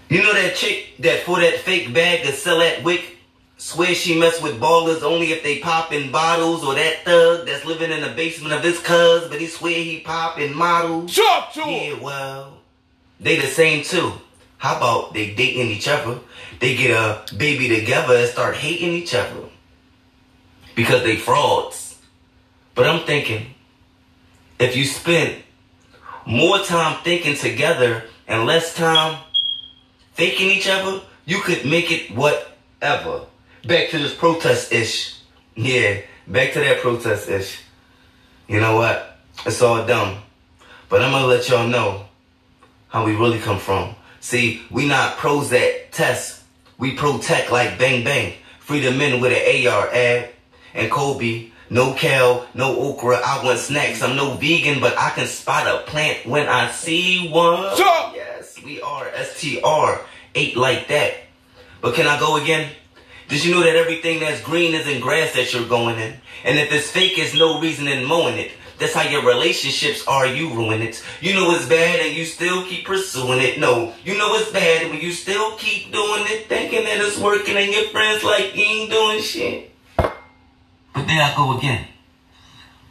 You 0.09 0.21
know 0.21 0.33
that 0.33 0.55
chick 0.55 0.97
that 0.99 1.21
for 1.21 1.39
that 1.39 1.59
fake 1.59 1.93
bag 1.93 2.25
to 2.25 2.33
sell 2.33 2.61
at 2.61 2.83
Wick 2.83 3.17
swear 3.55 3.95
she 3.95 4.19
mess 4.19 4.41
with 4.41 4.59
ballers 4.59 5.03
only 5.03 5.31
if 5.31 5.43
they 5.43 5.59
pop 5.59 5.93
in 5.93 6.11
bottles 6.11 6.65
or 6.65 6.75
that 6.75 7.05
thug 7.05 7.45
that's 7.45 7.63
living 7.63 7.91
in 7.91 8.01
the 8.01 8.09
basement 8.09 8.53
of 8.53 8.61
his 8.61 8.79
cuz 8.79 9.29
but 9.29 9.39
he 9.39 9.47
swear 9.47 9.73
he 9.73 10.01
pop 10.01 10.37
in 10.37 10.53
models. 10.53 11.15
Yeah, 11.69 11.99
well, 12.01 12.57
they 13.21 13.37
the 13.37 13.47
same 13.47 13.83
too. 13.83 14.13
How 14.57 14.77
about 14.77 15.13
they 15.13 15.33
dating 15.33 15.69
each 15.69 15.87
other? 15.87 16.19
They 16.59 16.75
get 16.75 16.91
a 16.91 17.23
baby 17.35 17.69
together 17.69 18.15
and 18.15 18.27
start 18.29 18.55
hating 18.55 18.93
each 18.93 19.13
other 19.13 19.49
because 20.75 21.03
they 21.03 21.15
frauds. 21.15 21.99
But 22.75 22.87
I'm 22.87 23.05
thinking, 23.05 23.53
if 24.59 24.75
you 24.75 24.85
spend 24.85 25.43
more 26.25 26.59
time 26.59 27.01
thinking 27.03 27.35
together 27.35 28.03
and 28.27 28.45
less 28.45 28.75
time 28.75 29.19
faking 30.13 30.49
each 30.49 30.67
other, 30.67 31.01
you 31.25 31.39
could 31.41 31.65
make 31.65 31.91
it 31.91 32.11
whatever. 32.11 33.25
Back 33.67 33.89
to 33.89 33.99
this 33.99 34.13
protest 34.15 34.71
ish. 34.71 35.19
Yeah, 35.55 36.01
back 36.27 36.53
to 36.53 36.59
that 36.59 36.79
protest 36.79 37.29
ish. 37.29 37.61
You 38.47 38.59
know 38.59 38.75
what? 38.75 39.17
It's 39.45 39.61
all 39.61 39.85
dumb. 39.85 40.19
But 40.89 41.01
I'm 41.01 41.11
gonna 41.11 41.27
let 41.27 41.49
y'all 41.49 41.67
know 41.67 42.05
how 42.87 43.05
we 43.05 43.15
really 43.15 43.39
come 43.39 43.59
from. 43.59 43.95
See, 44.19 44.61
we 44.71 44.87
not 44.87 45.17
pros 45.17 45.49
that 45.49 45.91
test. 45.91 46.36
We 46.77 46.93
protect 46.93 47.51
like 47.51 47.79
bang 47.79 48.03
bang. 48.03 48.33
Freedom 48.59 48.93
the 48.93 48.99
men 48.99 49.21
with 49.21 49.31
an 49.31 49.67
AR 49.67 49.87
ad. 49.87 50.29
And 50.73 50.91
Kobe, 50.91 51.51
no 51.69 51.93
kale, 51.93 52.47
no 52.53 52.77
okra. 52.77 53.17
I 53.17 53.43
want 53.43 53.59
snacks. 53.59 54.03
I'm 54.03 54.15
no 54.15 54.33
vegan, 54.33 54.79
but 54.79 54.97
I 54.97 55.09
can 55.11 55.25
spot 55.25 55.67
a 55.67 55.89
plant 55.89 56.25
when 56.25 56.47
I 56.47 56.69
see 56.71 57.29
one. 57.29 57.63
Yes, 58.13 58.61
we 58.63 58.81
are 58.81 59.09
STR. 59.15 60.05
Eight 60.35 60.55
like 60.55 60.87
that. 60.89 61.15
But 61.81 61.95
can 61.95 62.07
I 62.07 62.19
go 62.19 62.37
again? 62.37 62.69
Did 63.27 63.43
you 63.43 63.55
know 63.55 63.63
that 63.63 63.75
everything 63.75 64.19
that's 64.19 64.41
green 64.41 64.73
is 64.75 64.87
in 64.87 65.01
grass 65.01 65.33
that 65.33 65.53
you're 65.53 65.67
going 65.67 65.97
in? 65.99 66.13
And 66.43 66.59
if 66.59 66.71
it's 66.71 66.89
fake, 66.89 67.15
there's 67.17 67.33
no 67.33 67.59
reason 67.59 67.87
in 67.87 68.05
mowing 68.05 68.37
it. 68.37 68.51
That's 68.79 68.93
how 68.93 69.09
your 69.09 69.25
relationships 69.25 70.05
are, 70.07 70.27
you 70.27 70.49
ruin 70.53 70.81
it. 70.83 71.03
You 71.19 71.33
know 71.33 71.51
it's 71.51 71.67
bad 71.67 71.99
and 71.99 72.15
you 72.15 72.25
still 72.25 72.63
keep 72.65 72.85
pursuing 72.85 73.41
it. 73.41 73.59
No, 73.59 73.93
you 74.03 74.17
know 74.17 74.35
it's 74.35 74.51
bad 74.51 74.89
when 74.89 75.01
you 75.01 75.11
still 75.11 75.55
keep 75.57 75.91
doing 75.91 76.23
it, 76.27 76.47
thinking 76.47 76.83
that 76.83 76.99
it's 76.99 77.17
working 77.17 77.57
and 77.57 77.71
your 77.71 77.85
friends 77.85 78.23
like 78.23 78.55
you 78.55 78.63
ain't 78.63 78.91
doing 78.91 79.21
shit. 79.21 79.71
But 79.97 81.07
there 81.07 81.23
I 81.23 81.33
go 81.35 81.57
again. 81.57 81.87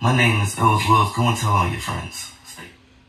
My 0.00 0.16
name 0.16 0.40
is 0.42 0.54
Illz 0.56 0.88
Willz. 0.88 1.14
Go 1.14 1.28
and 1.28 1.36
tell 1.36 1.52
all 1.52 1.68
your 1.68 1.80
friends. 1.80 2.32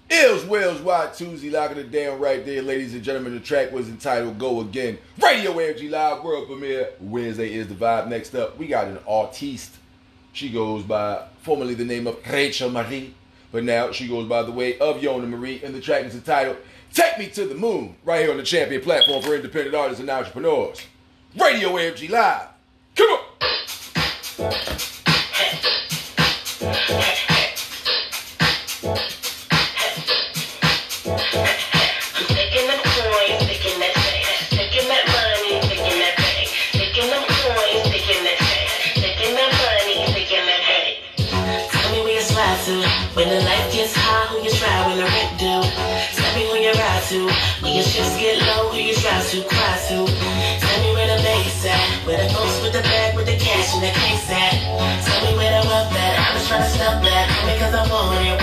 Illz 0.09 0.47
Willz 0.47 0.79
Wide 0.81 1.13
Tuesday, 1.13 1.49
locking 1.49 1.77
it 1.77 1.91
down 1.91 2.17
right 2.19 2.45
there, 2.45 2.61
ladies 2.61 2.93
and 2.93 3.03
gentlemen. 3.03 3.33
The 3.33 3.41
track 3.41 3.73
was 3.73 3.89
entitled 3.89 4.39
Go 4.39 4.61
Again. 4.61 4.97
Radio 5.21 5.51
AFG 5.51 5.89
Live 5.89 6.23
World 6.23 6.47
Premiere. 6.47 6.91
Wednesday 7.01 7.53
is 7.53 7.67
the 7.67 7.75
vibe. 7.75 8.07
Next 8.07 8.33
up, 8.33 8.57
we 8.57 8.67
got 8.67 8.87
an 8.87 8.99
artiste. 9.05 9.75
She 10.37 10.49
goes 10.49 10.83
by 10.83 11.23
formerly 11.41 11.73
the 11.73 11.83
name 11.83 12.05
of 12.05 12.19
Rachel 12.31 12.69
Marie, 12.69 13.11
but 13.51 13.63
now 13.63 13.91
she 13.91 14.07
goes 14.07 14.29
by 14.29 14.43
the 14.43 14.51
way 14.51 14.77
of 14.77 14.97
Yona 14.97 15.27
Marie, 15.27 15.59
and 15.63 15.73
the 15.73 15.81
track 15.81 16.05
is 16.05 16.13
entitled 16.13 16.57
Take 16.93 17.17
Me 17.17 17.25
to 17.29 17.47
the 17.47 17.55
Moon, 17.55 17.95
right 18.05 18.21
here 18.21 18.29
on 18.29 18.37
the 18.37 18.43
champion 18.43 18.83
platform 18.83 19.23
for 19.23 19.33
independent 19.33 19.73
artists 19.73 19.99
and 19.99 20.07
entrepreneurs. 20.07 20.79
Radio 21.35 21.69
AFG 21.69 22.11
Live. 22.11 22.49
Come 22.95 23.19
on. 24.39 24.96
Get 48.27 48.43
low, 48.43 48.67
who 48.69 48.77
you 48.77 48.95
drive 48.95 49.23
to, 49.31 49.39
cry 49.47 49.79
to. 49.87 50.03
Tell 50.03 50.79
me 50.83 50.89
where 50.91 51.07
the 51.07 51.23
base 51.23 51.63
at. 51.63 51.79
Where 52.03 52.19
the 52.19 52.27
folks 52.33 52.59
with 52.61 52.73
the 52.73 52.83
bag, 52.83 53.15
with 53.15 53.25
the 53.25 53.37
cash 53.39 53.71
and 53.73 53.83
the 53.83 53.91
case 53.95 54.27
at. 54.27 54.51
Tell 55.07 55.21
me 55.23 55.31
where 55.39 55.53
the 55.55 55.63
wealth 55.67 55.95
at. 55.95 56.19
I 56.19 56.35
was 56.35 56.43
trying 56.47 56.63
to 56.63 56.71
stop 56.75 56.99
that. 57.03 57.25
Because 57.47 57.73
I 57.73 57.87
want 57.87 58.19
it, 58.27 58.35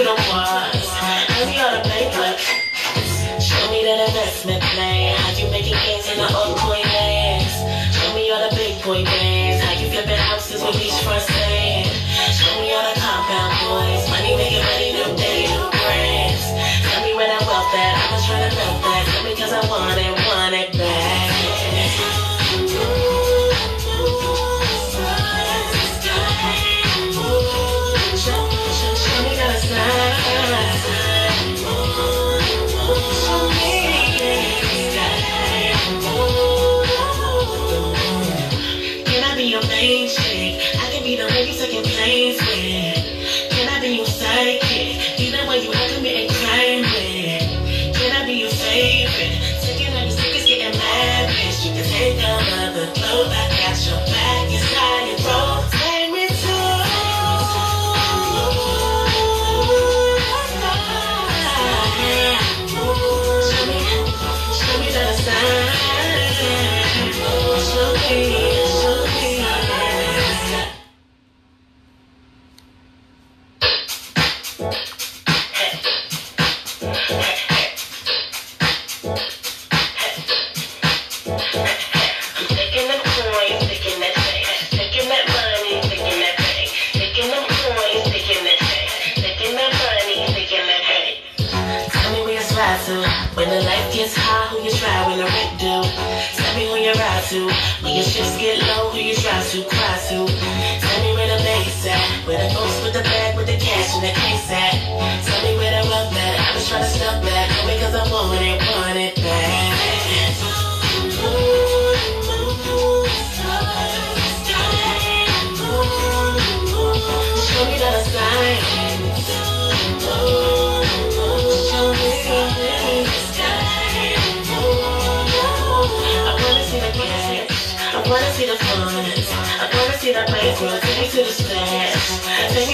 Me 0.00 0.06
all 0.06 1.76
the 1.76 1.84
paper. 1.84 2.32
Show 3.36 3.70
me 3.70 3.84
that 3.84 4.08
investment 4.08 4.62
plan. 4.72 5.14
How 5.14 5.36
you 5.36 5.50
making 5.50 5.76
gains 5.84 6.08
in 6.08 6.16
the 6.16 6.28
old 6.32 6.56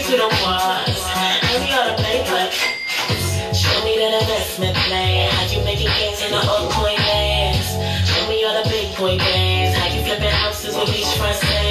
to 0.06 0.12
the 0.12 0.22
wars. 0.22 1.02
Tell 1.42 1.58
me 1.58 1.72
all 1.74 1.90
the 1.90 1.98
paper. 1.98 2.46
Show 3.50 3.74
me 3.82 3.98
that 3.98 4.22
investment 4.22 4.76
plan. 4.86 5.28
How 5.34 5.50
you 5.50 5.64
making 5.64 5.90
gains 5.98 6.22
in 6.22 6.30
the 6.30 6.38
old 6.46 6.70
coin 6.70 6.94
lands. 6.94 7.74
Show 8.06 8.28
me 8.28 8.44
all 8.44 8.62
the 8.62 8.68
big 8.70 8.94
boy 8.96 9.18
bands. 9.18 9.76
How 9.76 9.90
you 9.90 10.06
flipping 10.06 10.30
houses 10.30 10.76
with 10.76 10.94
beachfront 10.94 11.34
sand. 11.42 11.42
Show 11.42 11.65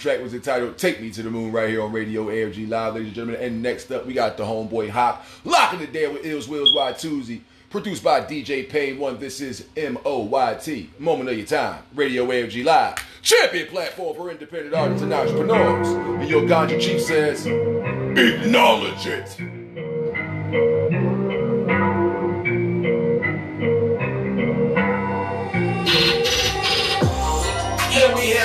track 0.00 0.22
was 0.22 0.32
entitled 0.32 0.78
Take 0.78 1.00
Me 1.00 1.10
to 1.10 1.22
the 1.22 1.30
Moon 1.30 1.52
right 1.52 1.68
here 1.68 1.82
on 1.82 1.92
Radio 1.92 2.26
AFG 2.26 2.68
Live, 2.68 2.94
ladies 2.94 3.08
and 3.08 3.14
gentlemen. 3.14 3.42
And 3.42 3.62
next 3.62 3.92
up, 3.92 4.06
we 4.06 4.14
got 4.14 4.36
the 4.36 4.44
homeboy 4.44 4.88
Hop, 4.88 5.24
locking 5.44 5.80
it 5.80 5.92
down 5.92 6.14
with 6.14 6.22
Illz 6.22 6.48
Willz 6.48 6.74
Y 6.74 6.92
Tuesday. 6.94 7.42
Produced 7.68 8.02
by 8.02 8.20
DJ 8.22 8.68
Pain 8.68 8.98
One. 8.98 9.20
This 9.20 9.40
is 9.40 9.66
M 9.76 9.96
O 10.04 10.20
Y 10.24 10.54
T. 10.54 10.90
Moment 10.98 11.28
of 11.28 11.36
your 11.36 11.46
time. 11.46 11.82
Radio 11.94 12.26
AFG 12.26 12.64
Live. 12.64 12.96
Champion 13.22 13.68
platform 13.68 14.16
for 14.16 14.30
independent 14.30 14.74
artists 14.74 15.02
and 15.02 15.12
entrepreneurs. 15.12 15.86
And 15.86 16.28
your 16.28 16.42
ganja 16.42 16.80
chief 16.80 17.00
says, 17.00 17.46
acknowledge 17.46 19.06
it. 19.06 19.36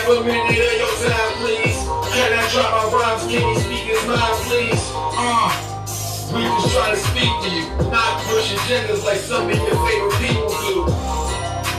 Have 0.06 0.18
a 0.18 0.23
minute 0.23 0.49
of 0.49 0.77
your 0.77 1.10
time? 1.10 1.35
Can 2.16 2.32
I 2.32 2.48
drop 2.50 2.72
my 2.72 2.98
rhymes? 2.98 3.24
Can 3.28 3.44
you 3.44 3.60
speak 3.60 3.92
his 3.92 4.00
mind, 4.08 4.40
please? 4.48 4.84
Uh, 4.96 5.52
we 6.32 6.48
just 6.48 6.72
try 6.72 6.96
to 6.96 7.00
speak 7.12 7.28
to 7.44 7.50
you, 7.52 7.68
not 7.92 8.24
push 8.24 8.56
agendas 8.56 9.04
like 9.04 9.20
some 9.20 9.52
of 9.52 9.56
your 9.56 9.76
favorite 9.84 10.16
people 10.24 10.48
do. 10.64 10.88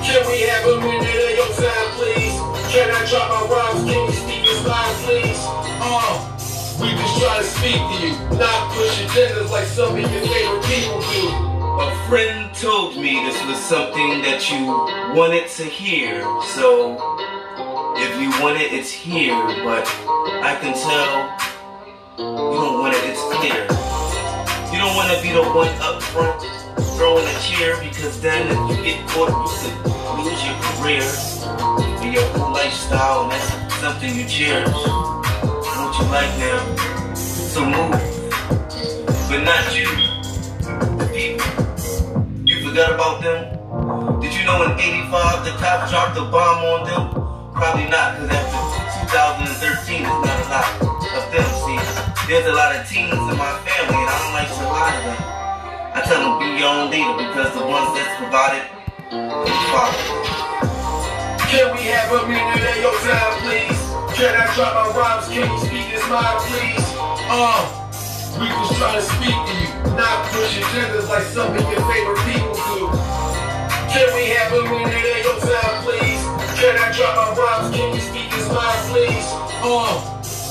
Can 0.05 0.21
we 0.29 0.45
have 0.45 0.69
a 0.69 0.77
minute 0.77 1.09
of 1.09 1.33
your 1.41 1.53
time, 1.57 1.89
please? 1.97 2.37
Can 2.69 2.85
I 2.93 3.01
drop 3.09 3.33
my 3.33 3.49
rhymes? 3.49 3.89
Can 3.89 3.97
you 3.97 4.13
speak 4.13 4.45
his 4.45 4.61
mind, 4.69 4.97
please? 5.09 5.41
Uh, 5.81 6.21
we 6.85 6.93
just 6.93 7.17
try 7.17 7.39
to 7.41 7.45
speak 7.57 7.81
to 7.81 7.97
you, 8.05 8.13
not 8.37 8.77
push 8.77 8.93
agendas 9.09 9.49
like 9.51 9.65
some 9.65 9.97
of 9.97 9.99
your 9.99 10.21
favorite 10.21 10.65
people 10.69 11.01
do. 11.01 11.33
A 11.81 12.09
friend 12.13 12.55
told 12.55 12.95
me 12.97 13.25
this 13.25 13.41
was 13.47 13.57
something 13.57 14.21
that 14.21 14.45
you 14.53 14.69
wanted 15.17 15.49
to 15.57 15.65
hear, 15.65 16.21
so 16.61 17.01
if 17.99 18.21
you 18.21 18.31
want 18.43 18.61
it, 18.61 18.73
it's 18.73 18.93
here, 18.93 19.35
but 19.65 19.87
I 20.43 20.59
can 20.61 20.75
tell 20.75 21.47
you 22.19 22.57
don't 22.67 22.81
want 22.81 22.95
it, 22.95 23.05
it's 23.05 23.23
clear. 23.33 23.63
You 24.73 24.79
don't 24.79 24.97
want 24.97 25.13
to 25.15 25.23
be 25.23 25.33
the 25.33 25.43
one 25.43 25.69
up 25.81 26.03
front 26.03 26.41
throwing 26.97 27.25
a 27.25 27.39
chair 27.41 27.77
because 27.81 28.21
then 28.21 28.49
if 28.51 28.77
you 28.77 28.85
get 28.85 29.09
caught, 29.09 29.31
you 29.31 29.73
could 29.85 30.25
lose 30.25 30.43
your 30.45 30.57
career 30.77 31.09
and 32.03 32.13
your 32.13 32.27
whole 32.35 32.53
lifestyle, 32.53 33.23
and 33.25 33.33
that's 33.33 33.75
something 33.81 34.15
you 34.15 34.27
cherish. 34.27 34.69
What 34.69 35.99
you 35.99 36.07
like 36.11 36.33
now, 36.39 37.15
so 37.15 37.65
move, 37.65 37.93
but 39.29 39.43
not 39.45 39.77
you. 39.77 39.89
The 40.99 41.07
people. 41.15 42.45
You 42.45 42.69
forgot 42.69 42.95
about 42.95 43.23
them? 43.23 44.21
Did 44.21 44.35
you 44.35 44.45
know 44.45 44.65
in 44.65 44.79
85 44.79 45.45
the 45.45 45.51
cops 45.53 45.91
dropped 45.91 46.19
a 46.19 46.23
bomb 46.23 46.65
on 46.65 46.87
them? 46.89 47.36
Probably 47.57 47.89
not, 47.89 48.21
because 48.21 48.37
after 48.37 49.49
2013 49.49 50.05
there's 50.05 50.49
not 50.53 50.61
a 50.77 50.85
lot 50.85 51.09
of 51.09 51.25
them. 51.33 51.49
See, 51.65 51.81
there's 52.29 52.45
a 52.45 52.53
lot 52.53 52.77
of 52.77 52.85
teens 52.85 53.17
in 53.17 53.33
my 53.33 53.57
family, 53.65 53.97
and 53.97 54.13
I 54.13 54.17
don't 54.21 54.37
like 54.37 54.53
to 54.53 54.65
lie 54.69 54.93
to 54.93 55.01
them. 55.09 55.21
I 55.97 56.05
tell 56.05 56.21
them 56.21 56.37
be 56.37 56.61
your 56.61 56.69
own 56.69 56.93
leader 56.93 57.17
because 57.17 57.57
the 57.57 57.65
ones 57.65 57.97
that's 57.97 58.13
provided, 58.21 58.61
follow. 59.73 59.97
Can 61.49 61.73
we 61.73 61.89
have 61.97 62.13
a 62.13 62.29
minute 62.29 62.61
of 62.61 62.77
your 62.77 62.93
time, 63.09 63.33
please? 63.41 63.81
Can 64.21 64.37
I 64.37 64.45
drop 64.53 64.77
my 64.77 64.93
rhymes? 64.93 65.25
Can 65.33 65.49
you 65.49 65.57
speak 65.65 65.89
his 65.97 66.05
mind, 66.13 66.37
please? 66.53 66.85
Uh, 67.33 67.65
we 68.37 68.53
just 68.53 68.77
try 68.77 68.93
to 68.93 69.05
speak 69.17 69.33
to 69.33 69.55
you, 69.65 69.97
not 69.97 70.29
push 70.29 70.61
agendas 70.61 71.09
like 71.09 71.25
some 71.33 71.57
of 71.57 71.65
your 71.73 71.81
favorite 71.89 72.21
people 72.29 72.53
do. 72.53 72.93
Can 73.89 74.13
we 74.13 74.29
have 74.37 74.53
a 74.53 74.63
minute 74.69 74.93
of 74.93 75.25
your 75.25 75.41
time, 75.41 75.77
please? 75.89 76.06
Can 76.67 76.75
I 76.75 76.91
drop 76.91 77.15
my 77.15 77.31
rhymes? 77.39 77.77
Can 77.77 77.95
you 77.95 78.01
speak 78.03 78.27
his 78.35 78.51
mind, 78.51 78.91
please? 78.91 79.31
Uh, 79.63 79.87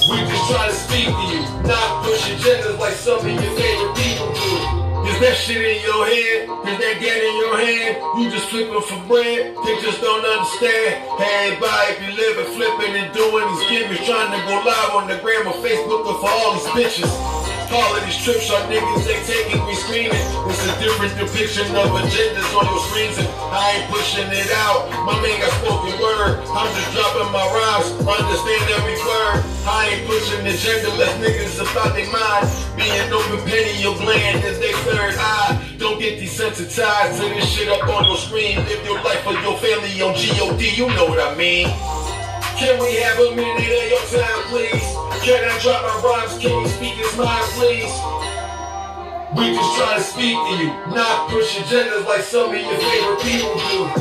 we 0.07 0.23
just 0.23 0.47
try 0.47 0.63
to 0.63 0.71
speak 0.71 1.11
to 1.11 1.23
you, 1.27 1.43
not 1.67 2.07
push 2.07 2.31
agendas 2.31 2.79
like 2.79 2.95
some 2.95 3.19
of 3.19 3.27
your 3.27 3.51
favorite 3.51 3.91
people 3.99 4.31
do. 4.31 5.11
Is 5.11 5.19
that 5.19 5.35
shit 5.35 5.59
in 5.59 5.83
your 5.83 6.07
head? 6.07 6.47
Is 6.71 6.77
that 6.79 7.03
get 7.03 7.19
in 7.19 7.35
your 7.35 7.59
hand? 7.59 7.99
You 8.15 8.31
just 8.31 8.47
flipping 8.47 8.79
for 8.87 8.95
bread? 9.11 9.59
They 9.67 9.75
just 9.83 9.99
don't 9.99 10.23
understand. 10.23 11.03
Hey, 11.19 11.51
everybody 11.51 11.99
be 11.99 12.07
living, 12.15 12.47
flipping 12.55 12.95
and 12.95 13.11
doing 13.11 13.43
these 13.51 13.67
gimmicks, 13.67 14.07
trying 14.07 14.31
to 14.31 14.39
go 14.47 14.55
live 14.63 14.95
on 14.95 15.11
the 15.11 15.19
gram 15.19 15.51
or 15.51 15.57
Facebook 15.59 15.99
for 15.99 16.31
all 16.31 16.55
these 16.55 16.71
bitches. 16.79 17.11
All 17.71 17.95
of 17.95 18.05
these 18.05 18.17
trips 18.23 18.49
are 18.51 18.61
niggas 18.69 19.05
they 19.05 19.19
taking, 19.25 19.65
we 19.65 19.73
screaming. 19.75 20.25
It's 20.47 20.63
a 20.65 20.73
different 20.79 21.17
depiction 21.17 21.67
of 21.75 21.89
agendas 21.97 22.49
on 22.55 22.65
your 22.69 22.81
screens, 22.87 23.17
and 23.17 23.27
I 23.51 23.81
ain't 23.81 23.87
pushing 23.91 24.29
it 24.29 24.51
out. 24.65 24.89
My 25.05 25.17
man 25.21 25.35
got 25.41 25.51
spoken 25.59 25.93
word. 25.99 26.39
I'm 26.53 26.69
just 26.71 26.93
dropping 26.93 27.31
my 27.33 27.41
rhymes, 27.41 27.89
understand 28.05 28.63
every 28.69 28.97
word. 29.01 29.43
I 29.65 29.89
ain't 29.91 30.07
pushing 30.07 30.45
agenda, 30.45 30.93
let 30.95 31.11
niggas 31.19 31.59
about 31.59 31.95
their 31.95 32.09
mind. 32.13 32.45
Being 32.77 33.09
open 33.11 33.41
pineal, 33.49 33.97
gland 33.97 34.45
is 34.45 34.59
their 34.59 34.75
third 34.85 35.15
eye. 35.17 35.75
Don't 35.77 35.99
get 35.99 36.21
desensitized 36.21 37.19
to 37.19 37.25
this 37.33 37.49
shit 37.49 37.67
up 37.69 37.87
on 37.89 38.05
your 38.05 38.17
screen. 38.17 38.57
Live 38.65 38.85
your 38.85 39.01
life 39.03 39.21
for 39.23 39.33
your 39.33 39.57
family 39.57 40.01
on 40.01 40.13
God, 40.13 40.61
you 40.61 40.87
know 40.95 41.05
what 41.05 41.19
I 41.19 41.35
mean. 41.35 41.67
Can 42.57 42.80
we 42.80 42.95
have 42.95 43.19
a 43.19 43.36
minute 43.36 43.68
of 43.68 43.90
your 43.91 43.99
time, 44.15 44.44
please? 44.48 44.88
Can 45.27 45.44
I 45.44 45.60
drop 45.61 45.84
my 45.84 46.02
rhymes? 46.07 46.40
Can 46.40 46.61
you 46.61 46.68
speak 46.69 46.95
his 46.95 47.18
mind, 47.18 47.44
please? 47.52 47.91
We 49.36 49.52
just 49.52 49.76
try 49.76 49.98
to 49.98 50.02
speak 50.02 50.40
to 50.40 50.52
you, 50.64 50.72
not 50.95 51.30
push 51.30 51.60
agendas 51.60 52.06
like 52.06 52.22
some 52.22 52.56
of 52.56 52.56
your 52.56 52.80
favorite 52.80 53.19
people 53.19 53.56
do. 53.60 53.91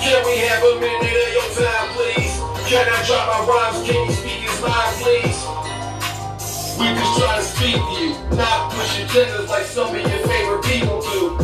Can 0.00 0.24
we 0.24 0.40
have 0.48 0.64
a 0.64 0.80
minute 0.80 1.12
of 1.12 1.32
your 1.36 1.48
time, 1.60 1.88
please? 1.92 2.40
Can 2.72 2.88
I 2.88 3.04
drop 3.04 3.28
my 3.28 3.44
rhymes? 3.44 3.84
Can 3.86 4.00
you 4.06 4.12
speak 4.16 4.48
his 4.48 4.60
mind, 4.62 4.96
please? 5.04 5.40
We 6.80 6.88
just 6.96 7.20
try 7.20 7.36
to 7.36 7.44
speak 7.44 7.76
to 7.76 7.92
you, 8.00 8.16
not 8.34 8.72
push 8.72 8.96
agendas 8.96 9.48
like 9.48 9.66
some 9.66 9.94
of 9.94 10.00
your 10.00 10.26
favorite 10.26 10.64
people 10.64 11.02
do. 11.02 11.38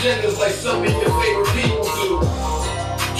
Agendas 0.00 0.38
like 0.38 0.52
some 0.52 0.82
of 0.82 0.88
your 0.88 1.12
favorite 1.20 1.52
people 1.52 1.84
do. 1.84 2.16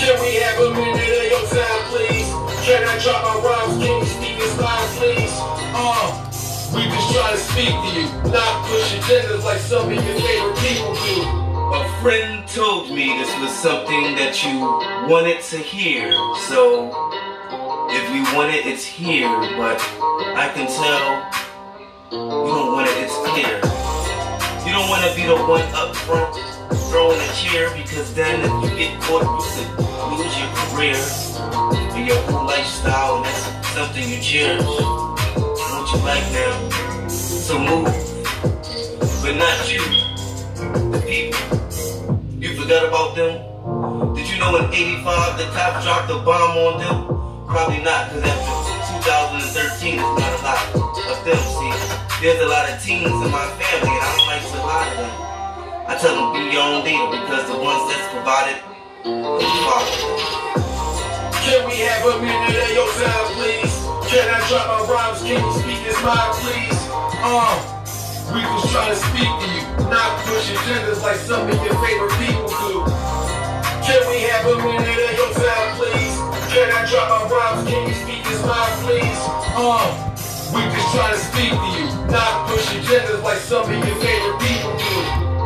Can 0.01 0.17
we 0.25 0.41
have 0.41 0.57
a 0.65 0.73
minute 0.73 1.13
of 1.13 1.27
your 1.29 1.45
time, 1.53 1.83
please? 1.93 2.29
Can 2.65 2.81
I 2.89 2.97
drop 3.05 3.21
my 3.21 3.37
rhymes? 3.45 3.85
Can 3.85 4.01
you 4.01 4.07
speak 4.09 4.37
his 4.41 4.57
mind, 4.57 4.89
please? 4.97 5.35
Uh, 5.77 6.09
we 6.73 6.89
just 6.89 7.13
try 7.13 7.33
to 7.33 7.37
speak 7.37 7.69
to 7.69 7.89
you, 8.01 8.33
not 8.33 8.65
push 8.65 8.97
agendas 8.97 9.45
like 9.45 9.59
some 9.59 9.89
of 9.89 9.93
your 9.93 10.21
favorite 10.25 10.57
people 10.57 10.95
do. 11.05 11.21
A 11.77 12.01
friend 12.01 12.49
told 12.49 12.89
me 12.89 13.13
this 13.19 13.29
was 13.41 13.53
something 13.53 14.17
that 14.17 14.43
you 14.43 14.61
wanted 15.13 15.43
to 15.53 15.59
hear, 15.59 16.13
so 16.49 16.89
if 17.91 18.09
you 18.09 18.23
want 18.35 18.55
it, 18.55 18.65
it's 18.65 18.87
here, 18.87 19.29
but 19.59 19.77
I 20.33 20.51
can 20.55 20.67
tell 20.67 21.29
you 22.11 22.17
don't 22.17 22.73
want 22.73 22.89
it, 22.89 22.97
it's 23.05 23.17
clear. 23.29 23.61
You 24.65 24.73
don't 24.73 24.89
want 24.89 25.05
to 25.05 25.15
be 25.15 25.27
the 25.27 25.37
one 25.37 25.63
up 25.75 25.95
front 25.95 26.50
throwing 26.91 27.21
a 27.21 27.33
chair 27.33 27.71
because 27.77 28.13
then 28.15 28.43
if 28.43 28.71
you 28.71 28.77
get 28.77 29.01
caught, 29.03 29.23
you 29.23 29.47
could 29.47 30.19
lose 30.19 30.35
your 30.35 30.51
career 30.59 30.99
and 31.95 32.07
your 32.07 32.19
lifestyle, 32.43 33.19
and 33.19 33.27
that's 33.27 33.69
something 33.79 34.09
you 34.11 34.21
cherish. 34.21 34.67
What 34.67 35.87
you 35.95 36.03
like 36.03 36.27
now? 36.35 37.09
So 37.09 37.59
move, 37.59 37.87
but 39.23 39.35
not 39.39 39.71
you, 39.71 39.87
the 40.91 41.01
people. 41.07 41.39
You 42.43 42.61
forgot 42.61 42.89
about 42.89 43.15
them? 43.15 43.39
Did 44.17 44.29
you 44.29 44.39
know 44.41 44.57
in 44.59 44.75
85 44.75 45.39
the 45.39 45.45
cops 45.55 45.85
dropped 45.85 46.11
a 46.11 46.19
bomb 46.19 46.59
on 46.59 46.81
them? 46.83 47.47
Probably 47.47 47.83
not, 47.83 48.11
because 48.11 48.25
after 48.27 48.99
2013 48.99 49.95
there's 49.95 50.43
not 50.43 50.59
a 50.75 50.79
lot 50.79 51.07
of 51.07 51.25
them. 51.25 51.39
See, 51.39 51.73
there's 52.21 52.41
a 52.41 52.47
lot 52.47 52.69
of 52.69 52.83
teens 52.83 53.07
in 53.07 53.31
my 53.31 53.47
family, 53.63 53.95
and 53.95 54.03
I 54.03 54.17
don't 54.17 54.27
like 54.27 54.43
to 54.43 54.59
lie 54.59 54.91
to 54.91 55.03
them. 55.03 55.30
I 55.91 55.99
tell 55.99 56.15
them 56.15 56.31
be 56.39 56.55
your 56.55 56.63
own 56.63 56.87
leader 56.87 57.11
because 57.11 57.51
the 57.51 57.59
ones 57.59 57.83
that's 57.91 58.07
provided, 58.15 58.63
follow 59.03 59.43
them. 59.43 60.23
Can 61.43 61.67
we 61.67 61.83
have 61.83 62.07
a 62.07 62.15
minute 62.23 62.63
of 62.63 62.71
your 62.79 62.87
time, 62.95 63.27
please? 63.35 63.75
Can 64.07 64.23
I 64.23 64.39
drop 64.47 64.71
my 64.71 64.87
rhymes? 64.87 65.19
Can 65.27 65.43
you 65.43 65.51
speak 65.59 65.83
his 65.83 65.99
mind, 66.07 66.31
please? 66.47 66.79
Uh, 67.27 67.59
we 68.31 68.39
just 68.39 68.71
trying 68.71 68.95
to 68.95 69.01
speak 69.03 69.35
to 69.35 69.47
you, 69.51 69.67
not 69.91 70.15
push 70.31 70.55
agendas 70.55 71.03
like 71.03 71.19
some 71.27 71.51
of 71.51 71.59
your 71.59 71.75
favorite 71.83 72.15
people 72.23 72.47
do. 72.47 72.87
Can 73.83 73.99
we 74.15 74.31
have 74.31 74.47
a 74.47 74.63
minute 74.63 74.95
of 74.95 75.15
your 75.19 75.33
time, 75.43 75.75
please? 75.75 76.15
Can 76.55 76.71
I 76.71 76.87
drop 76.87 77.11
my 77.11 77.35
rhymes? 77.35 77.67
Can 77.67 77.83
you 77.91 77.97
speak 77.99 78.23
his 78.31 78.39
mind, 78.47 78.75
please? 78.87 79.21
Uh, 79.59 79.91
we 80.55 80.63
just 80.71 80.87
try 80.95 81.11
to 81.11 81.19
speak 81.19 81.51
to 81.51 81.69
you, 81.75 81.91
not 82.15 82.47
push 82.47 82.79
agendas 82.79 83.27
like 83.27 83.43
some 83.43 83.67
of 83.67 83.75
your 83.75 83.99
favorite 83.99 84.39
people 84.39 84.50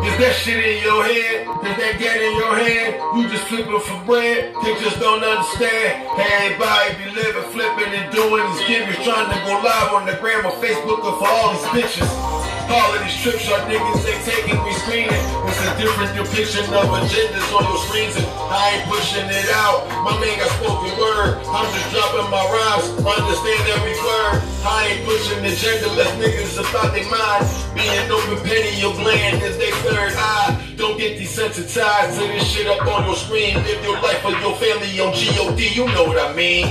Is 0.04 0.20
that 0.20 0.36
shit 0.36 0.60
in 0.60 0.84
your 0.84 1.00
head? 1.00 1.48
Is 1.48 1.76
that 1.80 1.96
get 1.96 2.20
in 2.20 2.36
your 2.36 2.54
head? 2.60 3.00
You 3.16 3.24
just 3.32 3.48
flipping 3.48 3.80
for 3.80 3.98
bread? 4.04 4.52
They 4.60 4.76
just 4.84 5.00
don't 5.00 5.24
understand. 5.24 6.04
Hey, 6.20 6.52
everybody 6.52 6.92
be 7.00 7.08
living, 7.16 7.48
flipping 7.56 7.88
and 7.88 8.12
doing 8.12 8.44
these 8.52 8.62
gimmicks, 8.68 9.00
trying 9.00 9.32
to 9.32 9.38
go 9.48 9.64
live 9.64 9.96
on 9.96 10.04
the 10.04 10.12
gram 10.20 10.44
or 10.44 10.52
Facebook 10.60 11.00
or 11.00 11.16
for 11.16 11.24
all 11.26 11.56
these 11.56 11.68
bitches. 11.72 12.44
All 12.68 12.96
of 12.96 13.00
these 13.04 13.16
trips 13.20 13.44
are 13.52 13.60
niggas 13.68 14.00
they 14.04 14.16
taking, 14.24 14.56
we 14.64 14.72
screening. 14.84 15.24
It's 15.48 15.60
a 15.60 15.72
different 15.76 16.16
depiction 16.16 16.64
of 16.72 16.88
agendas 16.96 17.48
on 17.52 17.64
your 17.68 17.80
screens, 17.84 18.16
and 18.16 18.24
I 18.48 18.80
ain't 18.80 18.84
pushing 18.88 19.28
it 19.28 19.48
out. 19.52 19.84
My 20.00 20.16
man 20.16 20.32
got 20.40 20.48
spoken 20.56 20.92
word. 20.96 21.44
I'm 21.44 21.68
just 21.76 21.88
dropping 21.92 22.28
my 22.32 22.40
rhymes, 22.40 22.88
understand 23.04 23.62
every 23.68 23.96
word. 24.00 24.40
I 24.64 24.96
ain't 24.96 25.04
pushing 25.04 25.44
agenda, 25.44 25.92
let 25.92 26.08
niggas 26.16 26.56
about 26.56 26.96
their 26.96 27.04
mind. 27.12 27.44
Being 27.76 28.08
open 28.08 28.40
pineal, 28.48 28.80
your 28.80 28.94
gland 28.96 29.42
is 29.44 29.60
their 29.60 29.76
third 29.94 30.12
eye. 30.18 30.74
Don't 30.76 30.98
get 30.98 31.18
desensitized 31.18 32.18
to 32.18 32.26
this 32.26 32.42
shit 32.50 32.66
up 32.66 32.82
on 32.86 33.06
your 33.06 33.14
screen. 33.14 33.54
Live 33.62 33.82
your 33.84 34.00
life 34.02 34.18
for 34.22 34.34
your 34.42 34.54
family 34.58 34.98
on 34.98 35.14
God, 35.14 35.58
you 35.58 35.86
know 35.86 36.04
what 36.04 36.18
I 36.18 36.34
mean. 36.34 36.66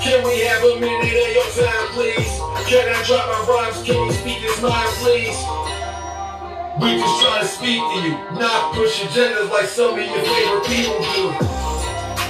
Can 0.00 0.24
we 0.24 0.40
have 0.48 0.64
a 0.64 0.80
minute 0.80 1.12
of 1.12 1.30
your 1.36 1.50
time, 1.60 1.86
please? 1.92 2.32
Can 2.64 2.88
I 2.88 2.96
drop 3.04 3.28
my 3.28 3.40
rhymes? 3.44 3.84
Can 3.84 4.00
you 4.00 4.12
speak 4.12 4.40
his 4.40 4.56
mind, 4.62 4.88
please? 5.04 5.36
We 6.80 6.96
just 6.96 7.20
trying 7.20 7.44
to 7.44 7.50
speak 7.50 7.82
to 7.84 7.96
you, 8.08 8.16
not 8.40 8.72
push 8.72 9.04
agendas 9.04 9.50
like 9.50 9.66
some 9.68 9.92
of 9.92 10.00
your 10.00 10.24
favorite 10.24 10.64
people 10.64 10.96
do. 11.12 11.24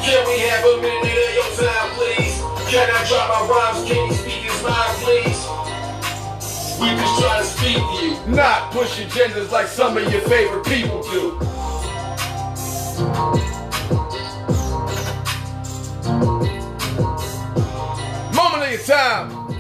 Can 0.03 0.21
we 0.27 0.43
have 0.51 0.65
a 0.67 0.75
minute 0.83 1.07
of 1.07 1.33
your 1.39 1.51
time, 1.55 1.89
please? 1.95 2.35
Can 2.67 2.91
I 2.91 2.99
drop 3.07 3.31
my 3.31 3.43
rhymes? 3.47 3.87
Can 3.87 4.11
you 4.11 4.15
speak 4.15 4.43
his 4.43 4.59
mind, 4.63 4.95
please? 5.07 5.70
We 6.81 6.87
to 6.87 7.45
speak 7.45 7.77
to 7.77 8.07
you, 8.07 8.35
not 8.35 8.73
push 8.73 8.99
agendas 9.01 9.51
like 9.51 9.67
some 9.67 9.99
of 9.99 10.11
your 10.11 10.23
favorite 10.23 10.65
people 10.65 11.03
do. 11.03 11.33
Moment 18.35 18.63
of 18.65 18.71
your 18.71 18.81
time. 18.81 19.55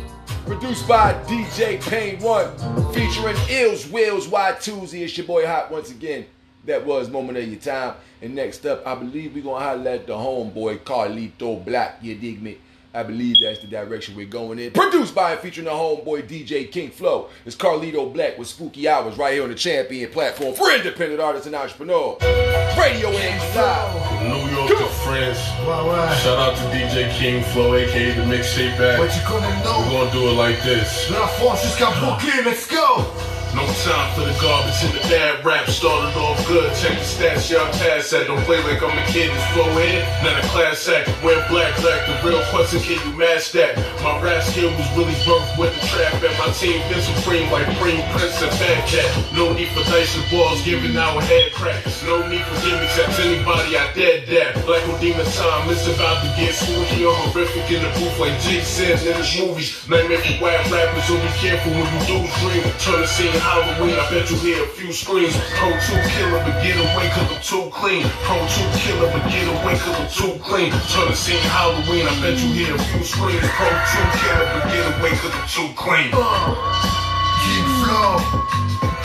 Produced 0.47 0.89
by 0.89 1.13
DJ 1.25 1.79
Pain 1.91 2.21
One, 2.21 2.57
featuring 2.95 3.37
Illz, 3.49 3.91
Willz, 3.91 4.27
Y2Z. 4.27 5.03
It's 5.03 5.19
your 5.19 5.27
boy 5.27 5.47
Hot 5.47 5.71
once 5.71 5.91
again. 5.91 6.25
That 6.65 6.87
was 6.87 7.11
Moment 7.11 7.37
of 7.37 7.47
Your 7.47 7.61
Time. 7.61 7.97
And 8.23 8.35
next 8.35 8.65
up, 8.65 8.87
I 8.87 8.95
believe 8.95 9.35
we're 9.35 9.45
gonna 9.45 9.63
highlight 9.63 10.07
the 10.07 10.15
homeboy 10.15 10.79
Carlito 10.81 11.63
Black. 11.63 11.99
You 12.01 12.15
dig 12.15 12.41
me? 12.43 12.59
I 12.93 13.05
believe 13.05 13.37
that's 13.41 13.61
the 13.61 13.69
direction 13.69 14.17
we're 14.17 14.27
going 14.27 14.59
in. 14.59 14.73
Produced 14.73 15.15
by 15.15 15.33
and 15.33 15.41
featuring 15.41 15.67
the 15.67 15.71
homeboy 15.71 16.27
DJ 16.29 16.71
King 16.71 16.91
Flow. 16.91 17.29
It's 17.47 17.55
Carlito 17.55 18.13
Black 18.13 18.37
with 18.37 18.49
Spooky 18.49 18.89
Hours 18.89 19.17
right 19.17 19.35
here 19.35 19.45
on 19.45 19.49
the 19.49 19.55
Champion 19.55 20.11
platform 20.11 20.55
for 20.55 20.73
independent 20.73 21.21
artists 21.21 21.47
and 21.47 21.55
entrepreneurs. 21.55 22.21
Radio 22.77 23.11
and 23.11 23.55
live. 23.55 24.23
New 24.25 24.57
York 24.57 24.71
to 24.71 24.87
France. 25.05 25.39
Wow, 25.65 25.87
wow. 25.87 26.15
Shout 26.17 26.39
out 26.39 26.57
to 26.57 26.63
DJ 26.77 27.13
King 27.17 27.45
Flow, 27.53 27.77
aka 27.77 28.13
the 28.13 28.23
mixtape 28.23 28.77
back. 28.77 28.99
What 28.99 29.15
you 29.15 29.23
gonna 29.23 29.65
know? 29.65 29.79
We're 29.87 30.05
gonna 30.05 30.13
do 30.13 30.29
it 30.29 30.33
like 30.33 30.61
this. 30.65 31.09
La 31.11 31.29
France 31.29 31.63
jusqu'à 31.63 31.93
Brooklyn, 32.01 32.45
let's 32.45 32.67
go! 32.67 33.40
No 33.55 33.67
time 33.83 34.15
for 34.15 34.23
the 34.23 34.37
garbage 34.39 34.79
and 34.87 34.95
the 34.95 35.03
bad 35.11 35.45
rap. 35.45 35.67
Started 35.69 36.15
off 36.17 36.39
good. 36.47 36.71
Check 36.79 36.95
the 36.95 37.05
stats, 37.05 37.51
y'all 37.51 37.67
pass 37.83 38.11
that. 38.11 38.27
Don't 38.31 38.39
play 38.47 38.63
like 38.63 38.79
I'm 38.79 38.95
a 38.95 39.05
kid. 39.11 39.35
This 39.35 39.47
flow 39.51 39.67
in, 39.79 40.07
not 40.23 40.39
a 40.39 40.47
class 40.55 40.87
act. 40.89 41.11
Wear 41.23 41.43
black, 41.51 41.75
black. 41.83 42.07
The 42.07 42.15
real 42.23 42.43
question, 42.55 42.79
can 42.79 43.03
you 43.03 43.19
match 43.19 43.51
that? 43.53 43.75
My 44.07 44.23
rap 44.23 44.43
skill 44.47 44.71
was 44.71 44.87
really 44.95 45.19
birthed 45.27 45.59
with 45.59 45.75
the 45.75 45.83
trap, 45.91 46.15
and 46.23 46.35
my 46.39 46.51
team 46.55 46.79
been 46.87 47.03
supreme 47.03 47.51
like 47.51 47.67
Cream 47.83 47.99
Prince 48.15 48.39
and 48.39 48.55
Fat 48.55 48.87
Cat. 48.87 49.11
No 49.35 49.53
need 49.53 49.69
for 49.75 49.83
dice 49.91 50.15
and 50.15 50.27
balls, 50.31 50.63
giving 50.63 50.97
out 50.97 51.19
head 51.27 51.51
cracks. 51.53 52.03
No 52.07 52.23
need 52.31 52.47
for 52.47 52.55
gimmicks, 52.63 52.97
that's 52.97 53.19
anybody 53.19 53.75
I 53.75 53.91
dead 53.99 54.31
that. 54.31 54.63
Black 54.65 54.87
on 54.87 55.01
demon 55.03 55.27
time, 55.27 55.67
it's 55.67 55.91
about 55.91 56.23
to 56.23 56.31
get 56.39 56.55
spooky 56.55 57.03
or 57.05 57.15
horrific 57.27 57.67
in 57.67 57.83
the 57.83 57.91
booth 57.99 58.15
like 58.23 58.39
Jake 58.41 58.63
said 58.63 59.03
in 59.03 59.19
his 59.19 59.35
movies. 59.43 59.75
Nightmare 59.91 60.23
for 60.23 60.39
whack 60.39 60.63
rappers, 60.71 61.05
so 61.11 61.19
be 61.19 61.29
careful 61.43 61.75
when 61.75 61.87
you 61.91 62.01
do 62.07 62.19
dream. 62.39 62.63
Turn 62.79 63.03
the 63.03 63.11
scene 63.11 63.40
Halloween, 63.41 63.97
I 63.97 64.05
bet 64.13 64.29
you 64.29 64.37
hear 64.37 64.63
a 64.63 64.69
few 64.77 64.93
screams. 64.93 65.33
Pro 65.57 65.73
2 65.73 65.97
killer, 66.13 66.41
but 66.45 66.55
get 66.61 66.77
away 66.77 67.09
cause 67.09 67.25
I'm 67.33 67.41
too 67.41 67.67
clean. 67.73 68.05
Pro 68.29 68.37
2 68.37 68.45
killer, 68.85 69.09
but 69.09 69.25
get 69.33 69.49
away 69.49 69.75
cause 69.81 69.97
I'm 69.97 70.11
too 70.13 70.35
clean. 70.45 70.71
Turn 70.93 71.09
the 71.09 71.17
scene 71.17 71.41
Halloween, 71.49 72.05
I 72.05 72.15
bet 72.21 72.37
you 72.37 72.53
hear 72.53 72.77
a 72.77 72.83
few 72.93 73.03
screams. 73.03 73.41
Pro 73.57 73.69
2 73.69 74.21
killer, 74.21 74.47
but 74.53 74.65
get 74.69 74.85
away 74.93 75.13
cause 75.17 75.33
I'm 75.33 75.49
too 75.49 75.69
clean. 75.73 76.11
Uh, 76.13 76.53
King 77.41 77.69
Flow, 77.81 78.21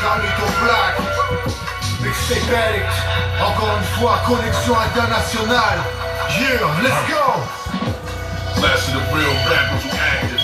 Carlito 0.03 0.48
Black, 0.60 0.94
Mixtape 2.03 2.52
Addict, 2.52 2.91
encore 3.40 3.72
une 3.80 3.90
fois, 3.95 4.20
connexion 4.28 4.76
internationale. 4.91 5.80
Yeah, 6.36 6.84
let's 6.84 7.02
go! 7.07 7.26
Last 8.62 8.90
of 8.90 8.99
the 8.99 9.03
real 9.16 9.32
rappers 9.48 9.84
who 9.84 9.90
acted. 9.95 10.35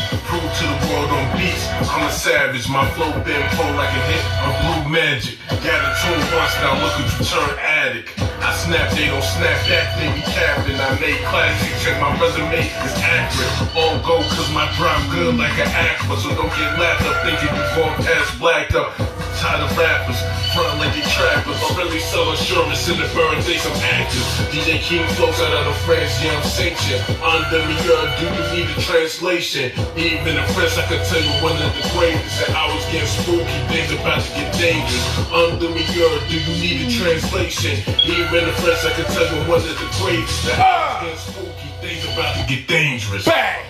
To 0.52 0.68
the 0.68 0.92
world 0.92 1.10
on 1.10 1.38
beats. 1.40 1.64
I'm 1.88 2.06
a 2.06 2.12
savage. 2.12 2.68
My 2.68 2.84
flow 2.92 3.10
been 3.24 3.42
pulled 3.56 3.76
like 3.80 3.90
a 3.96 4.02
hit 4.12 4.24
of 4.44 4.52
blue 4.60 4.92
magic. 4.92 5.40
Got 5.48 5.80
a 5.80 5.92
tune 6.04 6.20
once, 6.36 6.54
now 6.60 6.76
look 6.76 6.92
at 7.00 7.08
you 7.08 7.26
turn 7.26 7.56
addict. 7.58 8.12
I 8.44 8.52
snap, 8.58 8.92
they 8.92 9.08
don't 9.08 9.24
snap 9.24 9.56
that, 9.70 9.96
they 9.96 10.12
be 10.12 10.26
capping. 10.28 10.76
I 10.76 10.98
made 11.00 11.22
classic, 11.30 11.72
check 11.80 12.02
my 12.02 12.12
resume, 12.20 12.68
it's 12.68 12.98
accurate. 13.00 13.78
All 13.78 13.96
go 14.04 14.20
cause 14.34 14.50
my 14.52 14.66
drop 14.76 15.00
good 15.14 15.38
like 15.38 15.56
an 15.56 15.70
aqua. 15.70 16.18
So 16.20 16.34
don't 16.36 16.50
get 16.58 16.74
laughed 16.76 17.06
up 17.06 17.22
thinking 17.22 17.54
you 17.54 17.66
going 17.78 17.96
past 18.02 18.36
blacked 18.42 18.76
up. 18.76 18.98
Tired 19.40 19.64
of 19.64 19.74
rappers, 19.78 20.20
front 20.54 20.78
like 20.82 20.94
they 20.98 21.06
trappers. 21.14 21.58
I 21.62 21.70
really 21.78 22.02
sell 22.02 22.30
insurance 22.30 22.90
in 22.90 22.98
the 22.98 23.08
burn 23.14 23.38
days 23.46 23.62
some 23.62 23.78
actors. 23.94 24.26
DJ 24.50 24.82
King 24.82 25.08
flows 25.16 25.40
out 25.40 25.54
of 25.54 25.66
the 25.70 25.78
France, 25.86 26.14
yeah, 26.22 26.36
I'm 26.36 26.44
sanctioned. 26.44 27.02
Under 27.22 27.62
me, 27.70 27.78
uh, 27.78 28.10
do 28.18 28.26
you 28.26 28.44
need 28.54 28.70
a 28.74 28.78
translation? 28.82 29.72
Even 29.98 30.41
in 30.42 30.54
French, 30.54 30.78
I 30.78 30.86
can 30.88 31.02
tell 31.06 31.22
you 31.22 31.34
one 31.44 31.56
of 31.56 31.70
the 31.78 31.86
greatest. 31.94 32.48
And 32.48 32.56
I 32.58 32.66
was 32.74 32.84
getting 32.90 33.08
spooky, 33.08 33.58
things 33.70 33.92
about 33.94 34.22
to 34.22 34.30
get 34.34 34.50
dangerous. 34.58 35.06
Under 35.30 35.70
me, 35.70 35.86
uh, 35.86 36.20
do 36.28 36.36
you 36.38 36.54
need 36.58 36.78
a 36.86 36.90
translation? 36.90 37.78
Even 38.06 38.34
in 38.34 38.46
the 38.50 38.56
French, 38.62 38.82
I 38.86 38.94
can 38.98 39.06
tell 39.14 39.28
you 39.30 39.40
one 39.50 39.62
of 39.62 39.76
the 39.78 39.90
greatest. 40.02 40.50
And 40.50 40.62
I 40.62 40.66
was 40.66 40.98
getting 41.04 41.22
spooky, 41.22 41.70
things 41.82 42.04
about 42.14 42.34
to 42.38 42.42
get 42.50 42.68
dangerous. 42.68 43.26
Bang! 43.26 43.66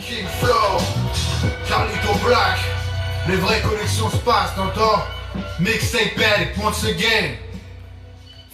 King 0.00 0.26
Flow, 0.40 0.78
Carlito 1.66 2.14
Black, 2.24 2.58
les 3.28 3.36
vraies 3.36 3.60
connexions 3.60 4.10
se 4.10 4.18
passent, 4.18 4.54
t'entends? 4.54 5.02
Mixtape 5.60 6.18
Addict, 6.18 6.56
once 6.58 6.84
again. 6.84 7.36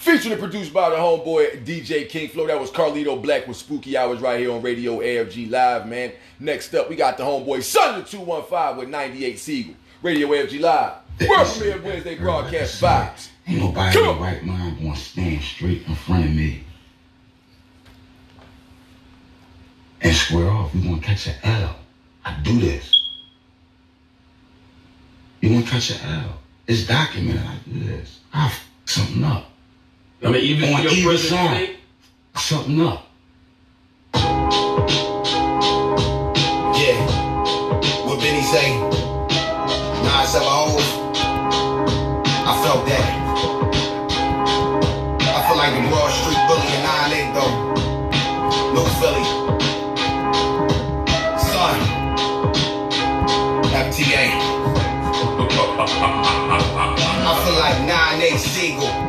Featured 0.05 0.33
and 0.33 0.39
produced 0.39 0.71
by 0.71 0.91
the 0.91 0.97
homeboy 0.97 1.65
DJ 1.65 2.07
King 2.07 2.29
Flow. 2.29 2.45
That 2.45 2.59
was 2.59 2.69
Carlito 2.69 3.19
Black 3.19 3.47
with 3.47 3.57
Spooky 3.57 3.97
Hours 3.97 4.19
right 4.19 4.39
here 4.39 4.51
on 4.51 4.61
Radio 4.61 4.99
AFG 4.99 5.49
Live, 5.49 5.87
man. 5.87 6.11
Next 6.39 6.75
up, 6.75 6.91
we 6.91 6.95
got 6.95 7.17
the 7.17 7.23
homeboy 7.23 7.57
of 7.57 8.07
215 8.07 8.77
with 8.77 8.89
98 8.89 9.39
Siegel. 9.39 9.73
Radio 10.03 10.27
AFG 10.27 10.61
Live. 10.61 10.93
World 11.27 11.47
premiere 11.47 11.81
Wednesday 11.81 12.15
broadcast 12.19 12.79
vibes. 12.79 13.29
Ain't 13.47 13.59
nobody 13.59 13.97
in 13.97 14.19
right 14.19 14.45
mind 14.45 14.77
gonna 14.77 14.95
stand 14.95 15.41
straight 15.41 15.87
in 15.87 15.95
front 15.95 16.25
of 16.25 16.35
me 16.35 16.63
and 20.01 20.15
square 20.15 20.51
off. 20.51 20.71
We 20.75 20.81
gonna 20.83 21.01
catch 21.01 21.25
an 21.25 21.33
L. 21.41 21.75
I 22.23 22.39
do 22.43 22.59
this. 22.59 23.09
You 25.41 25.51
wanna 25.51 25.65
catch 25.65 25.89
an 25.89 26.07
L? 26.07 26.37
It's 26.67 26.85
documented. 26.85 27.41
I 27.41 27.57
do 27.67 27.79
this. 27.85 28.19
I 28.31 28.45
f- 28.45 28.69
something 28.85 29.23
up. 29.23 29.49
I 30.25 30.31
mean, 30.31 30.41
even 30.41 30.73
on 30.73 30.81
your 30.81 30.91
either 30.91 31.09
present 31.09 31.29
side, 31.29 31.63
state? 31.65 31.77
something 32.35 32.81
up. 32.81 33.05
Yeah. 36.75 36.97
What 38.07 38.19
Benny 38.19 38.41
say? 38.41 38.84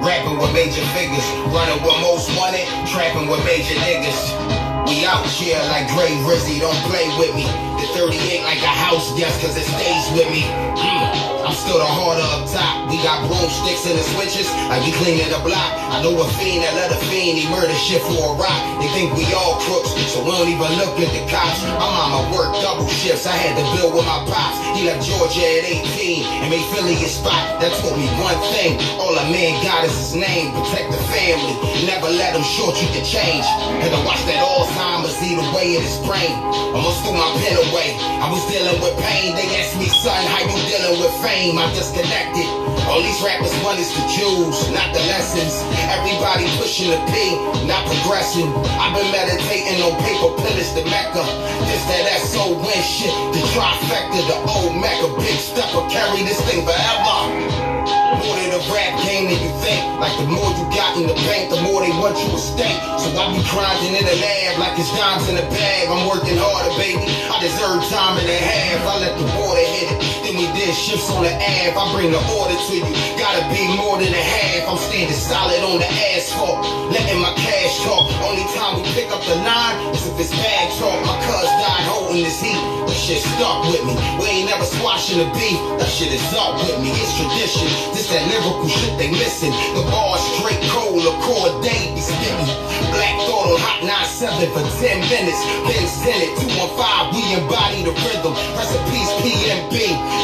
Rapping 0.06 0.38
with 0.38 0.52
major 0.54 0.86
figures, 0.94 1.26
running 1.50 1.82
with 1.82 2.00
most 2.00 2.30
wanted, 2.38 2.64
trapping 2.86 3.28
with 3.28 3.44
major 3.44 3.74
niggas. 3.74 4.65
We 4.86 5.04
out 5.04 5.26
here 5.26 5.58
like 5.66 5.88
Gray 5.88 6.14
Rizzy, 6.22 6.60
don't 6.60 6.76
play 6.86 7.08
with 7.18 7.34
me. 7.34 7.42
The 7.82 7.86
38 7.98 8.44
like 8.44 8.62
a 8.62 8.66
house 8.66 9.10
guest 9.18 9.40
cause 9.40 9.56
it 9.56 9.64
stays 9.66 10.12
with 10.14 10.30
me. 10.30 10.42
Mm. 10.42 11.26
I'm 11.46 11.54
still 11.54 11.78
the 11.78 11.86
harder 11.86 12.26
up 12.34 12.42
top. 12.50 12.90
We 12.90 12.98
got 13.06 13.22
broomsticks 13.30 13.86
and 13.86 13.94
the 13.94 14.02
switches, 14.02 14.50
like 14.66 14.82
we 14.82 14.90
cleaning 14.98 15.30
the 15.30 15.38
block. 15.46 15.70
I 15.94 16.02
know 16.02 16.18
a 16.18 16.26
fiend 16.34 16.66
that 16.66 16.74
let 16.74 16.90
a 16.90 16.98
fiend, 17.06 17.38
he 17.38 17.46
murder 17.46 17.70
shit 17.74 18.02
for 18.02 18.18
a 18.18 18.34
rock. 18.34 18.58
They 18.82 18.90
think 18.90 19.14
we 19.14 19.30
all 19.30 19.62
crooks, 19.62 19.94
so 20.10 20.26
we 20.26 20.34
don't 20.34 20.50
even 20.50 20.74
look 20.74 20.98
at 20.98 21.06
the 21.06 21.22
cops. 21.30 21.62
I'm 21.62 21.78
on 21.78 21.94
my 21.94 22.06
mama 22.10 22.34
worked 22.34 22.58
double 22.66 22.90
shifts, 22.90 23.30
I 23.30 23.38
had 23.38 23.54
to 23.58 23.64
build 23.78 23.94
with 23.94 24.02
my 24.10 24.26
pops. 24.26 24.58
He 24.74 24.90
left 24.90 25.06
Georgia 25.06 25.46
at 25.62 25.86
18 25.86 26.26
and 26.26 26.50
made 26.50 26.66
Philly 26.74 26.98
his 26.98 27.14
spot. 27.14 27.62
That 27.62 27.70
taught 27.78 27.94
me 27.94 28.10
one 28.18 28.38
thing, 28.50 28.82
all 28.98 29.14
a 29.14 29.26
man 29.30 29.54
got 29.62 29.86
is 29.86 29.94
his 29.94 30.14
name. 30.18 30.50
Protect 30.50 30.90
the 30.90 30.98
family, 31.14 31.54
never 31.86 32.10
let 32.10 32.34
him 32.34 32.42
short 32.42 32.74
you 32.82 32.90
can 32.90 33.06
change. 33.06 33.46
Had 33.86 33.94
to 33.94 34.02
watch 34.02 34.18
that 34.26 34.42
Alzheimer's 34.76 35.16
eat 35.24 35.38
away 35.40 35.76
at 35.76 35.82
his 35.82 35.96
brain. 36.04 36.36
Almost 36.76 37.00
threw 37.00 37.16
my 37.16 37.32
pen 37.40 37.56
away, 37.68 37.96
I 38.20 38.28
was 38.28 38.44
dealing 38.52 38.76
with 38.80 38.92
pain. 39.00 39.34
They 39.34 39.48
asked 39.56 39.76
me, 39.80 39.88
son, 39.88 40.20
how 40.28 40.44
you 40.44 40.56
dealing 40.68 41.00
with 41.00 41.12
fame? 41.24 41.58
I'm 41.58 41.72
disconnected. 41.72 42.44
All 42.84 43.00
these 43.00 43.20
rappers 43.24 43.52
want 43.64 43.80
is 43.80 43.88
the 43.88 44.04
jewels, 44.12 44.68
not 44.70 44.92
the 44.92 45.00
lessons. 45.08 45.64
Everybody 45.88 46.44
pushing 46.60 46.92
the 46.92 47.00
P, 47.08 47.40
not 47.64 47.88
progressing. 47.88 48.52
I've 48.76 48.92
been 48.92 49.10
meditating 49.10 49.80
on 49.80 49.96
paper 50.04 50.30
pillars 50.44 50.70
to 50.76 50.84
Mecca. 50.84 51.24
This 51.64 51.82
that 51.88 52.20
SO 52.28 52.52
win 52.52 52.82
shit, 52.84 53.12
the 53.32 53.40
trifecta, 53.56 54.20
the 54.28 54.38
old 54.44 54.76
Mecca. 54.76 55.08
Big 55.16 55.40
stepper, 55.40 55.88
carry 55.88 56.22
this 56.22 56.40
thing 56.44 56.64
forever. 56.64 57.65
More 57.86 58.36
than 58.36 58.50
a 58.50 58.62
rap 58.72 58.92
game 59.06 59.30
than 59.30 59.38
you 59.38 59.52
think. 59.62 59.82
Like 60.02 60.14
the 60.18 60.26
more 60.26 60.50
you 60.56 60.64
got 60.74 60.98
in 60.98 61.06
the 61.06 61.16
bank, 61.28 61.48
the 61.48 61.60
more 61.62 61.80
they 61.80 61.94
want 61.96 62.18
you 62.18 62.28
to 62.32 62.40
stay. 62.40 62.74
So 62.98 63.08
I 63.14 63.32
be 63.32 63.40
grinding 63.48 63.94
in 63.94 64.04
the 64.04 64.16
lab 64.18 64.58
like 64.58 64.74
it's 64.76 64.90
dimes 64.92 65.28
in 65.28 65.38
a 65.38 65.46
bag. 65.48 65.88
I'm 65.88 66.04
working 66.10 66.36
harder, 66.36 66.74
baby. 66.76 67.06
I 67.30 67.36
deserve 67.40 67.80
time 67.88 68.18
and 68.18 68.28
a 68.28 68.40
half. 68.40 68.80
I 68.84 68.94
let 69.00 69.14
the 69.16 69.26
water 69.38 69.62
hit 69.62 69.88
it. 69.94 69.98
Then 70.26 70.34
we 70.36 70.46
did 70.58 70.74
shifts 70.74 71.08
on 71.14 71.22
the 71.22 71.32
Ave. 71.32 71.76
I 71.78 71.84
bring 71.94 72.10
the 72.10 72.22
order 72.36 72.58
to 72.58 72.72
you. 72.74 72.92
Gotta 73.16 73.46
be 73.54 73.62
more 73.78 73.96
than 73.96 74.10
a 74.10 74.24
half. 74.26 74.68
I'm 74.68 74.80
standing 74.80 75.14
solid 75.16 75.62
on 75.62 75.78
the 75.78 75.90
asphalt. 76.16 76.66
Letting 76.90 77.22
my 77.22 77.32
cash 77.38 77.72
talk. 77.86 78.10
Only 78.26 78.46
time 78.58 78.80
we 78.80 78.82
pick 78.92 79.08
up 79.14 79.22
the 79.22 79.38
line 79.40 79.94
is 79.94 80.02
if 80.02 80.18
it's 80.18 80.34
bag 80.34 80.66
talk. 80.76 80.98
My 81.06 81.16
cuz 81.22 81.50
died 81.62 81.85
this 82.22 82.40
heat. 82.40 82.56
That 82.86 82.96
shit 82.96 83.20
stuck 83.20 83.66
with 83.68 83.82
me. 83.84 83.94
We 84.20 84.24
ain't 84.30 84.48
never 84.48 84.64
squashing 84.64 85.18
the 85.18 85.28
beef. 85.34 85.58
That 85.80 85.90
shit 85.90 86.12
is 86.12 86.22
up 86.32 86.56
with 86.62 86.78
me. 86.80 86.94
It's 86.94 87.12
tradition. 87.18 87.66
This 87.92 88.08
that 88.12 88.24
lyrical 88.30 88.68
shit 88.68 88.94
they 88.96 89.10
missing. 89.10 89.52
The 89.74 89.82
bars 89.90 90.22
straight 90.38 90.62
cold. 90.70 91.02
A 91.02 91.14
core 91.26 91.52
day 91.60 91.92
be 91.92 92.00
spitting. 92.00 92.50
Black 92.94 93.16
thought 93.26 93.52
on 93.52 93.58
hot 93.60 93.80
97 93.84 94.48
for 94.54 94.64
10 94.80 95.00
minutes. 95.12 95.40
Ben 95.66 95.84
Senate 95.84 96.32
215. 96.40 97.12
We 97.12 97.22
embody 97.36 97.80
the 97.84 97.94
rhythm. 98.06 98.32
Recipes 98.56 99.10
PMB. 99.20 99.74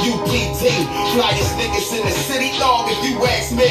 UPT. 0.08 0.62
Flyest 1.12 1.52
niggas 1.58 1.90
in 1.92 2.02
the 2.06 2.14
city, 2.24 2.50
dog, 2.58 2.88
if 2.88 3.00
you 3.04 3.18
ask 3.26 3.52
me. 3.52 3.68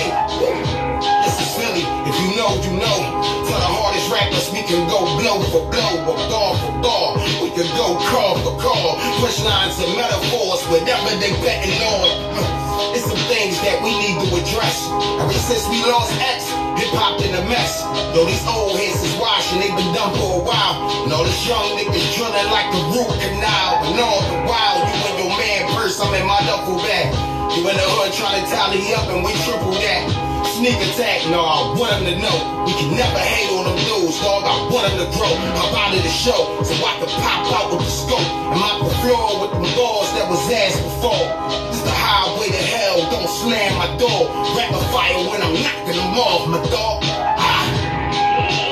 This 1.26 1.35
is 1.41 1.49
Philly. 1.57 1.85
If 2.06 2.15
you 2.22 2.38
know, 2.38 2.52
you 2.61 2.73
know. 2.77 2.99
To 3.48 3.53
the 3.57 3.72
hardest 3.72 4.07
rappers, 4.11 4.48
we 4.53 4.61
can 4.64 4.88
go 4.88 5.03
blow 5.19 5.41
for 5.52 5.64
blow, 5.72 5.93
or 6.07 6.18
bar 6.30 6.52
for 6.61 6.73
bar. 6.80 7.07
We 7.41 7.49
can 7.52 7.68
go 7.76 7.98
car 8.12 8.36
for 8.44 8.56
car. 8.60 9.00
Punchlines 9.24 9.80
and 9.80 9.96
metaphors, 9.96 10.62
whatever 10.68 11.10
they 11.24 11.32
betting 11.40 11.80
on. 11.80 12.52
It's 12.92 13.08
some 13.08 13.24
things 13.32 13.56
that 13.64 13.80
we 13.80 13.96
need 14.04 14.20
to 14.20 14.28
address. 14.36 14.92
Ever 15.24 15.32
since 15.32 15.64
we 15.72 15.80
lost 15.88 16.12
X, 16.20 16.52
hip 16.76 16.92
hop 16.92 17.24
in 17.24 17.32
a 17.32 17.44
mess. 17.48 17.88
Though 18.12 18.28
these 18.28 18.44
old 18.44 18.76
heads 18.76 19.00
is 19.00 19.16
washing, 19.16 19.64
they 19.64 19.72
been 19.72 19.96
done 19.96 20.12
for 20.20 20.40
a 20.40 20.44
while. 20.44 20.76
And 21.08 21.14
all 21.16 21.24
these 21.24 21.40
young 21.48 21.80
niggas 21.80 22.08
drilling 22.20 22.52
like 22.52 22.68
the 22.76 22.84
root 22.92 23.12
canal. 23.24 23.72
And 23.88 23.96
all 23.96 24.22
the 24.28 24.40
while, 24.44 24.84
you 24.84 25.00
and 25.08 25.16
your 25.24 25.32
man 25.40 25.62
purse, 25.72 25.96
I'm 26.04 26.12
in 26.12 26.28
my 26.28 26.40
duffel 26.44 26.84
bag. 26.84 27.16
You 27.56 27.64
in 27.64 27.76
the 27.80 27.88
hood 27.96 28.12
trying 28.12 28.44
to 28.44 28.46
tally 28.52 28.84
up 28.92 29.08
and 29.08 29.24
we 29.24 29.32
triple 29.48 29.72
that. 29.72 30.31
Sneak 30.46 30.78
attack, 30.78 31.26
no, 31.30 31.42
I 31.42 31.74
want 31.78 31.92
them 32.02 32.06
to 32.06 32.16
know. 32.22 32.38
We 32.66 32.74
can 32.74 32.94
never 32.98 33.18
hate 33.18 33.50
on 33.54 33.66
them 33.66 33.78
dudes, 33.86 34.18
dog. 34.22 34.46
I 34.46 34.54
want 34.70 34.90
them 34.90 34.98
to 35.02 35.10
grow. 35.18 35.34
Hop 35.58 35.74
out 35.74 35.94
of 35.94 36.02
the 36.02 36.10
show 36.10 36.62
so 36.62 36.74
I 36.82 36.98
can 37.02 37.10
pop 37.22 37.46
out 37.54 37.72
with 37.74 37.86
the 37.86 37.90
scope. 37.90 38.22
And 38.22 38.60
mop 38.60 38.82
the 38.82 38.94
floor 39.02 39.42
with 39.42 39.52
the 39.58 39.62
bars 39.78 40.10
that 40.18 40.26
was 40.30 40.42
asked 40.50 40.82
before. 40.82 41.26
This 41.70 41.82
the 41.82 41.94
highway 41.94 42.50
to 42.50 42.64
hell, 42.74 43.02
don't 43.10 43.30
slam 43.30 43.74
my 43.78 43.90
door. 43.98 44.30
Rapid 44.58 44.82
fire 44.94 45.18
when 45.30 45.42
I'm 45.42 45.56
knocking 45.62 45.98
them 45.98 46.18
off, 46.18 46.46
my 46.50 46.62
dog. 46.70 47.02
Ah, 47.38 47.66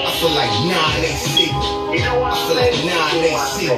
I 0.06 0.12
feel 0.18 0.34
like 0.34 0.54
9AC. 0.66 1.54
I 1.54 2.34
feel 2.46 2.58
like 2.58 2.78
9AC. 2.86 3.70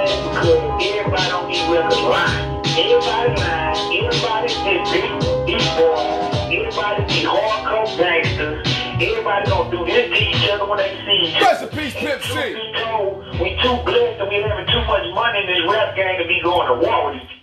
Because 0.00 0.60
everybody 0.82 1.28
don't 1.28 1.48
be 1.48 1.56
willing 1.68 1.88
to 1.88 2.00
lie. 2.08 2.60
Everybody 2.70 3.34
lying, 3.40 4.04
everybody 4.04 4.48
get 4.62 4.84
big, 4.92 5.10
big 5.44 5.64
boys, 5.76 6.39
everybody 6.52 7.04
be 7.04 7.26
hardcore 7.26 7.96
gangsters. 7.96 8.66
Everybody 9.00 9.50
gonna 9.50 9.70
do 9.70 9.84
this 9.86 10.10
to 10.10 10.18
each 10.18 10.50
other 10.50 10.66
when 10.66 10.78
they 10.78 10.96
see. 11.06 11.38
Rest 11.40 11.62
in 11.62 11.68
peace, 11.68 11.94
Pimp 11.94 12.22
C. 12.22 12.54
We 12.54 12.72
told, 12.82 13.40
we 13.40 13.50
too 13.62 13.76
blessed 13.84 14.20
and 14.20 14.28
we 14.28 14.42
having 14.42 14.66
too 14.66 14.84
much 14.86 15.14
money 15.14 15.40
in 15.40 15.46
this 15.46 15.72
rap 15.72 15.96
game 15.96 16.18
to 16.18 16.26
be 16.26 16.40
going 16.42 16.66
to 16.68 16.86
war 16.86 17.12
with 17.12 17.22
each 17.22 17.42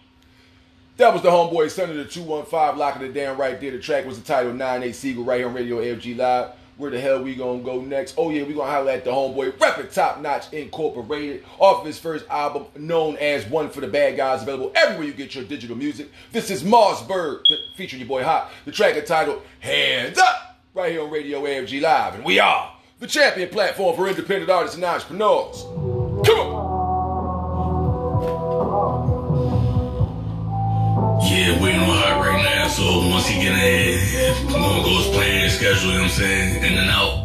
That 0.98 1.14
was 1.14 1.22
the 1.22 1.30
homeboy 1.30 1.72
son 1.72 1.90
of 1.90 1.96
the 1.96 2.06
215 2.06 2.78
locking 2.78 3.04
it 3.04 3.14
down 3.14 3.38
right 3.38 3.60
there. 3.60 3.72
The 3.72 3.80
track 3.80 4.06
was 4.06 4.18
entitled 4.18 4.56
9 4.56 4.84
8 4.84 4.96
Seagull 4.96 5.24
right 5.24 5.40
here 5.40 5.48
on 5.48 5.54
Radio 5.54 5.78
AFG 5.78 6.18
Live. 6.18 6.52
Where 6.78 6.92
the 6.92 7.00
hell 7.00 7.24
we 7.24 7.34
gonna 7.34 7.64
go 7.64 7.82
next? 7.82 8.14
Oh 8.18 8.30
yeah, 8.30 8.44
we 8.44 8.54
gonna 8.54 8.70
highlight 8.70 9.04
the 9.04 9.10
homeboy 9.10 9.54
Reppin' 9.54 9.92
Top 9.92 10.22
Notch 10.22 10.54
Incorporated 10.54 11.44
off 11.58 11.80
of 11.80 11.88
his 11.88 11.98
first 11.98 12.24
album 12.30 12.68
known 12.76 13.18
as 13.18 13.48
One 13.48 13.72
for 13.72 13.82
the 13.82 13.88
Bad 13.88 14.16
Guys, 14.16 14.44
available 14.44 14.72
everywhere 14.76 15.08
you 15.08 15.14
get 15.14 15.34
your 15.34 15.44
digital 15.44 15.76
music. 15.76 16.12
This 16.32 16.52
is 16.52 16.62
Mossberg 16.64 17.42
featuring 17.76 18.02
your 18.02 18.08
boy 18.08 18.24
Hot. 18.24 18.52
The 18.66 18.72
track 18.72 18.96
entitled 18.96 19.42
Hands 19.60 20.16
Up 20.20 20.60
right 20.76 20.92
here 20.92 21.02
on 21.02 21.10
Radio 21.10 21.42
AFG 21.42 21.82
Live, 21.82 22.14
and 22.14 22.24
we 22.24 22.40
are 22.40 22.72
the 23.00 23.08
champion 23.08 23.50
platform 23.50 23.96
for 23.96 24.08
independent 24.08 24.52
artists 24.52 24.76
and 24.76 24.86
entrepreneurs. 24.86 25.64
Come 26.28 26.40
on. 26.40 26.67
Yeah, 31.28 31.62
waiting 31.62 31.82
on 31.82 31.92
Hot 31.92 32.24
right 32.24 32.42
now, 32.42 32.70
so 32.70 33.04
once 33.10 33.28
he 33.28 33.36
get 33.44 33.52
in, 33.52 34.48
I'm 34.48 34.64
gonna 34.64 34.80
go 34.80 34.96
his 34.96 35.08
plan, 35.12 35.50
schedule, 35.50 35.92
you 35.92 36.00
know 36.00 36.08
what 36.08 36.12
I'm 36.12 36.24
saying, 36.24 36.64
in 36.64 36.78
and 36.80 36.90
out. 36.90 37.20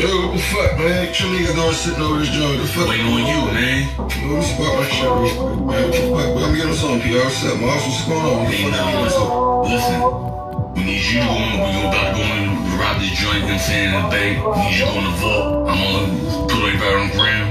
Yo, 0.00 0.32
what 0.32 0.32
the 0.32 0.40
fuck, 0.40 0.78
man? 0.80 1.12
Two 1.12 1.28
niggas 1.28 1.52
doing 1.52 1.74
sitting 1.76 2.00
over 2.00 2.18
this 2.20 2.30
joint. 2.30 2.56
The 2.56 2.66
fuck? 2.66 2.88
Waiting 2.88 3.06
on 3.12 3.20
you, 3.20 3.52
man. 3.52 3.92
Let 4.00 4.16
me 4.16 4.40
spot 4.40 4.80
my 4.80 4.88
shit 4.88 5.04
real 5.04 5.28
quick, 5.36 5.60
man. 5.60 5.82
What 5.84 5.92
the 5.92 6.08
fuck? 6.08 6.40
Let 6.40 6.48
me 6.50 6.56
get 6.56 6.66
on 6.68 6.74
something, 6.74 7.00
P.R. 7.04 7.20
What's 7.20 7.44
up, 7.44 7.60
man? 7.60 7.68
What's 7.68 8.04
going 8.08 8.24
on? 8.24 8.46
Ain't 8.48 8.70
nothing, 8.72 9.04
listen, 9.04 9.28
listen. 9.68 10.45
We 10.76 10.84
need 10.84 11.00
you 11.02 11.20
to 11.20 11.26
go 11.26 11.32
on, 11.32 11.52
we 11.64 11.68
gonna 11.72 11.88
about 11.88 12.06
to 12.12 12.20
go 12.20 12.22
and 12.22 12.78
rob 12.78 13.00
this 13.00 13.10
joint, 13.16 13.40
you 13.42 13.48
know 13.48 13.56
what 13.56 13.64
I'm 13.64 13.68
saying, 13.68 13.88
in 13.88 13.96
the 13.96 14.04
bank. 14.12 14.34
Need 14.44 14.76
you 14.76 14.84
to 14.84 14.92
go 14.92 14.98
in 15.00 15.04
the 15.08 15.16
vault. 15.18 15.68
I'm 15.72 15.78
gonna 15.80 16.04
put 16.52 16.60
everybody 16.68 16.94
on 16.94 17.08
the 17.08 17.14
ground. 17.16 17.48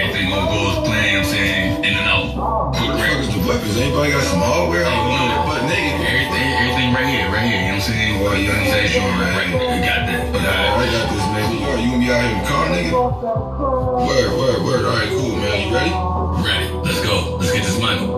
Everything 0.00 0.26
gonna 0.32 0.48
go 0.48 0.60
as 0.72 0.78
planned, 0.88 1.06
you 1.06 1.12
know 1.14 1.20
what 1.20 1.28
I'm 1.28 1.34
saying, 1.34 1.84
in 1.84 1.92
and 1.94 2.08
out. 2.08 2.24
Quick 2.74 2.88
What 2.88 2.96
the 2.96 3.04
fuck 3.04 3.14
rap. 3.14 3.20
is 3.20 3.30
the 3.36 3.42
weapons? 3.44 3.76
Anybody 3.76 4.08
got 4.16 4.24
some 4.24 4.40
hardware? 4.42 4.84
Hey, 4.84 4.96
you 4.96 5.12
know 5.12 5.28
that. 5.28 5.42
Butt 5.46 5.62
naked. 5.68 5.94
Everything, 6.08 6.48
everything 6.64 6.88
right 6.96 7.08
here, 7.12 7.26
right 7.30 7.46
here, 7.46 7.60
you 7.60 7.68
know 7.68 7.76
what 7.76 7.84
I'm 7.84 7.92
saying? 7.92 8.14
Well, 8.24 8.34
you 8.40 8.48
ain't 8.50 8.64
Right, 8.64 8.88
saying 8.88 9.04
right, 9.04 9.20
right. 9.20 9.52
right, 9.54 9.84
got 9.84 10.00
that. 10.08 10.20
All 10.24 10.40
right, 10.40 10.88
I 10.88 10.92
got 10.96 11.06
this, 11.12 11.26
man. 11.30 11.44
You, 11.52 11.58
you 11.60 11.88
gonna 11.92 12.00
be 12.00 12.08
out 12.10 12.20
here 12.24 12.32
in 12.32 12.38
the 12.40 12.48
car, 12.48 12.64
nigga? 12.72 12.96
Word, 14.08 14.30
word, 14.40 14.58
word. 14.64 14.82
All 14.88 14.96
right, 14.96 15.10
cool, 15.12 15.36
man. 15.36 15.58
You 15.62 15.70
ready? 15.76 15.92
Ready. 16.42 16.66
Let's 16.80 17.00
go. 17.04 17.36
Let's 17.36 17.52
get 17.52 17.62
this 17.68 17.78
money. 17.78 18.08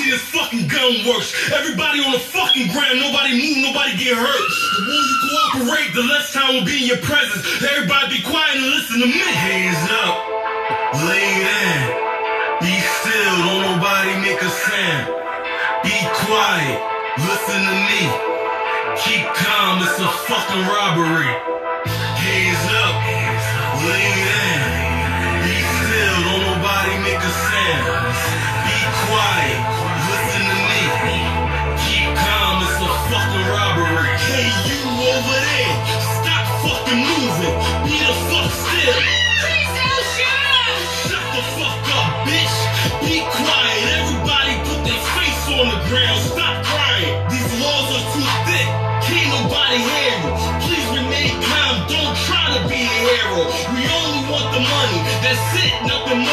See, 0.00 0.10
this 0.10 0.22
fucking 0.22 0.68
gun 0.68 0.92
works. 1.06 1.52
Everybody 1.52 2.00
on 2.00 2.12
the 2.12 2.18
fucking 2.18 2.72
ground, 2.72 3.00
nobody 3.00 3.36
move, 3.36 3.58
nobody 3.68 3.92
get 3.98 4.16
hurt. 4.16 4.44
The 4.76 4.82
more 4.88 5.04
you 5.04 5.16
cooperate, 5.28 5.90
the 5.94 6.02
less 6.02 6.32
time 6.32 6.54
will 6.54 6.64
be 6.64 6.82
in 6.82 6.86
your 6.88 7.02
presence. 7.04 7.44
Everybody 7.62 8.18
be 8.18 8.22
quiet 8.22 8.56
and 8.56 8.66
listen 8.66 9.00
to 9.00 9.06
me. 9.06 9.20
Hands 9.20 9.82
up, 10.04 10.14
lay 11.04 11.28
down, 11.44 11.84
be 12.60 12.72
still, 13.00 13.36
don't 13.44 13.62
nobody 13.76 14.12
make 14.24 14.40
a 14.40 14.50
sound. 14.50 15.06
Be 15.84 15.96
quiet, 16.24 16.78
listen 17.18 17.60
to 17.60 17.76
me. 17.88 18.39
Keep 18.98 19.22
calm, 19.34 19.78
it's 19.82 20.00
a 20.00 20.08
fucking 20.26 20.66
robbery. 20.66 21.30
Hands 21.86 22.66
up, 22.82 22.96
lay 23.86 24.10
down, 24.26 25.46
be 25.46 25.54
still, 25.62 26.18
don't 26.26 26.42
nobody 26.42 26.98
make 27.06 27.22
a 27.22 27.32
sound. 27.46 27.86
Be 28.66 28.78
quiet, 29.06 29.62
listen 30.10 30.42
to 30.42 30.58
me. 30.66 30.82
Keep 31.86 32.10
calm, 32.18 32.66
it's 32.66 32.82
a 32.82 32.90
fucking 33.14 33.46
robbery. 33.46 34.10
Hey, 34.26 34.50
you 34.66 34.82
over 35.06 35.38
there, 35.38 35.74
stop 36.18 36.44
fucking 36.66 36.98
moving. 36.98 37.54
Be 37.86 37.94
the 37.94 38.14
fuck 38.26 38.50
still. 38.50 39.19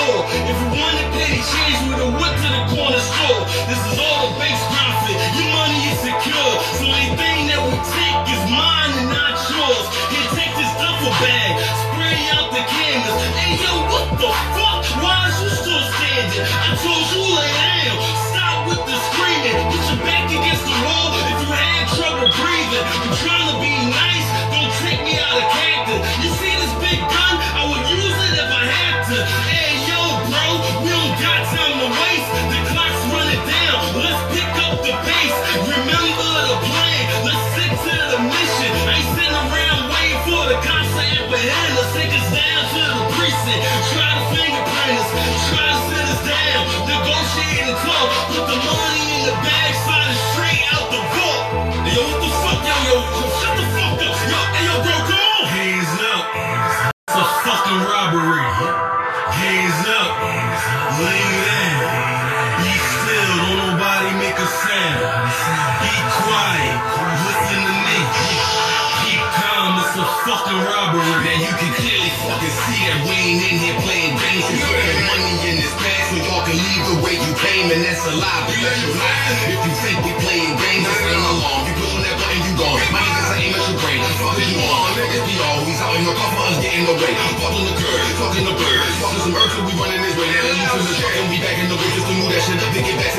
Nothing. 0.07 0.47
If 0.47 0.57
you 0.61 0.69
want 0.79 0.95
to 0.99 1.05
pay 1.11 1.29
the 1.35 1.41
change, 1.43 1.77
we 1.87 1.93
the 1.99 2.09
whip 2.15 2.33
to 2.33 2.49
the 2.49 2.63
corner 2.71 3.01
store. 3.01 3.41
This 3.67 3.79
is 3.91 3.95
all 3.99 4.31
base 4.39 4.63
profit. 4.71 5.15
Your 5.35 5.49
money 5.51 5.79
is 5.91 5.99
secure. 5.99 6.51
So 6.79 6.85
anything 6.87 7.51
that 7.51 7.61
we 7.63 7.75
take 7.75 8.19
is 8.31 8.41
mine 8.51 8.91
and 9.03 9.09
not 9.11 9.35
yours. 9.51 9.85
Here, 10.11 10.29
take 10.35 10.53
this 10.55 10.71
duffel 10.79 11.11
bag. 11.19 11.51
Spray 11.59 12.19
out 12.35 12.49
the 12.55 12.63
canvas. 12.63 13.15
Hey, 13.35 13.59
yo, 13.59 13.73
what 13.91 14.07
the 14.15 14.31
fuck? 14.55 14.79
Why 15.03 15.27
is 15.27 15.35
you 15.43 15.51
still 15.51 15.83
standing? 15.99 16.43
I 16.43 16.69
told 16.79 17.03
you 17.11 17.21
lay 17.27 17.51
down. 17.51 17.95
Stop 18.31 18.57
with 18.71 18.81
the 18.87 18.97
screaming. 19.11 19.57
Put 19.71 19.83
your 19.91 20.01
back 20.07 20.25
against 20.31 20.63
the 20.63 20.77
wall 20.87 21.07
if 21.31 21.37
you 21.43 21.51
had 21.51 21.83
trouble 21.95 22.29
breathing. 22.39 22.85
I'm 23.03 23.13
trying 23.19 23.47
to 23.51 23.57
be 23.59 23.73
nice. 23.91 24.27
Don't 24.55 24.71
take 24.83 25.01
me 25.03 25.19
out 25.19 25.35
of 25.35 25.47
character. 25.51 25.97
You 26.23 26.29
see 26.39 26.53
this 26.55 26.73
big 26.79 26.99
gun? 27.11 27.33
I 27.59 27.63
would 27.67 27.83
use 27.91 28.17
it 28.27 28.33
if 28.39 28.49
I 28.51 28.63
had 28.63 28.95
to. 29.11 29.56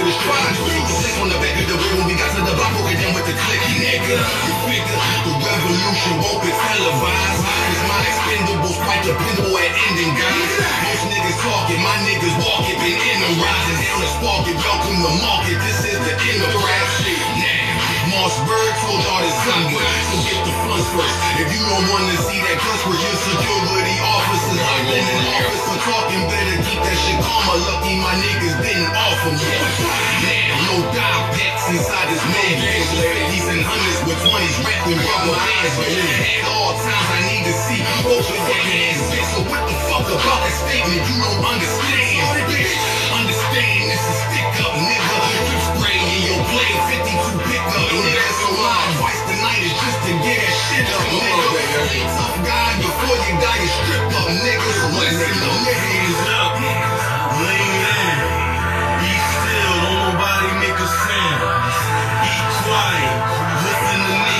The 0.08 0.54
street. 0.56 0.84
The 0.88 1.08
on 1.20 1.28
the 1.28 1.38
back 1.42 1.56
of 1.58 1.66
the 1.68 1.76
way 1.76 1.90
when 1.98 2.06
we 2.08 2.14
got 2.16 2.30
to 2.32 2.40
the 2.40 2.54
block, 2.56 2.72
broke 2.80 2.96
down 2.96 3.12
with 3.12 3.26
the 3.28 3.34
click, 3.36 3.60
nigga. 3.76 4.16
The 4.16 5.32
revolution 5.36 6.12
won't 6.22 6.40
be 6.40 6.50
televised. 6.52 7.42
Cause 7.44 7.84
my 7.84 8.00
expendables 8.08 8.78
quite 8.84 9.02
dependable 9.04 9.56
at 9.58 9.72
ending, 9.90 10.12
guys. 10.16 10.52
Most 10.88 11.04
niggas 11.12 11.38
talking, 11.44 11.80
my 11.84 11.96
niggas 12.08 12.36
walking, 12.40 12.78
been 12.80 12.96
in 12.96 13.18
the 13.20 13.30
rising 13.42 13.78
down 13.84 13.98
the 14.00 14.08
spark. 14.16 14.44
Welcome 14.48 14.96
to 15.04 15.12
market, 15.20 15.58
this 15.60 15.80
is 15.84 15.98
the 16.00 16.14
end 16.16 16.40
of 16.40 16.56
rap 16.56 16.86
shit. 17.04 17.27
Mossberg 18.18 18.74
told 18.82 19.06
all 19.14 19.22
his 19.22 19.36
son, 19.46 19.62
so 19.70 20.16
get 20.26 20.42
the 20.42 20.50
fun 20.50 20.78
guns 20.78 20.90
first. 20.90 21.18
If 21.38 21.48
you 21.54 21.62
don't 21.70 21.86
wanna 21.90 22.16
see 22.26 22.38
that 22.42 22.58
guns 22.58 22.82
first, 22.82 22.98
your 22.98 23.18
security 23.30 23.96
officers 24.02 24.58
been 24.90 25.06
in 25.06 25.24
office 25.38 25.62
for 25.66 25.78
talking. 25.86 26.22
Better 26.26 26.58
keep 26.66 26.80
that 26.82 26.98
shit 26.98 27.18
calm. 27.22 27.62
Lucky 27.62 27.94
my 28.02 28.14
niggas 28.18 28.58
didn't 28.62 28.90
offer 28.94 29.30
me. 29.38 30.47
No 30.68 30.84
dime 30.92 31.24
packs 31.32 31.64
inside 31.72 32.12
this 32.12 32.20
man. 32.28 32.60
Hundreds 33.64 34.00
with 34.04 34.20
twenties 34.20 34.58
rapping 34.68 35.00
rubber 35.00 35.32
bands. 35.32 35.72
But 35.80 35.88
at 35.88 36.44
all 36.44 36.76
times 36.76 37.08
I 37.08 37.20
need 37.24 37.44
to 37.48 37.54
see 37.56 37.80
both 38.04 38.20
of 38.20 38.36
your 38.36 38.60
hands. 38.68 39.00
Bitch, 39.08 39.24
so 39.32 39.40
what 39.48 39.64
the 39.64 39.72
fuck 39.88 40.04
about 40.12 40.44
that 40.44 40.52
statement 40.52 41.00
you 41.08 41.16
don't 41.24 41.40
understand? 41.40 42.52
Bitch, 42.52 42.76
understand 43.16 43.80
this 43.88 43.96
is 43.96 44.18
stick 44.28 44.60
up, 44.60 44.76
nigga. 44.76 45.16
Drip 45.48 45.62
spray 45.72 45.96
in 46.04 46.20
your 46.28 46.40
blade, 46.52 46.80
52 47.00 47.16
pickup, 47.48 47.88
nigga. 47.88 48.28
So 48.28 48.48
my 48.60 48.76
advice 48.92 49.22
tonight 49.24 49.62
is 49.64 49.72
just 49.72 49.98
to 50.04 50.12
get 50.20 50.36
that 50.36 50.52
shit 50.68 50.84
up, 50.84 51.00
nigga. 51.16 52.12
Tough 52.12 52.36
guy 52.44 52.76
before 52.76 53.16
you 53.24 53.32
die, 53.40 53.56
you 53.64 53.70
strip 53.72 54.04
up, 54.20 54.28
nigga. 54.36 54.68
Listen 55.00 55.32
up, 55.48 55.64
nigga. 55.64 56.12
Up, 56.28 56.52
lean 57.40 57.72
in, 57.88 58.47
Be 60.88 62.34
quiet, 62.64 63.16
listen 63.60 64.00
to 64.08 64.16
me. 64.24 64.38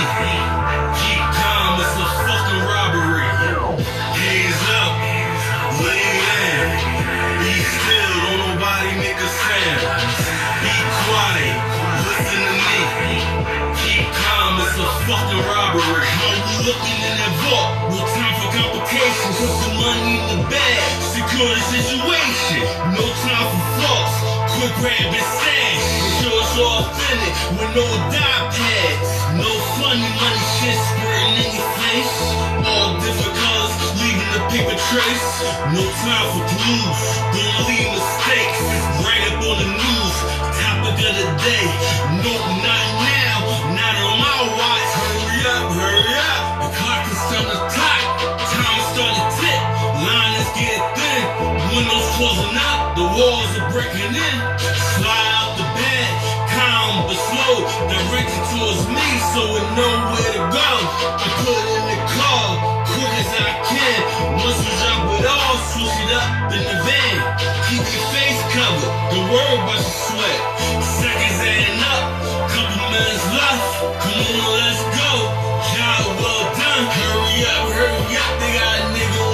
Keep 0.96 1.24
calm, 1.36 1.76
it's 1.76 1.92
a 1.92 2.08
fucking 2.24 2.62
robbery. 2.64 3.28
Hands 4.16 4.62
up, 4.80 4.92
be 7.36 7.52
still, 7.68 8.14
don't 8.24 8.40
nobody 8.48 8.96
make 8.96 9.20
a 9.20 9.28
sound. 9.28 9.80
Be 10.64 10.72
quiet, 11.04 11.56
listen 12.08 12.40
to 12.48 12.54
me. 12.64 12.80
Keep 13.84 14.08
calm, 14.08 14.52
it's 14.64 14.76
a 14.80 14.88
fucking 15.04 15.44
robbery. 15.52 16.08
Looking 16.64 16.98
in 17.04 17.14
that 17.20 17.34
vault, 17.44 17.92
no 17.92 18.00
time 18.08 18.34
for 18.40 18.48
complications. 18.56 19.36
Put 19.36 19.52
the 19.68 19.70
money 19.76 20.16
in 20.16 20.24
the 20.32 20.48
bag, 20.48 20.80
secure 21.12 21.52
the 21.52 21.64
situation. 21.76 22.64
No 22.96 23.04
time 23.04 23.46
for 23.52 23.64
faults, 23.84 24.16
quick 24.56 24.72
grab 24.80 25.12
and 25.12 25.28
authentic 26.60 27.34
with 27.58 27.70
no 27.76 27.86
pads. 28.10 28.58
No 29.38 29.50
funny 29.78 30.02
money 30.02 30.44
shit 30.58 30.74
squirting 30.74 31.36
in 31.46 31.50
your 31.54 31.70
face. 31.78 32.16
All 32.66 32.98
different 32.98 33.34
colors, 33.38 33.74
leaving 34.02 34.30
a 34.34 34.42
paper 34.50 34.76
trace. 34.90 35.28
No 35.70 35.82
time 36.02 36.26
for 36.34 36.44
blues, 36.58 36.98
don't 37.34 37.58
leave 37.70 37.88
mistakes. 37.94 38.60
Right 39.06 39.22
up 39.30 39.38
on 39.46 39.56
the 39.62 39.68
news, 39.70 40.16
topic 40.58 40.98
of 40.98 41.14
the 41.14 41.28
day. 41.46 41.66
No, 42.26 42.34
not 42.66 42.86
now, 43.06 43.38
not 43.78 43.94
on 44.02 44.16
my 44.18 44.38
watch. 44.58 44.90
Hurry 44.98 45.40
up, 45.46 45.64
hurry 45.78 46.16
up. 46.18 46.42
The 46.62 46.68
clock 46.74 47.02
is 47.06 47.18
starting 47.30 47.54
to 47.54 47.60
tick. 47.70 48.02
Time 48.50 48.76
is 48.82 48.88
starting 48.94 49.20
to 49.22 49.28
tick. 49.38 49.60
Line 50.02 50.34
is 50.42 50.50
getting 50.58 50.86
thin. 50.98 51.22
Windows 51.70 52.08
closing 52.18 52.56
out, 52.58 52.98
the 52.98 53.06
walls 53.14 53.50
are 53.62 53.70
breaking 53.70 54.12
in. 54.16 54.87
But 57.08 57.16
slow. 57.16 57.64
Directed 57.88 58.42
towards 58.52 58.84
me, 58.92 59.08
so 59.32 59.40
it 59.56 59.64
know 59.72 59.92
where 60.12 60.32
to 60.36 60.44
go. 60.52 60.70
I 61.16 61.26
put 61.40 61.56
in 61.56 61.84
the 61.88 61.98
car, 62.12 62.48
quick 62.84 63.12
as 63.16 63.32
I 63.32 63.50
can. 63.64 63.98
Once 64.44 64.60
we 64.60 64.72
drop 64.76 65.08
it 65.16 65.24
all, 65.24 65.56
switch 65.72 65.96
it 66.04 66.12
up 66.12 66.52
in 66.52 66.62
the 66.68 66.76
van. 66.84 67.16
Keep 67.72 67.80
your 67.88 68.04
face 68.12 68.40
covered, 68.52 68.92
don't 69.08 69.24
worry 69.32 69.56
about 69.56 69.80
your 69.80 69.96
sweat. 70.04 70.40
Seconds 70.84 71.40
adding 71.48 71.80
up, 71.80 72.04
couple 72.52 72.76
minutes 72.92 73.24
left. 73.32 73.64
Come 74.04 74.20
on, 74.28 74.44
let's 74.60 74.82
go. 74.92 75.12
Job 75.72 76.04
well 76.20 76.44
done. 76.60 76.84
Hurry 76.92 77.36
up, 77.48 77.64
hurry 77.72 78.16
up. 78.20 78.32
They 78.36 78.52
got 78.52 78.72
a 78.76 78.86
nigga 78.92 79.27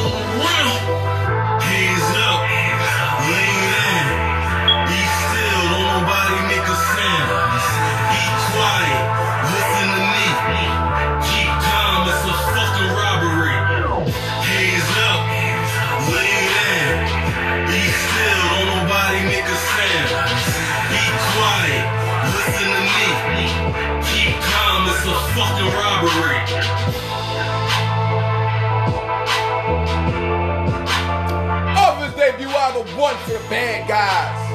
the 33.15 33.41
Bad 33.49 33.89
Guys. 33.89 34.51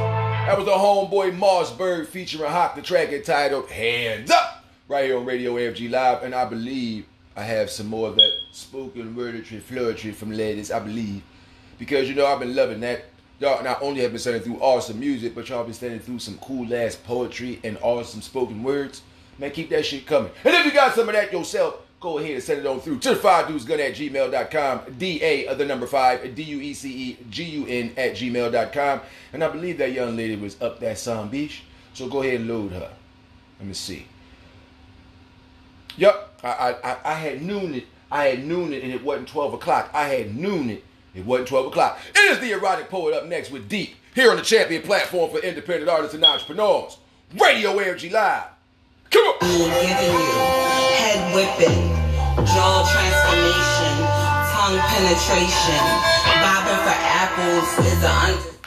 That 0.47 0.57
was 0.57 0.67
a 0.67 0.71
homeboy 0.71 1.35
Mossberg 1.37 2.07
featuring 2.07 2.51
Hawk 2.51 2.75
the 2.75 2.81
track 2.81 3.09
entitled 3.09 3.69
Hands 3.69 4.29
Up 4.29 4.65
right 4.89 5.05
here 5.05 5.17
on 5.17 5.25
Radio 5.25 5.55
AFG 5.55 5.89
Live. 5.89 6.23
And 6.23 6.35
I 6.35 6.43
believe 6.43 7.05
I 7.37 7.43
have 7.43 7.69
some 7.69 7.87
more 7.87 8.09
of 8.09 8.15
that 8.17 8.31
spoken 8.51 9.15
wordetry, 9.15 9.61
flirtry 9.61 10.13
from 10.13 10.31
ladies, 10.31 10.71
I 10.71 10.79
believe. 10.79 11.23
Because 11.79 12.09
you 12.09 12.15
know 12.15 12.27
I've 12.27 12.41
been 12.41 12.53
loving 12.53 12.81
that. 12.81 13.05
Y'all 13.39 13.63
not 13.63 13.81
only 13.81 14.01
have 14.01 14.11
been 14.11 14.19
sending 14.19 14.43
through 14.43 14.59
awesome 14.59 14.99
music, 14.99 15.33
but 15.33 15.47
y'all 15.47 15.63
been 15.63 15.73
sending 15.73 16.01
through 16.01 16.19
some 16.19 16.37
cool 16.39 16.71
ass 16.75 16.95
poetry 16.95 17.61
and 17.63 17.77
awesome 17.81 18.21
spoken 18.21 18.61
words. 18.61 19.01
Man, 19.37 19.51
keep 19.51 19.69
that 19.69 19.85
shit 19.85 20.05
coming. 20.05 20.31
And 20.43 20.53
if 20.53 20.65
you 20.65 20.73
got 20.73 20.93
some 20.93 21.07
of 21.07 21.15
that 21.15 21.31
yourself, 21.31 21.77
go 21.99 22.17
ahead 22.17 22.31
and 22.31 22.43
send 22.43 22.59
it 22.61 22.65
on 22.65 22.79
through 22.79 22.99
to 22.99 23.15
five 23.15 23.47
deuce 23.47 23.65
gun 23.65 23.79
at 23.79 23.93
gmail.com. 23.93 24.95
D-A 24.97 25.45
of 25.47 25.51
uh, 25.51 25.55
the 25.55 25.65
number 25.65 25.85
five, 25.85 26.35
D-U-E-C-E-G-U-N 26.35 27.91
at 27.97 28.13
gmail.com. 28.13 29.01
And 29.33 29.43
I 29.43 29.49
believe 29.49 29.77
that 29.79 29.91
young 29.91 30.15
lady 30.15 30.35
was 30.35 30.61
up 30.61 30.79
that 30.79 30.97
some 30.97 31.29
beach. 31.29 31.63
So 31.93 32.07
go 32.07 32.21
ahead 32.21 32.41
and 32.41 32.49
load 32.49 32.71
her. 32.71 32.91
Let 33.59 33.67
me 33.67 33.73
see. 33.73 34.05
Yup, 35.97 36.39
I, 36.43 36.75
I, 36.83 36.97
I, 37.03 37.13
had 37.13 37.41
noon 37.41 37.75
it. 37.75 37.85
I 38.09 38.27
had 38.27 38.45
noon 38.45 38.71
it 38.71 38.83
and 38.83 38.93
it 38.93 39.03
wasn't 39.03 39.27
12 39.27 39.55
o'clock. 39.55 39.89
I 39.93 40.05
had 40.07 40.35
noon 40.35 40.69
it. 40.69 40.83
It 41.13 41.25
wasn't 41.25 41.49
12 41.49 41.67
o'clock. 41.67 41.99
It 42.15 42.31
is 42.31 42.39
the 42.39 42.51
erotic 42.51 42.89
poet 42.89 43.13
up 43.13 43.25
next 43.25 43.51
with 43.51 43.67
Deep 43.67 43.95
here 44.15 44.31
on 44.31 44.37
the 44.37 44.43
champion 44.43 44.81
platform 44.81 45.29
for 45.31 45.39
independent 45.39 45.89
artists 45.89 46.15
and 46.15 46.23
entrepreneurs. 46.23 46.97
Radio 47.33 47.73
AFG 47.73 48.11
Live. 48.11 48.43
Come 49.09 49.25
on. 49.25 49.39
Giving 49.41 50.13
you 50.13 50.37
head 51.01 51.33
whipping, 51.33 51.81
jaw 52.45 52.85
transformation, 52.85 53.95
tongue 54.53 54.79
penetration, 54.91 55.81
bobbing 56.41 56.81
for 56.85 56.97
apples 57.17 57.85
is 57.87 58.01
the 58.01 58.09
under. 58.09 58.58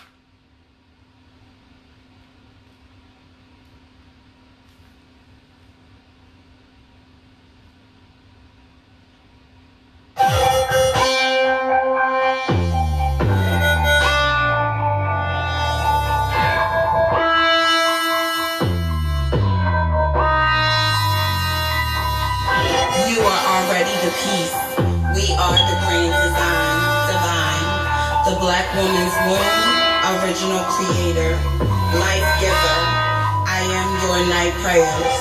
Prayers. 34.73 35.20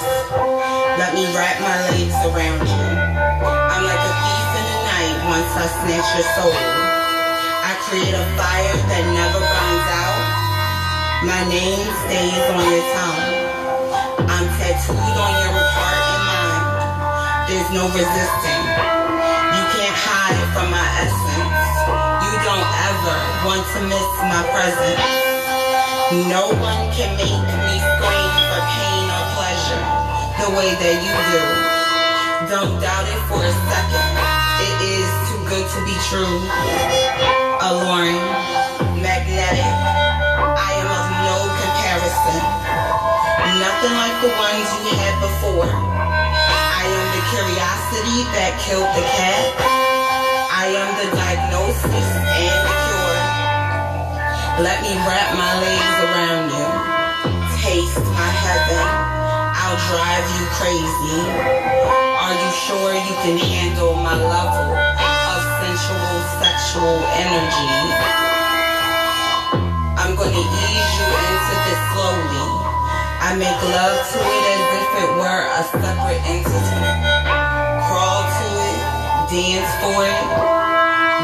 Let 0.96 1.12
me 1.12 1.28
wrap 1.36 1.60
my 1.60 1.76
legs 1.92 2.16
around 2.24 2.64
you. 2.64 2.88
I'm 3.68 3.84
like 3.84 4.00
a 4.00 4.14
thief 4.24 4.48
in 4.56 4.66
the 4.72 4.80
night 4.88 5.18
once 5.28 5.52
I 5.60 5.68
snatch 5.84 6.10
your 6.16 6.28
soul. 6.40 6.56
I 6.56 7.76
create 7.84 8.16
a 8.16 8.26
fire 8.40 8.78
that 8.88 9.04
never 9.12 9.44
burns 9.44 9.88
out. 9.92 10.24
My 11.28 11.42
name 11.52 11.84
stays 12.08 12.48
on 12.48 12.64
your 12.64 12.86
tongue. 12.96 13.24
I'm 14.32 14.48
tattooed 14.56 15.18
on 15.20 15.34
your 15.44 15.68
heart 15.76 16.00
and 16.00 16.24
mind. 16.32 16.64
There's 17.52 17.72
no 17.76 17.92
resisting. 17.92 18.64
You 19.52 19.64
can't 19.76 19.98
hide 20.00 20.40
from 20.56 20.72
my 20.72 20.88
essence. 21.04 21.68
You 22.24 22.34
don't 22.48 22.68
ever 22.88 23.18
want 23.44 23.64
to 23.68 23.80
miss 23.84 24.12
my 24.32 24.44
presence. 24.56 25.12
No 26.32 26.56
one 26.56 26.88
can 26.96 27.12
make 27.20 27.44
me 27.68 27.76
scream 28.00 28.21
the 30.42 30.58
way 30.58 30.74
that 30.74 30.98
you 31.06 31.14
do. 31.14 31.42
Don't 32.50 32.82
doubt 32.82 33.06
it 33.06 33.22
for 33.30 33.46
a 33.46 33.54
second. 33.54 34.10
It 34.66 34.78
is 34.90 35.10
too 35.30 35.42
good 35.46 35.66
to 35.70 35.80
be 35.86 35.94
true. 36.10 36.38
Alluring, 37.62 38.18
magnetic. 39.06 39.62
I 39.62 40.72
am 40.82 40.90
of 40.90 41.08
no 41.30 41.38
comparison. 41.46 42.42
Nothing 43.62 43.94
like 43.94 44.18
the 44.26 44.34
ones 44.34 44.66
you 44.82 44.98
had 44.98 45.16
before. 45.22 45.70
I 45.70 46.90
am 46.90 47.06
the 47.14 47.24
curiosity 47.30 48.26
that 48.34 48.58
killed 48.66 48.90
the 48.98 49.06
cat. 49.14 49.46
I 50.50 50.74
am 50.74 50.90
the 51.06 51.08
diagnosis 51.22 52.08
and 52.18 52.58
the 52.66 52.74
cure. 52.82 53.22
Let 54.66 54.82
me 54.82 54.98
wrap 55.06 55.38
my 55.38 55.54
legs 55.62 55.98
around 56.10 56.46
you. 56.50 56.66
Taste 57.62 58.02
my 58.18 58.32
heaven. 58.42 59.21
I'll 59.72 59.80
drive 59.88 60.28
you 60.36 60.44
crazy. 60.60 61.20
Are 61.32 62.36
you 62.36 62.52
sure 62.68 62.92
you 62.92 63.16
can 63.24 63.40
handle 63.40 63.96
my 63.96 64.20
level 64.20 64.68
of 64.68 65.40
sensual 65.64 66.16
sexual 66.44 67.00
energy? 67.16 67.72
I'm 69.96 70.12
gonna 70.20 70.44
ease 70.44 70.92
you 71.00 71.08
into 71.08 71.56
this 71.64 71.82
slowly. 71.96 72.48
I 73.24 73.32
make 73.40 73.62
love 73.72 73.96
to 74.12 74.20
it 74.20 74.44
as 74.52 74.64
if 74.76 74.92
it 75.08 75.12
were 75.16 75.44
a 75.56 75.64
separate 75.64 76.20
entity. 76.28 76.84
Crawl 77.88 78.28
to 78.28 78.48
it, 78.68 78.80
dance 79.32 79.72
for 79.80 80.04
it, 80.04 80.20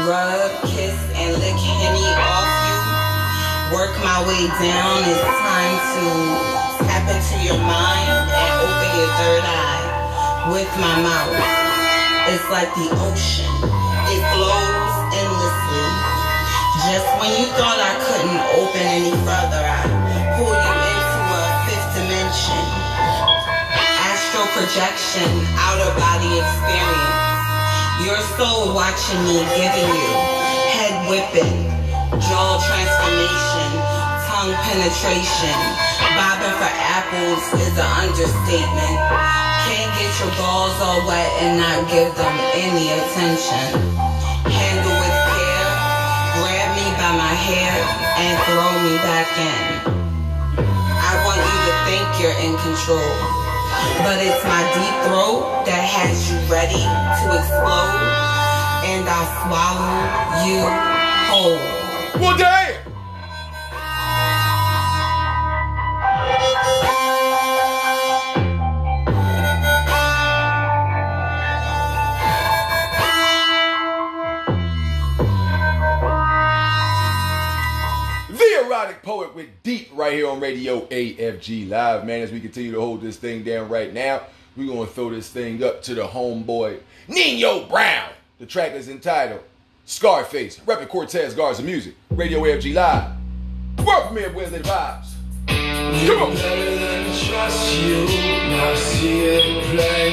rub, 0.08 0.48
kiss, 0.72 0.96
and 1.20 1.36
lick 1.36 1.60
any 1.84 2.08
off 2.16 2.48
you. 2.64 3.76
Work 3.76 3.92
my 4.00 4.24
way 4.24 4.48
down. 4.56 5.04
It's 5.04 5.20
time 5.36 5.76
to 6.00 6.77
tap 7.08 7.16
into 7.16 7.44
your 7.44 7.58
mind 7.58 8.28
and 8.28 8.52
open 8.60 8.90
your 8.96 9.10
third 9.16 9.44
eye 9.44 10.52
with 10.52 10.70
my 10.80 10.96
mouth. 11.00 11.32
It's 12.28 12.44
like 12.50 12.68
the 12.76 12.88
ocean. 13.08 13.48
It 14.12 14.20
flows 14.32 14.94
endlessly. 15.16 15.88
Just 16.88 17.08
when 17.20 17.32
you 17.40 17.46
thought 17.56 17.80
I 17.80 17.92
couldn't 18.04 18.42
open 18.60 18.84
any 18.84 19.12
further, 19.24 19.62
I 19.64 19.82
pull 20.36 20.52
you 20.52 20.76
into 20.92 21.20
a 21.32 21.44
fifth 21.68 21.88
dimension. 21.96 22.64
Astral 24.04 24.48
projection, 24.56 25.28
outer 25.56 25.92
body 25.96 26.32
experience. 26.40 27.16
Your 28.04 28.20
soul 28.36 28.74
watching 28.74 29.20
me, 29.24 29.44
giving 29.56 29.90
you 29.90 30.12
head 30.76 30.94
whipping, 31.10 31.56
jaw 32.20 32.60
transformation, 32.62 33.70
tongue 34.28 34.54
penetration. 34.64 35.87
Apples 36.98 37.46
is 37.62 37.78
an 37.78 38.10
understatement. 38.10 38.98
Can't 39.70 39.92
get 40.02 40.10
your 40.18 40.34
balls 40.34 40.74
all 40.82 41.06
wet 41.06 41.30
and 41.46 41.54
not 41.62 41.86
give 41.86 42.10
them 42.18 42.36
any 42.58 42.90
attention. 42.90 43.70
Handle 44.42 44.98
with 44.98 45.18
care, 45.30 45.70
grab 46.42 46.68
me 46.74 46.90
by 46.98 47.14
my 47.14 47.34
hair 47.38 47.70
and 48.18 48.34
throw 48.50 48.70
me 48.82 48.98
back 49.06 49.30
in. 49.38 49.62
I 50.58 51.12
want 51.22 51.38
you 51.38 51.58
to 51.70 51.74
think 51.86 52.06
you're 52.18 52.38
in 52.42 52.58
control. 52.66 53.14
But 54.02 54.18
it's 54.18 54.42
my 54.42 54.66
deep 54.74 54.96
throat 55.06 55.70
that 55.70 55.86
has 55.86 56.18
you 56.26 56.34
ready 56.50 56.82
to 56.82 57.24
explode. 57.30 57.94
And 58.90 59.06
I'll 59.06 59.30
swallow 59.46 60.02
you 60.50 60.66
whole. 61.30 61.62
Well, 62.18 62.34
right 80.08 80.16
here 80.16 80.28
on 80.30 80.40
radio 80.40 80.86
AFG 80.86 81.68
Live, 81.68 82.06
man. 82.06 82.22
As 82.22 82.32
we 82.32 82.40
continue 82.40 82.72
to 82.72 82.80
hold 82.80 83.02
this 83.02 83.18
thing 83.18 83.44
down 83.44 83.68
right 83.68 83.92
now, 83.92 84.22
we're 84.56 84.66
gonna 84.66 84.86
throw 84.86 85.10
this 85.10 85.28
thing 85.28 85.62
up 85.62 85.82
to 85.82 85.94
the 85.94 86.00
homeboy 86.00 86.80
Nino 87.08 87.66
Brown. 87.66 88.08
The 88.38 88.46
track 88.46 88.72
is 88.72 88.88
entitled 88.88 89.42
Scarface, 89.84 90.60
repping 90.60 90.88
Cortez 90.88 91.34
Garza 91.34 91.62
Music, 91.62 91.94
radio 92.08 92.40
AFG 92.40 92.72
Live. 92.72 93.10
World 93.84 94.06
premiere 94.06 94.32
Wednesday 94.32 94.60
vibes. 94.60 95.12
Come 95.46 96.22
on. 96.22 96.36
Trust 97.26 97.76
you, 97.82 98.06
now 98.48 98.74
see 98.76 99.26
it. 99.26 99.58
But 99.76 100.08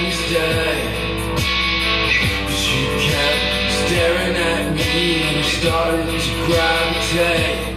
kept 3.00 3.72
staring 3.88 4.36
at 4.36 4.76
me 4.76 5.22
and 5.22 5.46
started 5.46 6.06
to 6.06 6.46
gravitate 6.48 7.75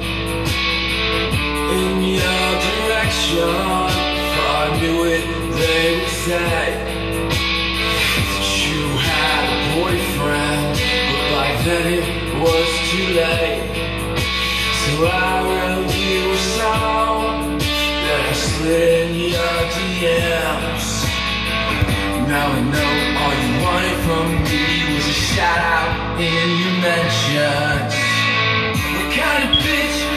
in 1.70 2.02
your 2.02 2.48
direction. 2.64 3.52
If 4.24 4.36
I 4.40 4.78
knew 4.80 5.04
it, 5.04 5.24
they 5.58 6.00
would 6.00 6.14
say 6.24 6.48
that 7.78 8.46
you 8.64 8.80
had 8.96 9.44
a 9.52 9.60
boyfriend, 9.76 10.80
but 11.10 11.24
by 11.34 11.48
then 11.64 11.84
it 11.92 12.40
was 12.40 12.68
too 12.88 13.08
late. 13.20 13.68
So 14.80 14.90
I 15.04 15.44
wrote 15.44 15.92
you 15.92 16.32
a 16.32 16.40
song 16.56 17.58
that 17.58 18.20
I 18.28 18.32
slid 18.32 19.10
in 19.10 19.14
your 19.36 19.56
DMs. 19.76 20.86
Now 22.28 22.48
I 22.48 22.60
know 22.72 22.92
all 23.20 23.34
you 23.44 23.52
wanted 23.64 23.98
from 24.06 24.26
me 24.44 24.64
was 24.94 25.06
a 25.06 25.18
shout 25.32 25.58
out 25.58 26.20
in 26.20 26.48
your 26.60 26.76
mentions. 26.80 27.92
What 28.96 29.08
kind 29.16 29.42
of 29.44 29.64
bitch 29.64 30.07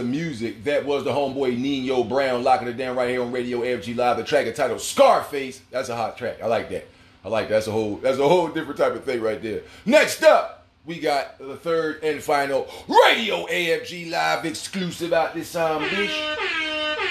Garza 0.00 0.04
music. 0.04 0.64
That 0.64 0.84
was 0.84 1.04
the 1.04 1.10
homeboy 1.10 1.58
Nino 1.58 2.04
Brown 2.04 2.42
locking 2.42 2.68
it 2.68 2.76
down 2.76 2.96
right 2.96 3.08
here 3.08 3.22
on 3.22 3.32
Radio 3.32 3.60
AFG 3.60 3.96
Live. 3.96 4.16
The 4.16 4.24
track 4.24 4.46
entitled 4.46 4.80
Scarface. 4.80 5.60
That's 5.70 5.88
a 5.88 5.96
hot 5.96 6.16
track. 6.16 6.42
I 6.42 6.46
like 6.46 6.70
that. 6.70 6.88
I 7.24 7.28
like 7.28 7.48
that. 7.48 7.54
That's 7.54 7.66
a 7.66 7.72
whole 7.72 7.96
that's 7.96 8.18
a 8.18 8.28
whole 8.28 8.48
different 8.48 8.78
type 8.78 8.94
of 8.94 9.04
thing 9.04 9.20
right 9.20 9.42
there. 9.42 9.62
Next 9.84 10.22
up, 10.22 10.66
we 10.86 10.98
got 10.98 11.38
the 11.38 11.56
third 11.56 12.02
and 12.02 12.22
final 12.22 12.66
Radio 12.88 13.46
AFG 13.46 14.10
Live 14.10 14.46
exclusive 14.46 15.12
out 15.12 15.34
this 15.34 15.52
time, 15.52 15.82
bitch. 15.90 16.36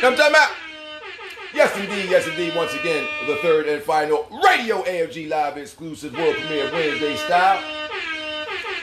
I'm 0.04 0.16
talking 0.16 0.32
about? 0.34 0.52
Yes, 1.54 1.76
indeed. 1.78 2.10
Yes, 2.10 2.28
indeed. 2.28 2.56
Once 2.56 2.74
again, 2.74 3.08
the 3.28 3.36
third 3.38 3.68
and 3.68 3.84
final 3.84 4.28
Radio 4.44 4.84
AFG 4.84 5.30
Live 5.30 5.58
exclusive 5.58 6.14
world 6.14 6.36
premiere 6.36 6.72
Wednesday 6.72 7.16
style. 7.18 7.62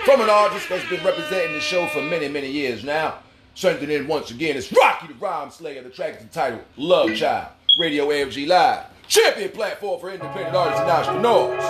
From 0.05 0.21
an 0.21 0.31
artist 0.31 0.69
that's 0.69 0.89
been 0.89 1.03
representing 1.05 1.55
the 1.55 1.61
show 1.61 1.89
for 1.89 2.01
many, 2.01 2.29
many 2.29 2.49
years 2.49 2.85
now. 2.85 3.19
Sending 3.57 3.91
in 3.91 4.07
once 4.07 4.31
again, 4.31 4.55
it's 4.55 4.71
Rocky 4.71 5.07
the 5.07 5.15
Rhymeslayer. 5.15 5.83
The 5.83 5.89
track 5.89 6.17
is 6.17 6.23
entitled 6.25 6.61
Love 6.77 7.15
Child. 7.15 7.49
Radio 7.79 8.09
AFG 8.09 8.47
Live. 8.47 8.85
Champion 9.09 9.51
platform 9.51 9.99
for 9.99 10.11
independent 10.11 10.55
artists 10.55 10.83
and 10.83 10.91
entrepreneurs. 10.91 11.65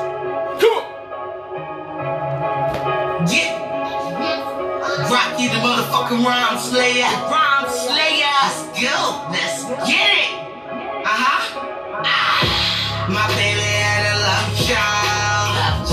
Come 0.60 0.78
on. 0.78 0.84
Yeah. 3.30 3.54
Rocky 5.08 5.46
the 5.46 5.62
motherfucking 5.62 6.26
rhymeslayer. 6.26 7.06
Rhyme 7.30 7.70
slayer. 7.70 8.34
Let's 8.42 8.66
go. 8.82 8.98
Let's 9.30 9.62
get 9.88 10.10
it. 10.10 10.34
Uh 11.06 11.22
huh. 11.22 12.02
Ah. 12.02 13.06
My 13.08 13.28
baby 13.38 13.62
had 13.62 14.10
a 14.10 14.18
love 14.26 14.50
child. 14.66 15.86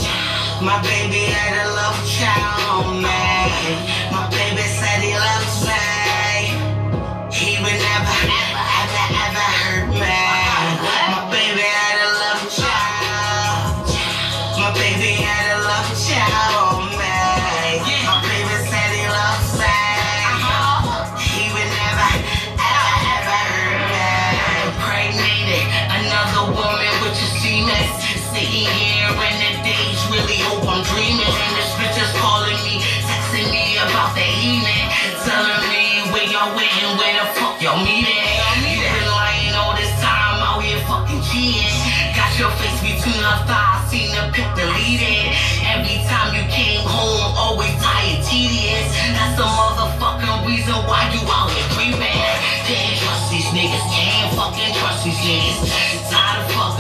My 0.66 0.82
baby 0.82 1.30
had 1.30 1.54
a 1.54 1.70
love 1.70 2.02
child, 2.10 2.98
man. 3.00 3.23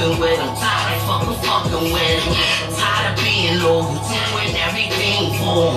Fucking 0.03 0.19
with 0.19 0.37
them, 0.37 0.55
tired 0.55 0.97
of 0.97 1.03
fucking 1.07 1.37
fucking 1.47 1.93
with 1.93 2.25
them. 2.25 2.35
Tired 2.75 3.17
of 3.17 3.23
being 3.23 3.59
loyal, 3.63 3.83
doing 3.93 4.55
everything 4.67 5.31
'em. 5.33 5.75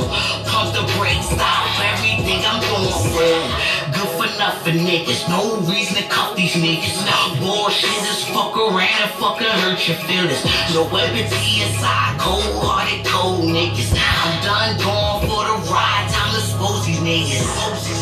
Pump 0.50 0.74
the 0.74 0.82
brakes, 0.98 1.26
stop 1.26 1.80
everything 1.80 2.44
I'm 2.44 2.60
doing 2.60 2.86
'em. 2.86 3.92
Good 3.92 4.10
for 4.18 4.28
nothing 4.38 4.78
niggas, 4.86 5.28
no 5.28 5.56
reason 5.70 5.96
to 5.96 6.02
cuff 6.08 6.34
these 6.36 6.54
niggas. 6.54 6.96
Bullshit, 7.38 7.90
just 8.04 8.24
fuck 8.34 8.56
around 8.56 9.00
and 9.02 9.12
fucking 9.20 9.54
hurt 9.62 9.86
your 9.86 9.96
feelings. 10.06 10.42
No 10.74 10.82
empathy 10.96 11.62
inside, 11.62 12.18
cold 12.18 12.64
hearted, 12.64 13.04
cold 13.04 13.44
niggas. 13.44 13.90
I'm 14.24 14.34
done 14.42 14.76
going 14.78 15.20
for 15.28 15.44
the 15.48 15.56
ride, 15.70 16.06
time 16.12 16.32
to 16.32 16.38
expose 16.38 16.84
these 16.86 17.00
niggas. 17.00 17.46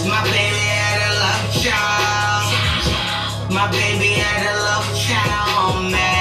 My 0.07 0.23
baby 0.23 0.65
had 0.81 1.01
a 1.09 1.13
love 1.23 1.45
child. 1.63 2.15
My 3.51 3.67
baby 3.71 4.15
had 4.15 4.43
a 4.53 4.55
love 4.67 4.87
child, 5.07 5.93
man. 5.93 6.14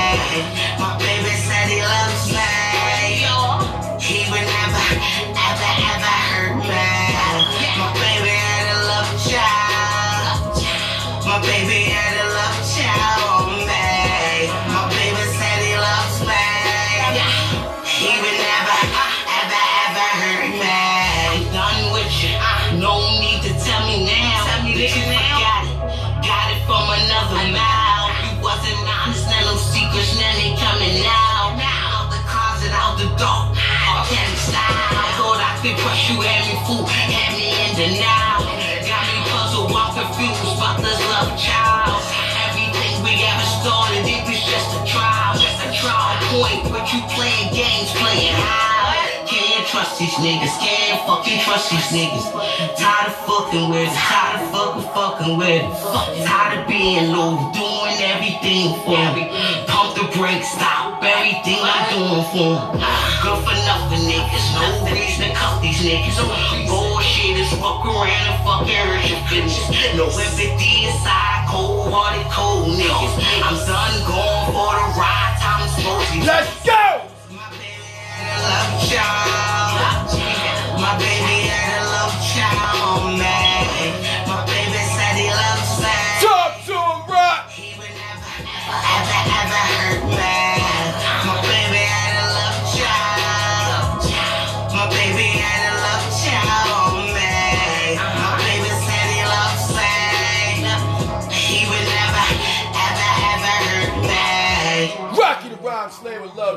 My 0.80 0.98
baby 0.98 1.34
said 1.46 1.70
he 1.70 1.80
loves 1.82 2.26
me. 2.34 2.42
He 4.02 4.20
would 4.32 4.48
never, 4.58 4.86
ever, 5.30 5.72
ever 5.94 6.16
hurt 6.30 6.58
me. 6.58 6.90
My 7.78 7.90
baby 8.02 8.34
had 8.34 8.66
a 8.74 8.80
love 8.90 9.12
child. 9.30 10.58
My 11.26 11.38
baby 11.42 11.73
Could 35.64 35.78
crush 35.78 36.10
you, 36.10 36.20
had 36.20 36.44
me 36.52 36.60
fool, 36.68 36.84
had 36.84 37.40
me 37.40 37.48
in 37.48 37.72
denial. 37.80 38.44
Got 38.84 39.08
me 39.08 39.16
puzzled, 39.32 39.72
I'm 39.72 39.96
confused 39.96 40.44
about 40.60 40.84
this 40.84 41.00
love 41.08 41.40
child. 41.40 42.04
Everything 42.52 43.00
we 43.00 43.16
ever 43.24 43.48
started, 43.64 44.04
it 44.04 44.28
was 44.28 44.44
just 44.44 44.76
a 44.76 44.84
trial, 44.84 45.40
just 45.40 45.64
a 45.64 45.72
trial 45.72 46.20
point. 46.36 46.68
But 46.70 46.92
you 46.92 47.00
playing 47.16 47.54
games, 47.56 47.96
playing 47.96 48.36
how? 48.36 48.73
Can't 49.64 49.72
trust 49.72 49.98
these 49.98 50.16
niggas, 50.20 50.60
can't 50.60 51.08
fucking 51.08 51.40
trust 51.40 51.72
these 51.72 51.88
niggas. 51.96 52.28
Tired 52.76 53.08
of 53.08 53.16
fucking 53.24 53.70
with 53.70 53.88
it, 53.88 53.96
tired 53.96 54.44
of 54.44 54.52
fucking 54.52 54.90
fucking 54.92 55.38
with 55.38 55.64
it. 55.64 56.26
Tired 56.28 56.60
of 56.60 56.68
being 56.68 57.14
low, 57.14 57.40
doing 57.56 57.96
everything 58.04 58.76
for 58.84 59.00
me. 59.16 59.32
Pump 59.68 59.96
the 59.96 60.04
brakes, 60.20 60.52
stop 60.52 61.02
everything 61.02 61.64
I'm 61.64 61.88
doing 61.96 62.26
for 62.36 62.60
'em. 62.60 62.76
Good 63.24 63.40
for 63.40 63.56
nothing 63.64 64.04
niggas, 64.04 64.52
no 64.60 64.84
reason 64.92 65.30
to 65.30 65.34
cuff 65.34 65.62
these 65.62 65.80
niggas. 65.80 66.20
Bullshit 66.68 67.40
is 67.40 67.50
fuck 67.56 67.86
around 67.86 68.28
and 68.36 68.44
fucking 68.44 68.76
hurt 68.76 69.08
your 69.08 69.24
feelings. 69.32 69.56
No 69.96 70.12
empathy 70.12 70.92
inside, 70.92 71.48
cold 71.48 71.88
hearted, 71.94 72.30
cold 72.30 72.68
niggas. 72.68 73.16
I'm 73.48 73.56
done 73.64 73.96
going 74.12 74.46
for 74.52 74.76
the 74.76 75.00
ride, 75.00 75.40
time 75.40 75.64
to 75.64 75.70
smoke 75.80 76.04
these 76.12 76.28
Let's 76.28 76.52
go! 76.66 76.84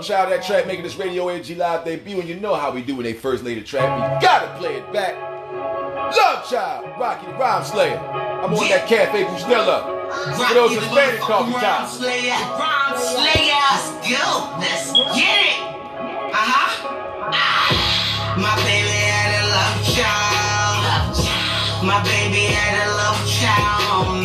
Slayer 0.07 0.27
with 0.29 0.31
Child. 0.31 0.33
That 0.33 0.47
track 0.47 0.67
making 0.67 0.85
this 0.85 0.97
Radio 0.97 1.27
AFG 1.27 1.57
Live 1.57 1.85
debut. 1.85 2.21
And 2.21 2.29
you 2.29 2.37
know 2.37 2.55
how 2.55 2.71
we 2.71 2.83
do 2.83 2.97
when 2.97 3.05
they 3.05 3.13
first 3.13 3.45
lay 3.45 3.55
the 3.55 3.63
track. 3.63 3.85
We 3.85 4.27
gotta 4.27 4.57
play 4.59 4.77
it 4.77 4.93
back. 4.93 5.15
Love 6.17 6.49
Child, 6.49 6.87
Rocky 6.99 7.27
the 7.27 7.33
Rhymeslayer. 7.33 7.99
I'm 8.45 8.55
on 8.55 8.69
that 8.69 8.87
Cafe 8.87 9.25
Bustella. 9.25 9.95
For 10.37 10.55
those 10.55 10.73
Hispanic 10.73 11.21
coffee 11.21 11.53
Rhyme 11.53 11.61
time. 11.61 11.89
Slayer, 11.89 12.31
Rhyme 12.31 12.97
Slayer, 12.97 13.59
let's 13.75 13.91
go, 14.07 14.27
let's 14.63 14.93
get 15.19 15.39
it. 15.43 15.59
Uh 16.31 16.47
huh. 16.47 16.71
My 18.39 18.55
baby 18.63 18.95
had 19.11 19.31
a 19.43 19.45
love 19.51 19.83
child. 19.91 21.17
My 21.85 22.03
baby 22.05 22.47
had 22.55 22.87
a 22.87 22.91
love 22.95 23.21
child, 23.27 24.23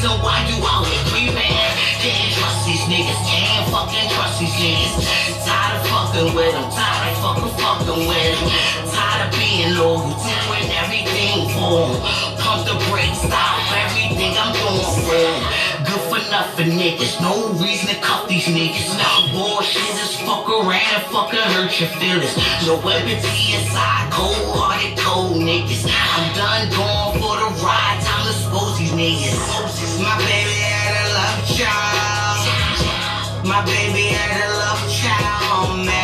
reason 0.00 0.16
why 0.22 0.40
you 0.48 0.56
always 0.64 0.96
creeping. 1.12 1.36
Can't 2.00 2.32
trust 2.32 2.64
these 2.64 2.80
niggas, 2.88 3.20
can't 3.28 3.68
fucking 3.68 4.08
trust 4.16 4.40
these 4.40 4.56
niggas. 4.56 5.04
Tired 5.44 5.76
of 5.76 5.86
fucking 5.92 6.34
with 6.34 6.52
them, 6.52 6.70
tired 6.72 7.12
of 7.12 7.20
fucking 7.20 7.52
fucking 7.60 8.08
with 8.08 8.40
them. 8.40 8.48
Tired 8.88 9.28
of 9.28 9.38
being 9.38 9.76
low, 9.76 10.00
doing 10.00 10.68
everything 10.80 11.52
for. 11.52 12.00
Pump 12.40 12.64
the 12.64 12.76
brakes, 12.88 13.20
stop 13.20 13.60
everything 13.76 14.32
I'm 14.40 14.52
doing 14.56 14.88
for. 15.04 15.59
Good 15.90 16.06
for 16.06 16.22
nothing 16.30 16.78
niggas, 16.78 17.20
no 17.20 17.50
reason 17.58 17.88
to 17.88 18.00
cuff 18.00 18.28
these 18.28 18.46
niggas. 18.46 18.94
Bullshit, 19.32 19.82
just 19.98 20.20
fuck 20.20 20.48
around 20.48 20.94
and 20.94 21.02
fucking 21.10 21.40
hurt 21.50 21.80
your 21.80 21.88
feelings. 21.98 22.36
No 22.64 22.78
empathy 22.78 23.54
inside, 23.58 24.06
cold 24.12 24.54
hearted, 24.54 24.96
cold 24.96 25.42
niggas. 25.42 25.90
I'm 25.90 26.32
done 26.38 26.70
going 26.70 27.18
for 27.18 27.34
the 27.42 27.50
ride, 27.66 27.98
time 28.06 28.22
to 28.22 28.30
expose 28.30 28.78
these 28.78 28.92
niggas. 28.92 29.34
My 29.98 30.14
baby 30.22 30.62
had 30.62 30.94
a 30.94 31.10
love 31.10 31.42
child. 31.58 32.38
My 33.44 33.64
baby 33.64 34.14
had 34.14 34.46
a 34.46 34.50
love 34.62 34.86
child, 34.94 35.86
man. 35.86 35.99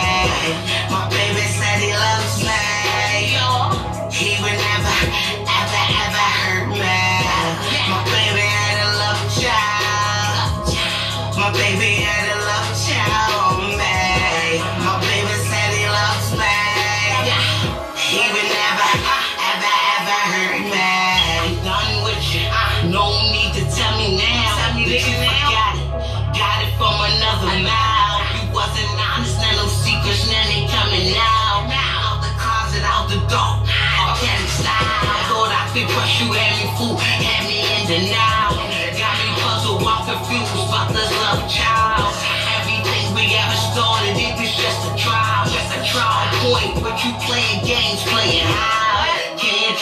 You, 36.16 36.32
had 36.32 36.56
me 36.56 36.72
fool, 36.78 36.96
had 36.96 37.44
me 37.44 37.60
in 37.60 37.84
denial. 37.84 38.56
Got 38.96 39.20
me 39.20 39.28
puzzled, 39.36 39.84
I'm 39.84 40.00
confused 40.08 40.64
about 40.64 40.88
this 40.88 41.12
love 41.20 41.44
child. 41.44 42.08
Everything 42.56 43.12
we 43.12 43.36
ever 43.36 43.58
started, 43.76 44.16
it 44.16 44.32
was 44.40 44.48
just 44.56 44.80
a 44.88 44.96
trial, 44.96 45.44
just 45.44 45.76
a 45.76 45.84
trial 45.84 46.24
point. 46.40 46.82
But 46.82 47.04
you 47.04 47.12
playing 47.20 47.66
games, 47.66 48.00
playing 48.08 48.48
how? 48.48 48.85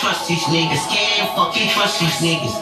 Trust 0.05 0.29
these 0.29 0.45
niggas, 0.53 0.85
can't 0.93 1.35
fucking 1.35 1.71
trust 1.71 1.99
these 1.99 2.21
niggas. 2.21 2.53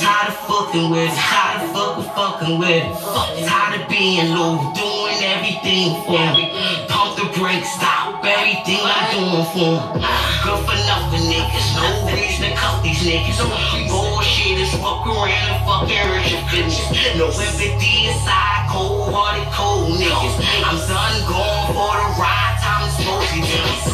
Tired 0.00 0.32
of 0.32 0.36
fucking 0.48 0.88
with 0.88 1.12
it, 1.12 1.14
tired 1.14 1.68
of 1.68 1.76
fucking 1.76 2.08
fucking 2.16 2.58
with 2.58 2.70
it. 2.70 3.46
Tired 3.46 3.82
of 3.82 3.88
being 3.90 4.32
low, 4.32 4.56
doing 4.72 5.20
everything 5.20 6.00
for 6.08 6.24
me. 6.32 6.56
Pump 6.88 7.20
the 7.20 7.28
brakes, 7.38 7.68
stop 7.76 8.24
everything 8.24 8.80
I'm 8.80 9.12
doing 9.12 9.44
for 9.52 9.76
'em. 9.76 10.00
Good 10.40 10.60
for 10.64 10.78
nothing 10.88 11.28
niggas, 11.28 11.68
no 11.76 12.08
reason 12.16 12.48
to 12.48 12.56
cut 12.56 12.82
these 12.82 13.04
niggas. 13.04 13.44
Bullshit 13.90 14.56
is 14.56 14.72
fuck 14.80 15.04
around 15.04 15.52
and 15.52 15.66
fucking 15.68 16.00
hurt 16.00 16.24
your 16.32 16.40
feelings. 16.48 16.80
No 17.20 17.26
empathy 17.26 18.08
inside, 18.08 18.72
cold 18.72 19.12
hearted, 19.12 19.52
cold 19.52 20.00
niggas. 20.00 20.34
I'm 20.64 20.78
done 20.88 21.18
going 21.28 21.66
for 21.76 21.92
the 21.92 22.08
ride, 22.16 22.56
time 22.64 22.88
expose 22.88 23.28
these 23.32 23.44
niggas. 23.52 23.84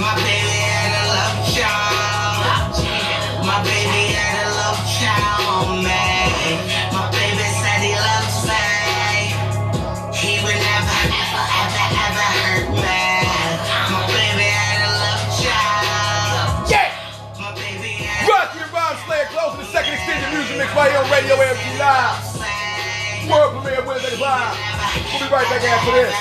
My 0.00 0.14
baby 0.24 0.49
right 20.80 20.96
on 20.96 21.04
Radio 21.12 21.36
AFG 21.36 21.76
Live. 21.78 22.40
World 23.28 23.52
premiere 23.62 23.84
Wednesday 23.86 24.16
live. 24.16 24.56
We'll 25.12 25.20
be 25.20 25.28
right 25.30 25.46
back 25.50 25.62
after 25.62 25.92
this. 25.92 26.14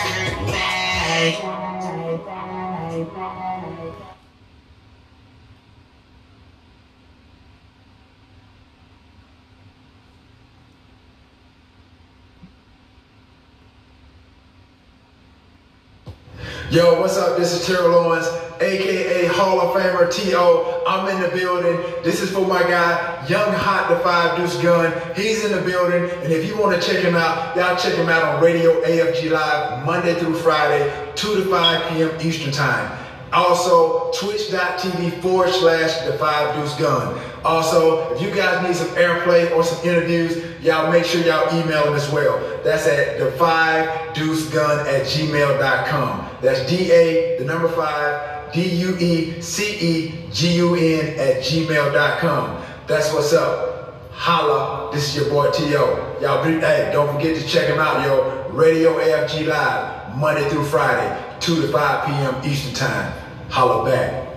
Yo, 16.72 17.02
what's 17.02 17.18
up? 17.18 17.36
This 17.36 17.52
is 17.52 17.66
Terrell 17.66 17.96
Owens, 17.96 18.28
aka 18.62 19.26
Hall 19.26 19.60
of 19.60 19.76
Famer 19.76 20.14
T.O. 20.14 20.84
I'm 20.86 21.10
in 21.10 21.20
the 21.20 21.36
building. 21.36 21.78
This 22.04 22.22
is 22.22 22.30
for 22.30 22.46
my 22.46 22.62
guy, 22.62 23.26
Young 23.28 23.52
Hot 23.54 23.90
the 23.90 23.98
Five 24.02 24.38
Deuce 24.38 24.56
Gun. 24.62 24.94
He's 25.16 25.44
in 25.44 25.52
the 25.52 25.64
building. 25.64 26.04
And 26.22 26.32
if 26.32 26.46
you 26.46 26.56
want 26.60 26.80
to 26.80 26.88
check 26.88 27.04
him 27.04 27.16
out, 27.16 27.58
y'all 27.58 27.76
check 27.76 27.96
him 27.96 28.08
out 28.08 28.22
on 28.22 28.44
Radio 28.44 28.84
AFG 28.84 29.32
Live 29.32 29.84
Monday 29.84 30.14
through 30.20 30.36
Friday, 30.36 31.12
2 31.16 31.44
to 31.44 31.50
5 31.50 31.90
p.m. 31.90 32.12
Eastern 32.22 32.52
Time. 32.52 33.09
Also, 33.32 34.12
twitch.tv 34.12 35.22
forward 35.22 35.50
slash 35.50 36.06
the 36.06 36.14
five 36.14 36.56
deuce 36.56 36.76
gun. 36.76 37.20
Also, 37.46 38.14
if 38.14 38.22
you 38.22 38.34
guys 38.34 38.66
need 38.66 38.76
some 38.76 38.88
airplay 38.96 39.56
or 39.56 39.64
some 39.64 39.88
interviews, 39.88 40.44
y'all 40.62 40.92
make 40.92 41.06
sure 41.06 41.22
y'all 41.22 41.48
email 41.62 41.88
him 41.88 41.94
as 41.94 42.12
well. 42.12 42.40
That's 42.64 42.88
at 42.88 43.20
the 43.20 43.32
five 43.34 44.14
deuce 44.14 44.50
gun 44.50 44.86
at 44.88 45.04
gmail.com. 45.04 46.30
That's 46.42 46.68
D 46.70 46.92
A, 46.92 47.38
the 47.38 47.46
number 47.46 47.70
five, 47.70 48.52
D 48.52 48.64
U 48.64 48.98
E 48.98 49.42
C 49.42 49.78
E 49.80 50.30
G 50.32 50.56
U 50.58 50.76
N 50.76 51.20
at 51.20 51.44
gmail.com. 51.44 52.64
That's 52.88 53.14
what's 53.14 53.34
up. 53.34 53.70
Holla, 54.12 54.92
this 54.92 55.08
is 55.08 55.16
your 55.16 55.30
boy 55.30 55.50
T.O. 55.52 56.18
Y'all 56.22 56.44
hey, 56.44 56.90
don't 56.92 57.16
forget 57.16 57.38
to 57.38 57.48
check 57.48 57.70
him 57.70 57.80
out, 57.80 58.04
yo. 58.06 58.50
Radio 58.50 59.00
AFG 59.00 59.48
Live, 59.48 60.18
Monday 60.18 60.50
through 60.50 60.66
Friday, 60.66 61.29
2 61.40 61.62
to 61.62 61.72
5 61.72 62.06
p.m. 62.06 62.42
Eastern 62.44 62.74
Time. 62.74 63.14
Holla 63.50 63.86
back. 63.86 64.29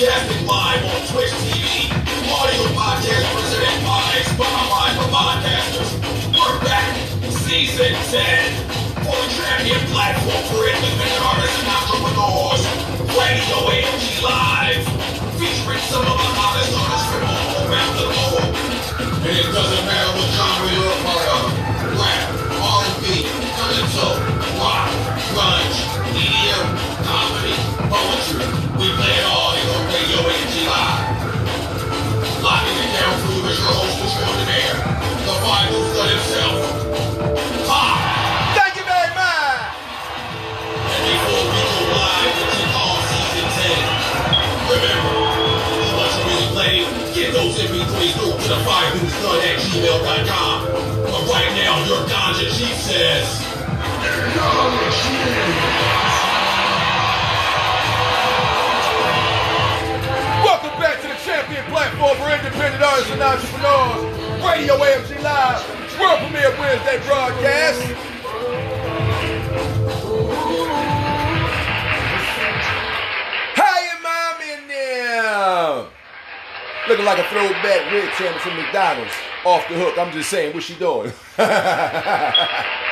Broadcasting 0.00 0.46
live 0.46 0.80
on 0.80 1.00
Twitch 1.12 1.28
TV. 1.44 1.92
Audio 2.32 2.64
podcast 2.72 3.20
presented 3.36 3.84
by 3.84 4.16
Spotify 4.32 4.96
for 4.96 5.12
podcasters. 5.12 5.92
We're 6.32 6.56
back. 6.64 6.96
Season 7.44 7.92
10. 8.08 9.04
For 9.04 9.12
the 9.12 9.28
champion 9.28 9.76
platform 9.92 10.40
for 10.48 10.64
independent 10.64 11.20
artists 11.20 11.52
and 11.60 11.68
entrepreneurs. 11.68 12.64
Radio 13.12 13.58
AFG 13.76 14.24
Live. 14.24 14.88
Featuring 15.36 15.84
some 15.92 16.08
of 16.08 16.16
the 16.16 16.28
hottest 16.32 16.72
artists 16.80 17.08
from 17.12 17.28
all 17.28 17.60
around 17.68 17.92
the 18.00 18.08
globe. 18.08 18.56
And 19.20 19.36
it 19.36 19.52
doesn't 19.52 19.84
matter 19.84 20.16
what 20.16 20.28
genre 20.32 20.80
you're 20.80 20.96
a 20.96 21.00
part 21.04 21.28
of. 21.28 21.44
Rap, 22.00 22.24
R&B, 22.56 23.28
calypso, 23.52 24.29
poetry. 27.90 28.46
We 28.78 28.86
play 28.94 29.14
it 29.18 29.26
all 29.26 29.50
here 29.58 29.66
your 29.66 29.82
Radio 29.90 30.18
AFG 30.22 30.56
Live. 30.70 31.10
Locking 32.38 32.78
it 32.78 32.90
down 32.94 33.18
for 33.18 33.34
you 33.34 33.42
is 33.50 33.58
your 33.58 33.74
host 33.74 33.98
extraordinaire, 33.98 34.78
the 35.26 35.36
Bible 35.42 35.82
for 35.90 36.06
himself. 36.06 36.58
Thank 38.54 38.78
you 38.78 38.86
very 38.86 39.12
much! 39.18 39.74
And 40.86 41.02
before 41.02 41.42
we 41.50 41.60
go 41.66 41.82
live 41.90 42.34
all 42.78 42.98
season 43.10 43.46
10, 43.58 44.70
remember, 44.70 45.18
you 45.74 45.90
must 45.98 46.16
really 46.30 46.48
play. 46.54 46.74
Get 47.10 47.34
those 47.34 47.58
to 48.38 48.48
the 48.48 48.60
at 49.50 49.58
gmail.com. 49.66 50.56
But 51.10 51.22
right 51.26 51.50
now, 51.58 51.82
your 51.90 52.06
Ganja 52.06 52.46
Chief 52.54 52.76
says... 52.78 53.42
Acknowledge 54.00 55.02
me! 55.10 56.09
champion 61.50 61.72
platform 61.72 62.16
for 62.16 62.30
independent 62.30 62.82
artists 62.82 63.10
and 63.10 63.22
entrepreneurs. 63.22 64.44
Radio 64.44 64.74
AFG 64.76 65.22
Live, 65.22 65.98
world 65.98 66.18
premiere 66.20 66.50
Wednesday 66.58 66.98
broadcast. 67.06 67.82
Hi, 73.56 73.82
mom 74.02 74.40
in 74.48 74.68
there. 74.68 75.86
Looking 76.88 77.04
like 77.04 77.18
a 77.18 77.24
throwback 77.24 77.92
red 77.92 78.12
Tammy 78.14 78.38
from 78.38 78.56
McDonald's. 78.56 79.12
Off 79.44 79.66
the 79.68 79.74
hook, 79.74 79.98
I'm 79.98 80.12
just 80.12 80.30
saying, 80.30 80.54
what's 80.54 80.66
she 80.66 80.74
doing? 80.76 81.12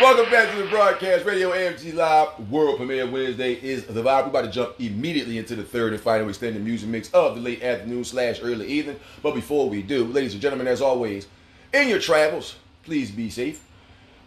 Welcome 0.00 0.30
back 0.30 0.48
to 0.52 0.62
the 0.62 0.68
broadcast, 0.70 1.24
Radio 1.24 1.50
AFG 1.50 1.92
Live. 1.92 2.50
World 2.50 2.76
premiere 2.76 3.10
Wednesday 3.10 3.54
is 3.54 3.84
the 3.84 4.00
vibe. 4.00 4.22
We're 4.22 4.28
about 4.28 4.44
to 4.44 4.50
jump 4.50 4.76
immediately 4.78 5.38
into 5.38 5.56
the 5.56 5.64
third 5.64 5.92
and 5.92 6.00
final 6.00 6.28
extended 6.28 6.62
music 6.62 6.88
mix 6.88 7.10
of 7.10 7.34
the 7.34 7.40
late 7.40 7.64
afternoon 7.64 8.04
slash 8.04 8.38
early 8.40 8.68
evening. 8.68 9.00
But 9.24 9.34
before 9.34 9.68
we 9.68 9.82
do, 9.82 10.04
ladies 10.04 10.34
and 10.34 10.40
gentlemen, 10.40 10.68
as 10.68 10.80
always, 10.80 11.26
in 11.74 11.88
your 11.88 11.98
travels, 11.98 12.54
please 12.84 13.10
be 13.10 13.28
safe. 13.28 13.64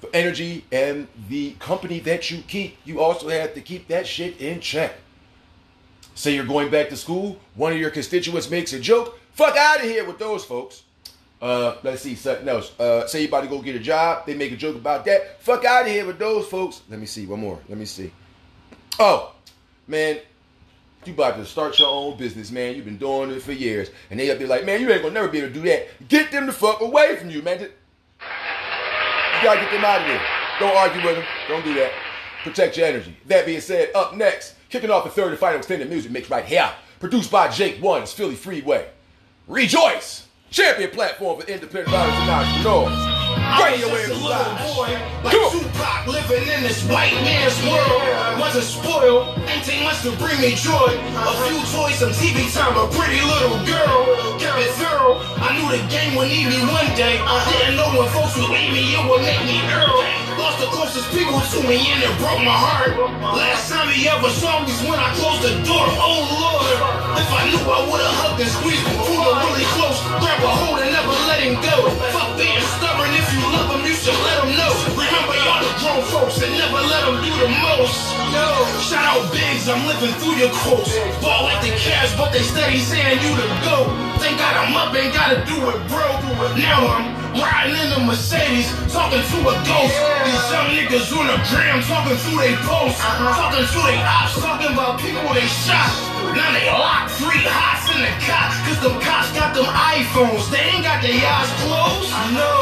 For 0.02 0.10
energy 0.14 0.66
and 0.74 1.08
the 1.30 1.52
company 1.52 2.02
that 2.02 2.30
you 2.30 2.44
keep, 2.50 2.76
you 2.84 3.00
also 3.00 3.30
have 3.30 3.54
to 3.54 3.62
keep 3.62 3.88
that 3.88 4.06
shit 4.06 4.42
in 4.42 4.60
check. 4.60 4.96
Say 6.16 6.36
you're 6.36 6.46
going 6.46 6.70
back 6.70 6.90
to 6.90 6.98
school, 6.98 7.40
one 7.56 7.72
of 7.72 7.80
your 7.80 7.92
constituents 7.92 8.50
makes 8.50 8.74
a 8.74 8.80
joke, 8.80 9.18
fuck 9.32 9.56
out 9.56 9.78
of 9.78 9.84
here 9.84 10.04
with 10.04 10.20
those 10.20 10.44
folks. 10.44 10.84
Uh, 11.42 11.76
let's 11.82 12.04
see 12.04 12.14
something 12.14 12.48
else. 12.48 12.78
Uh, 12.80 13.08
say 13.08 13.22
you 13.24 13.28
about 13.28 13.42
to 13.42 13.48
go 13.48 13.62
get 13.62 13.76
a 13.76 13.80
job, 13.80 14.26
they 14.28 14.36
make 14.36 14.52
a 14.52 14.56
joke 14.56 14.76
about 14.76 15.04
that. 15.06 15.42
Fuck 15.42 15.66
out 15.66 15.88
of 15.88 15.92
here 15.92 16.06
with 16.06 16.20
those 16.20 16.48
folks. 16.48 16.82
Let 16.88 17.00
me 17.00 17.08
see 17.08 17.26
one 17.26 17.40
more. 17.40 17.60
Let 17.68 17.80
me 17.80 17.86
see. 17.86 18.12
Oh, 19.00 19.34
man, 19.88 20.20
you 21.04 21.14
about 21.14 21.38
to 21.38 21.46
start 21.46 21.80
your 21.80 21.90
own 21.90 22.16
business, 22.16 22.52
man. 22.52 22.76
You've 22.76 22.86
been 22.86 23.00
doing 23.00 23.32
it 23.32 23.42
for 23.42 23.54
years, 23.54 23.90
and 24.12 24.20
they'll 24.20 24.38
be 24.38 24.46
like, 24.46 24.66
man, 24.66 24.82
you 24.82 24.92
ain't 24.92 25.02
gonna 25.02 25.16
never 25.16 25.30
be 25.30 25.40
able 25.40 25.48
to 25.48 25.54
do 25.54 25.62
that. 25.62 25.88
Get 26.08 26.32
them 26.32 26.46
the 26.46 26.54
fuck 26.54 26.82
away 26.82 27.16
from 27.16 27.32
you, 27.32 27.42
man. 27.42 27.60
You 27.60 27.70
gotta 29.42 29.62
get 29.62 29.72
them 29.72 29.84
out 29.84 30.02
of 30.02 30.08
there. 30.08 30.22
Don't 30.60 30.78
argue 30.78 31.04
with 31.04 31.16
them. 31.16 31.26
Don't 31.48 31.66
do 31.66 31.74
that. 31.74 31.92
Protect 32.44 32.78
your 32.78 32.86
energy. 32.86 33.18
That 33.26 33.48
being 33.48 33.62
said, 33.62 33.90
up 33.96 34.16
next, 34.16 34.54
kicking 34.70 34.92
off 34.92 35.06
the 35.06 35.10
third 35.10 35.32
and 35.32 35.40
final 35.40 35.58
extended 35.58 35.90
music 35.90 36.12
mix 36.12 36.30
right 36.30 36.46
here, 36.46 36.72
produced 37.00 37.32
by 37.32 37.48
Jake 37.48 37.82
One's 37.82 38.14
Philly 38.14 38.36
Freeway. 38.36 38.88
Rejoice! 39.48 40.28
Champion 40.52 40.92
platform 40.92 41.40
for 41.40 41.48
independent 41.48 41.96
artists 41.96 42.20
and 42.20 42.30
entrepreneurs. 42.30 43.31
I 43.52 43.76
was 43.76 43.84
just 43.84 43.92
a 43.92 44.24
little 44.24 44.56
boy, 44.64 44.96
like 45.28 45.36
Tupac, 45.36 46.08
living 46.08 46.48
in 46.48 46.64
this 46.64 46.88
white 46.88 47.12
man's 47.20 47.60
world. 47.68 48.40
Wasn't 48.40 48.64
spoiled, 48.64 49.36
ain't 49.52 49.84
much 49.84 50.02
to 50.08 50.12
bring 50.16 50.40
me 50.40 50.56
joy. 50.56 50.96
A 51.20 51.34
few 51.46 51.60
toys, 51.76 52.00
some 52.00 52.16
TV 52.16 52.48
time, 52.56 52.80
a 52.80 52.88
pretty 52.96 53.20
little 53.20 53.60
girl. 53.68 54.40
Kept 54.40 54.56
it 54.64 54.72
thorough, 54.80 55.20
I 55.44 55.52
knew 55.60 55.68
the 55.68 55.84
game 55.92 56.16
would 56.16 56.32
need 56.32 56.48
me 56.48 56.64
one 56.72 56.88
day. 56.96 57.20
Didn't 57.20 57.76
know 57.76 57.92
when 57.92 58.08
folks 58.16 58.40
would 58.40 58.50
leave 58.50 58.72
me, 58.72 58.96
it 58.96 59.04
would 59.04 59.22
make 59.22 59.44
me 59.44 59.60
Earl. 59.68 60.00
Lost 60.40 60.64
the 60.64 60.72
closest 60.72 61.12
people 61.12 61.38
to 61.38 61.60
me 61.68 61.92
and 61.92 62.02
it 62.02 62.14
broke 62.18 62.40
my 62.42 62.56
heart. 62.56 62.96
Last 63.36 63.68
time 63.68 63.92
he 63.92 64.08
ever 64.08 64.32
saw 64.32 64.64
me 64.64 64.72
was 64.72 64.80
when 64.88 64.98
I 64.98 65.12
closed 65.20 65.44
the 65.44 65.60
door. 65.68 65.86
Oh 66.00 66.24
Lord, 66.40 66.78
if 67.20 67.30
I 67.30 67.52
knew 67.52 67.62
I 67.68 67.84
would've 67.84 68.16
hugged 68.24 68.40
and 68.42 68.50
squeezed 68.50 68.82
him, 68.88 68.96
pulled 69.06 69.28
him 69.28 69.38
really 69.44 69.68
close, 69.76 70.00
grab 70.24 70.40
a 70.40 70.50
hold 70.50 70.80
and 70.82 70.90
never 70.96 71.14
let 71.30 71.44
him 71.44 71.60
go. 71.62 71.92
Fuck 72.16 72.40
being 72.40 72.58
stubborn, 72.80 73.01
love 73.52 73.80
him, 73.80 73.86
you 73.86 73.94
should 73.94 74.14
let 74.14 74.44
him 74.44 74.58
know. 74.58 74.71
Remember 75.82 76.06
y'all 76.06 76.06
the 76.06 76.12
grown 76.12 76.22
folks 76.22 76.42
and 76.42 76.52
never 76.54 76.78
let 76.78 77.08
him 77.10 77.18
do 77.26 77.32
the 77.42 77.50
most. 77.50 78.14
Yo, 78.30 78.46
shout 78.82 79.02
out 79.02 79.32
Biggs, 79.32 79.68
I'm 79.68 79.86
living 79.88 80.14
through 80.22 80.38
your 80.38 80.54
quotes. 80.54 80.94
Ball 81.22 81.44
like 81.44 81.62
the 81.62 81.74
Cavs, 81.74 82.16
but 82.18 82.32
they 82.32 82.44
steady 82.44 82.78
saying 82.78 83.20
you 83.22 83.36
the 83.36 83.48
GOAT. 83.66 83.90
Thank 84.22 84.38
God 84.38 84.54
I'm 84.54 84.76
up, 84.78 84.94
and 84.94 85.14
gotta 85.14 85.42
do 85.46 85.58
it, 85.70 85.80
bro. 85.90 86.06
Now 86.58 86.86
I'm 86.86 87.06
riding 87.34 87.76
in 87.76 87.92
a 87.98 88.00
Mercedes, 88.06 88.70
talking 88.94 89.22
to 89.22 89.38
a 89.50 89.56
ghost. 89.66 89.98
These 90.26 90.46
young 90.54 90.70
niggas 90.78 91.10
on 91.18 91.26
the 91.28 91.38
gram, 91.50 91.82
talking 91.84 92.18
through 92.18 92.40
they 92.40 92.56
posts. 92.62 93.02
Uh-huh. 93.02 93.34
Talking 93.34 93.66
to 93.66 93.80
they 93.90 93.98
ops, 94.02 94.38
talking 94.38 94.74
about 94.74 95.02
people 95.02 95.34
they 95.34 95.48
shot. 95.66 95.90
Now 96.38 96.54
they 96.54 96.70
lock 96.70 97.10
three 97.18 97.44
hots 97.44 97.92
in 97.92 98.00
the 98.06 98.14
cop, 98.24 98.54
cause 98.64 98.80
them 98.80 98.96
cops 99.02 99.34
got 99.34 99.52
them 99.52 99.68
iPhones. 99.68 100.48
They 100.48 100.64
ain't 100.64 100.86
got 100.86 101.02
their 101.04 101.18
eyes 101.18 101.52
closed. 101.66 102.14
No, 102.32 102.54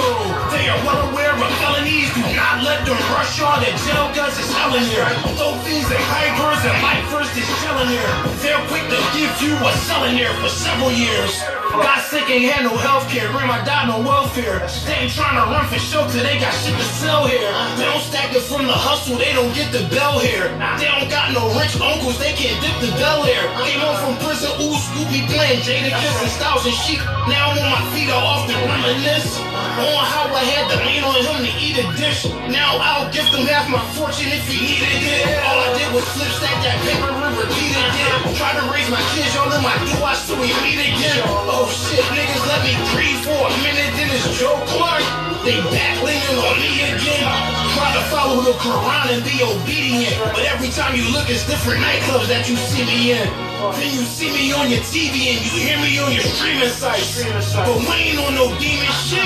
they 0.50 0.72
are 0.72 0.80
well 0.88 1.12
aware 1.12 1.36
of 1.36 1.52
felonies. 1.62 2.10
Do 2.16 2.24
not 2.34 2.64
let 2.64 2.82
them 2.88 2.98
rush 3.14 3.40
y'all. 3.40 3.60
Their 3.60 3.76
gel 3.86 4.14
guns 4.14 4.38
is 4.38 4.46
selling 4.50 4.86
here. 4.86 5.06
Throw 5.38 5.58
things 5.66 5.88
and 5.90 6.04
hypers 6.12 6.62
and 6.66 6.76
lifers 6.82 7.30
is 7.38 7.48
chilling 7.62 7.90
here. 7.90 8.12
They're 8.42 8.62
quick 8.70 8.86
to 8.90 9.00
give 9.16 9.32
you 9.42 9.56
a 9.56 9.72
selling 9.86 10.16
here 10.16 10.34
for 10.42 10.50
several 10.50 10.92
years. 10.92 11.34
Got 11.70 12.02
sick 12.02 12.26
ain't 12.30 12.52
had 12.52 12.66
no 12.66 12.76
health 12.76 13.08
care. 13.08 13.30
Grandma 13.32 13.64
died 13.64 13.88
no 13.88 14.02
welfare. 14.02 14.60
They 14.86 15.06
ain't 15.06 15.14
trying 15.14 15.38
to 15.38 15.46
run 15.48 15.70
for 15.70 15.78
shelter. 15.78 16.20
They 16.20 16.42
got 16.42 16.52
shit 16.52 16.74
to 16.74 16.88
sell 16.98 17.30
here. 17.30 17.46
They 17.78 17.86
don't 17.86 18.02
stack 18.02 18.34
it 18.36 18.42
from 18.42 18.66
the 18.66 18.74
hustle. 18.74 19.16
They 19.18 19.32
don't 19.32 19.54
get 19.54 19.72
the 19.72 19.86
bell 19.94 20.18
here. 20.20 20.50
They 20.82 20.90
don't 20.90 21.08
got 21.08 21.32
no 21.32 21.54
rich 21.56 21.78
uncles. 21.80 22.18
They 22.18 22.34
can't 22.34 22.58
dip 22.60 22.74
the 22.82 22.92
bell 22.98 23.24
here. 23.24 23.46
Came 23.64 23.80
home 23.80 23.98
from 24.02 24.14
prison. 24.26 24.50
Ooh, 24.60 24.76
Scoopy 24.76 25.30
playing 25.30 25.62
Jadakiss 25.62 26.18
and 26.26 26.32
Styles 26.34 26.66
and 26.66 26.76
Sheek. 26.76 27.00
Now 27.30 27.54
I'm 27.54 27.62
on 27.62 27.70
my 27.70 27.84
feet. 27.94 28.10
I 28.10 28.18
often 28.18 28.58
reminisce 28.58 29.38
on 29.40 30.04
how 30.10 30.26
I 30.34 30.44
had 30.44 30.66
to 30.74 30.78
lean 30.84 31.06
on 31.06 31.16
him 31.22 31.38
to 31.46 31.52
eat 31.62 31.78
a 31.80 31.86
dish. 31.96 32.26
Now 32.50 32.82
I'll 33.00 33.08
gift 33.16 33.32
him 33.32 33.48
half 33.48 33.64
my 33.72 33.80
fortune 33.96 34.28
if 34.28 34.44
he 34.44 34.60
needed 34.60 34.92
it. 34.92 35.40
All 35.48 35.56
I 35.56 35.72
did 35.80 35.88
was 35.96 36.04
flip 36.12 36.28
stack 36.36 36.52
that 36.68 36.76
paper 36.84 37.08
and 37.08 37.32
repeat 37.32 37.72
it. 37.72 37.90
Yeah. 37.96 38.36
Try 38.36 38.52
to 38.60 38.68
raise 38.68 38.92
my 38.92 39.00
kids, 39.16 39.32
y'all 39.32 39.48
in 39.48 39.64
my 39.64 39.72
do 39.88 40.04
I 40.04 40.20
still 40.20 40.36
we 40.36 40.52
meet 40.60 40.84
again. 40.84 41.24
Oh 41.48 41.72
shit, 41.72 42.04
niggas 42.12 42.44
let 42.44 42.60
me 42.60 42.76
breathe 42.92 43.24
for 43.24 43.40
a 43.40 43.56
minute, 43.64 43.96
then 43.96 44.12
it's 44.12 44.28
Joe 44.36 44.60
Clark. 44.76 45.00
They 45.48 45.56
back 45.72 45.96
leaning 46.04 46.44
on 46.44 46.60
me 46.60 46.92
again. 46.92 47.24
Try 47.72 47.88
to 47.96 48.04
follow 48.12 48.44
the 48.44 48.52
Quran 48.60 49.16
and 49.16 49.24
be 49.24 49.48
obedient. 49.48 50.20
But 50.36 50.44
every 50.52 50.68
time 50.68 50.92
you 50.92 51.08
look, 51.16 51.32
it's 51.32 51.48
different 51.48 51.80
nightclubs 51.80 52.28
that 52.28 52.52
you 52.52 52.60
see 52.60 52.84
me 52.84 53.16
in. 53.16 53.49
Then 53.60 53.92
you 53.92 54.08
see 54.08 54.32
me 54.32 54.54
on 54.54 54.72
your 54.72 54.80
TV 54.88 55.36
and 55.36 55.44
you 55.44 55.52
hear 55.52 55.78
me 55.84 56.00
on 56.00 56.14
your 56.14 56.24
streaming 56.24 56.72
sites. 56.72 57.20
But 57.54 57.76
we 57.76 57.92
ain't 57.92 58.20
on 58.20 58.34
no 58.34 58.48
demon 58.56 58.88
shit. 59.04 59.20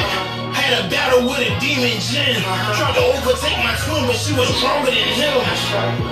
Had 0.58 0.86
a 0.86 0.90
battle 0.90 1.22
with 1.30 1.38
a 1.38 1.53
demon 1.62 2.02
Jin. 2.02 2.42
Tried 2.42 2.98
to 2.98 3.03
overtake 3.14 3.58
my 3.62 3.78
twin, 3.86 4.10
but 4.10 4.18
she 4.18 4.34
was 4.34 4.50
stronger 4.58 4.90
than 4.90 5.10
him. 5.14 5.38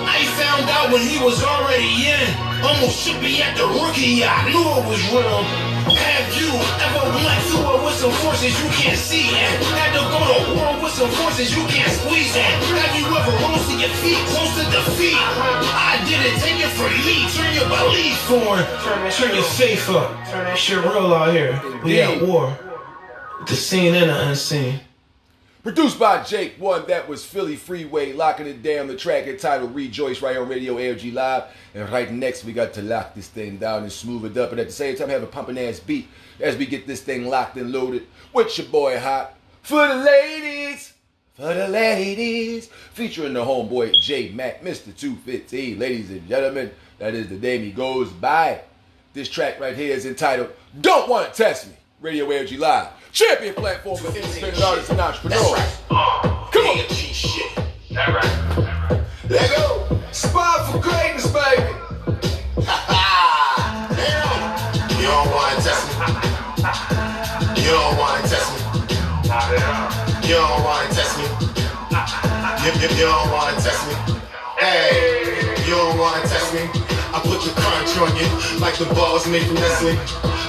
I 0.06 0.22
found 0.38 0.69
out 0.69 0.93
when 0.93 1.01
he 1.01 1.17
was 1.17 1.41
already 1.41 2.14
in. 2.14 2.25
Almost 2.61 2.93
shook 3.01 3.17
me 3.22 3.41
at 3.41 3.58
the 3.58 3.66
rookie. 3.66 4.22
I 4.22 4.45
knew 4.53 4.61
it 4.61 4.85
was 4.85 5.01
real. 5.09 5.41
Have 5.82 6.30
you 6.38 6.50
ever 6.77 7.06
went 7.25 7.41
through 7.50 7.66
it 7.74 7.82
with 7.82 7.98
some 7.98 8.14
forces 8.22 8.53
you 8.61 8.69
can't 8.69 8.98
see 8.98 9.33
and 9.33 9.50
had 9.74 9.98
to 9.98 10.03
go 10.14 10.22
to 10.22 10.38
war 10.53 10.77
with 10.77 10.93
some 10.93 11.09
forces 11.09 11.50
you 11.58 11.66
can't 11.66 11.90
squeeze 11.90 12.38
in? 12.38 12.53
Have 12.77 12.93
you 12.93 13.09
ever 13.09 13.33
rose 13.41 13.66
to 13.66 13.75
your 13.82 13.93
feet 13.98 14.22
close 14.30 14.53
to 14.61 14.66
defeat? 14.69 15.17
I 15.17 15.98
did 16.06 16.22
it, 16.22 16.38
take 16.38 16.61
it 16.61 16.69
from 16.77 16.93
me. 17.01 17.25
Turn 17.33 17.50
your 17.58 17.66
belief 17.66 18.10
on. 18.11 19.11
Turn 19.11 19.35
your 19.35 19.43
faith 19.43 19.90
up. 19.90 20.09
Turn 20.27 20.45
that 20.45 20.57
shit 20.57 20.77
real 20.80 21.14
out 21.14 21.33
here. 21.33 21.61
We 21.83 22.01
at 22.01 22.22
war. 22.22 22.57
The 23.48 23.56
seen 23.56 23.95
and 23.95 24.09
the 24.09 24.30
unseen. 24.30 24.80
Produced 25.64 25.99
by 25.99 26.23
Jake 26.23 26.56
One, 26.57 26.88
that 26.88 27.07
was 27.07 27.23
Philly 27.23 27.56
Freeway, 27.56 28.14
locking 28.14 28.48
it 28.48 28.64
down. 28.64 28.88
The 28.88 28.95
track 28.95 29.27
entitled 29.27 29.75
Rejoice 29.75 30.22
right 30.22 30.38
on 30.38 30.49
Radio 30.49 30.75
AFG 30.75 31.14
Live. 31.14 31.43
And 31.75 31.88
right 31.90 32.11
next, 32.11 32.43
we 32.43 32.51
got 32.51 32.73
to 32.73 32.81
lock 32.81 33.14
this 33.14 33.27
thing 33.27 33.57
down 33.57 33.83
and 33.83 33.91
smooth 33.91 34.25
it 34.25 34.41
up. 34.41 34.51
And 34.51 34.59
at 34.59 34.67
the 34.67 34.73
same 34.73 34.95
time, 34.95 35.09
have 35.09 35.23
a 35.23 35.27
pumping 35.27 35.59
ass 35.59 35.80
beat 35.80 36.07
as 36.40 36.57
we 36.57 36.65
get 36.65 36.88
this 36.88 37.01
thing 37.01 37.27
locked 37.27 37.57
and 37.57 37.72
loaded 37.72 38.07
with 38.33 38.57
your 38.57 38.67
boy 38.67 38.99
Hot. 38.99 39.35
For 39.61 39.88
the 39.88 39.95
ladies, 39.95 40.93
for 41.33 41.53
the 41.53 41.67
ladies. 41.67 42.67
Featuring 42.93 43.33
the 43.33 43.43
homeboy 43.43 43.99
J 43.99 44.30
Mac, 44.30 44.64
Mr. 44.64 44.95
215. 44.95 45.80
Ladies 45.80 46.09
and 46.09 46.27
gentlemen, 46.27 46.72
that 47.01 47.15
is 47.15 47.27
the 47.30 47.35
name 47.35 47.63
he 47.63 47.71
goes 47.71 48.11
by. 48.11 48.61
This 49.13 49.27
track 49.27 49.59
right 49.59 49.75
here 49.75 49.91
is 49.91 50.05
entitled 50.05 50.51
Don't 50.81 51.09
Want 51.09 51.33
to 51.33 51.43
Test 51.43 51.67
Me. 51.67 51.73
Radio 51.99 52.27
AFG 52.27 52.59
Live. 52.59 52.89
Champion 53.11 53.55
platform 53.55 53.97
for 53.97 54.15
independent 54.15 54.63
artists 54.63 54.91
and 54.91 55.01
entrepreneurs. 55.01 55.80
Come 55.89 55.97
on. 55.97 56.88
shit. 56.89 57.55
That 57.89 58.07
right. 58.07 59.01
Let 59.30 59.49
go. 59.49 59.99
Spot 60.11 60.71
for 60.71 60.80
greatness, 60.80 61.25
baby. 61.25 61.73
Damn. 63.97 64.21
You 65.01 65.07
don't 65.07 65.31
want 65.33 65.57
to 65.57 65.63
test 65.63 65.88
me. 65.89 67.63
You 67.63 67.71
don't 67.71 67.97
want 67.97 68.23
to 68.23 68.30
test 68.30 68.53
me. 68.53 68.59
You 70.30 70.35
don't 70.35 70.63
want 70.63 70.88
to 70.88 70.95
test 70.95 71.17
me. 71.17 71.25
You, 72.63 72.71
you, 72.80 72.95
you 72.95 73.05
don't 73.05 73.31
want 73.31 73.57
to 73.57 73.63
test 73.63 73.88
me. 73.88 73.95
Hey, 74.59 75.55
you 75.65 75.71
don't 75.71 75.97
want 75.97 76.23
to 76.23 76.30
test 76.30 76.53
me. 76.53 76.81
I 77.42 77.44
put 77.44 77.56
the 77.56 77.61
crunch 77.61 77.98
on 77.98 78.16
you 78.18 78.60
like 78.60 78.78
the 78.78 78.86
balls 78.94 79.28
made 79.28 79.48
from 79.48 79.56
Nestle. 79.56 79.98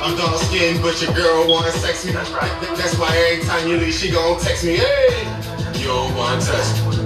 I'm 0.04 0.14
dark 0.14 0.36
skinned, 0.42 0.82
but 0.82 1.00
your 1.00 1.10
girl 1.14 1.48
wanna 1.48 1.70
sex 1.70 2.04
me. 2.04 2.12
That's 2.12 2.98
why 2.98 3.08
every 3.16 3.44
time 3.46 3.66
you 3.66 3.78
leave, 3.78 3.94
she 3.94 4.10
gon' 4.10 4.38
text 4.38 4.62
me. 4.62 4.76
Hey, 4.76 5.24
you 5.78 5.86
don't 5.86 6.14
wanna 6.14 6.40
test 6.42 6.84
me. 6.84 6.96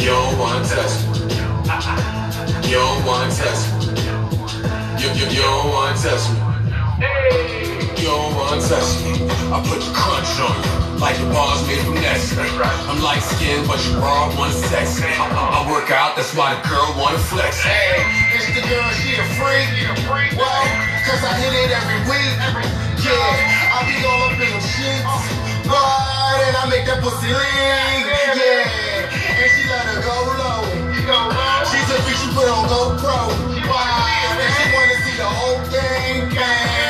You 0.00 0.08
don't 0.16 0.38
wanna 0.38 0.64
test 0.64 0.96
me. 1.08 2.70
You 2.70 2.76
don't 2.80 3.04
wanna 3.04 3.30
test 3.34 3.68
me. 3.74 3.92
You, 4.96 5.08
you, 5.12 5.26
you 5.28 5.42
don't 5.42 5.68
wanna 5.68 5.98
test 5.98 6.32
me. 6.32 6.38
You 8.00 8.08
don't 8.08 8.34
wanna 8.34 8.62
test 8.62 9.04
me. 9.04 9.28
I 9.52 9.60
put 9.68 9.80
the 9.84 9.92
crunch 9.92 10.40
on 10.40 10.56
you 10.64 10.78
like 10.98 11.16
the 11.18 11.26
bars 11.26 11.66
made 11.66 11.78
from 11.84 11.94
Ness. 11.94 12.36
I'm 12.88 13.02
light 13.02 13.22
skinned, 13.22 13.68
but 13.68 13.78
you 13.86 13.98
raw, 13.98 14.34
one 14.36 14.52
sex. 14.52 15.00
I, 15.02 15.06
uh-huh. 15.06 15.66
I 15.66 15.70
work 15.70 15.90
out, 15.90 16.16
that's 16.16 16.34
why 16.34 16.54
the 16.54 16.68
girl 16.68 16.94
wanna 16.98 17.18
flex. 17.18 17.60
Hey, 17.60 18.17
it's 18.48 18.60
the 18.60 18.64
girl, 18.68 18.88
she 18.96 19.12
a 19.14 19.24
freak. 19.36 20.32
Well, 20.36 20.64
cause 21.04 21.22
I 21.24 21.32
hit 21.36 21.52
it 21.52 21.70
every 21.70 22.00
week. 22.08 22.36
Yeah, 23.04 23.76
I 23.76 23.84
be 23.84 24.00
all 24.04 24.24
up 24.24 24.32
in 24.32 24.48
them 24.48 24.60
sheets. 24.64 25.04
But, 25.68 26.40
and 26.48 26.56
I 26.56 26.64
make 26.70 26.86
that 26.86 27.02
pussy 27.02 27.28
lean. 27.28 28.08
Yeah, 28.08 28.64
and 29.36 29.48
she 29.52 29.62
let 29.68 29.84
her 29.92 30.00
go 30.00 30.16
low. 30.40 30.64
She's 31.68 31.88
a 31.92 31.96
freak, 32.02 32.16
she 32.16 32.28
put 32.32 32.48
on 32.48 32.64
GoPro. 32.68 33.28
Wow, 33.68 34.40
and 34.40 34.54
she 34.56 34.64
wanna 34.72 34.96
see 35.04 35.16
the 35.16 35.28
whole. 35.28 35.60
Bang. 35.68 36.87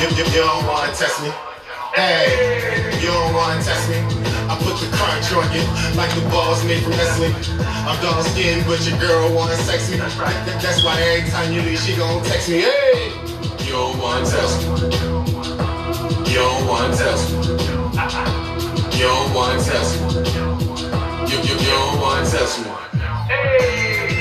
You, 0.00 0.08
you, 0.16 0.24
you 0.32 0.40
don't 0.40 0.66
wanna 0.66 0.92
test 0.94 1.22
me. 1.22 1.30
Hey, 1.94 2.90
you 3.02 3.08
don't 3.08 3.34
wanna 3.34 3.62
test 3.62 3.86
me. 3.90 3.96
I 4.48 4.56
put 4.56 4.80
the 4.80 4.88
crunch 4.96 5.30
on 5.36 5.44
you 5.52 5.60
like 5.94 6.08
the 6.14 6.26
balls 6.30 6.64
made 6.64 6.82
from 6.82 6.92
Nestle. 6.92 7.28
I'm 7.84 8.00
dark 8.00 8.24
skinned, 8.28 8.64
but 8.66 8.80
your 8.88 8.98
girl 8.98 9.34
wanna 9.34 9.56
sex 9.56 9.90
me. 9.90 9.98
That's 9.98 10.82
why 10.82 10.98
every 11.02 11.30
time 11.30 11.52
you 11.52 11.60
leave, 11.60 11.78
she 11.78 11.96
gon' 11.96 12.24
text 12.24 12.48
me. 12.48 12.62
Hey, 12.62 13.12
You 13.66 13.72
don't 13.72 13.98
wanna 13.98 14.24
test 14.24 14.62
me. 14.62 14.68
You 16.32 16.38
don't 16.38 16.66
wanna 16.66 16.96
test 16.96 17.32
me. 17.32 17.38
You 18.96 19.04
don't 19.04 19.34
wanna 19.34 19.62
test 19.62 20.00
me. 20.00 20.08
You, 21.28 21.36
you, 21.44 21.54
you 21.60 21.70
don't 21.76 22.00
wanna 22.00 22.24
test 22.24 22.58
me. 22.64 22.70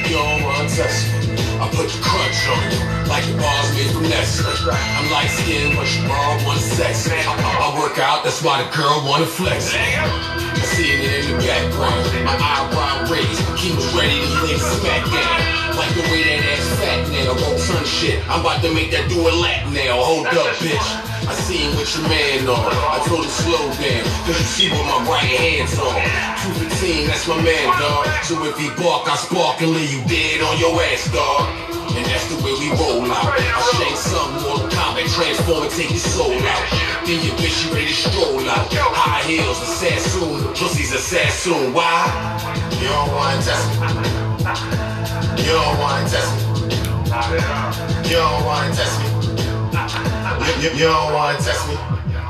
You 0.10 0.16
don't 0.18 0.44
wanna 0.44 0.68
test 0.70 1.08
me. 1.08 1.49
I 1.60 1.68
put 1.76 1.92
the 1.92 2.00
crunch 2.00 2.40
on 2.48 2.64
you, 2.72 2.80
like 3.12 3.28
the 3.28 3.36
bars 3.36 3.68
made 3.76 3.92
from 3.92 4.08
Nestle. 4.08 4.48
I'm 4.72 5.12
light 5.12 5.28
skinned, 5.28 5.76
but 5.76 5.92
you 5.92 6.08
raw, 6.08 6.40
one 6.48 6.58
sex. 6.58 7.12
I, 7.12 7.20
I, 7.20 7.36
I 7.36 7.80
work 7.80 8.00
out, 8.00 8.24
that's 8.24 8.42
why 8.42 8.64
the 8.64 8.72
girl 8.72 9.04
wanna 9.04 9.28
flex. 9.28 9.76
I 9.76 10.64
seen 10.72 11.04
it 11.04 11.28
in 11.28 11.36
the 11.36 11.44
background, 11.44 12.08
my 12.24 12.40
eyebrow 12.40 13.12
raised. 13.12 13.44
He 13.60 13.76
was 13.76 13.84
ready 13.92 14.24
to 14.24 14.32
lay 14.48 14.56
smack 14.56 15.04
down. 15.12 15.76
Like 15.76 15.92
the 15.96 16.08
way 16.08 16.24
that 16.32 16.48
ass 16.48 16.64
fat 16.80 17.04
now, 17.12 17.36
won't 17.36 17.60
turn 17.68 17.84
shit. 17.84 18.24
I'm 18.32 18.40
about 18.40 18.64
to 18.64 18.72
make 18.74 18.92
that 18.92 19.10
do 19.12 19.20
a 19.20 19.32
lap 19.36 19.68
now. 19.72 20.00
Hold 20.00 20.28
up, 20.28 20.56
bitch. 20.64 21.10
I 21.28 21.34
seen 21.36 21.76
what 21.76 21.88
your 21.92 22.08
man 22.08 22.48
on. 22.48 22.72
I 22.72 23.04
told 23.06 23.24
him 23.24 23.32
slow 23.32 23.68
down, 23.76 24.04
cause 24.24 24.40
you 24.40 24.48
see 24.48 24.68
what 24.72 24.84
my 24.88 25.12
right 25.12 25.28
hand's 25.28 25.76
on. 25.76 25.94
215, 26.72 27.08
that's 27.08 27.28
my 27.28 27.38
man, 27.44 27.68
dog. 27.78 28.08
So 28.24 28.40
if 28.48 28.58
he 28.58 28.72
bark, 28.80 29.06
I 29.06 29.16
spark 29.16 29.62
and 29.62 29.72
leave 29.72 29.92
you 29.92 30.02
dead 30.08 30.42
on 30.42 30.58
your 30.58 30.74
ass, 30.82 31.12
dog. 31.12 31.49
And 31.98 32.06
that's 32.06 32.28
the 32.30 32.38
way 32.44 32.54
we 32.60 32.70
roll 32.78 33.06
out. 33.12 33.34
I 33.34 33.62
shank 33.78 33.98
something 33.98 34.44
more 34.44 34.70
combat, 34.70 35.08
transform 35.10 35.64
and 35.64 35.72
take 35.72 35.90
your 35.90 36.00
soul 36.00 36.34
out. 36.34 36.64
Then 37.06 37.24
your 37.26 37.36
bitch, 37.36 37.66
you 37.66 37.74
ready 37.74 37.88
to 37.88 37.94
stroll 37.94 38.40
out. 38.50 38.68
High 38.74 39.24
heels, 39.24 39.62
assassin, 39.62 40.44
pussy's 40.54 40.94
assassin. 40.94 41.74
Why? 41.74 42.60
you 42.80 42.88
don't 42.88 43.12
wanna 43.14 43.42
test 43.42 43.66
me. 43.70 43.76
You 45.44 45.54
don't 45.54 45.80
wanna 45.80 46.10
test 46.10 46.30
me. 46.36 46.50
You 48.10 48.16
don't 48.18 48.46
wanna 48.46 48.74
test 48.74 48.96
me. 49.00 49.08
You, 50.46 50.54
you, 50.62 50.78
you 50.78 50.86
don't 50.86 51.14
wanna 51.14 51.38
test 51.40 51.68
me. 51.68 51.76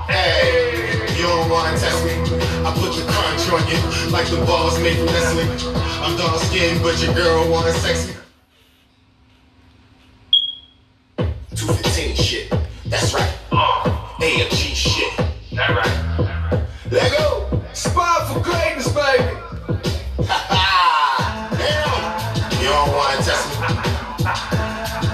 Hey, 0.07 1.05
you 1.17 1.23
don't 1.23 1.49
wanna 1.49 1.77
test 1.77 2.03
me. 2.05 2.11
I 2.65 2.71
put 2.75 2.95
the 2.95 3.03
crunch 3.11 3.49
on 3.51 3.61
you 3.69 3.79
like 4.11 4.27
the 4.27 4.43
balls 4.45 4.75
from 4.75 4.83
Nestle. 4.83 5.73
I'm 6.03 6.17
dark 6.17 6.41
skinned, 6.43 6.81
but 6.81 7.01
your 7.03 7.13
girl 7.13 7.49
wanna 7.51 7.73
sex 7.73 8.07
me. 8.07 8.28
215 11.59 12.15
shit. 12.15 12.53
That's 12.85 13.13
right. 13.13 13.29
AFG 13.51 14.73
shit. 14.73 15.11
That 15.51 15.75
right. 15.75 16.63
Let 16.89 17.11
go. 17.11 17.61
Spot 17.73 18.31
for 18.31 18.39
greatness, 18.39 18.87
baby. 18.87 19.27
Damn. 21.59 21.91
You 22.63 22.69
don't 22.71 22.95
wanna 22.95 23.21
test 23.27 23.43
me. 23.51 23.55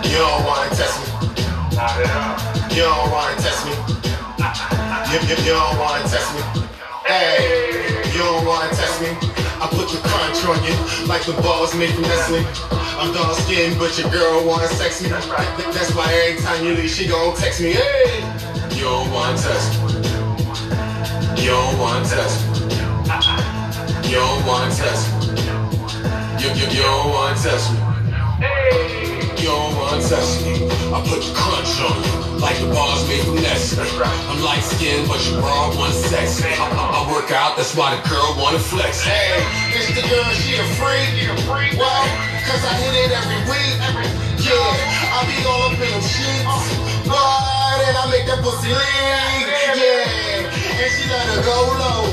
You 0.06 0.18
don't 0.22 0.46
wanna 0.46 0.70
test 0.70 1.02
me. 1.02 1.08
You 2.76 2.84
don't 2.84 3.10
wanna 3.10 3.42
test 3.42 3.66
me. 3.66 3.74
You, 5.10 5.20
you, 5.26 5.36
you 5.46 5.54
don't 5.58 5.80
wanna 5.80 6.08
test 6.08 6.30
me. 6.36 6.42
Hey, 7.08 8.04
you 8.14 8.20
don't 8.20 8.46
wanna 8.46 8.70
test 8.70 9.02
me. 9.02 9.25
You 10.36 11.08
like 11.08 11.24
the 11.26 11.32
balls 11.42 11.74
made 11.76 11.92
from 11.94 12.02
Nestle. 12.04 12.44
I'm 13.00 13.14
dark 13.14 13.38
skinned, 13.38 13.80
but 13.80 13.98
your 13.98 14.12
girl 14.12 14.46
wanna 14.46 14.68
sex 14.68 15.02
me. 15.02 15.08
That- 15.10 15.72
That's 15.74 15.96
why 15.96 16.12
every 16.14 16.42
time 16.44 16.64
you 16.66 16.76
leave, 16.76 16.90
she 16.90 17.08
gon' 17.08 17.36
text 17.38 17.62
me. 17.62 17.72
Hey, 17.72 18.22
You 18.76 18.84
don't 18.84 19.10
wanna 19.12 19.38
test 19.38 19.82
me. 19.82 21.42
You 21.42 21.52
don't 21.52 21.80
wanna 21.80 22.06
test 22.06 22.46
me. 22.48 24.10
You 24.10 24.16
don't 24.18 24.46
wanna 24.46 24.76
test 24.76 25.08
me. 25.14 25.42
You, 26.42 26.50
you, 26.54 26.68
you 26.76 26.82
don't 26.84 27.10
wanna 27.12 27.36
test 27.38 27.72
me. 27.72 29.15
You 29.38 29.52
don't 29.52 29.76
wanna 29.76 30.02
test 30.02 30.46
me. 30.46 30.66
I 30.96 31.02
put 31.06 31.22
the 31.22 31.34
crunch 31.36 31.76
on 31.84 31.96
you, 32.04 32.40
like 32.40 32.58
the 32.58 32.68
bars 32.74 33.08
made 33.08 33.24
from 33.26 33.36
Nestle. 33.36 33.84
I'm 34.02 34.42
light 34.42 34.64
skinned, 34.64 35.08
but 35.08 35.20
you 35.28 35.38
raw, 35.40 35.76
one 35.76 35.92
sex. 35.92 36.42
I, 36.42 36.56
I, 36.56 37.06
I 37.06 37.12
work 37.12 37.32
out, 37.32 37.58
that's 37.58 37.76
why 37.76 37.96
the 37.96 38.02
girl 38.10 38.36
wanna 38.38 38.60
flex. 38.60 39.04
hey, 39.04 39.36
it's 39.76 39.92
the 39.94 40.08
girl, 40.08 40.30
she 40.40 40.56
a 40.56 40.66
freak. 40.80 41.78
Well, 41.78 42.04
cause 42.48 42.64
I 42.64 42.74
hit 42.80 42.96
it 42.96 43.12
every 43.12 43.42
week. 43.52 43.76
Yeah, 44.46 44.54
I 45.14 45.26
be 45.26 45.36
all 45.46 45.68
up 45.68 45.74
in 45.74 45.90
them 45.90 46.02
sheets. 46.02 46.46
Uh. 46.46 46.86
But, 47.06 47.80
and 47.86 47.98
I 47.98 48.06
make 48.10 48.26
that 48.26 48.42
pussy 48.42 48.70
lean. 48.74 49.46
Yeah, 49.78 50.46
and 50.46 50.90
she 50.90 51.10
let 51.10 51.26
her 51.34 51.42
go 51.44 51.58
low. 51.82 52.04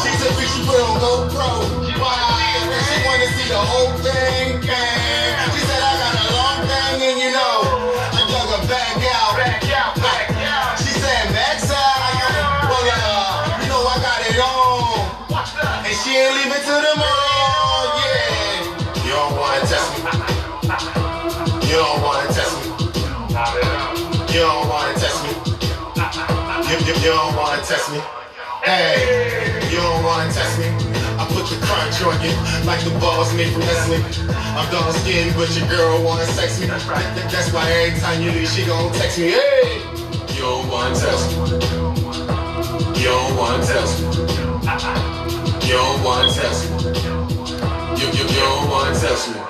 She's 0.00 0.20
a 0.20 0.28
freak, 0.36 0.48
she 0.48 0.60
put 0.64 0.80
on 0.80 0.96
GoPro. 1.00 1.76
Wow, 2.00 2.40
and 2.60 2.72
she 2.72 2.96
wanna 3.04 3.28
see 3.36 3.48
the 3.48 3.60
whole 3.60 3.92
thing. 4.04 4.60
Bang. 4.64 5.50
She 5.52 5.60
said 5.64 5.80
I 5.80 5.95
she 16.26 16.32
ain't 16.32 16.38
leaving 16.44 16.62
to 16.64 16.74
yeah. 18.02 19.04
You 19.04 19.12
don't 19.12 19.36
wanna 19.38 19.60
test 19.66 19.88
me. 19.94 20.00
You 21.68 21.76
don't 21.76 22.02
wanna 22.02 22.32
test 22.32 22.54
me. 22.58 22.66
You 24.34 24.40
don't 24.40 24.68
wanna 24.68 24.94
test 24.98 25.22
me. 25.22 25.30
You, 26.66 26.76
you, 26.86 26.94
you 26.94 27.10
don't 27.14 27.36
wanna 27.36 27.62
test 27.62 27.92
me. 27.92 28.00
Hey, 28.64 29.60
you 29.70 29.76
don't 29.76 30.02
wanna 30.04 30.32
test 30.32 30.58
me. 30.58 30.66
I 31.18 31.26
put 31.30 31.46
the 31.46 31.58
crunch 31.64 32.02
on 32.02 32.18
you 32.24 32.32
like 32.66 32.82
the 32.82 32.90
balls 32.98 33.32
made 33.34 33.52
from 33.52 33.62
wrestling. 33.62 34.02
I'm 34.56 34.70
dark 34.72 34.94
skinned, 34.96 35.34
but 35.36 35.54
your 35.56 35.68
girl 35.68 36.02
wanna 36.02 36.26
sex 36.26 36.60
me. 36.60 36.66
That- 36.66 37.30
That's 37.30 37.52
why 37.52 37.70
every 37.70 38.00
time 38.00 38.22
you 38.22 38.32
leave, 38.32 38.48
she 38.48 38.64
gon' 38.66 38.92
text 38.94 39.18
me. 39.18 39.30
Hey, 39.30 39.82
You 40.34 40.42
don't 40.42 40.68
wanna 40.68 40.94
test 40.94 41.30
me. 41.30 41.36
You 43.00 43.08
don't 43.14 43.36
wanna 43.36 43.64
test 43.64 44.02
me. 44.02 45.15
You 45.66 45.72
don't 45.72 46.04
wanna 46.04 46.30
test 46.30 46.70
me. 46.70 46.78
You, 47.98 48.06
you, 48.14 48.22
you 48.22 48.38
don't 48.38 48.70
wanna 48.70 48.94
test 48.94 49.34
me. 49.34 49.42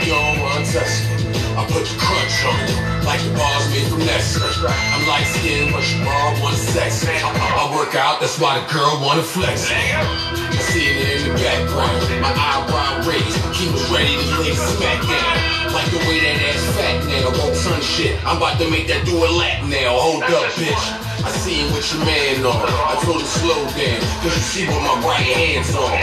You 0.00 0.16
don't 0.16 0.40
wanna 0.40 0.64
test 0.64 1.12
me. 1.12 1.28
I 1.60 1.68
put 1.68 1.84
the 1.84 1.92
crunch 2.00 2.40
on 2.48 2.56
you, 2.64 2.80
like 3.04 3.20
the 3.20 3.36
bars 3.36 3.68
made 3.68 3.84
from 3.92 4.00
Nestle. 4.00 4.48
I'm 4.64 5.04
light 5.04 5.28
skinned, 5.28 5.76
but 5.76 5.84
you 5.92 6.00
raw, 6.08 6.40
one 6.40 6.56
sex. 6.56 7.04
I, 7.04 7.20
I, 7.20 7.68
I 7.68 7.76
work 7.76 7.94
out, 7.94 8.24
that's 8.24 8.40
why 8.40 8.64
the 8.64 8.72
girl 8.72 8.96
wanna 9.04 9.20
flex. 9.20 9.68
I 9.68 10.56
seen 10.72 10.96
it 10.96 11.20
in 11.20 11.28
the 11.28 11.34
background, 11.36 12.00
my 12.24 12.32
eyebrow 12.32 13.04
raised. 13.04 13.36
He 13.52 13.68
was 13.68 13.84
ready 13.92 14.16
to 14.16 14.40
lay 14.40 14.56
smack 14.56 15.04
down. 15.04 15.52
Like 15.76 15.92
the 15.92 16.00
way 16.08 16.24
that 16.24 16.48
ass 16.48 16.64
fat 16.80 17.04
now, 17.12 17.28
won't 17.44 17.60
turn 17.60 17.80
shit. 17.84 18.16
I'm 18.24 18.38
about 18.38 18.56
to 18.56 18.70
make 18.70 18.88
that 18.88 19.04
do 19.04 19.20
a 19.20 19.28
lap 19.36 19.68
now. 19.68 20.00
Hold 20.00 20.24
up, 20.32 20.48
bitch. 20.56 21.11
I 21.22 21.30
seen 21.30 21.70
what 21.70 21.86
your 21.86 22.02
man 22.04 22.42
on. 22.42 22.66
I 22.66 22.98
told 23.06 23.22
him 23.22 23.30
slow 23.30 23.62
down, 23.78 24.00
cause 24.22 24.34
you 24.34 24.42
see 24.42 24.64
what 24.66 24.82
my 24.82 24.94
right 25.06 25.22
hand's 25.22 25.70
on. 25.74 25.94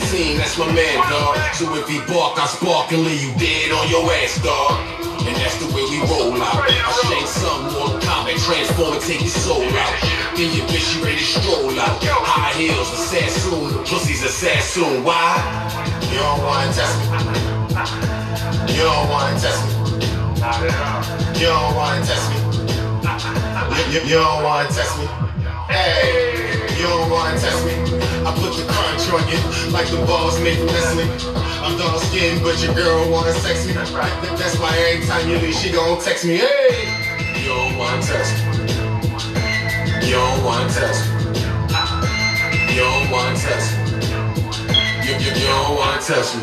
215, 0.00 0.40
that's 0.40 0.56
my 0.56 0.64
man, 0.72 0.96
dog. 1.12 1.36
So 1.52 1.68
if 1.76 1.84
he 1.88 2.00
bark, 2.08 2.40
I 2.40 2.48
spark 2.48 2.92
and 2.92 3.04
leave 3.04 3.20
you 3.20 3.32
dead 3.36 3.72
on 3.76 3.84
your 3.92 4.08
ass, 4.24 4.40
dog. 4.40 4.80
And 5.28 5.36
that's 5.36 5.60
the 5.60 5.68
way 5.76 5.84
we 5.92 6.00
roll 6.08 6.40
out. 6.40 6.64
I 6.64 6.92
shank 7.04 7.28
some 7.28 7.68
more 7.76 8.00
combat, 8.00 8.40
transform 8.40 8.96
and 8.96 9.02
take 9.04 9.20
your 9.20 9.36
soul 9.36 9.60
out. 9.60 9.92
Then 10.36 10.48
your 10.56 10.64
bitch, 10.72 10.88
you 10.96 11.04
ready 11.04 11.20
to 11.20 11.28
stroll 11.36 11.76
out. 11.76 12.00
High 12.00 12.56
heels, 12.56 12.88
assassin, 12.96 13.84
pussy's 13.84 14.24
assassin. 14.24 15.04
Why? 15.04 15.76
you 16.16 16.22
don't 16.22 16.42
wanna 16.42 16.72
test 16.72 16.96
me. 16.96 17.04
You 18.72 18.82
don't 18.88 19.08
wanna 19.10 19.38
test 19.38 19.60
me. 19.68 19.72
You 21.40 21.46
don't 21.46 21.74
wanna 21.76 22.06
test 22.06 22.24
me. 23.42 23.45
You, 23.76 24.00
you, 24.02 24.14
don't 24.16 24.42
wanna 24.42 24.68
test 24.68 24.98
me. 24.98 25.06
Hey, 25.68 26.66
you 26.76 26.84
don't 26.86 27.10
wanna 27.10 27.38
test 27.38 27.64
me. 27.66 27.72
I 28.26 28.32
put 28.34 28.52
the 28.56 28.64
crunch 28.72 29.08
on 29.14 29.22
you 29.30 29.38
like 29.72 29.88
the 29.88 29.98
balls 30.06 30.38
made 30.40 30.58
from 30.58 30.66
Nestle. 30.66 31.36
I'm 31.64 31.76
dark 31.78 32.02
skinned, 32.02 32.42
but 32.42 32.62
your 32.62 32.74
girl 32.74 33.10
wanna 33.10 33.32
sex 33.34 33.66
me. 33.66 33.72
That- 33.74 34.36
That's 34.38 34.58
why 34.58 34.76
every 34.76 35.06
time 35.06 35.28
you 35.28 35.38
leave, 35.38 35.54
she 35.54 35.70
gon' 35.72 36.00
text 36.00 36.24
me. 36.24 36.36
Hey, 36.38 36.88
You 37.42 37.48
don't 37.54 37.78
want 37.78 38.02
to 38.02 38.08
test 38.12 38.32
me. 38.44 40.06
You 40.06 40.14
don't 40.14 40.44
want 40.44 40.70
to 40.70 40.78
test 40.80 41.00
me. 41.10 42.74
You 42.74 42.80
don't 42.82 43.10
want 43.10 43.36
to 43.36 43.42
test 43.42 43.76
me. 43.76 45.06
You, 45.06 45.12
you, 45.18 45.30
you 45.40 45.46
don't 45.46 45.76
want 45.76 46.00
to 46.00 46.12
test 46.12 46.36
me. 46.36 46.42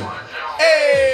Hey! 0.59 1.12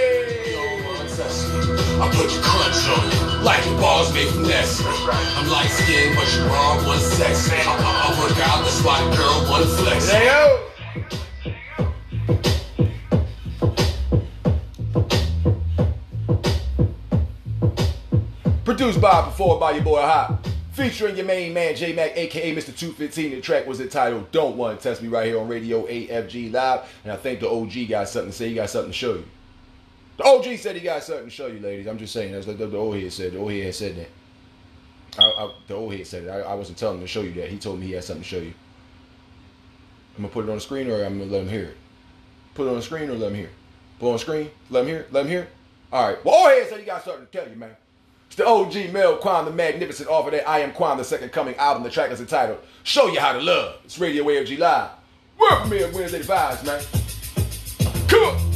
I 2.02 2.08
put 2.16 2.30
the 2.32 2.40
crunch 2.42 2.88
on 2.88 3.12
you 3.12 3.44
like 3.44 3.62
the 3.66 3.72
balls 3.72 4.14
made 4.14 4.30
from 4.30 4.44
Nestle. 4.44 4.88
I'm 4.88 5.50
light 5.50 5.68
skinned, 5.70 6.16
but 6.16 6.34
you 6.34 6.44
raw 6.46 6.78
one 6.88 6.98
sex. 6.98 7.50
I, 7.52 7.56
I, 7.58 7.68
I 8.08 8.20
work 8.20 8.38
out, 8.48 8.64
that's 8.64 8.82
why 8.82 9.00
girl 9.18 9.46
wanna 9.50 9.66
flex. 9.66 10.10
Hey, 10.10 10.28
yo! 10.28 10.66
Produced 18.64 19.02
by, 19.02 19.24
performed 19.24 19.60
by 19.60 19.72
your 19.72 19.84
boy 19.84 20.00
Hop. 20.00 20.48
Featuring 20.72 21.18
your 21.18 21.26
main 21.26 21.54
man, 21.54 21.76
J 21.76 21.92
Mac, 21.92 22.16
aka 22.16 22.56
Mr. 22.56 22.74
215. 22.74 23.32
The 23.32 23.42
track 23.42 23.68
was 23.68 23.82
entitled 23.82 24.32
Don't 24.32 24.56
Want 24.56 24.80
to 24.80 24.84
Test 24.88 25.02
Me 25.02 25.10
right 25.10 25.26
here 25.26 25.38
on 25.38 25.50
Radio 25.50 25.86
AFG 25.86 26.54
Live. 26.54 26.90
And 27.04 27.12
I 27.12 27.18
think 27.18 27.42
the 27.42 27.50
OG 27.50 27.90
got 27.90 28.08
something 28.08 28.32
to 28.32 28.38
say. 28.38 28.48
He 28.48 28.56
got 28.56 28.70
something 28.70 28.92
to 28.92 28.98
show 28.98 29.16
you. 29.16 29.26
The 30.20 30.26
OG 30.26 30.58
said 30.58 30.76
he 30.76 30.82
got 30.82 31.02
something 31.02 31.26
to 31.26 31.30
show 31.30 31.48
you, 31.48 31.62
ladies. 31.62 31.88
I'm 31.88 31.98
just 31.98 32.12
saying. 32.12 32.34
That's 32.34 32.46
what 32.46 32.58
the, 32.58 32.68
the 32.68 32.78
old 32.78 32.98
head 32.98 33.14
said. 33.14 33.32
The 33.32 33.38
old 33.38 33.54
head 33.54 33.74
said 33.74 33.96
that. 33.96 34.10
I, 35.18 35.24
I, 35.24 35.54
the 35.66 35.76
old 35.76 35.94
head 35.94 36.06
said 36.06 36.26
it. 36.26 36.30
I, 36.30 36.42
I 36.42 36.54
wasn't 36.56 36.78
telling 36.78 36.98
him 36.98 37.06
to 37.06 37.08
show 37.08 37.22
you 37.22 37.32
that. 37.36 37.48
He 37.48 37.58
told 37.58 37.80
me 37.80 37.86
he 37.86 37.94
had 37.94 38.04
something 38.04 38.24
to 38.24 38.28
show 38.28 38.40
you. 38.40 38.54
I'm 40.18 40.24
gonna 40.24 40.34
put 40.34 40.44
it 40.44 40.50
on 40.50 40.56
the 40.56 40.62
screen 40.62 40.90
or 40.90 41.06
I'm 41.06 41.20
gonna 41.20 41.32
let 41.32 41.44
him 41.44 41.48
hear 41.48 41.64
it. 41.64 41.78
Put 42.54 42.68
it 42.68 42.72
on 42.72 42.76
the 42.76 42.82
screen 42.82 43.10
or 43.10 43.14
let 43.14 43.30
him 43.30 43.36
hear 43.36 43.46
it. 43.46 43.54
Put 43.98 44.08
it 44.08 44.10
on 44.10 44.14
the 44.16 44.20
screen, 44.20 44.52
let 44.70 44.82
him 44.82 44.88
hear 44.88 45.08
let 45.12 45.24
him 45.24 45.32
hear. 45.32 45.48
All 45.94 46.10
right. 46.10 46.26
Well, 46.26 46.36
old 46.36 46.50
head 46.50 46.68
said 46.68 46.80
he 46.82 46.86
got 46.86 47.06
something 47.06 47.26
to 47.26 47.32
tell 47.32 47.50
you, 47.50 47.56
man. 47.56 47.78
It's 48.28 48.36
the 48.36 48.46
OG 48.46 48.92
Mel 48.92 49.16
Quan 49.20 49.46
the 49.46 49.52
Magnificent 49.52 50.10
off 50.10 50.26
of 50.26 50.34
that 50.34 50.46
I 50.50 50.60
Am 50.60 50.74
Quan 50.74 50.98
the 50.98 51.06
Second 51.06 51.32
Coming 51.32 51.56
album. 51.56 51.84
The 51.84 51.90
track 51.90 52.12
is 52.12 52.20
entitled 52.20 52.60
Show 52.84 53.08
You 53.08 53.22
How 53.22 53.32
to 53.32 53.40
Love. 53.40 53.76
It's 53.86 53.98
Radio 53.98 54.26
AFG 54.26 54.60
Live. 54.60 54.90
Work 55.40 55.70
me 55.70 55.80
Wednesday 55.94 56.20
Vibes, 56.20 56.66
man. 56.66 56.84
Come 58.10 58.24
on. 58.24 58.49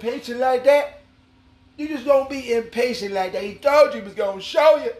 Impatient 0.00 0.38
like 0.38 0.64
that? 0.64 1.00
You 1.76 1.88
just 1.88 2.04
gonna 2.04 2.28
be 2.28 2.52
impatient 2.52 3.12
like 3.12 3.32
that. 3.32 3.42
He 3.42 3.54
told 3.54 3.92
you 3.92 4.00
he 4.00 4.04
was 4.04 4.14
gonna 4.14 4.40
show 4.40 4.76
you. 4.76 4.90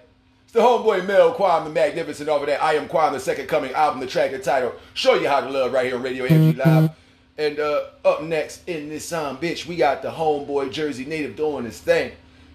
It's 0.44 0.52
the 0.52 0.60
homeboy 0.60 1.06
Mel 1.06 1.34
Kwame 1.34 1.64
the 1.64 1.70
Magnificent 1.70 2.28
over 2.28 2.46
there. 2.46 2.60
I 2.60 2.74
am 2.74 2.88
Kwame, 2.88 3.12
the 3.12 3.20
second 3.20 3.46
coming 3.46 3.72
album, 3.72 4.00
the 4.00 4.06
track 4.06 4.32
and 4.32 4.42
title. 4.42 4.72
Show 4.94 5.14
You 5.14 5.28
How 5.28 5.40
to 5.40 5.50
Love 5.50 5.72
right 5.72 5.86
here 5.86 5.96
on 5.96 6.02
Radio 6.02 6.26
AFG 6.26 6.56
Live. 6.56 6.90
And 7.36 7.60
uh, 7.60 7.82
up 8.04 8.22
next 8.22 8.68
in 8.68 8.88
this 8.88 9.04
song, 9.04 9.36
bitch, 9.36 9.66
we 9.66 9.76
got 9.76 10.02
the 10.02 10.10
homeboy 10.10 10.72
Jersey 10.72 11.04
native 11.04 11.36
doing 11.36 11.64
his 11.64 11.78
thing. 11.78 12.12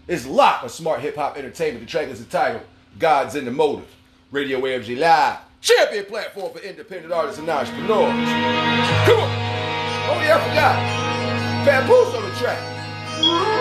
It's 0.07 0.25
locked 0.25 0.63
on 0.63 0.69
smart 0.69 0.99
hip 0.99 1.15
hop 1.15 1.37
entertainment. 1.37 1.85
The 1.85 1.91
track 1.91 2.09
is 2.09 2.19
entitled 2.19 2.63
God's 2.99 3.35
in 3.35 3.45
the 3.45 3.51
Motive. 3.51 3.87
Radio 4.31 4.59
AFG 4.59 4.97
Live. 4.97 5.37
Champion 5.61 6.05
platform 6.05 6.51
for 6.51 6.59
independent 6.59 7.13
artists 7.13 7.39
and 7.39 7.47
entrepreneurs. 7.47 8.29
Come 9.05 9.19
on. 9.19 9.29
Oh 10.05 10.21
yeah, 10.21 10.37
I 10.37 10.49
forgot. 10.49 11.02
Papoose 11.63 12.13
on 12.13 12.29
the 12.29 12.35
track. 12.35 13.52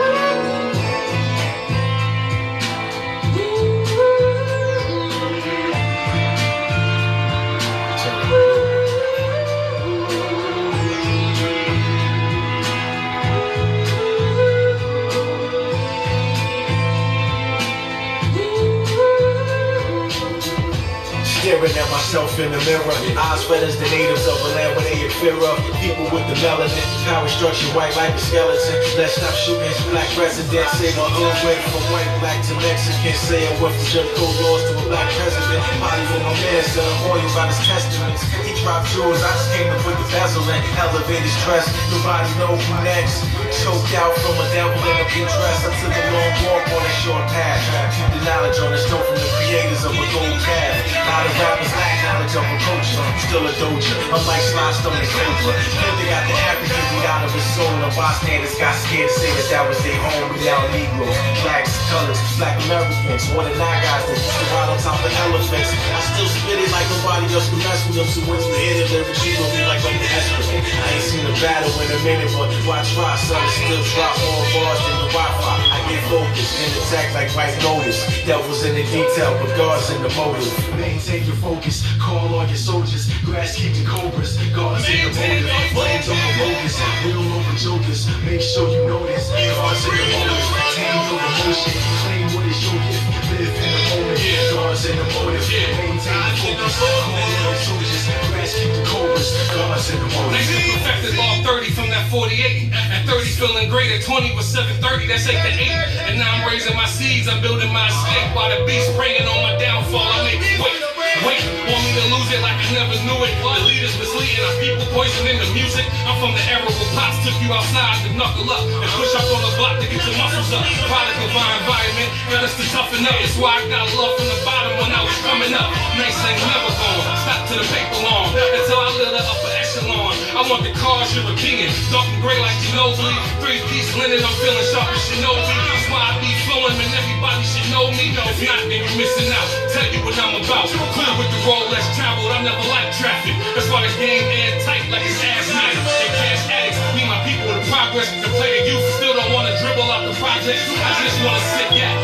Staring 21.53 21.77
at 21.77 21.91
myself 21.93 22.33
in 22.41 22.49
the 22.49 22.57
mirror, 22.65 22.97
eyes 23.13 23.45
red 23.45 23.61
as 23.61 23.77
the 23.77 23.85
natives 23.93 24.25
of 24.25 24.41
a 24.41 24.57
land 24.57 24.73
where 24.73 24.89
they 24.89 25.05
fear 25.21 25.37
of 25.37 25.61
people 25.85 26.09
with 26.09 26.25
the 26.25 26.33
melanin. 26.41 26.81
Power 27.05 27.29
structure 27.29 27.69
white 27.77 27.93
like 27.93 28.17
a 28.17 28.23
skeleton. 28.25 28.81
Let's 28.97 29.21
stop 29.21 29.37
shooting 29.37 29.69
black 29.93 30.09
residents. 30.17 30.73
Say 30.81 30.97
my 30.97 31.05
hood 31.13 31.37
went 31.45 31.61
from 31.69 31.85
white, 31.93 32.09
black 32.25 32.41
to 32.49 32.57
Mexican. 32.57 33.13
Say 33.21 33.45
it 33.45 33.53
went 33.61 33.77
from 33.77 33.85
Jim 33.85 34.09
Crow 34.17 34.33
laws 34.41 34.65
to 34.65 34.81
a 34.81 34.85
black 34.89 35.05
president. 35.21 35.61
Body 35.77 36.01
for 36.09 36.25
my 36.25 36.33
man, 36.41 36.65
son, 36.73 36.89
holy 37.05 37.21
by 37.37 37.45
his 37.53 37.61
testaments. 37.69 38.25
He 38.49 38.57
dropped 38.65 38.89
jewels, 38.97 39.21
I 39.21 39.29
just 39.37 39.53
came 39.53 39.69
to 39.69 39.77
put 39.85 40.01
the 40.01 40.09
bezel 40.09 40.49
in. 40.49 40.57
Elevated 40.81 41.37
stress, 41.45 41.69
nobody 41.93 42.33
know 42.41 42.57
who 42.57 42.75
next. 42.81 43.29
Choked 43.61 43.93
out 44.01 44.17
from 44.25 44.41
a 44.41 44.49
devil 44.57 44.73
in 44.89 44.97
a 44.97 45.07
blue 45.13 45.29
dress. 45.29 45.69
I 45.69 45.71
took 45.85 45.93
a 45.93 46.05
long 46.17 46.33
walk 46.49 46.65
on 46.65 46.81
a 46.81 46.95
short 47.05 47.29
path. 47.29 47.61
Keep 47.93 48.09
the 48.09 48.21
knowledge 48.25 48.57
on 48.57 48.73
the 48.73 48.81
stone 48.81 49.05
from 49.05 49.21
the 49.21 49.29
creators 49.37 49.85
of 49.85 49.93
a 49.93 50.05
gold 50.17 50.41
calf. 50.49 50.81
A 50.97 51.13
lot 51.13 51.29
of 51.29 51.42
rappers 51.43 51.73
lack 51.75 51.93
knowledge 52.07 52.35
of 52.39 52.47
a 52.47 52.59
culture. 52.63 53.03
Still 53.27 53.45
a 53.47 53.53
doja, 53.59 53.95
unlike 54.15 54.45
Sly 54.47 54.69
Stone 54.79 54.99
and 54.99 55.11
Cobra. 55.11 55.55
Then 55.59 55.93
they 55.99 56.07
got 56.07 56.23
the 56.31 56.37
African 56.39 56.83
beat 56.95 57.07
out 57.07 57.23
of 57.27 57.33
his 57.35 57.47
soul. 57.55 57.73
And 57.83 57.95
bystanders 57.95 58.55
got 58.57 58.75
scared 58.87 59.11
to 59.11 59.17
say 59.19 59.31
that 59.35 59.49
that 59.51 59.63
was 59.67 59.79
their 59.83 59.99
home. 59.99 60.31
We 60.31 60.47
now 60.47 60.63
Negroes, 60.71 61.19
blacks, 61.43 61.75
colors, 61.91 62.21
black 62.39 62.57
Americans. 62.67 63.27
One 63.35 63.47
of 63.51 63.57
nine 63.59 63.81
guys 63.83 64.03
that 64.07 64.17
used 64.17 64.39
to 64.39 64.47
ride 64.55 64.71
on 64.71 64.79
top 64.79 64.99
of 65.03 65.13
elephants. 65.27 65.71
I 65.75 66.01
still 66.15 66.31
spit 66.31 66.59
it 66.63 66.71
like 66.71 66.87
nobody 66.95 67.27
else 67.35 67.49
can 67.51 67.59
mess 67.67 67.81
with 67.91 67.97
them. 67.99 68.09
So 68.09 68.21
once 68.31 68.47
we 68.47 68.59
hit 68.63 68.87
it, 68.87 68.89
lyrics, 68.95 69.21
you 69.27 69.35
gon' 69.35 69.51
be 69.51 69.63
like 69.67 69.83
I'm 69.83 69.99
desperate. 69.99 70.63
I 70.63 70.87
ain't 70.95 71.07
seen 71.07 71.27
a 71.27 71.35
battle 71.43 71.75
in 71.83 71.91
a 71.91 72.01
minute, 72.07 72.31
but 72.39 72.51
watch 72.69 72.89
my 72.95 73.15
son 73.19 73.43
still 73.51 73.83
drop 73.95 74.15
more 74.23 74.47
bars 74.55 74.81
than 74.87 74.97
the 75.03 75.11
Wi-Fi. 75.11 75.55
I 75.75 75.79
get 75.91 76.03
focused 76.07 76.55
and 76.63 76.71
attack 76.87 77.09
like 77.17 77.31
white 77.35 77.57
notice. 77.67 77.99
Devils 78.25 78.63
in 78.63 78.79
the 78.79 78.87
detail, 78.95 79.35
but 79.43 79.51
God's 79.59 79.91
in 79.91 80.01
the 80.03 80.13
motive. 80.15 80.53
Maintain 80.79 81.25
your 81.33 81.41
focus, 81.41 81.83
call 81.99 82.35
all 82.35 82.47
your 82.47 82.57
soldiers, 82.57 83.09
grass 83.25 83.57
keeping 83.57 83.87
cobras, 83.87 84.37
God's 84.53 84.89
in 84.89 85.09
the 85.09 85.13
motive, 85.17 85.49
flames 85.73 86.09
on 86.09 86.17
the 86.17 86.33
bogus, 86.37 86.77
real 87.05 87.25
over 87.33 87.57
jokers, 87.57 88.07
make 88.25 88.41
sure 88.41 88.69
you 88.69 88.85
know 88.87 89.01
this, 89.07 89.31
God's 89.33 89.85
in 89.89 89.97
the 89.97 90.05
motive, 90.13 90.45
tame 90.77 91.01
your 91.09 91.21
emotion, 91.25 91.73
claim 92.05 92.27
what 92.37 92.45
is 92.47 92.61
your 92.61 92.77
gift, 92.85 93.05
live 93.33 93.49
in 93.49 93.73
the 93.73 93.83
moment, 93.89 94.21
God's 94.53 94.85
in 94.85 94.97
the 94.97 95.07
motive, 95.17 95.49
maintain 95.81 96.33
focus, 96.37 96.77
call 96.77 97.01
all 97.01 97.49
your 97.49 97.57
soldiers, 97.65 98.05
grass 98.29 98.53
keeping 98.53 98.87
cobras, 98.87 99.29
God's 99.55 99.91
in 99.91 99.99
the 100.01 100.13
see 100.43 100.75
effective 100.77 101.19
off 101.19 101.45
30 101.47 101.71
from 101.71 101.89
that 101.89 102.11
48. 102.11 102.73
At 102.73 103.07
30 103.07 103.25
feeling 103.39 103.69
great, 103.71 103.93
at 103.93 104.03
20 104.03 104.35
was 104.35 104.47
730, 104.47 105.07
that's 105.07 105.29
8 105.29 105.33
to 105.33 105.49
8. 105.49 106.11
And 106.11 106.19
now 106.19 106.29
I'm 106.35 106.49
raising 106.49 106.75
my 106.75 106.87
seeds, 106.87 107.29
I'm 107.29 107.41
building 107.41 107.73
my 107.73 107.89
escape 107.89 108.35
while 108.35 108.51
the 108.51 108.67
beast 108.67 108.91
praying 108.97 109.27
on 109.27 109.39
my 109.43 109.57
downfall. 109.57 110.03
I 110.03 110.25
make 110.25 110.41
wait, 110.61 110.92
wait, 111.27 111.43
want 111.69 111.83
me 111.87 111.93
to 111.99 112.05
lose 112.11 112.31
it 112.33 112.41
like 112.43 112.57
I 112.59 112.69
never 112.75 112.97
knew 113.07 113.19
it. 113.27 113.35
The 113.43 113.65
leaders 113.69 113.95
misleading, 113.99 114.43
our 114.43 114.57
people 114.59 114.87
poisoning 114.91 115.39
the 115.39 115.49
music. 115.55 115.87
I'm 116.09 116.19
from 116.19 116.35
the 116.35 116.45
era 116.51 116.67
where 116.67 116.91
pops 116.97 117.21
took 117.23 117.37
you 117.43 117.51
outside 117.53 118.03
to 118.07 118.11
knuckle 118.15 118.49
up 118.51 118.65
and 118.67 118.91
push 118.97 119.13
up 119.15 119.27
on 119.31 119.41
the 119.45 119.53
block 119.59 119.77
to 119.83 119.87
get 119.87 120.03
your 120.03 120.17
muscles 120.19 120.51
up. 120.53 120.65
Product 120.89 121.19
of 121.23 121.33
our 121.33 121.53
environment, 121.63 122.11
got 122.31 122.43
us 122.47 122.55
to 122.59 122.65
toughen 122.71 123.05
up. 123.07 123.17
That's 123.19 123.37
why 123.39 123.63
I 123.63 123.69
got 123.69 123.87
love 123.95 124.19
from 124.19 124.29
the 124.29 124.41
bottom 124.43 124.73
when 124.83 124.91
I 124.91 125.03
was 125.05 125.19
coming 125.23 125.53
up. 125.55 125.71
Nice 125.99 126.19
ain't 126.27 126.41
never 126.43 126.73
gone, 126.75 127.03
stop 127.23 127.41
to 127.51 127.55
the 127.61 127.67
paper 127.71 127.99
long 128.03 128.33
until 128.35 128.79
I 128.79 128.89
lit 128.99 129.11
the 129.15 129.23
upper 129.23 129.53
echelon. 129.53 129.72
I 129.73 130.45
want 130.53 130.69
the 130.69 130.73
cars 130.77 131.17
European, 131.17 131.73
dark 131.89 132.05
and 132.13 132.21
gray 132.21 132.37
like 132.45 132.53
Ginobili. 132.61 133.17
Three 133.41 133.57
piece 133.73 133.89
linen, 133.97 134.21
I'm 134.21 134.37
feeling 134.45 134.69
sharp 134.69 134.85
as 134.93 135.01
Shinobi. 135.09 135.49
That's 135.49 135.89
why 135.89 136.13
I 136.13 136.21
be 136.21 136.29
flowing 136.45 136.77
and 136.77 136.93
everybody 136.93 137.41
should 137.41 137.65
know 137.73 137.89
me. 137.89 138.13
If 138.13 138.37
not, 138.45 138.61
then 138.69 138.85
you're 138.85 138.99
missing 139.01 139.33
out. 139.33 139.49
Tell 139.73 139.89
you 139.89 140.05
what 140.05 140.13
I'm 140.21 140.45
about. 140.45 140.69
Clear 140.69 141.13
with 141.17 141.33
the 141.33 141.41
road 141.49 141.73
less 141.73 141.89
traveled, 141.97 142.29
I 142.37 142.45
never 142.45 142.61
like 142.69 142.93
traffic. 143.01 143.33
That's 143.57 143.73
why 143.73 143.89
this 143.89 143.97
game 143.97 144.29
airtight 144.29 144.93
like 144.93 145.09
it's 145.09 145.17
asthmatic. 145.25 145.81
They 145.81 146.11
cash 146.21 146.45
addicts, 146.53 146.81
me 146.93 147.09
my 147.09 147.25
people 147.25 147.49
to 147.49 147.65
progress. 147.73 148.13
To 148.13 148.29
the 148.29 148.49
youth, 148.69 148.85
still 149.01 149.17
don't 149.17 149.33
wanna 149.33 149.57
dribble 149.57 149.89
out 149.89 150.05
the 150.05 150.13
project. 150.21 150.69
I 150.69 151.01
just 151.01 151.17
wanna 151.25 151.41
sit 151.57 151.73
back, 151.81 151.97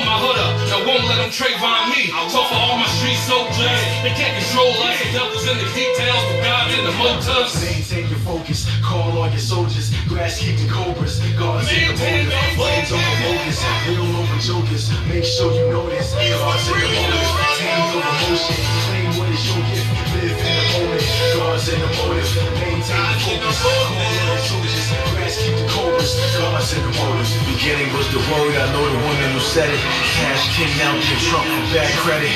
say 0.00 0.06
la 0.06 0.06
vie, 0.06 0.06
and 0.06 0.06
put 0.06 0.06
my 0.06 0.18
hood 0.20 0.38
up. 0.38 0.52
I 0.70 0.86
won't 0.86 1.04
let 1.08 1.16
them 1.16 1.30
Trayvon 1.30 1.90
me. 1.90 2.10
Talk 2.30 2.48
for 2.48 2.54
all 2.54 2.76
my 2.78 2.86
street 2.98 3.20
soldiers. 3.26 3.80
They 4.02 4.12
can't 4.16 4.34
control 4.38 4.70
us. 4.86 4.98
The 5.00 5.12
devil's 5.12 5.46
in 5.48 5.56
the 5.58 5.68
details, 5.74 6.22
but 6.30 6.42
God 6.42 6.70
in 6.70 6.84
the 6.84 6.92
motives. 6.92 7.60
Maintain 7.60 8.08
your 8.08 8.18
focus, 8.20 8.68
call 8.82 9.18
all 9.18 9.28
your 9.28 9.38
soldiers, 9.38 9.90
grass 10.06 10.38
keeping 10.38 10.68
cobras, 10.68 11.18
God's 11.34 11.70
in 11.72 11.90
the 11.90 11.98
motive, 11.98 12.32
flames 12.54 12.90
the 12.90 12.98
bogus, 13.18 13.58
real 13.88 14.06
over 14.14 14.38
jokers, 14.38 14.90
make 15.08 15.24
sure 15.24 15.52
you 15.52 15.66
know 15.70 15.88
this, 15.90 16.14
God's 16.14 16.68
in 16.70 16.78
the 16.78 16.86
motive, 16.86 17.34
tame 17.58 17.82
your 17.90 18.04
emotion, 18.06 18.56
claim 18.86 19.10
what 19.18 19.28
is 19.34 19.42
your 19.42 19.62
gift, 19.66 19.90
live 20.14 20.38
in 20.38 20.54
the 20.54 20.66
moment, 20.70 21.02
God's 21.34 21.66
in 21.66 21.80
the 21.80 21.90
motive, 21.98 22.30
maintain 22.62 23.38
your 23.42 23.50
focus, 23.50 23.58
call 23.58 23.90
all 23.90 24.30
your 24.30 24.38
soldiers, 24.38 24.86
grass 25.18 25.34
keeping 25.42 25.69
God's 26.00 26.72
in 26.72 26.80
the 26.80 26.96
motive. 26.96 27.28
Beginning 27.44 27.92
was 27.92 28.08
the 28.08 28.24
word, 28.32 28.56
I 28.56 28.72
know 28.72 28.80
the 28.80 29.00
woman 29.04 29.36
who 29.36 29.42
said 29.52 29.68
it. 29.68 29.80
Cash 30.16 30.56
King 30.56 30.72
out 30.80 30.96
your 30.96 31.20
trunk 31.28 31.44
for 31.44 31.76
bad 31.76 31.92
credit. 32.00 32.32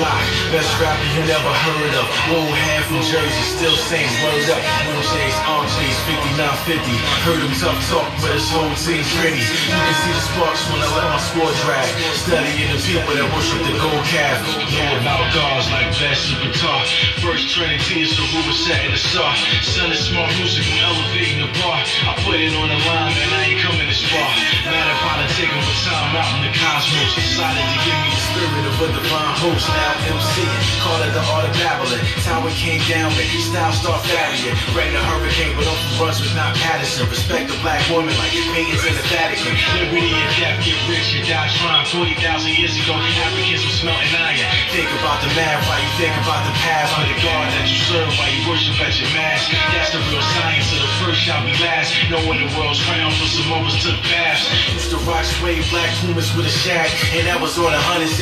Lie, 0.00 0.24
best 0.48 0.72
rapper 0.80 1.04
you 1.12 1.20
never 1.28 1.52
heard 1.52 1.92
of. 1.92 2.08
Old 2.32 2.56
hand 2.56 2.88
from 2.88 3.04
Jersey, 3.04 3.44
still 3.44 3.76
saying 3.76 4.08
word 4.24 4.48
up. 4.56 4.64
Moonshades, 4.88 5.36
entrees, 5.44 5.98
5950. 6.40 6.88
Heard 7.28 7.40
him 7.44 7.52
tough 7.60 7.80
talk, 7.92 8.08
but 8.24 8.32
his 8.32 8.48
whole 8.48 8.72
team's 8.80 9.08
pretty. 9.20 9.44
You 9.44 9.76
can 9.76 9.96
see 10.00 10.12
the 10.16 10.24
sparks 10.32 10.64
when 10.72 10.80
I 10.80 10.88
let 10.96 11.04
my 11.12 11.20
squad 11.20 11.52
drag. 11.68 11.88
Studying 12.16 12.72
the 12.72 12.80
people 12.80 13.12
that 13.12 13.28
worship 13.36 13.60
the 13.68 13.76
gold 13.76 14.04
calf. 14.08 14.40
Know 14.72 14.88
about 15.04 15.20
gods 15.36 15.68
like 15.68 15.92
you 16.02 16.36
can 16.40 16.52
talk. 16.56 16.88
First 17.20 17.48
Trinity 17.54 18.02
is 18.02 18.16
the 18.16 18.24
was 18.46 18.58
setting 18.66 18.90
the 18.90 18.98
star. 18.98 19.34
Son 19.62 19.90
of 19.90 19.96
smart 19.96 20.30
music, 20.36 20.66
I'm 20.66 20.82
elevating 20.82 21.40
the 21.40 21.50
bar. 21.62 21.78
I 21.82 22.12
put 22.26 22.38
it 22.38 22.52
on 22.54 22.68
the 22.68 22.80
line, 22.86 23.01
and 23.10 23.30
I 23.34 23.50
ain't 23.50 23.60
coming 23.62 23.88
to 23.88 23.96
spar. 23.96 24.30
Mad 24.68 24.88
about 24.94 25.18
it, 25.24 25.30
taking 25.34 25.58
my 25.58 25.76
time 25.82 26.14
out 26.14 26.30
in 26.38 26.46
the 26.46 26.52
cosmos. 26.54 27.10
Decided 27.18 27.64
to 27.64 27.78
give 27.82 27.98
me 27.98 28.08
the 28.12 28.22
spirit 28.30 28.64
of 28.68 28.76
a 28.78 28.88
divine 28.94 29.34
host, 29.42 29.66
now 29.66 30.12
MCing. 30.12 30.62
Call 30.86 30.98
it 31.02 31.12
the 31.16 31.24
art 31.34 31.46
of 31.48 31.54
babbling. 31.58 32.02
Tower 32.22 32.52
came 32.54 32.82
down, 32.86 33.10
your 33.16 33.42
style 33.42 33.74
start 33.74 34.02
varying. 34.06 34.54
Reign 34.76 34.92
the 34.94 35.02
hurricane, 35.02 35.54
but 35.58 35.66
Uncle 35.66 36.06
Russ 36.06 36.22
was 36.22 36.34
not 36.34 36.54
Patterson. 36.62 37.08
Respect 37.10 37.50
the 37.50 37.58
black 37.64 37.82
woman 37.90 38.14
like 38.18 38.34
paintings 38.54 38.84
in 38.86 38.94
the 38.94 39.06
Vatican. 39.10 39.54
Liberty 39.78 40.12
and 40.12 40.32
death, 40.38 40.58
get 40.62 40.78
rich, 40.86 41.14
you 41.14 41.24
die 41.26 41.50
trying. 41.58 41.86
40,000 41.86 42.18
years 42.54 42.74
ago, 42.78 42.94
Africans 42.94 43.62
were 43.64 43.76
smelting 43.78 44.14
iron. 44.14 44.46
Think 44.70 44.88
about 45.00 45.18
the 45.22 45.30
math 45.34 45.62
while 45.66 45.80
you 45.80 45.90
think 45.98 46.14
about 46.22 46.42
the 46.46 46.54
past. 46.62 46.94
For 46.94 47.06
the 47.06 47.18
God 47.24 47.46
that 47.56 47.66
you 47.66 47.78
serve 47.88 48.10
while 48.18 48.30
you 48.30 48.42
worship 48.46 48.76
at 48.82 48.94
your 49.00 49.10
mass. 49.16 49.48
That's 49.72 49.90
the 49.94 50.00
real 50.10 50.24
science 50.38 50.68
of 50.74 50.80
the 50.82 50.92
first 51.00 51.20
shall 51.20 51.42
be 51.44 51.54
last. 51.62 51.94
Knowing 52.10 52.42
the 52.42 52.50
world's 52.58 52.80
crown, 52.92 53.12
but 53.16 53.28
some 53.32 53.48
of 53.56 53.64
us 53.64 53.76
took 53.80 53.96
baths. 54.04 54.44
Used 54.72 54.90
to 54.92 54.98
rock 55.08 55.24
suede 55.24 55.64
black 55.72 55.88
pumas 56.00 56.28
with 56.36 56.46
a 56.46 56.52
shag, 56.52 56.92
and 57.16 57.24
that 57.26 57.40
was 57.40 57.56
on 57.56 57.72
116 57.72 58.12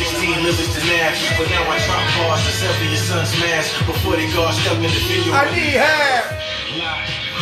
limits 0.47 0.70
to 0.74 0.81
nab. 0.86 1.12
But 1.34 1.50
now 1.50 1.66
I 1.66 1.76
drop 1.82 2.02
bars 2.23 2.42
to 2.47 2.52
sell 2.55 2.74
for 2.78 2.86
your 2.86 3.02
son's 3.02 3.34
mask 3.42 3.74
before 3.86 4.15
they 4.15 4.31
stuck 4.31 4.78
in 4.78 4.86
the 4.86 5.02
video. 5.10 5.34
I 5.34 5.50
need 5.50 5.74
half. 5.74 6.39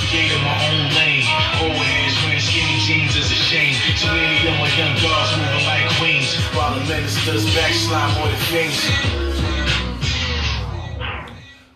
Created 0.09 0.41
my 0.41 0.57
own 0.73 0.89
lane. 0.97 1.27
Old 1.61 1.77
heads 1.77 2.17
wearing 2.25 2.41
skinny 2.41 2.81
jeans 2.81 3.13
is 3.13 3.29
a 3.29 3.37
shame. 3.37 3.77
Too 4.01 4.09
many 4.09 4.41
of 4.41 4.43
them 4.49 4.57
are 4.65 4.73
young 4.73 4.97
guards 5.05 5.31
moving 5.37 5.65
like 5.69 5.85
queens, 6.01 6.33
while 6.57 6.73
the 6.73 6.81
ministers 6.89 7.45
backslide 7.53 8.17
more 8.17 8.29
than 8.33 8.41
fiends. 8.49 9.28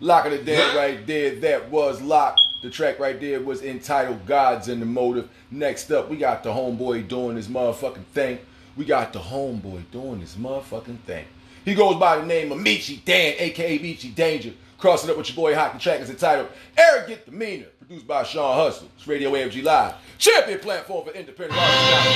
Lock 0.03 0.25
of 0.25 0.33
the 0.33 0.39
Dead 0.39 0.75
right 0.75 1.07
there. 1.07 1.35
That 1.35 1.71
was 1.71 2.01
Lock. 2.01 2.35
The 2.61 2.69
track 2.69 2.99
right 2.99 3.17
there 3.21 3.39
was 3.39 3.61
entitled 3.63 4.25
Gods 4.25 4.67
in 4.67 4.81
the 4.81 4.85
Motive. 4.85 5.29
Next 5.49 5.91
up, 5.91 6.09
we 6.09 6.17
got 6.17 6.43
the 6.43 6.49
homeboy 6.49 7.07
doing 7.07 7.37
his 7.37 7.47
motherfucking 7.47 8.03
thing. 8.13 8.39
We 8.75 8.83
got 8.83 9.13
the 9.13 9.19
homeboy 9.19 9.89
doing 9.91 10.19
his 10.19 10.35
motherfucking 10.35 10.99
thing. 11.05 11.25
He 11.63 11.73
goes 11.73 11.95
by 11.95 12.17
the 12.17 12.25
name 12.25 12.51
of 12.51 12.57
Michi 12.57 13.01
Dan, 13.05 13.35
aka 13.37 13.79
Michi 13.79 14.13
Danger. 14.13 14.51
Crossing 14.77 15.09
up 15.09 15.15
with 15.15 15.29
your 15.29 15.37
boy 15.37 15.55
Hot. 15.55 15.71
The 15.71 15.79
track 15.79 16.01
is 16.01 16.09
entitled 16.09 16.49
Arrogant 16.77 17.23
Demeanor. 17.23 17.67
Produced 17.79 18.05
by 18.05 18.23
Sean 18.23 18.57
Hustle. 18.57 18.89
It's 18.97 19.07
Radio 19.07 19.31
AFG 19.31 19.63
Live. 19.63 19.93
Champion 20.17 20.59
platform 20.59 21.05
for 21.05 21.11
independent 21.11 21.57
artists. 21.57 22.13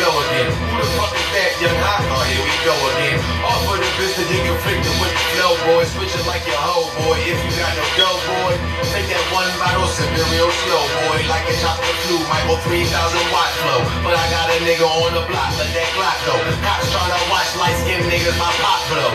Flow 0.00 0.16
again. 0.16 0.48
Who 0.48 0.80
the 0.80 0.88
fuck 0.96 1.12
is 1.12 1.28
that 1.36 1.52
young 1.60 1.76
hot? 1.84 2.00
Oh, 2.08 2.24
here 2.24 2.40
we 2.40 2.56
go 2.64 2.72
again. 2.72 3.20
Off 3.44 3.68
of 3.68 3.84
the 3.84 3.90
business, 4.00 4.32
you 4.32 4.40
conflicted 4.48 4.96
with 4.96 5.12
the 5.12 5.24
flow, 5.36 5.52
boy. 5.68 5.84
Switch 5.92 6.16
it 6.16 6.24
like 6.24 6.40
your 6.48 6.56
hoe, 6.56 6.88
boy. 7.04 7.20
If 7.20 7.36
you 7.36 7.52
got 7.60 7.68
no 7.76 7.84
dough, 8.00 8.16
boy, 8.24 8.56
take 8.88 9.06
that 9.12 9.24
one 9.30 9.48
bottle, 9.60 9.86
sip 9.86 10.08
it 10.08 10.26
real 10.32 10.48
slow, 10.64 10.82
boy. 11.04 11.20
Like 11.28 11.44
a 11.44 11.54
chocolate 11.60 11.98
flu, 12.08 12.16
might 12.26 12.44
go 12.48 12.56
3,000 12.64 12.88
watt 13.34 13.52
flow. 13.60 13.80
But 14.00 14.16
I 14.16 14.24
got 14.32 14.48
a 14.48 14.58
nigga 14.64 14.86
on 14.88 15.12
the 15.12 15.24
block, 15.28 15.52
let 15.60 15.70
that 15.76 15.90
Glock 15.92 16.18
go. 16.24 16.34
Cops 16.64 16.88
tryna 16.88 17.20
watch 17.28 17.50
light 17.60 17.76
skinned 17.84 18.06
niggas, 18.08 18.36
my 18.40 18.50
pop 18.64 18.80
blow. 18.88 19.12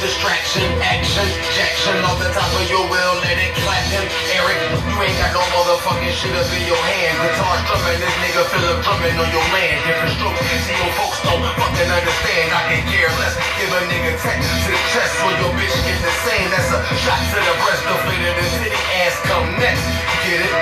Distraction, 0.00 0.68
action, 0.84 1.24
jackson 1.56 1.96
off 2.04 2.20
the 2.20 2.28
top 2.32 2.48
of 2.60 2.64
your 2.68 2.84
will, 2.92 3.14
let 3.24 3.40
it 3.40 3.52
clap 3.64 3.84
him. 3.88 4.04
Eric, 4.36 4.60
you 4.84 4.96
ain't 5.00 5.16
got 5.16 5.32
no 5.32 5.42
motherfucking 5.56 6.12
shit 6.12 6.34
up 6.36 6.48
in 6.52 6.64
your 6.68 6.78
hand. 6.78 7.16
Guitar 7.24 7.56
strumming, 7.64 8.00
this 8.00 8.14
nigga 8.20 8.44
a 8.44 8.72
drumming 8.84 9.16
on 9.16 9.28
your 9.32 9.46
land. 9.56 9.80
Different 9.88 10.12
strokes, 10.16 10.44
see 10.64 10.76
your 10.76 10.92
folks 11.00 11.18
don't 11.24 11.40
fucking 11.40 11.90
understand. 11.90 12.46
I 12.52 12.62
can 12.68 12.82
care 12.92 13.12
less. 13.16 13.34
Give 13.56 13.72
a 13.72 13.80
nigga 13.88 14.12
tech 14.20 14.38
to 14.38 14.56
the 14.68 14.78
chest 14.92 15.12
so 15.18 15.26
your 15.40 15.52
bitch 15.56 15.76
get 15.88 15.98
the 16.04 16.14
same. 16.28 16.46
That's 16.52 16.68
a 16.68 16.78
shot 17.00 17.20
to 17.32 17.38
the 17.40 17.54
breast, 17.64 17.82
deflated 17.88 18.34
the 18.36 18.46
titty, 18.60 18.93
ass 19.02 19.16
come 19.26 19.48
next. 19.58 19.82
Get 20.22 20.40
it? 20.40 20.52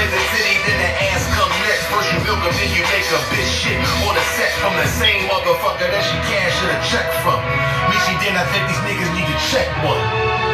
The 0.00 0.22
titty, 0.32 0.56
then 0.66 0.78
the 0.80 0.90
ass 1.12 1.22
come 1.36 1.52
next. 1.68 1.86
First 1.92 2.10
you 2.12 2.18
milk 2.26 2.42
'em, 2.42 2.54
then 2.58 2.70
you 2.74 2.82
make 2.90 3.06
a 3.14 3.20
bitch 3.30 3.52
shit 3.62 3.78
on 4.06 4.14
the 4.14 4.24
set 4.34 4.50
from 4.58 4.74
the 4.74 4.86
same 4.86 5.28
motherfucker 5.28 5.86
that 5.86 6.02
she 6.02 6.16
cashing 6.26 6.70
a 6.72 6.78
check 6.90 7.06
from. 7.22 7.38
Me, 7.90 7.96
she 8.06 8.14
didn't. 8.18 8.38
I 8.38 8.46
think 8.50 8.66
these 8.66 8.82
niggas 8.88 9.12
need 9.14 9.28
to 9.30 9.38
check 9.50 9.68
one. 9.84 10.49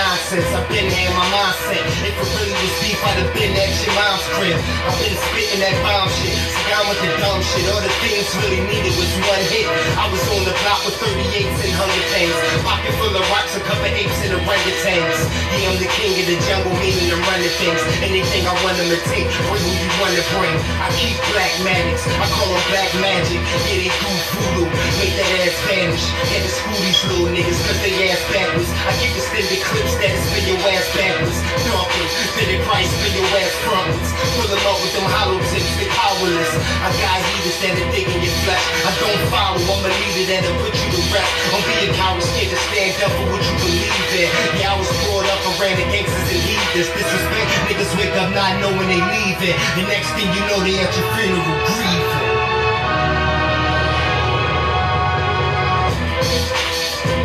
Nonsense, 0.00 0.48
I've 0.56 0.64
been 0.72 0.88
here 0.88 1.12
my 1.12 1.26
mindset. 1.28 1.84
If 2.00 2.16
it 2.16 2.28
really 2.40 2.56
was 2.56 2.74
beef, 2.80 3.00
I'd 3.04 3.20
have 3.20 3.32
been 3.36 3.52
at 3.52 3.68
your 3.84 3.92
mom's 3.92 4.24
crib. 4.32 4.56
I've 4.88 4.96
been 4.96 5.16
spitting 5.28 5.60
that 5.60 5.76
bomb 5.84 6.08
shit, 6.16 6.32
so 6.32 6.60
down 6.72 6.84
with 6.88 7.00
the 7.04 7.10
dumb 7.20 7.40
shit. 7.44 7.68
All 7.68 7.82
the 7.84 7.92
things 8.00 8.24
really 8.40 8.64
needed 8.64 8.96
was 8.96 9.12
one 9.28 9.44
hit. 9.52 9.68
I 10.00 10.08
was 10.08 10.22
on 10.32 10.42
the 10.48 10.56
block 10.64 10.80
with 10.88 10.96
38s 11.04 11.52
and 11.52 11.72
100 11.76 12.16
things. 12.16 12.32
Pocket 12.64 12.94
full 12.96 13.12
of 13.12 13.24
rocks, 13.28 13.52
a 13.56 13.62
couple 13.68 13.92
apes 13.92 14.16
and 14.24 14.32
orangutans. 14.40 15.18
Yeah, 15.60 15.68
I'm 15.68 15.76
the 15.76 15.90
king 16.00 16.16
of 16.16 16.26
the 16.32 16.38
jungle, 16.48 16.72
meaning 16.80 17.12
I'm 17.12 17.20
running 17.28 17.52
things. 17.60 17.80
Anything 18.00 18.48
I 18.48 18.56
want 18.64 18.80
them 18.80 18.88
to 18.88 19.00
take, 19.12 19.28
bring 19.52 19.60
who 19.60 19.72
you 19.76 19.90
want 20.00 20.16
to 20.16 20.24
bring. 20.32 20.56
I 20.80 20.88
keep 20.96 21.20
black 21.36 21.52
magics, 21.60 22.08
I 22.08 22.24
call 22.32 22.48
them 22.48 22.64
black 22.72 22.90
magic. 23.04 23.40
Yeah, 23.68 23.84
they 23.84 23.92
do 23.92 24.10
voodoo, 24.32 24.64
make 24.96 25.12
that 25.20 25.28
ass 25.44 25.58
vanish. 25.68 26.04
Had 26.32 26.40
to 26.40 26.50
school 26.50 26.78
these 26.80 27.00
little 27.04 27.28
niggas, 27.28 27.60
cause 27.68 27.78
they 27.84 27.92
ass 28.08 28.22
backwards. 28.32 28.70
I 28.88 28.96
keep 28.96 29.12
extended 29.12 29.60
clips 29.60 29.89
that 29.98 30.14
spin 30.30 30.44
your 30.46 30.60
ass 30.70 30.86
backwards. 30.94 31.38
Darker, 31.66 32.06
then 32.38 32.60
price 32.66 32.90
spin 32.90 33.12
your 33.18 33.28
ass 33.34 33.52
frontwards. 33.66 34.10
Pull 34.38 34.48
them 34.50 34.62
up 34.66 34.78
with 34.78 34.92
them 34.94 35.06
hollow 35.10 35.40
tips, 35.50 35.70
they 35.80 35.90
powerless. 35.90 36.52
I 36.84 36.88
got 37.00 37.18
heaters 37.18 37.58
that 37.64 37.74
are 37.74 37.90
digging 37.90 38.22
your 38.22 38.36
flesh. 38.46 38.64
I 38.86 38.90
don't 39.00 39.22
follow, 39.32 39.58
I'm 39.58 39.82
a 39.86 39.90
leader 39.90 40.24
that'll 40.30 40.58
put 40.62 40.74
you 40.74 40.88
to 40.94 41.02
rest. 41.10 41.32
Don't 41.50 41.64
be 41.66 41.76
a 41.84 41.88
coward, 41.98 42.22
scared 42.22 42.50
to 42.54 42.58
stand 42.70 42.94
up 43.02 43.12
for 43.18 43.26
what 43.34 43.42
you 43.42 43.54
believe 43.62 44.10
in. 44.14 44.28
Yeah, 44.60 44.72
I 44.72 44.78
was 44.78 44.90
brought 45.06 45.26
up 45.26 45.42
around 45.58 45.76
the 45.80 45.86
gangsters 45.90 46.28
and 46.30 46.42
leaders. 46.46 46.88
Disrespect, 46.94 47.48
niggas 47.66 47.92
wake 47.98 48.14
up 48.20 48.30
not 48.32 48.58
knowing 48.62 48.86
they 48.86 49.02
leaving. 49.02 49.56
The 49.74 49.84
next 49.90 50.14
thing 50.14 50.28
you 50.30 50.42
know, 50.46 50.60
they 50.62 50.78
at 50.78 50.90
your 50.94 51.08
funeral 51.18 51.58
grieving. 51.66 51.99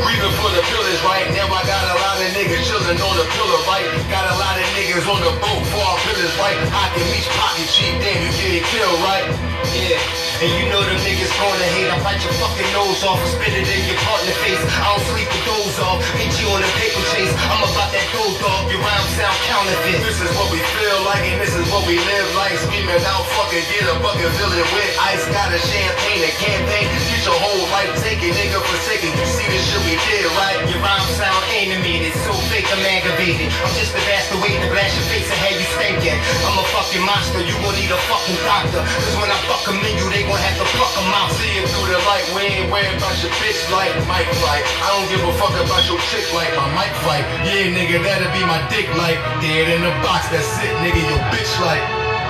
Grieving 0.05 0.37
for 0.37 0.53
the 0.53 0.61
pillars, 0.69 1.01
right? 1.01 1.25
Now 1.33 1.49
I 1.49 1.65
got 1.65 1.81
a 1.81 1.97
lot 1.97 2.21
of 2.21 2.29
niggas 2.37 2.69
chillin' 2.69 3.01
on 3.01 3.15
the 3.17 3.25
pillar, 3.25 3.61
right? 3.65 3.89
Got 4.05 4.29
a 4.29 4.37
lot 4.37 4.53
of 4.53 4.65
niggas 4.77 5.01
on 5.09 5.17
the 5.17 5.33
boat 5.41 5.63
for 5.73 5.81
our 5.81 5.97
pillars, 6.05 6.29
right? 6.37 6.53
I 6.61 6.93
can 6.93 7.09
reach 7.09 7.25
pocket 7.41 7.65
cheap, 7.73 7.97
damn, 8.05 8.21
you 8.21 8.29
get 8.37 8.53
it 8.61 8.65
killed, 8.69 9.01
right? 9.01 9.25
Yeah, 9.73 9.97
and 10.45 10.51
you 10.61 10.69
know 10.69 10.79
them 10.85 11.01
niggas 11.01 11.33
gonna 11.41 11.69
hate. 11.73 11.89
I 11.89 11.97
bite 12.05 12.21
your 12.21 12.37
fucking 12.37 12.69
nose 12.69 13.01
off 13.01 13.17
and 13.17 13.31
spit 13.33 13.49
it 13.49 13.65
in 13.65 13.81
your 13.89 13.97
partner 14.05 14.35
face. 14.45 14.61
I 14.77 14.93
don't 14.93 15.03
sleep 15.09 15.25
with 15.25 15.45
those 15.49 15.75
off. 15.81 15.99
Hit 16.21 16.31
you 16.37 16.47
on 16.53 16.61
a 16.61 16.69
paper 16.77 17.01
chase. 17.11 17.33
I'm 17.49 17.65
about 17.65 17.89
that 17.89 18.07
gold 18.13 18.37
dog. 18.39 18.69
Your 18.69 18.79
rhyme 18.79 19.09
sound 19.17 19.35
counterfeit. 19.49 20.05
This 20.05 20.21
is 20.21 20.31
what 20.37 20.53
we 20.53 20.61
feel 20.79 21.01
like 21.03 21.25
and 21.27 21.41
this 21.41 21.57
is 21.57 21.65
what 21.73 21.83
we 21.89 21.97
live 21.97 22.29
like. 22.37 22.55
Screaming 22.61 23.03
out, 23.09 23.25
fucking 23.35 23.65
get 23.73 23.89
a 23.89 23.97
bucket, 24.05 24.31
fill 24.37 24.53
it 24.53 24.69
with 24.69 24.91
ice. 25.01 25.25
Got 25.33 25.49
a 25.49 25.59
champagne, 25.59 26.23
a 26.23 26.31
campaign. 26.39 26.87
Get 27.09 27.25
your 27.25 27.35
whole 27.35 27.65
life 27.73 27.91
taken, 27.99 28.31
nigga 28.31 28.61
forsaken. 28.61 29.11
You 29.11 29.27
see 29.27 29.47
this 29.49 29.65
shit 29.65 29.81
we 29.83 29.94
did, 30.09 30.25
right? 30.37 30.59
Your 30.67 30.81
rhyme 30.83 31.07
sound 31.15 31.43
animated, 31.55 32.13
so 32.25 32.31
fake 32.51 32.67
I'm 32.71 32.83
aggravated. 32.83 33.49
I'm 33.63 33.73
just 33.77 33.95
a 33.95 34.01
bastard 34.07 34.41
waiting 34.43 34.61
to 34.61 34.69
blast 34.71 34.95
your 34.95 35.07
face 35.11 35.27
and 35.29 35.39
have 35.45 35.55
you 35.55 35.67
stinking. 35.75 36.17
I'm 36.45 36.57
a 36.59 36.65
fucking 36.75 37.03
monster, 37.05 37.41
you 37.41 37.55
gon' 37.63 37.75
need 37.79 37.91
a 37.91 37.99
fucking 38.09 38.39
doctor. 38.43 38.81
Cause 38.83 39.15
when 39.21 39.29
I 39.31 39.37
fuck 39.47 39.63
'em 39.69 39.79
in 39.81 39.95
you, 39.95 40.07
they 40.11 40.23
gon' 40.27 40.39
have 40.39 40.57
to 40.59 40.67
fuck 40.77 40.93
'em 40.99 41.09
out. 41.15 41.31
See 41.37 41.61
it 41.61 41.67
through 41.71 41.89
the 41.91 42.01
light, 42.09 42.25
we 42.35 42.41
ain't 42.49 42.67
worried 42.71 42.95
about 42.97 43.15
your 43.23 43.33
bitch 43.39 43.61
like 43.71 43.93
Mike 44.07 44.31
fight. 44.43 44.63
I 44.83 44.87
don't 44.95 45.07
give 45.11 45.23
a 45.23 45.33
fuck 45.39 45.55
about 45.55 45.83
your 45.87 45.99
chick 46.11 46.27
like 46.33 46.51
my 46.55 46.67
mic 46.75 46.91
fight. 47.05 47.25
Yeah, 47.47 47.71
nigga, 47.71 48.03
that'll 48.03 48.31
be 48.35 48.43
my 48.43 48.61
dick 48.69 48.87
like 48.99 49.19
dead 49.41 49.69
in 49.69 49.81
the 49.81 49.93
box. 50.03 50.27
That's 50.29 50.47
it, 50.63 50.73
nigga. 50.83 51.01
Your 51.01 51.21
bitch 51.31 51.53
like. 51.63 51.83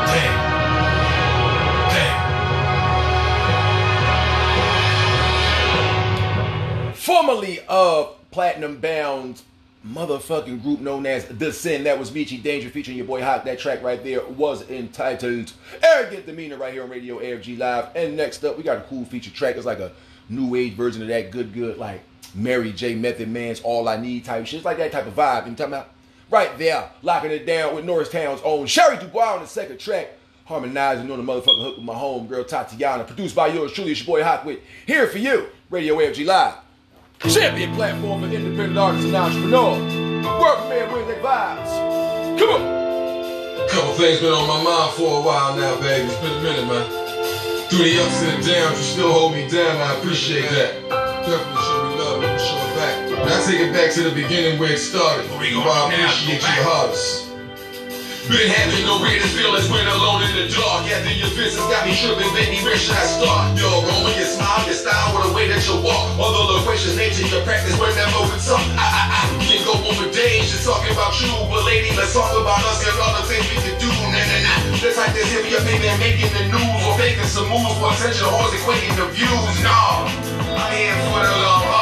Damn. 0.06 0.55
Formerly 7.06 7.60
of 7.68 8.16
Platinum 8.32 8.80
Bound's 8.80 9.44
motherfucking 9.88 10.64
group 10.64 10.80
known 10.80 11.06
as 11.06 11.28
The 11.28 11.54
Sin. 11.54 11.84
That 11.84 12.00
was 12.00 12.10
Michi 12.10 12.42
Danger 12.42 12.68
featuring 12.72 12.98
your 12.98 13.06
boy 13.06 13.22
Hawk. 13.22 13.44
That 13.44 13.60
track 13.60 13.84
right 13.84 14.04
there 14.04 14.26
was 14.26 14.68
entitled 14.72 15.54
Arrogant 15.84 16.26
Demeanor 16.26 16.58
right 16.58 16.74
here 16.74 16.82
on 16.82 16.90
Radio 16.90 17.20
AFG 17.20 17.60
Live. 17.60 17.96
And 17.96 18.18
next 18.18 18.44
up, 18.44 18.58
we 18.58 18.64
got 18.64 18.78
a 18.78 18.82
cool 18.82 19.06
feature 19.06 19.30
track. 19.30 19.56
It's 19.56 19.68
like 19.68 19.78
a 19.78 19.92
new 20.30 20.56
age 20.56 20.74
version 20.74 21.04
of 21.04 21.08
that 21.10 21.30
good, 21.30 21.54
good, 21.54 21.78
like 21.78 22.02
Mary 22.34 22.74
J. 22.74 22.96
Method 22.96 23.30
Man's 23.30 23.62
All 23.62 23.88
I 23.88 23.98
Need 23.98 24.26
type 24.26 24.48
shit. 24.48 24.58
It's 24.58 24.66
like 24.66 24.78
that 24.78 24.92
type 24.92 25.06
of 25.06 25.14
vibe. 25.14 25.48
You 25.48 25.54
talking 25.54 25.76
about? 25.76 25.92
Right 26.32 26.58
there, 26.58 26.90
locking 27.04 27.30
it 27.30 27.46
down 27.46 27.76
with 27.76 27.86
Norristown's 27.86 28.42
own 28.44 28.66
Sherry 28.66 28.98
Dubois 28.98 29.36
on 29.36 29.42
the 29.42 29.48
second 29.48 29.80
track. 29.80 30.08
Harmonizing 30.46 31.12
on 31.12 31.24
the 31.24 31.32
motherfucking 31.32 31.64
hook 31.64 31.76
with 31.76 31.86
my 31.86 31.94
homegirl 31.94 32.48
Tatiana. 32.48 33.04
Produced 33.04 33.36
by 33.36 33.46
yours 33.46 33.74
truly, 33.74 33.92
it's 33.92 34.00
your 34.00 34.08
boy 34.08 34.24
Hawk 34.24 34.44
with 34.44 34.58
Here 34.88 35.06
For 35.06 35.20
You, 35.20 35.50
Radio 35.70 35.98
AFG 35.98 36.26
Live. 36.26 36.65
Champion 37.20 37.74
platform 37.76 38.22
for 38.22 38.28
independent 38.28 38.78
artists 38.78 39.06
and 39.06 39.16
entrepreneurs. 39.16 40.26
Workman 40.26 40.92
with 40.94 41.08
their 41.08 41.22
vibes. 41.24 42.40
Come 42.40 42.50
on. 42.50 43.70
Couple 43.70 43.94
things 43.94 44.20
been 44.20 44.32
on 44.32 44.48
my 44.48 44.64
mind 44.64 44.94
for 44.94 45.20
a 45.20 45.22
while 45.22 45.56
now, 45.58 45.80
baby. 45.82 46.08
It's 46.08 46.16
been 46.22 46.32
a 46.32 46.42
minute, 46.42 46.68
man. 46.68 46.86
Through 47.70 47.84
the 47.84 48.00
ups 48.00 48.22
and 48.22 48.44
the 48.44 48.52
downs, 48.52 48.78
you 48.78 48.84
still 48.84 49.12
hold 49.12 49.34
me 49.34 49.50
down. 49.50 49.76
I 49.78 49.98
appreciate 49.98 50.50
that. 50.52 50.88
Definitely 51.26 51.62
show 51.64 51.90
me 51.90 51.96
love, 51.98 52.24
I'm 52.24 52.38
show 52.38 52.62
it 52.62 52.76
back. 52.78 53.26
Now 53.26 53.46
take 53.46 53.60
it 53.60 53.74
back 53.74 53.92
to 53.96 54.04
the 54.04 54.12
beginning 54.12 54.60
where 54.60 54.72
it 54.72 54.78
started. 54.78 55.30
Where 55.32 55.40
I 55.42 55.90
appreciate 55.92 56.36
you 56.36 56.40
the 56.40 56.64
hardest. 56.64 57.25
Been 58.26 58.50
having 58.50 58.90
no 58.90 58.98
greatest 58.98 59.38
feelings 59.38 59.70
when 59.70 59.86
alone 59.86 60.26
in 60.26 60.34
the 60.34 60.50
dark. 60.50 60.90
After 60.90 61.14
your 61.14 61.30
visits 61.38 61.62
got 61.70 61.86
me 61.86 61.94
tripping, 61.94 62.26
baby, 62.34 62.58
where 62.66 62.74
should 62.74 62.98
I 62.98 63.06
start? 63.06 63.54
Your 63.54 63.70
aroma, 63.70 64.18
your 64.18 64.26
smile, 64.26 64.66
your 64.66 64.74
style, 64.74 65.14
with 65.14 65.30
the 65.30 65.34
way 65.38 65.46
that 65.46 65.62
you 65.70 65.78
walk. 65.86 66.18
All 66.18 66.34
the 66.34 66.58
loquacious 66.58 66.98
nature, 66.98 67.22
your 67.30 67.46
practice, 67.46 67.78
whenever 67.78 68.26
we 68.26 68.34
talk. 68.42 68.66
I, 68.82 68.82
I, 68.82 69.02
I 69.14 69.46
can 69.46 69.62
go 69.62 69.78
on 69.78 69.94
for 69.94 70.10
days 70.10 70.50
just 70.50 70.66
talking 70.66 70.90
about 70.90 71.14
you. 71.22 71.30
But 71.54 71.70
lady, 71.70 71.94
let's 71.94 72.18
talk 72.18 72.34
about 72.34 72.66
us 72.66 72.82
and 72.82 72.98
all 72.98 73.14
the 73.14 73.30
things 73.30 73.46
we 73.46 73.62
can 73.62 73.78
do. 73.78 73.94
Nah, 73.94 74.18
nah, 74.18 74.42
nah. 74.42 74.82
Let's 74.82 74.98
like 74.98 75.14
this, 75.14 75.30
up, 75.30 75.62
maybe 75.62 75.86
making 76.02 76.34
the 76.34 76.50
news 76.50 76.82
or 76.82 76.98
making 76.98 77.30
some 77.30 77.46
moves 77.46 77.78
for 77.78 77.94
attention 77.94 78.26
or 78.26 78.50
equating 78.50 78.98
the 78.98 79.06
views. 79.14 79.54
No, 79.62 80.10
I'm 80.50 80.98
for 81.14 81.22
the 81.22 81.36
long 81.46 81.75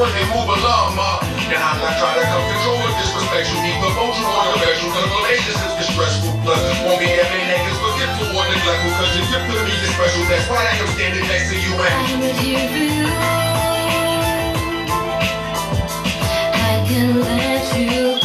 work 0.00 0.16
and 0.16 0.32
move 0.32 0.48
along, 0.48 0.96
ma. 0.96 1.20
Now 1.52 1.76
I'm 1.76 1.78
not 1.84 1.92
trying 2.00 2.16
to 2.16 2.24
come 2.24 2.40
control 2.40 2.80
or 2.80 2.88
disrespect 2.96 3.52
you. 3.52 3.60
Need 3.60 3.76
promote 3.84 4.16
you 4.16 4.24
or 4.24 4.56
affect 4.56 4.80
you. 4.80 4.88
Cause 4.96 5.04
relationships 5.12 5.76
get 5.76 5.88
stressful. 5.92 6.32
Plus, 6.40 6.56
won't 6.88 7.04
be 7.04 7.12
many 7.12 7.44
niggas 7.52 7.76
forgetful 7.76 8.32
or 8.32 8.48
neglectful. 8.48 8.96
Cause 8.96 9.12
your 9.12 9.28
gift 9.28 9.44
to 9.52 9.60
me 9.60 9.76
is 9.76 9.92
special. 9.92 10.24
That's 10.32 10.48
why 10.48 10.64
I 10.64 10.72
am 10.80 10.88
standing 10.96 11.28
next 11.28 11.52
to 11.52 11.56
you 11.60 11.76
and 11.76 12.00
I 16.56 16.80
can 16.88 17.20
let 17.20 17.64
you 17.76 18.19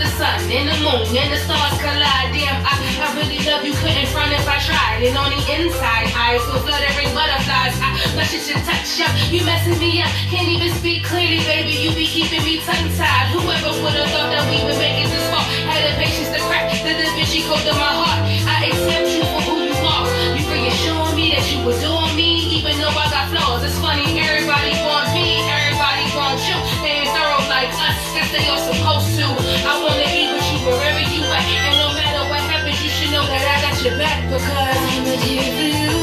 the 0.00 0.08
sun 0.16 0.40
and 0.48 0.64
the 0.64 0.76
moon 0.80 1.04
and 1.12 1.28
the 1.28 1.36
stars 1.44 1.76
collide. 1.76 2.32
Damn, 2.32 2.56
I, 2.64 2.72
I 3.04 3.06
really 3.20 3.44
love 3.44 3.60
you, 3.60 3.76
couldn't 3.76 4.08
front 4.08 4.32
if 4.32 4.48
I 4.48 4.56
tried. 4.64 5.04
And 5.04 5.12
on 5.12 5.28
the 5.28 5.40
inside, 5.52 6.08
I 6.16 6.40
feel 6.40 6.64
fluttering 6.64 7.12
butterflies. 7.12 7.76
I 7.76 7.88
blush 8.16 8.32
at 8.32 8.44
your 8.48 8.60
touch, 8.64 8.88
yeah. 8.96 9.12
You 9.28 9.44
messing 9.44 9.76
me 9.76 10.00
up, 10.00 10.08
can't 10.32 10.48
even 10.48 10.72
speak 10.80 11.04
clearly, 11.04 11.44
baby. 11.44 11.76
You 11.76 11.92
be 11.92 12.08
keeping 12.08 12.40
me 12.40 12.64
tongue 12.64 12.88
tied. 12.96 13.28
Whoever 13.36 13.76
would 13.84 13.92
have 13.92 14.08
thought 14.08 14.32
that 14.32 14.48
we 14.48 14.64
would 14.64 14.80
make 14.80 15.04
it 15.04 15.12
this 15.12 15.26
far? 15.28 15.44
Had 15.68 15.84
the 15.84 15.92
patience 16.00 16.32
to 16.32 16.40
crack 16.48 16.72
the 16.80 16.96
Da 16.96 17.06
Vinci 17.12 17.44
code 17.44 17.60
to 17.68 17.74
my 17.76 17.92
heart. 17.92 18.24
I 18.48 18.72
accept 18.72 19.12
you 19.12 19.22
for 19.28 19.40
who 19.52 19.68
you 19.68 19.76
are. 19.84 20.08
You 20.32 20.42
reassuring 20.48 21.12
me 21.12 21.36
that 21.36 21.44
you 21.52 21.60
adore 21.60 22.08
me, 22.16 22.56
even 22.56 22.80
though 22.80 22.96
I 22.96 23.04
got 23.12 23.28
flaws. 23.28 23.60
It's 23.68 23.76
funny, 23.76 24.16
everybody 24.16 24.72
want 24.80 25.12
me, 25.12 25.44
everybody 25.44 26.08
want 26.16 26.40
you. 26.48 26.56
They 26.80 27.04
ain't 27.04 27.12
thorough 27.12 27.44
like 27.52 27.68
us, 27.76 28.00
guess 28.16 28.32
they 28.32 28.48
all 28.48 28.64
supposed 28.64 29.04
to. 29.06 29.09
I 29.52 29.82
wanna 29.82 30.06
be 30.14 30.30
with 30.32 30.46
you 30.52 30.58
wherever 30.66 31.00
you 31.00 31.22
at, 31.26 31.42
and 31.42 31.76
no 31.82 31.92
matter 31.94 32.22
what 32.30 32.40
happens, 32.40 32.82
you 32.82 32.90
should 32.90 33.10
know 33.10 33.26
that 33.26 33.42
I 33.42 33.70
got 33.70 33.82
your 33.82 33.98
back 33.98 34.22
because 34.30 34.46
I'm 34.46 35.04
not 35.04 35.18
here 35.24 35.99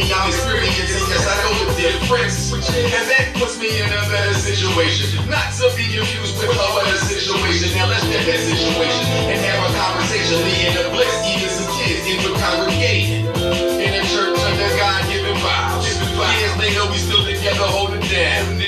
me, 0.00 0.12
I'm 0.12 0.28
experiencing, 0.28 1.04
yes, 1.12 1.24
I 1.28 1.36
know 1.44 1.52
the 1.60 1.76
difference. 1.76 2.52
And 2.52 3.06
that 3.12 3.36
puts 3.36 3.60
me 3.60 3.68
in 3.68 3.88
a 3.88 4.02
better 4.08 4.34
situation. 4.34 5.28
Not 5.28 5.52
to 5.60 5.68
be 5.76 5.84
confused 5.92 6.40
with 6.40 6.48
her 6.48 6.68
other 6.80 6.96
situation. 7.04 7.76
Now 7.76 7.88
let's 7.88 8.04
get 8.08 8.24
that 8.24 8.40
situation 8.40 9.04
and 9.28 9.38
have 9.44 9.60
a 9.60 9.70
conversation. 9.76 10.40
Leading 10.40 10.74
the 10.80 10.88
bliss, 10.88 11.12
even 11.28 11.50
some 11.52 11.68
kids 11.76 12.04
in 12.08 12.18
the 12.24 12.32
congregating. 12.40 13.28
In 13.76 13.92
a 13.92 14.02
church 14.08 14.36
under 14.40 14.70
God 14.80 15.00
given 15.12 15.36
vibes. 15.44 15.84
Years 15.84 16.56
later, 16.56 16.84
we 16.88 16.96
still 16.96 17.24
together, 17.24 17.68
holding 17.68 18.00
down. 18.08 18.59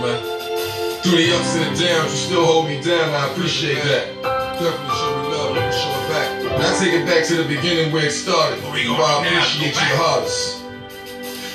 Man. 0.00 0.38
Through 1.02 1.18
the 1.18 1.32
ups 1.34 1.54
and 1.56 1.76
the 1.76 1.84
downs, 1.84 2.10
you 2.12 2.18
still 2.18 2.44
hold 2.44 2.66
me 2.68 2.80
down. 2.82 3.10
I 3.10 3.30
appreciate 3.32 3.82
that. 3.84 4.14
Definitely 4.58 4.94
show 4.96 5.22
me 5.22 5.28
love, 5.28 5.56
I'm 5.56 5.72
show 5.72 5.90
it 5.90 6.08
back. 6.08 6.42
Now 6.58 6.80
take 6.80 6.92
it 6.92 7.06
back 7.06 7.26
to 7.28 7.36
the 7.36 7.44
beginning 7.44 7.92
where 7.92 8.06
it 8.06 8.12
started. 8.12 8.62
Where 8.64 8.72
I 8.74 9.26
appreciate 9.26 9.68
you 9.68 9.72
the 9.72 9.96
hardest. 9.96 10.57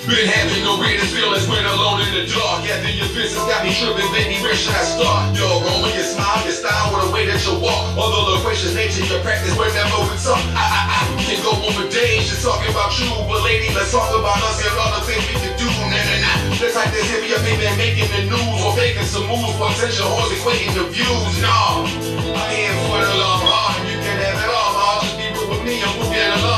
Been 0.04 0.28
having 0.28 0.68
no 0.68 0.76
greatest 0.84 1.16
feelings 1.16 1.48
when 1.48 1.64
alone 1.64 2.04
in 2.04 2.12
the 2.12 2.28
dark. 2.28 2.68
After 2.68 2.92
your 2.92 3.08
visits 3.16 3.40
got 3.48 3.64
me 3.64 3.72
tripping, 3.72 4.04
baby, 4.12 4.36
where 4.44 4.52
should 4.52 4.76
I 4.76 4.84
start? 4.84 5.32
Your 5.32 5.48
aroma, 5.64 5.96
your 5.96 6.04
smile, 6.04 6.44
your 6.44 6.52
style, 6.52 6.92
with 6.92 7.08
the 7.08 7.12
way 7.16 7.24
that 7.32 7.40
you 7.48 7.56
walk. 7.56 7.96
All 7.96 8.12
the 8.12 8.36
loquacious 8.36 8.76
nature, 8.76 9.00
your 9.08 9.24
practice, 9.24 9.56
whenever 9.56 9.96
we 10.04 10.12
talk. 10.20 10.44
I, 10.60 10.60
I, 10.60 11.08
I 11.08 11.24
can 11.24 11.40
go 11.40 11.56
on 11.56 11.72
for 11.72 11.88
days 11.88 12.28
just 12.28 12.44
talking 12.44 12.68
about 12.68 12.92
you. 13.00 13.08
But 13.32 13.48
lady, 13.48 13.72
let's 13.72 13.96
talk 13.96 14.12
about 14.12 14.44
us 14.44 14.60
and 14.60 14.76
all 14.76 14.92
the 14.92 15.08
things 15.08 15.24
we 15.24 15.40
can 15.40 15.56
do. 15.56 15.72
Nah, 15.72 15.96
nah, 15.96 16.20
nah. 16.20 16.60
Let's 16.60 16.76
like 16.76 16.92
this, 16.92 17.08
hit 17.08 17.24
me 17.24 17.32
up, 17.32 17.40
baby, 17.48 17.64
making 17.80 18.12
the 18.12 18.28
news 18.28 18.60
or 18.60 18.76
making 18.76 19.08
some 19.08 19.24
moves 19.32 19.56
attention 19.56 20.04
or 20.04 20.28
equating 20.36 20.76
the 20.76 20.84
views. 20.92 21.32
No, 21.40 21.88
I'm 21.88 22.76
for 22.92 23.00
the 23.00 23.16
long 23.24 23.40
haul. 23.40 23.72
and 23.80 23.88
ah, 23.88 23.88
You 23.88 23.98
can 24.04 24.20
have 24.20 24.36
it 24.36 24.52
all, 24.52 24.72
ma. 24.76 25.00
Just 25.00 25.16
be 25.16 25.32
real 25.32 25.48
with 25.48 25.64
me 25.64 25.80
we'll 25.80 26.12
get 26.12 26.28
along. 26.44 26.53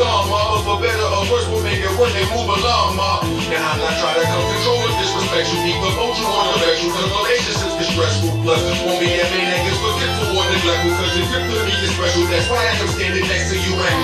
With 0.00 0.08
storm, 0.08 0.32
ma. 0.32 0.56
For 0.64 0.80
better 0.80 1.04
or 1.04 1.28
worse, 1.28 1.46
we'll 1.48 1.62
make 1.62 1.80
it 1.84 1.92
move 2.32 2.48
along, 2.48 2.96
ma. 2.96 3.20
Now 3.52 3.72
I'm 3.72 3.80
not 3.80 3.92
trying 4.00 4.16
to 4.20 4.24
come 4.24 4.44
control 4.48 4.80
or 4.80 4.92
disrespect 4.96 5.52
you. 5.52 5.60
Need 5.64 5.76
promote 5.80 6.16
you 6.16 6.26
or 6.26 6.56
affect 6.56 6.82
you. 6.82 6.90
Cause 6.90 7.10
relationships 7.20 7.74
get 7.76 7.88
stressful. 7.92 8.32
Plus, 8.42 8.60
won't 8.84 9.00
be 9.00 9.06
that 9.06 9.28
many 9.28 9.44
niggas 9.44 9.76
special. 9.76 11.24
Grip 11.28 11.44
to 11.52 11.60
me 11.68 11.74
is 11.84 11.92
special. 11.92 12.24
That's 12.32 12.48
why 12.48 12.64
I'm 12.64 12.88
standing 12.88 13.26
next 13.28 13.52
to 13.52 13.56
you 13.60 13.74
and 13.76 14.00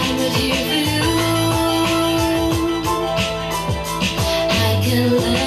I 4.52 4.81
can 4.84 5.16
let 5.16 5.45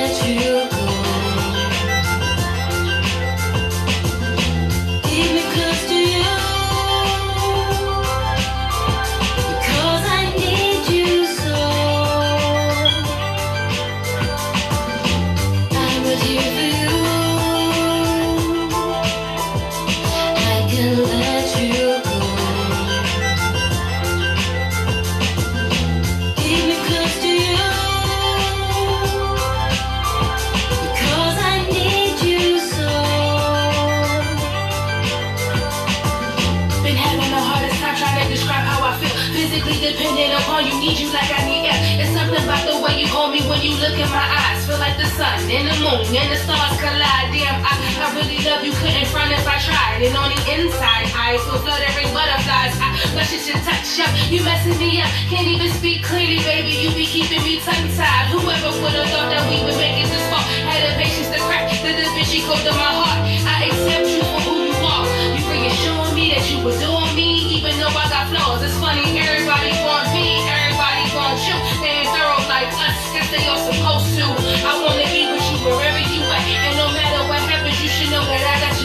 and 45.49 45.65
the 45.65 45.75
moon 45.81 46.05
and 46.13 46.29
the 46.29 46.37
stars 46.37 46.77
collide. 46.77 47.33
Damn, 47.33 47.57
I, 47.65 47.73
I 47.73 48.13
really 48.13 48.37
love 48.45 48.61
you, 48.61 48.69
couldn't 48.77 49.09
front 49.09 49.33
if 49.33 49.41
I 49.49 49.57
tried. 49.57 50.05
And 50.05 50.13
on 50.13 50.29
the 50.29 50.41
inside, 50.45 51.09
I 51.17 51.41
feel 51.41 51.57
fluttering 51.65 52.13
butterflies. 52.13 52.77
I 52.77 52.93
blush 53.17 53.33
at 53.33 53.41
your 53.49 53.57
touch 53.65 53.97
up, 53.97 54.13
you 54.29 54.45
messing 54.45 54.77
me 54.77 55.01
up. 55.01 55.09
Can't 55.25 55.49
even 55.49 55.73
speak 55.73 56.05
clearly, 56.05 56.37
baby. 56.45 56.85
You 56.85 56.93
be 56.93 57.09
keeping 57.09 57.41
me 57.41 57.57
tongue 57.65 57.89
tied. 57.97 58.29
Whoever 58.29 58.77
would 58.77 58.93
have 58.93 59.09
thought 59.09 59.33
that 59.33 59.41
we 59.49 59.65
would 59.65 59.77
make 59.81 59.97
it 59.97 60.09
this 60.13 60.21
far? 60.29 60.45
Had 60.69 60.85
the 60.85 60.93
patience 61.01 61.33
to 61.33 61.41
crack 61.49 61.65
the 61.81 61.97
Vinci 61.97 62.45
Code 62.45 62.61
to 62.69 62.73
my 62.77 62.91
heart. 62.93 63.25
I 63.49 63.73
accept 63.73 64.05
you 64.05 64.21
for 64.21 64.41
who 64.45 64.55
you 64.69 64.77
are. 64.85 65.05
You 65.33 65.41
reassuring 65.49 66.13
me 66.13 66.25
that 66.37 66.45
you 66.45 66.61
adore 66.61 67.09
me, 67.17 67.57
even 67.57 67.73
though 67.81 67.89
I 67.89 68.05
got 68.05 68.29
flaws. 68.29 68.61
It's 68.61 68.77
funny, 68.77 69.17
everybody 69.17 69.73
want 69.81 70.13
me, 70.13 70.45
everybody 70.45 71.09
want 71.17 71.41
you. 71.41 71.57
They 71.81 72.05
ain't 72.05 72.13
thorough 72.13 72.45
like 72.45 72.69
us, 72.69 72.97
they 73.33 73.49
all 73.49 73.57
supposed 73.65 74.13
to. 74.13 74.38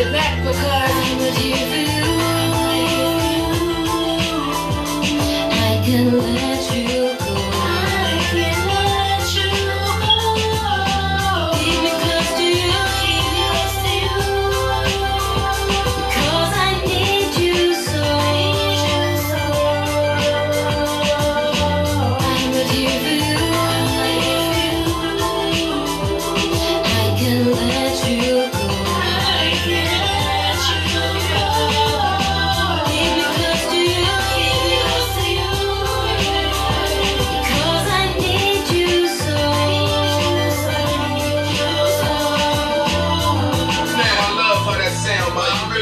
Back 0.02 0.42
because 0.42 0.58
you 1.06 1.54
for 1.70 1.82
you. 1.86 2.02
I 5.52 5.82
can 5.84 6.18
let 6.18 6.63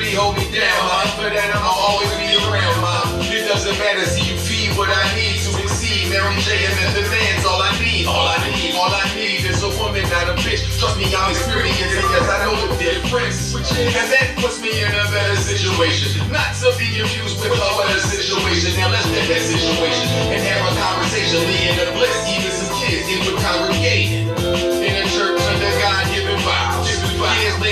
really 0.02 0.14
hold 0.18 0.34
me 0.36 0.46
down, 0.50 0.82
ma. 0.90 1.06
For 1.14 1.30
that, 1.30 1.48
I'ma 1.54 1.70
always 1.70 2.10
be 2.18 2.34
around, 2.34 2.76
ma. 2.82 3.22
It 3.30 3.46
doesn't 3.46 3.78
matter, 3.78 4.02
see 4.10 4.34
you 4.34 4.36
feed 4.36 4.74
what 4.74 4.90
I 4.90 5.02
need 5.14 5.38
to 5.46 5.50
exceed. 5.62 6.10
Mary 6.10 6.34
J 6.42 6.66
and 6.66 6.74
the 6.74 7.06
demands, 7.06 7.46
all 7.46 7.62
I 7.62 7.70
need, 7.78 8.10
all 8.10 8.26
I 8.26 8.42
need, 8.50 8.74
all 8.74 8.90
I 8.90 9.06
need 9.14 9.46
is 9.46 9.62
a 9.62 9.70
woman, 9.78 10.02
not 10.10 10.26
a 10.26 10.34
bitch. 10.42 10.66
Trust 10.82 10.98
me, 10.98 11.06
I'm 11.14 11.30
experienced, 11.30 11.78
and 11.78 12.06
yes, 12.10 12.26
I 12.26 12.36
know 12.42 12.54
the 12.58 12.74
difference. 12.82 13.54
And 13.54 14.08
that 14.10 14.34
puts 14.42 14.58
me 14.58 14.74
in 14.74 14.90
a 14.90 15.06
better 15.14 15.38
situation. 15.38 16.18
Not 16.34 16.50
to 16.58 16.74
be 16.74 16.90
confused 16.98 17.38
with 17.38 17.54
her 17.54 17.70
other 17.78 18.02
situation. 18.02 18.74
Now 18.82 18.90
let's 18.90 19.06
get 19.06 19.30
that 19.30 19.42
situation 19.46 20.06
and 20.34 20.42
have 20.42 20.66
a 20.66 20.72
conversation, 20.74 21.46
leading 21.46 21.78
to 21.78 21.86
bliss, 21.94 22.18
even 22.26 22.50
some 22.50 22.74
kids 22.82 23.06
the 23.06 23.38
congregating. 23.38 24.81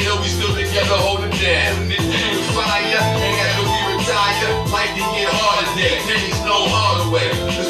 Later, 0.00 0.16
we 0.22 0.28
still 0.28 0.54
together 0.54 0.96
holding 0.96 1.28
down. 1.28 1.76
Through 1.84 2.08
the 2.08 2.52
fire, 2.56 3.00
and 3.20 3.36
after 3.36 3.64
we 3.68 4.00
retire, 4.00 4.48
life 4.72 4.96
can 4.96 5.12
get 5.12 5.28
harder 5.28 5.68
there. 5.76 6.00
Pennies 6.08 6.40
no 6.40 6.56
harder 6.72 7.10
way. 7.12 7.69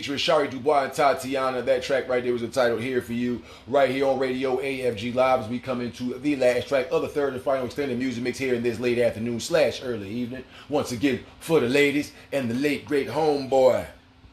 Featuring 0.00 0.16
Shari 0.16 0.48
Dubois 0.48 0.84
and 0.84 0.92
Tatiana. 0.94 1.60
That 1.60 1.82
track 1.82 2.08
right 2.08 2.24
there 2.24 2.32
was 2.32 2.42
entitled 2.42 2.80
Here 2.80 3.02
For 3.02 3.12
You, 3.12 3.42
right 3.66 3.90
here 3.90 4.06
on 4.06 4.18
Radio 4.18 4.56
AFG 4.56 5.14
Live 5.14 5.40
as 5.40 5.48
we 5.48 5.58
come 5.58 5.82
into 5.82 6.18
the 6.18 6.36
last 6.36 6.68
track 6.68 6.88
of 6.90 7.02
the 7.02 7.08
third 7.08 7.34
and 7.34 7.42
final 7.42 7.66
extended 7.66 7.98
music 7.98 8.24
mix 8.24 8.38
here 8.38 8.54
in 8.54 8.62
this 8.62 8.80
late 8.80 8.98
afternoon 8.98 9.40
slash 9.40 9.82
early 9.84 10.08
evening. 10.08 10.42
Once 10.70 10.90
again, 10.90 11.20
for 11.38 11.60
the 11.60 11.68
ladies 11.68 12.12
and 12.32 12.48
the 12.48 12.54
late 12.54 12.86
great 12.86 13.08
homeboy, 13.08 13.84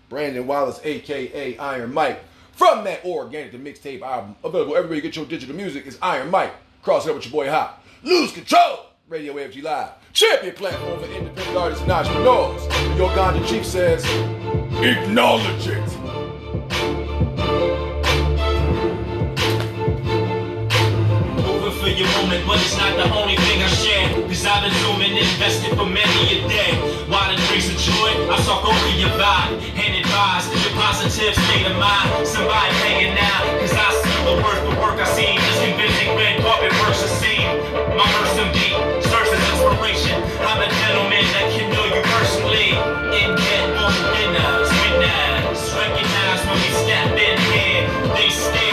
Brandon 0.07 0.47
Wallace, 0.47 0.79
aka 0.85 1.57
Iron 1.57 1.93
Mike. 1.93 2.23
From 2.53 2.85
that 2.85 3.03
organic 3.03 3.51
the 3.51 3.57
mixtape 3.57 4.01
album, 4.01 4.37
available 4.45 4.77
everywhere 4.77 4.95
you 4.95 5.01
get 5.01 5.17
your 5.17 5.25
digital 5.25 5.53
music, 5.53 5.85
is 5.85 5.97
Iron 6.01 6.31
Mike. 6.31 6.53
Cross 6.81 7.07
it 7.07 7.09
up 7.09 7.17
with 7.17 7.25
your 7.25 7.33
boy 7.33 7.49
Hot. 7.49 7.83
Lose 8.03 8.31
control! 8.31 8.85
Radio 9.09 9.33
AFG 9.33 9.63
Live. 9.63 9.89
Champion 10.13 10.55
platform 10.55 10.99
for 11.01 11.07
independent 11.07 11.57
artists 11.57 11.83
and 11.83 11.91
entrepreneurs. 11.91 12.97
Your 12.97 13.13
Gandhi 13.15 13.45
Chief 13.45 13.65
says, 13.65 14.05
acknowledge 14.81 15.67
it. 15.67 15.87
Moving 21.41 21.75
for 21.79 21.89
your 21.89 22.07
moment, 22.19 22.45
but 22.47 22.59
it's 22.61 22.77
not 22.77 22.95
the 22.95 23.07
only 23.15 23.35
thing 23.35 23.63
I 23.63 23.67
share. 23.67 24.09
Cause 24.27 24.45
I've 24.45 24.63
been 24.63 24.73
zooming, 24.83 25.17
invested 25.17 25.77
for 25.77 25.85
many 25.85 26.39
a 26.39 26.47
day. 26.47 26.73
While 27.07 27.31
the 27.31 27.41
drinks 27.47 27.69
of 27.69 27.77
joy, 27.77 28.11
I 28.29 28.37
talk 28.45 28.65
over 28.65 28.91
your 28.99 29.09
vibe 29.15 29.57
and 29.79 29.91
advise 30.03 30.45
your 30.51 30.73
positive 30.75 31.33
state 31.33 31.65
of 31.65 31.77
mind. 31.77 32.27
Somebody 32.27 32.73
hanging 32.83 33.17
out, 33.17 33.43
cause 33.59 33.73
I 33.73 33.87
see 34.03 34.17
the 34.27 34.35
worth 34.43 34.61
the 34.67 34.75
work 34.81 34.99
I 34.99 35.07
see. 35.15 35.33
Just 35.35 35.59
convincing 35.63 36.09
red 36.15 36.41
carpet 36.43 36.71
works 36.83 37.01
the 37.01 37.07
same. 37.07 37.47
My 37.97 38.05
and 38.37 38.53
beat 38.53 38.77
serves 39.09 39.31
as 39.33 39.41
inspiration. 39.57 40.21
I'm 40.45 40.61
a 40.61 40.69
gentleman 40.69 41.25
that 41.33 41.49
can 41.49 41.65
know 41.73 41.85
you 41.89 42.01
personally. 42.13 42.69
In 43.17 43.33
here, 48.29 48.66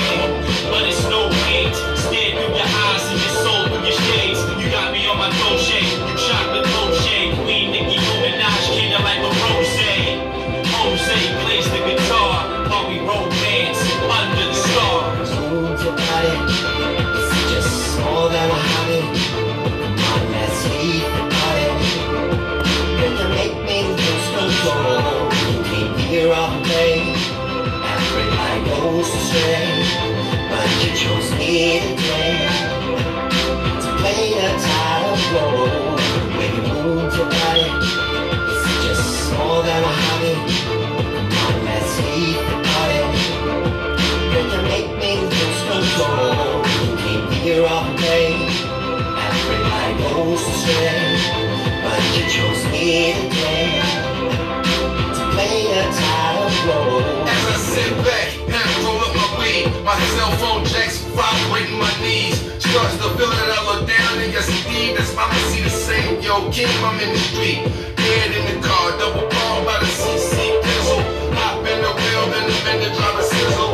my 59.84 60.00
cell 60.16 60.30
phone 60.38 60.64
jacks 60.64 60.98
vibrating 61.12 61.78
my 61.78 61.92
knees. 62.00 62.40
Starts 62.58 62.96
to 62.96 63.08
feel 63.16 63.28
that 63.28 63.50
I 63.52 63.60
look 63.68 63.86
down, 63.86 64.18
and 64.18 64.32
yes 64.32 64.48
indeed, 64.48 64.96
that's 64.96 65.14
mama 65.14 65.34
see 65.52 65.60
the 65.60 65.68
same. 65.68 66.22
Yo, 66.22 66.50
King, 66.50 66.72
I'm 66.82 66.98
in 67.00 67.12
the 67.12 67.18
street, 67.18 67.68
head 68.00 68.32
in 68.32 68.44
the 68.48 68.66
car, 68.66 68.96
double 68.98 69.28
ball 69.28 69.64
by 69.64 69.78
the 69.78 69.86
CC 69.86 70.56
Pizzle. 70.64 71.04
Hop 71.36 71.60
in 71.68 71.78
the 71.84 71.92
wheel, 71.92 72.24
then 72.32 72.48
the 72.48 72.56
vendor 72.64 72.96
drive 72.96 73.18
a 73.18 73.22
sizzle. 73.22 73.73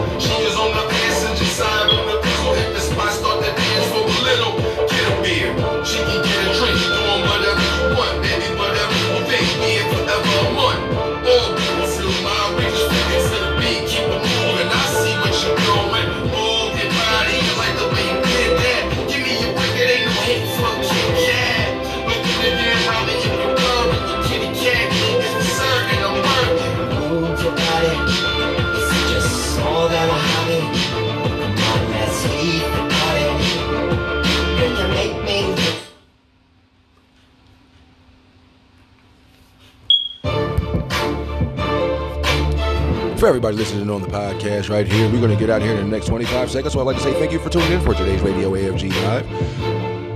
For 43.20 43.26
everybody 43.26 43.54
listening 43.54 43.90
on 43.90 44.00
the 44.00 44.08
podcast 44.08 44.70
right 44.70 44.86
here, 44.86 45.04
we're 45.12 45.20
going 45.20 45.30
to 45.30 45.36
get 45.36 45.50
out 45.50 45.60
here 45.60 45.72
in 45.72 45.90
the 45.90 45.94
next 45.94 46.06
25 46.06 46.50
seconds. 46.50 46.72
So 46.72 46.80
I'd 46.80 46.84
like 46.84 46.96
to 46.96 47.02
say 47.02 47.12
thank 47.12 47.32
you 47.32 47.38
for 47.38 47.50
tuning 47.50 47.70
in 47.70 47.80
for 47.82 47.92
today's 47.92 48.22
Radio 48.22 48.52
AFG 48.52 48.88
Live. 49.02 49.30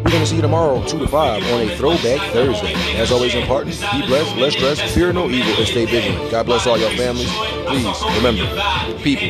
We're 0.02 0.10
going 0.10 0.22
to 0.22 0.26
see 0.26 0.36
you 0.36 0.40
tomorrow, 0.40 0.82
2 0.86 1.00
to 1.00 1.06
5, 1.06 1.52
on 1.52 1.60
a 1.68 1.76
Throwback 1.76 2.32
Thursday. 2.32 2.72
As 2.96 3.12
always, 3.12 3.34
important, 3.34 3.78
be 3.92 4.06
blessed, 4.06 4.36
less 4.36 4.54
stress, 4.54 4.94
fear 4.94 5.12
no 5.12 5.28
evil, 5.28 5.52
and 5.52 5.66
stay 5.66 5.84
vigilant. 5.84 6.30
God 6.30 6.46
bless 6.46 6.66
all 6.66 6.78
your 6.78 6.88
families. 6.92 7.28
Please 7.68 7.84
remember, 8.16 8.46
people, 9.02 9.28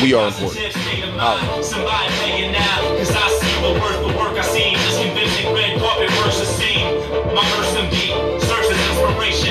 we 0.00 0.14
are 0.14 0.28
important. 0.28 0.72
Somebody 1.62 2.56
out, 2.56 2.80
cause 2.96 3.10
I 3.10 3.28
see 3.38 3.60
the 3.60 3.80
worth 3.82 4.00
the 4.00 4.18
work 4.18 4.38
I. 4.38 4.44
Just 4.80 5.02
convincing 5.02 5.52
red 5.52 5.78
carpet. 5.78 6.04